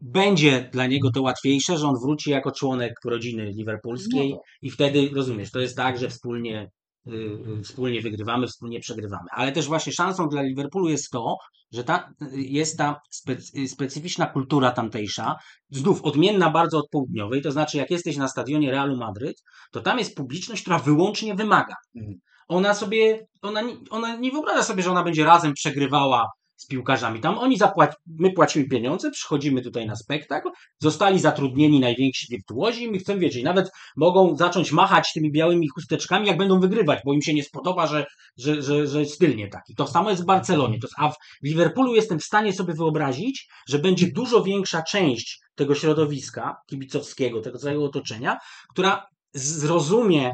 będzie 0.00 0.68
dla 0.72 0.86
niego 0.86 1.10
to 1.10 1.22
łatwiejsze, 1.22 1.78
że 1.78 1.86
on 1.88 1.94
wróci 2.02 2.30
jako 2.30 2.52
członek 2.52 2.92
rodziny 3.04 3.52
liverpoolskiej 3.56 4.30
No. 4.30 4.40
i 4.62 4.70
wtedy, 4.70 5.10
rozumiesz, 5.14 5.50
to 5.50 5.60
jest 5.60 5.76
tak, 5.76 5.98
że 5.98 6.08
wspólnie, 6.08 6.70
y, 7.06 7.12
y, 7.58 7.62
wspólnie 7.62 8.00
wygrywamy, 8.00 8.46
wspólnie 8.46 8.80
przegrywamy. 8.80 9.28
Ale 9.32 9.52
też 9.52 9.66
właśnie 9.66 9.92
szansą 9.92 10.28
dla 10.28 10.42
Liverpoolu 10.42 10.88
jest 10.88 11.10
to, 11.10 11.36
że 11.72 11.84
ta, 11.84 12.12
jest 12.32 12.78
ta 12.78 13.00
specy, 13.10 13.68
specyficzna 13.68 14.26
kultura 14.26 14.70
tamtejsza, 14.70 15.36
znów 15.70 16.02
odmienna 16.02 16.50
bardzo 16.50 16.78
od 16.78 16.88
południowej, 16.90 17.42
to 17.42 17.50
znaczy 17.52 17.76
jak 17.76 17.90
jesteś 17.90 18.16
na 18.16 18.28
stadionie 18.28 18.70
Realu 18.70 18.96
Madryt, 18.96 19.42
to 19.72 19.80
tam 19.80 19.98
jest 19.98 20.16
publiczność, 20.16 20.62
która 20.62 20.78
wyłącznie 20.78 21.34
wymaga. 21.34 21.74
Mhm. 21.96 22.18
Ona 22.52 22.74
sobie, 22.74 23.26
ona, 23.42 23.62
ona 23.90 24.16
nie 24.16 24.30
wyobraża 24.30 24.62
sobie, 24.62 24.82
że 24.82 24.90
ona 24.90 25.02
będzie 25.02 25.24
razem 25.24 25.52
przegrywała 25.54 26.26
z 26.56 26.66
piłkarzami. 26.66 27.20
Tam 27.20 27.38
oni 27.38 27.58
zapłaci, 27.58 27.96
my 28.06 28.32
płacimy 28.32 28.68
pieniądze, 28.68 29.10
przychodzimy 29.10 29.62
tutaj 29.62 29.86
na 29.86 29.96
spektakl, 29.96 30.48
zostali 30.80 31.18
zatrudnieni 31.18 31.80
najwięksi 31.80 32.26
wirtuozi, 32.30 32.90
my 32.90 32.98
chcemy 32.98 33.20
wiedzieć, 33.20 33.44
nawet 33.44 33.70
mogą 33.96 34.36
zacząć 34.36 34.72
machać 34.72 35.12
tymi 35.12 35.32
białymi 35.32 35.68
chusteczkami, 35.68 36.26
jak 36.26 36.36
będą 36.36 36.60
wygrywać, 36.60 36.98
bo 37.04 37.12
im 37.12 37.22
się 37.22 37.34
nie 37.34 37.44
spodoba, 37.44 37.86
że, 37.86 38.06
że, 38.36 38.62
że, 38.62 38.86
że 38.86 39.04
styl 39.04 39.36
nie 39.36 39.48
taki. 39.48 39.74
To 39.74 39.86
samo 39.86 40.10
jest 40.10 40.22
w 40.22 40.26
Barcelonie. 40.26 40.78
To, 40.78 40.88
a 40.98 41.10
w 41.10 41.16
Liverpoolu 41.42 41.94
jestem 41.94 42.18
w 42.18 42.24
stanie 42.24 42.52
sobie 42.52 42.74
wyobrazić, 42.74 43.48
że 43.68 43.78
będzie 43.78 44.06
dużo 44.12 44.42
większa 44.42 44.82
część 44.82 45.40
tego 45.54 45.74
środowiska 45.74 46.56
kibicowskiego, 46.66 47.40
tego 47.40 47.58
całego 47.58 47.84
otoczenia, 47.84 48.38
która 48.70 49.06
zrozumie, 49.34 50.32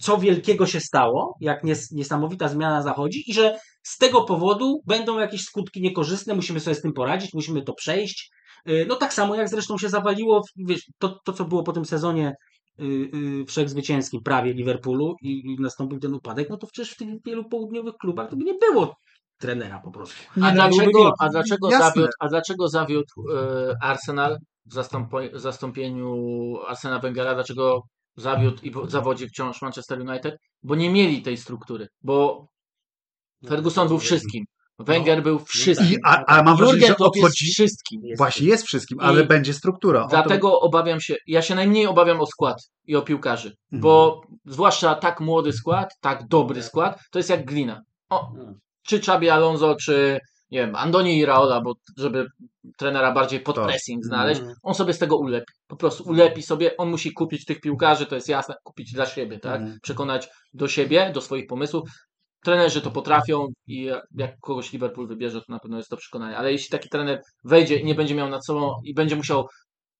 co 0.00 0.18
wielkiego 0.18 0.66
się 0.66 0.80
stało, 0.80 1.36
jak 1.40 1.64
nies 1.64 1.90
niesamowita 1.90 2.48
zmiana 2.48 2.82
zachodzi 2.82 3.30
i 3.30 3.34
że 3.34 3.58
z 3.82 3.98
tego 3.98 4.24
powodu 4.24 4.80
będą 4.86 5.18
jakieś 5.18 5.42
skutki 5.42 5.82
niekorzystne, 5.82 6.34
musimy 6.34 6.60
sobie 6.60 6.74
z 6.74 6.82
tym 6.82 6.92
poradzić, 6.92 7.34
musimy 7.34 7.62
to 7.62 7.72
przejść. 7.74 8.30
Yy, 8.66 8.86
No 8.88 8.96
tak 8.96 9.14
samo 9.14 9.34
jak 9.34 9.48
zresztą 9.48 9.78
się 9.78 9.88
zawaliło, 9.88 10.42
wiesz, 10.56 10.86
to, 10.98 11.18
to 11.24 11.32
co 11.32 11.44
było 11.44 11.62
po 11.62 11.72
tym 11.72 11.84
sezonie 11.84 12.34
yy, 12.78 12.86
yy, 12.88 13.44
wszechzwycięskim 13.46 14.20
prawie 14.24 14.52
Liverpoolu 14.52 15.14
i, 15.22 15.30
i 15.30 15.56
nastąpił 15.60 15.98
ten 15.98 16.14
upadek, 16.14 16.50
no 16.50 16.56
to 16.56 16.66
przecież 16.66 16.94
w 16.94 16.96
tych 16.96 17.08
wielu 17.26 17.48
południowych 17.48 17.94
klubach 18.00 18.30
to 18.30 18.36
by 18.36 18.44
nie 18.44 18.54
było 18.54 18.94
trenera 19.38 19.80
po 19.84 19.90
prostu. 19.90 20.16
Nie, 20.36 20.44
A 20.44 20.48
no, 20.48 20.54
dlaczego, 20.54 21.12
a 21.20 21.28
dlaczego 21.28 21.70
Jasne. 21.70 21.86
zawiódł, 21.86 22.12
a 22.20 22.28
dlaczego 22.28 22.68
zawiódł 22.68 23.12
e, 23.34 23.74
Arsenal 23.82 24.38
w 24.66 25.40
zastąpieniu 25.40 26.14
Arsena 26.66 26.98
Wengera? 26.98 27.34
Dlaczego 27.34 27.82
zawiódł 28.16 28.62
i 28.62 28.70
wo- 28.70 28.90
zawodzi 28.90 29.28
wciąż 29.28 29.62
Manchester 29.62 30.00
United? 30.00 30.36
Bo 30.62 30.74
nie 30.74 30.90
mieli 30.90 31.22
tej 31.22 31.36
struktury. 31.36 31.88
Bo 32.02 32.46
Ferguson 33.48 33.88
był 33.88 33.98
wszystkim. 33.98 34.44
Wenger 34.78 35.22
był 35.22 35.38
wszystkim. 35.38 35.90
I, 35.92 35.96
a, 36.04 36.24
a 36.26 36.42
mam 36.42 36.56
wrażenie, 36.56 36.86
że 36.86 36.94
Klopp 36.94 37.16
jest 37.16 37.26
odchodzi... 37.26 37.52
wszystkim. 37.52 38.00
Właśnie 38.18 38.46
jest 38.46 38.66
wszystkim, 38.66 39.00
ale 39.00 39.22
I 39.22 39.26
będzie 39.26 39.54
struktura. 39.54 40.00
O 40.00 40.02
to- 40.02 40.08
Dlatego 40.10 40.60
obawiam 40.60 41.00
się, 41.00 41.16
ja 41.26 41.42
się 41.42 41.54
najmniej 41.54 41.86
obawiam 41.86 42.20
o 42.20 42.26
skład 42.26 42.56
i 42.84 42.96
o 42.96 43.02
piłkarzy, 43.02 43.48
Mhm. 43.48 43.80
bo 43.82 44.20
zwłaszcza 44.46 44.94
tak 44.94 45.20
młody 45.20 45.52
skład, 45.52 45.90
tak 46.00 46.28
dobry 46.28 46.62
skład, 46.62 46.98
to 47.12 47.18
jest 47.18 47.30
jak 47.30 47.44
glina. 47.44 47.80
O, 48.10 48.32
czy 48.86 48.96
Xabi 48.96 49.30
Alonso, 49.30 49.76
czy 49.76 50.20
nie 50.54 50.60
wiem, 50.60 50.74
Andoni 50.76 51.18
Iraola, 51.18 51.60
bo 51.60 51.74
żeby 51.96 52.26
trenera 52.78 53.12
bardziej 53.12 53.40
pod 53.40 53.56
Tak. 53.56 53.64
pressing 53.66 54.04
znaleźć, 54.04 54.40
Mhm. 54.40 54.56
on 54.62 54.74
sobie 54.74 54.92
z 54.92 54.98
tego 54.98 55.16
ulepi. 55.16 55.52
Po 55.66 55.76
prostu 55.76 56.04
ulepi 56.08 56.42
sobie, 56.42 56.76
on 56.76 56.90
musi 56.90 57.12
kupić 57.12 57.44
tych 57.44 57.60
piłkarzy, 57.60 58.06
to 58.06 58.14
jest 58.14 58.28
jasne, 58.28 58.54
kupić 58.62 58.92
dla 58.92 59.06
siebie, 59.06 59.38
tak? 59.38 59.60
Mhm. 59.60 59.78
Przekonać 59.82 60.28
do 60.52 60.68
siebie, 60.68 61.10
do 61.14 61.20
swoich 61.20 61.46
pomysłów. 61.46 61.88
Trenerzy 62.44 62.80
to 62.80 62.90
potrafią 62.90 63.46
i 63.66 63.90
jak 64.14 64.30
kogoś 64.40 64.72
Liverpool 64.72 65.08
wybierze, 65.08 65.38
to 65.40 65.46
na 65.48 65.58
pewno 65.58 65.76
jest 65.76 65.88
to 65.90 65.96
przekonanie. 65.96 66.36
Ale 66.36 66.52
jeśli 66.52 66.70
taki 66.70 66.88
trener 66.88 67.20
wejdzie 67.44 67.76
i 67.76 67.84
nie 67.84 67.94
będzie 67.94 68.14
miał 68.14 68.28
nad 68.28 68.46
sobą 68.46 68.74
i 68.84 68.94
będzie 68.94 69.16
musiał 69.16 69.48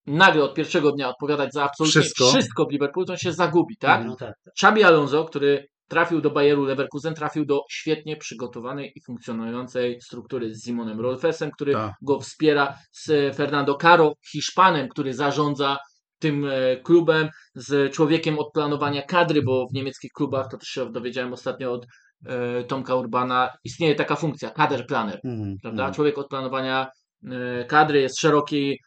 nagle 0.06 0.44
od 0.44 0.54
pierwszego 0.54 0.92
dnia 0.92 1.08
odpowiadać 1.08 1.52
za 1.52 1.64
absolutnie 1.64 2.00
Wszystko. 2.00 2.24
wszystko, 2.28 2.66
w 2.66 2.72
Liverpoolu, 2.72 3.06
to 3.06 3.12
on 3.12 3.18
się 3.18 3.32
zagubi, 3.32 3.76
tak? 3.76 4.04
No 4.04 4.16
tak. 4.16 4.34
Xabi 4.58 4.84
Alonso, 4.84 5.24
który 5.24 5.66
trafił 5.88 6.20
do 6.20 6.30
Bayeru 6.30 6.64
Leverkusen, 6.64 7.14
trafił 7.14 7.44
do 7.46 7.60
świetnie 7.70 8.16
przygotowanej 8.16 8.92
i 8.96 9.00
funkcjonującej 9.00 10.00
struktury 10.00 10.54
z 10.54 10.64
Simonem 10.64 11.00
Rolfesem, 11.00 11.50
który 11.50 11.72
Tak. 11.72 11.92
go 12.02 12.20
wspiera, 12.20 12.78
z 12.92 13.36
Fernando 13.36 13.74
Caro, 13.74 14.12
Hiszpanem, 14.32 14.88
który 14.88 15.14
zarządza 15.14 15.78
tym 16.18 16.44
e, 16.44 16.76
klubem, 16.76 17.28
z 17.54 17.92
człowiekiem 17.92 18.38
od 18.38 18.52
planowania 18.52 19.02
kadry, 19.02 19.42
bo 19.42 19.66
w 19.66 19.72
niemieckich 19.72 20.10
klubach, 20.12 20.48
to 20.50 20.58
też 20.58 20.68
się 20.68 20.92
dowiedziałem 20.92 21.32
ostatnio 21.32 21.72
od 21.72 21.86
e, 22.26 22.64
Tomka 22.64 22.94
Urbana, 22.94 23.50
istnieje 23.64 23.94
taka 23.94 24.16
funkcja, 24.16 24.50
kader 24.50 24.86
planer 24.86 25.20
Mhm, 25.24 25.56
prawda? 25.62 25.82
mhm. 25.82 25.94
Człowiek 25.94 26.18
od 26.18 26.28
planowania 26.28 26.86
e, 27.30 27.64
kadry, 27.64 28.00
jest 28.00 28.20
szeroki, 28.20 28.78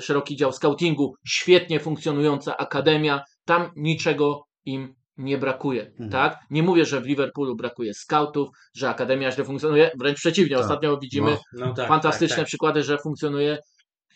szeroki 0.00 0.36
dział 0.36 0.52
scoutingu, 0.52 1.14
świetnie 1.26 1.80
funkcjonująca 1.80 2.56
akademia, 2.56 3.22
tam 3.44 3.70
niczego 3.76 4.44
im 4.64 4.94
nie 5.16 5.38
brakuje, 5.38 5.86
Mhm. 5.86 6.10
tak? 6.10 6.38
Nie 6.50 6.62
mówię, 6.62 6.84
że 6.84 7.00
w 7.00 7.06
Liverpoolu 7.06 7.56
brakuje 7.56 7.94
scoutów, 7.94 8.48
że 8.76 8.90
akademia 8.90 9.30
źle 9.32 9.44
funkcjonuje, 9.44 9.90
wręcz 9.98 10.18
przeciwnie, 10.18 10.56
Tak. 10.56 10.64
ostatnio 10.64 10.98
widzimy 10.98 11.30
No. 11.52 11.66
No 11.66 11.74
tak, 11.74 11.88
fantastyczne 11.88 12.36
tak, 12.36 12.42
tak. 12.42 12.46
przykłady, 12.46 12.82
że 12.82 12.98
funkcjonuje 12.98 13.58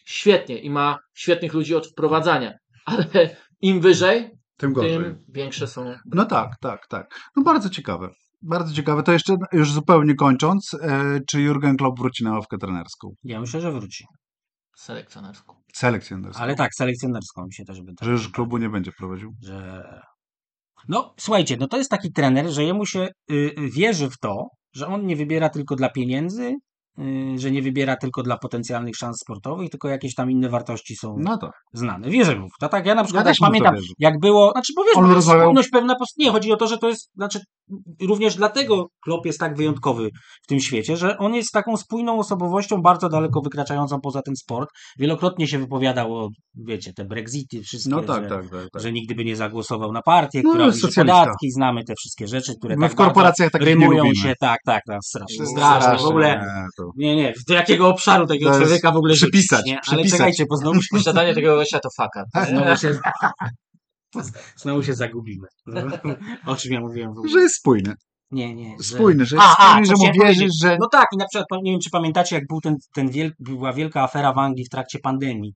świetnie 0.05 0.59
i 0.59 0.71
ma 0.71 0.99
świetnych 1.15 1.55
ludzi 1.55 1.75
od 1.75 1.87
wprowadzania, 1.87 2.53
ale 2.85 3.37
im 3.61 3.81
wyżej, 3.81 4.31
Tym 4.57 4.73
gorzej. 4.73 4.93
tym 4.93 5.25
większe 5.29 5.67
są 5.67 5.95
No 6.15 6.25
tak, 6.25 6.51
tak, 6.61 6.87
tak. 6.87 7.21
No 7.37 7.43
bardzo 7.43 7.71
ciekawe. 7.71 8.09
Bardzo 8.43 8.75
ciekawe. 8.75 9.03
To 9.03 9.13
jeszcze 9.13 9.37
już 9.53 9.73
zupełnie 9.73 10.15
kończąc, 10.15 10.75
e, 10.75 11.21
czy 11.29 11.41
Jurgen 11.41 11.77
Klopp 11.77 11.99
wróci 11.99 12.25
na 12.25 12.33
ławkę 12.33 12.59
trenerską? 12.59 13.11
Ja 13.25 13.41
myślę, 13.41 13.61
że 13.61 13.73
wróci. 13.73 14.05
selekcjonerską. 14.77 15.55
Selekcjonerską. 15.75 16.43
Ale 16.43 16.55
tak, 16.55 16.75
selekcjonerską 16.75 17.45
mi 17.47 17.55
się 17.55 17.65
też 17.65 17.83
by 17.83 17.93
Że 18.03 18.11
już 18.11 18.29
klubu 18.29 18.59
nie 18.59 18.69
będzie 18.69 18.93
prowadził. 18.99 19.33
że... 19.43 19.83
No, 20.89 21.15
słuchajcie, 21.21 21.57
no 21.61 21.69
to 21.69 21.77
jest 21.77 21.91
taki 21.91 22.13
trener, 22.13 22.49
że 22.51 22.65
jemu 22.65 22.87
się 22.87 23.01
y, 23.01 23.35
y, 23.35 23.55
wierzy 23.71 24.11
w 24.11 24.19
to, 24.19 24.49
że 24.75 24.87
on 24.87 25.07
nie 25.07 25.17
wybiera 25.17 25.49
tylko 25.49 25.77
dla 25.77 25.89
pieniędzy, 25.91 26.55
y, 26.99 27.39
że 27.39 27.51
nie 27.51 27.63
wybiera 27.63 27.97
tylko 27.97 28.23
dla 28.23 28.39
potencjalnych 28.39 28.97
szans 28.97 29.17
sportowych, 29.21 29.71
tylko 29.71 29.89
jakieś 29.89 30.15
tam 30.15 30.31
inne 30.31 30.49
wartości 30.49 30.97
są 30.97 31.17
No 31.19 31.39
to. 31.39 31.51
znane. 31.73 32.11
Wierzę 32.11 32.37
mu. 32.37 32.47
w 32.49 32.59
To 32.61 32.69
tak, 32.69 32.87
ja 32.87 32.95
na 32.95 33.05
przykład 33.05 33.27
Ja 33.27 33.33
pamiętam, 33.41 33.75
jak 33.99 34.21
było, 34.21 34.51
znaczy 34.53 34.73
bo 34.77 34.85
wiesz, 34.85 34.97
On 34.97 35.13
rozmawiał- 35.13 35.55
pewna, 35.73 35.95
nie, 36.17 36.31
chodzi 36.31 36.53
o 36.53 36.57
to, 36.57 36.67
że 36.67 36.79
to 36.79 36.89
jest, 36.89 37.11
znaczy 37.15 37.41
również 38.03 38.37
dlatego 38.37 38.87
Klopp 39.05 39.27
jest 39.27 39.39
tak 39.41 39.57
wyjątkowy 39.57 40.11
w 40.43 40.47
tym 40.49 40.61
świecie, 40.61 40.97
że 40.97 41.19
on 41.19 41.35
jest 41.35 41.53
taką 41.53 41.77
spójną 41.77 42.19
osobowością, 42.19 42.83
bardzo 42.83 43.09
daleko 43.09 43.41
wykraczającą 43.41 44.01
poza 44.01 44.23
ten 44.23 44.37
sport. 44.37 44.69
Wielokrotnie 44.99 45.49
się 45.49 45.59
wypowiadał 45.59 46.15
o, 46.15 46.29
wiecie, 46.55 46.93
te 46.93 47.05
Brexity, 47.05 47.63
wszystkie, 47.63 47.91
No 47.91 48.03
tak, 48.03 48.23
że, 48.23 48.29
tak, 48.29 48.43
tak. 48.51 48.71
tak. 48.73 48.83
że 48.83 48.93
nigdy 48.93 49.15
by 49.15 49.25
nie 49.25 49.37
zagłosował 49.37 49.93
na 49.93 50.03
partię, 50.03 50.41
No, 50.45 50.51
która 50.51 50.73
socjalista. 50.73 51.03
podatki, 51.21 51.51
znamy 51.51 51.85
te 51.85 51.95
wszystkie 51.99 52.27
rzeczy, 52.27 52.53
które 52.59 52.77
My 52.77 52.83
tak 52.87 52.93
w 52.93 52.95
korporacjach 52.95 53.51
nie 53.55 53.61
rymują 53.67 54.05
lubimy. 54.05 54.17
się, 54.17 54.35
tak, 54.41 54.59
tak, 54.67 54.83
tak, 54.87 54.99
strasznie, 55.05 55.47
strasznie, 55.47 55.99
w 55.99 56.09
ogóle, 56.09 56.47
nie, 56.97 57.17
nie, 57.17 57.23
nie, 57.23 57.33
do 57.49 57.55
jakiego 57.55 57.89
obszaru 57.89 58.27
takiego 58.27 58.59
człowieka 58.59 58.93
w 58.93 58.97
ogóle 58.97 59.15
przypisać, 59.15 59.67
nie? 59.67 59.75
Ale 59.75 59.83
przypisać. 59.83 60.19
czekajcie, 60.19 60.45
bo 60.51 60.57
znowu 60.57 60.81
tego 61.35 61.57
gościa 61.57 61.79
to 61.81 61.89
fakat. 61.97 62.27
znowu 62.51 62.77
się, 62.77 62.99
znowu 64.63 64.83
się 64.83 64.95
zagubimy. 64.95 65.47
O 66.47 66.57
czym 66.57 66.73
ja 66.73 66.81
mówiłem 66.81 67.15
w 67.15 67.19
ogóle? 67.19 67.33
Że 67.33 67.41
jest 67.41 67.57
spójny. 67.57 67.95
Nie, 68.31 68.55
nie. 68.55 68.77
Że... 68.81 68.95
Spójny, 68.95 69.27
że 69.27 69.37
a, 69.41 69.55
spójny, 69.55 69.87
że 69.87 69.95
mu 69.97 70.21
wierzysz, 70.25 70.53
że... 70.63 70.77
No 70.81 70.89
tak, 70.93 71.07
i 71.13 71.17
na 71.17 71.27
przykład, 71.29 71.63
nie 71.63 71.71
wiem, 71.71 71.81
czy 71.81 71.91
pamiętacie, 71.91 72.37
jak 72.37 72.47
był 72.49 72.61
ten, 72.61 72.77
ten 72.95 73.11
wiel... 73.11 73.33
była 73.39 73.73
wielka 73.73 74.03
afera 74.03 74.33
w 74.33 74.39
Anglii 74.39 74.65
w 74.65 74.69
trakcie 74.69 74.99
pandemii. 74.99 75.55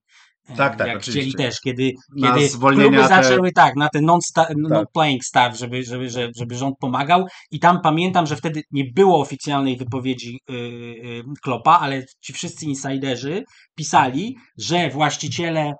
E, 0.48 0.56
Tak, 0.56 0.76
tak, 0.76 0.88
Jak 0.88 0.96
oczywiście. 0.96 1.20
chcieli 1.20 1.34
też, 1.34 1.61
kiedy, 1.61 1.92
Na 2.16 2.34
kiedy 2.34 2.48
kluby 2.58 2.96
te- 2.96 3.08
zaczęły, 3.08 3.52
tak, 3.52 3.76
na 3.76 3.88
ten 3.88 4.04
non-sta- 4.04 4.46
Tak. 4.46 4.56
non-playing 4.56 5.24
staff, 5.24 5.56
żeby, 5.56 5.84
żeby, 5.84 6.11
żeby, 6.11 6.32
żeby 6.36 6.54
rząd 6.54 6.74
pomagał. 6.80 7.26
I 7.50 7.61
tam 7.61 7.80
pamiętam, 7.82 8.26
że 8.26 8.36
wtedy 8.36 8.62
nie 8.70 8.84
było 8.94 9.20
oficjalnej 9.20 9.76
wypowiedzi 9.76 10.40
yy, 10.48 10.56
yy, 10.58 11.24
Klopa, 11.42 11.78
ale 11.80 12.04
ci 12.20 12.32
wszyscy 12.32 12.66
insiderzy 12.66 13.44
pisali, 13.74 14.36
że 14.58 14.90
właściciele 14.90 15.72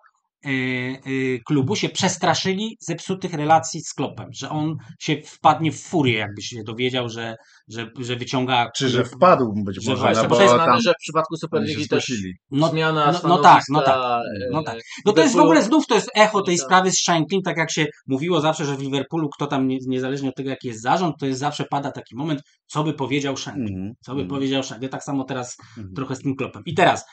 klubu 1.47 1.77
się 1.77 1.89
przestraszyli 1.89 2.77
zepsutych 2.81 3.35
relacji 3.35 3.81
z 3.81 3.95
Klopem, 3.95 4.29
że 4.33 4.51
on 4.51 4.77
się 4.99 5.17
wpadnie 5.27 5.73
w 5.73 5.81
furię, 5.81 6.19
jakby 6.19 6.43
się 6.43 6.63
dowiedział, 6.65 7.09
że, 7.09 7.37
że, 7.69 7.91
że 7.99 8.17
wyciąga... 8.17 8.71
Czy 8.77 8.89
że 8.89 9.05
wpadł 9.05 9.53
być 9.65 9.85
Że 9.85 9.91
może, 9.91 10.03
właśnie, 10.03 10.23
no 10.23 10.29
Bo 10.29 10.35
bo 10.35 10.37
to 10.37 10.43
jest 10.43 10.55
znane, 10.55 10.81
że 10.81 10.93
w 10.93 11.03
przypadku 11.03 11.37
Superligi 11.37 11.89
też. 11.89 12.13
No, 12.51 12.69
zmiana 12.69 13.13
no, 13.13 13.29
no 13.29 13.39
tak, 13.39 13.63
no 13.69 13.83
tak. 13.83 14.23
No 14.53 14.61
e, 14.61 14.65
tak. 14.65 14.79
No 15.07 15.13
to 15.13 15.23
jest 15.23 15.35
w 15.35 15.39
ogóle 15.39 15.63
znów 15.63 15.87
to 15.87 15.95
jest 15.95 16.11
echo 16.15 16.43
tej 16.43 16.57
Tak. 16.57 16.67
sprawy 16.67 16.91
z 16.91 16.99
Shanklim, 16.99 17.43
tak 17.43 17.57
jak 17.57 17.73
się 17.73 17.87
mówiło 18.07 18.41
zawsze, 18.41 18.65
że 18.65 18.77
w 18.77 18.81
Liverpoolu 18.81 19.29
kto 19.29 19.47
tam 19.47 19.69
nie, 19.69 19.79
niezależnie 19.87 20.29
od 20.29 20.35
tego 20.35 20.51
jaki 20.51 20.69
jest 20.69 20.83
zarząd, 20.83 21.15
to 21.21 21.27
jest 21.27 21.41
zawsze 21.41 21.65
pada 21.65 21.93
taki 21.93 22.17
moment, 22.17 22.43
co 22.67 22.85
by 22.85 22.95
powiedział 22.95 23.37
Shanklim. 23.37 23.69
Mhm. 23.69 23.93
Co 24.05 24.15
by 24.15 24.21
Mhm. 24.21 24.29
powiedział 24.29 24.63
Shanklim. 24.63 24.91
Tak 24.91 25.05
samo 25.05 25.25
teraz 25.25 25.57
Mhm. 25.77 25.95
trochę 25.95 26.17
z 26.17 26.21
tym 26.23 26.37
klopem. 26.37 26.63
I 26.67 26.75
teraz, 26.75 27.05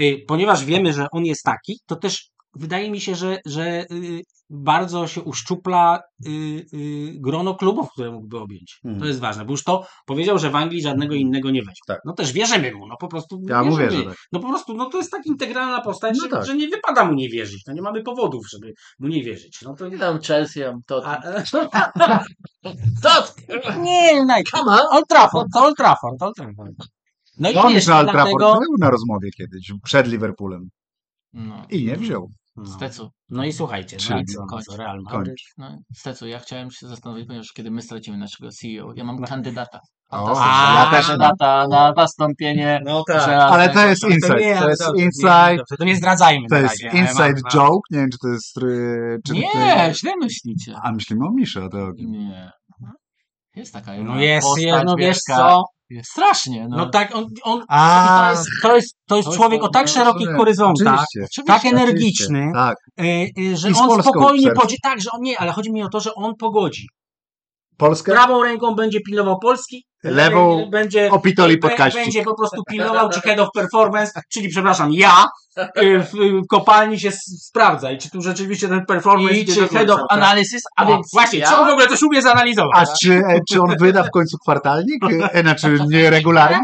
y, 0.00 0.24
ponieważ 0.28 0.64
wiemy, 0.64 0.92
że 0.92 1.06
on 1.12 1.24
jest 1.24 1.42
taki, 1.42 1.80
to 1.86 1.96
też 1.96 2.28
wydaje 2.56 2.90
mi 2.90 3.00
się, 3.00 3.14
że, 3.14 3.38
że 3.46 3.84
y, 3.92 4.22
bardzo 4.50 5.06
się 5.06 5.22
uszczupla 5.22 6.00
y, 6.26 6.30
y, 6.74 7.12
grono 7.20 7.54
klubów, 7.54 7.88
które 7.92 8.10
mógłby 8.10 8.38
objąć. 8.38 8.80
Mhm. 8.84 9.00
To 9.00 9.06
jest 9.06 9.20
ważne, 9.20 9.44
bo 9.44 9.50
już 9.52 9.64
to 9.64 9.86
powiedział, 10.06 10.38
że 10.38 10.50
w 10.50 10.56
Anglii 10.56 10.82
żadnego 10.82 11.14
innego 11.14 11.50
nie 11.50 11.60
weźmie. 11.60 11.72
Tak. 11.86 12.00
No 12.04 12.12
też 12.12 12.32
wierzymy 12.32 12.74
mu, 12.74 12.86
no 12.86 12.96
po 13.00 13.08
prostu 13.08 13.40
Ja 13.48 13.64
mu 13.64 13.76
wierzymy. 13.76 13.90
wierzę, 13.90 14.04
tak. 14.10 14.18
No 14.32 14.40
po 14.40 14.48
prostu, 14.48 14.74
no 14.74 14.86
to 14.86 14.98
jest 14.98 15.10
tak 15.10 15.26
integralna 15.26 15.80
postać, 15.80 16.16
No 16.18 16.24
że, 16.24 16.30
tak. 16.30 16.46
że 16.46 16.56
nie 16.56 16.68
wypada 16.68 17.04
mu 17.04 17.14
nie 17.14 17.28
wierzyć. 17.28 17.62
No 17.66 17.74
nie 17.74 17.82
mamy 17.82 18.02
powodów, 18.02 18.46
żeby 18.50 18.72
mu 18.98 19.08
nie 19.08 19.22
wierzyć. 19.22 19.58
No 19.62 19.74
to 19.74 19.88
Nie 19.88 19.98
tam 19.98 20.20
Chelsea, 20.20 20.60
to. 20.86 21.06
a, 21.06 21.22
e, 21.22 21.44
To! 23.02 23.24
nie, 23.80 24.24
no, 24.24 24.34
Come 24.50 24.72
on! 24.72 24.80
Old 24.90 25.08
Trafford, 25.08 25.48
to 25.54 25.60
Old 25.64 25.76
Trafford, 25.76 26.22
Old 26.22 26.36
Trafford. 26.36 26.72
No 27.38 27.50
i 27.50 27.52
dlatego... 28.12 28.52
był 28.52 28.76
na 28.78 28.90
rozmowie 28.90 29.30
kiedyś, 29.30 29.72
przed 29.84 30.06
Liverpoolem. 30.06 30.68
No. 31.32 31.66
I 31.70 31.84
nie 31.84 31.96
wziął. 31.96 32.30
No. 32.56 32.66
Stecu, 32.66 33.10
no 33.28 33.44
i 33.44 33.52
słuchajcie, 33.52 33.96
no, 33.96 34.02
Czyli 34.06 34.24
co, 34.24 34.46
kończ, 34.46 34.78
Real. 34.78 35.00
Madryt. 35.02 35.36
no, 35.58 35.78
Stecu, 35.96 36.26
ja 36.26 36.38
chciałem 36.38 36.70
się 36.70 36.86
zastanowić, 36.88 37.26
ponieważ 37.26 37.52
kiedy 37.54 37.70
my 37.70 37.82
stracimy 37.82 38.18
naszego 38.18 38.50
CEO, 38.50 38.92
ja 38.96 39.04
mam 39.04 39.16
No. 39.20 39.26
kandydata. 39.26 39.80
O, 40.10 40.34
ja 40.40 40.88
też 40.90 41.06
kandydata 41.06 41.66
na 41.68 41.92
zastąpienie. 41.96 42.80
No 42.84 43.04
Ale 43.28 43.68
to 43.68 43.86
jest 43.86 44.02
To 44.02 44.08
inside. 44.08 44.40
nie, 44.40 44.54
To 44.54 44.60
ale 44.60 44.70
jest 44.70 44.82
inside. 44.96 45.54
nie, 45.56 45.76
To 45.78 45.84
nie 45.84 45.96
zdradzajmy 45.96 46.48
To 46.48 46.56
jest 46.56 46.82
inside 46.82 47.40
joke. 47.52 47.82
Nie 47.90 47.98
wiem, 47.98 48.08
czy 48.10 48.18
to 48.18 48.28
jest... 48.28 48.58
y, 48.62 49.18
Czy 49.26 49.32
Nie, 49.32 49.92
źle 49.94 50.12
myślicie. 50.16 50.74
A 50.82 50.92
myślimy 50.92 51.26
o 51.26 51.30
Miszy, 51.32 51.64
o 51.64 51.68
to... 51.68 51.90
Nie. 51.96 52.50
Jest 53.56 53.72
taka 53.72 53.94
jedna 53.94 54.14
No 54.14 54.20
jest, 54.20 54.46
postać 54.46 54.64
jest, 54.64 54.84
no 54.86 54.94
wiesz 54.98 55.18
co, 55.18 55.64
strasznie. 56.02 56.68
No, 56.68 56.76
no 56.76 56.90
tak, 56.90 57.14
on, 57.14 57.26
on 57.42 57.64
A, 57.68 58.18
to 58.22 58.30
jest, 58.30 58.48
to 58.62 58.76
jest, 58.76 58.96
to 59.06 59.16
jest 59.16 59.28
człowiek 59.32 59.62
o 59.62 59.68
tak 59.68 59.88
szerokich 59.88 60.28
horyzontach, 60.36 61.04
oczywiście, 61.14 61.42
tak 61.46 61.56
oczywiście, 61.56 61.82
energiczny, 61.82 62.50
Tak. 62.54 62.76
y, 63.00 63.30
y, 63.38 63.56
że 63.56 63.70
I 63.70 63.74
on 63.74 64.02
spokojnie 64.02 64.50
pogodzi, 64.50 64.76
tak, 64.82 65.00
że 65.00 65.10
on 65.10 65.20
nie, 65.20 65.38
ale 65.40 65.52
chodzi 65.52 65.72
mi 65.72 65.82
o 65.82 65.88
to, 65.88 66.00
że 66.00 66.14
on 66.14 66.36
pogodzi. 66.36 66.86
Polskę? 67.78 68.12
Prawą 68.12 68.42
ręką 68.42 68.74
będzie 68.74 69.00
pilnował 69.00 69.38
Polski, 69.38 69.84
Lewą 70.04 70.70
będzie 70.70 71.10
opitoli 71.10 71.58
podkaścik. 71.58 72.02
będzie 72.02 72.22
po 72.22 72.34
prostu 72.34 72.62
pilnował 72.70 73.10
czy 73.10 73.20
head 73.20 73.38
of 73.38 73.48
performance, 73.54 74.20
czyli 74.32 74.48
przepraszam, 74.48 74.92
ja 74.92 75.26
y, 75.58 76.00
w 76.00 76.14
y, 76.14 76.42
kopalni 76.48 77.00
się 77.00 77.10
sprawdza 77.40 77.92
i 77.92 77.98
czy 77.98 78.10
tu 78.10 78.22
rzeczywiście 78.22 78.68
ten 78.68 78.86
performance 78.86 79.34
I 79.34 79.46
czy 79.46 79.68
head 79.68 79.90
of 79.90 80.00
analysis, 80.10 80.62
a 80.76 80.82
A 80.82 80.86
więc 80.86 81.06
właśnie, 81.12 81.38
ja, 81.38 81.48
czy 81.48 81.56
on 81.56 81.66
w 81.66 81.70
ogóle 81.70 81.88
coś 81.88 82.02
umie 82.02 82.22
zanalizować? 82.22 82.88
A 82.88 82.96
czy, 83.02 83.12
e, 83.12 83.40
czy 83.50 83.60
on 83.60 83.76
wyda 83.80 84.02
w 84.02 84.10
końcu 84.10 84.36
kwartalnik? 84.38 85.04
E, 85.32 85.42
Znaczy 85.42 85.78
nieregularnie? 85.88 86.60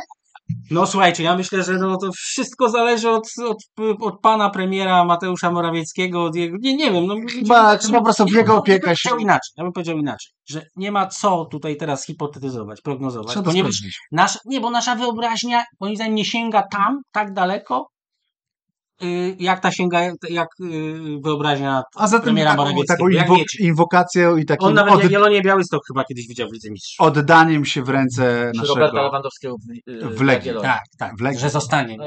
No 0.71 0.87
słuchajcie, 0.87 1.23
ja 1.23 1.37
myślę, 1.37 1.63
że 1.63 1.73
no, 1.73 1.97
to 1.97 2.11
wszystko 2.13 2.69
zależy 2.69 3.11
od, 3.11 3.29
od, 3.49 3.59
od 4.01 4.21
pana 4.21 4.51
premiera 4.51 5.05
Mateusza 5.05 5.51
Morawieckiego, 5.51 6.25
od 6.25 6.37
jego, 6.37 6.57
nie, 6.61 6.77
nie 6.77 6.91
wiem. 6.91 7.07
No, 7.07 7.17
Chyba, 7.31 7.79
czy 7.79 7.93
po 7.93 8.03
prostu 8.03 8.25
w 8.25 8.33
jego 8.33 8.57
opiekę 8.57 8.97
się... 8.97 9.11
inaczej, 9.21 9.53
ja 9.57 9.65
bym 9.65 9.73
powiedział 9.73 9.99
inaczej, 9.99 10.33
że 10.49 10.67
nie 10.77 10.93
ma 10.93 11.07
co 11.07 11.45
tutaj 11.45 11.77
teraz 11.77 12.07
hipotetyzować, 12.07 12.81
prognozować, 12.81 13.31
Trzeba 13.31 13.51
ponieważ 13.51 13.83
nasza, 14.13 14.39
nie, 14.45 14.61
bo 14.61 14.71
nasza 14.71 14.95
wyobraźnia 14.95 15.65
moim 15.81 15.97
zdaniem 15.97 16.15
nie 16.15 16.25
sięga 16.25 16.63
tam, 16.63 17.01
tak 17.13 17.33
daleko, 17.33 17.87
jak 19.39 19.61
ta 19.61 19.71
sięga, 19.71 20.01
jak 20.31 20.49
y, 20.61 20.95
wyobraźnia 21.25 21.83
A 21.97 22.07
zatem 22.09 22.25
premiera 22.25 22.51
taką, 22.57 22.65
taką 22.89 23.09
jak 23.09 23.29
inwo- 23.29 23.37
wiecie. 23.37 23.65
inwokacją 23.65 24.37
i 24.37 24.41
On 24.41 24.47
takim 24.47 24.75
nawet 24.75 24.95
od, 24.95 25.03
jak 25.03 25.11
Wielonie 25.11 25.43
Białystok 25.43 25.83
chyba 25.87 26.05
kiedyś 26.05 26.29
widział 26.29 26.49
w 26.49 26.53
Lidze 26.53 26.71
Mistrzów. 26.71 27.07
oddaniem 27.07 27.65
się 27.65 27.83
w 27.83 27.89
ręce 27.89 28.53
czy 28.55 28.61
Roberta 28.67 28.81
naszego... 28.85 29.03
Lewandowskiego 29.03 29.55
w, 29.87 29.91
y, 29.91 30.09
w 30.17 30.21
Legii. 30.21 30.53
Tak, 30.63 30.81
tak, 30.99 31.13
W 31.19 31.21
Legii. 31.21 31.41
że 31.41 31.51
zostanie. 31.51 31.97
No. 31.97 32.05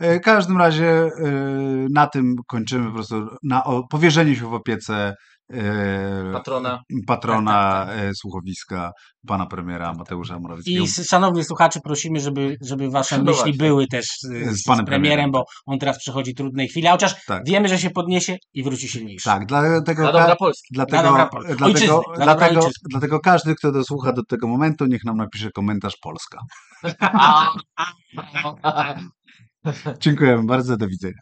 E, 0.00 0.18
W 0.18 0.22
każdym 0.22 0.58
razie 0.58 0.88
e, 0.88 1.10
na 1.90 2.06
tym 2.06 2.34
kończymy 2.48 2.86
po 2.88 2.94
prostu 2.94 3.26
na 3.42 3.62
powierzeniu 3.90 4.34
się 4.34 4.50
w 4.50 4.54
opiece 4.54 5.14
Patrona. 6.32 6.82
patrona 7.06 7.52
Tak, 7.86 7.96
e, 7.98 8.10
słuchowiska 8.14 8.90
pana 9.26 9.46
premiera 9.46 9.92
Mateusza 9.92 10.38
Morawieckiego. 10.38 10.84
I 10.84 10.88
szanowni 10.88 11.44
słuchacze, 11.44 11.80
prosimy, 11.84 12.20
żeby, 12.20 12.56
żeby 12.62 12.90
wasze 12.90 13.18
No 13.18 13.24
myśli 13.24 13.52
były 13.54 13.86
też 13.86 14.06
z, 14.06 14.20
Z 14.20 14.60
z, 14.60 14.64
panem 14.64 14.86
premierem, 14.86 14.86
premierem. 14.86 15.30
bo 15.30 15.44
on 15.66 15.78
teraz 15.78 15.98
przechodzi 15.98 16.34
trudnej 16.34 16.68
chwili, 16.68 16.86
a 16.86 16.90
chociaż 16.92 17.24
Tak. 17.26 17.42
wiemy, 17.46 17.68
że 17.68 17.78
się 17.78 17.90
podniesie 17.90 18.36
i 18.54 18.62
wróci 18.62 18.88
silniejszy. 18.88 19.24
Tak, 19.24 19.46
dlatego, 19.46 20.02
Dla 20.02 20.12
dobra 20.12 20.36
Polski. 20.36 20.68
dlatego, 20.74 21.02
dobra 21.02 21.26
Pol- 21.26 21.42
dlatego, 21.46 21.64
ojczyzny, 21.66 21.86
dla 21.86 21.96
dobra 22.06 22.24
dlatego, 22.24 22.60
ojczyzny. 22.60 22.88
dlatego 22.90 23.20
każdy, 23.20 23.54
kto 23.54 23.72
dosłucha 23.72 24.12
do 24.12 24.22
tego 24.24 24.48
momentu, 24.48 24.86
niech 24.86 25.04
nam 25.04 25.16
napisze 25.16 25.50
komentarz 25.50 25.96
Polska. 26.02 26.38
Dziękujemy 30.00 30.44
bardzo, 30.46 30.76
do 30.76 30.86
widzenia. 30.88 31.20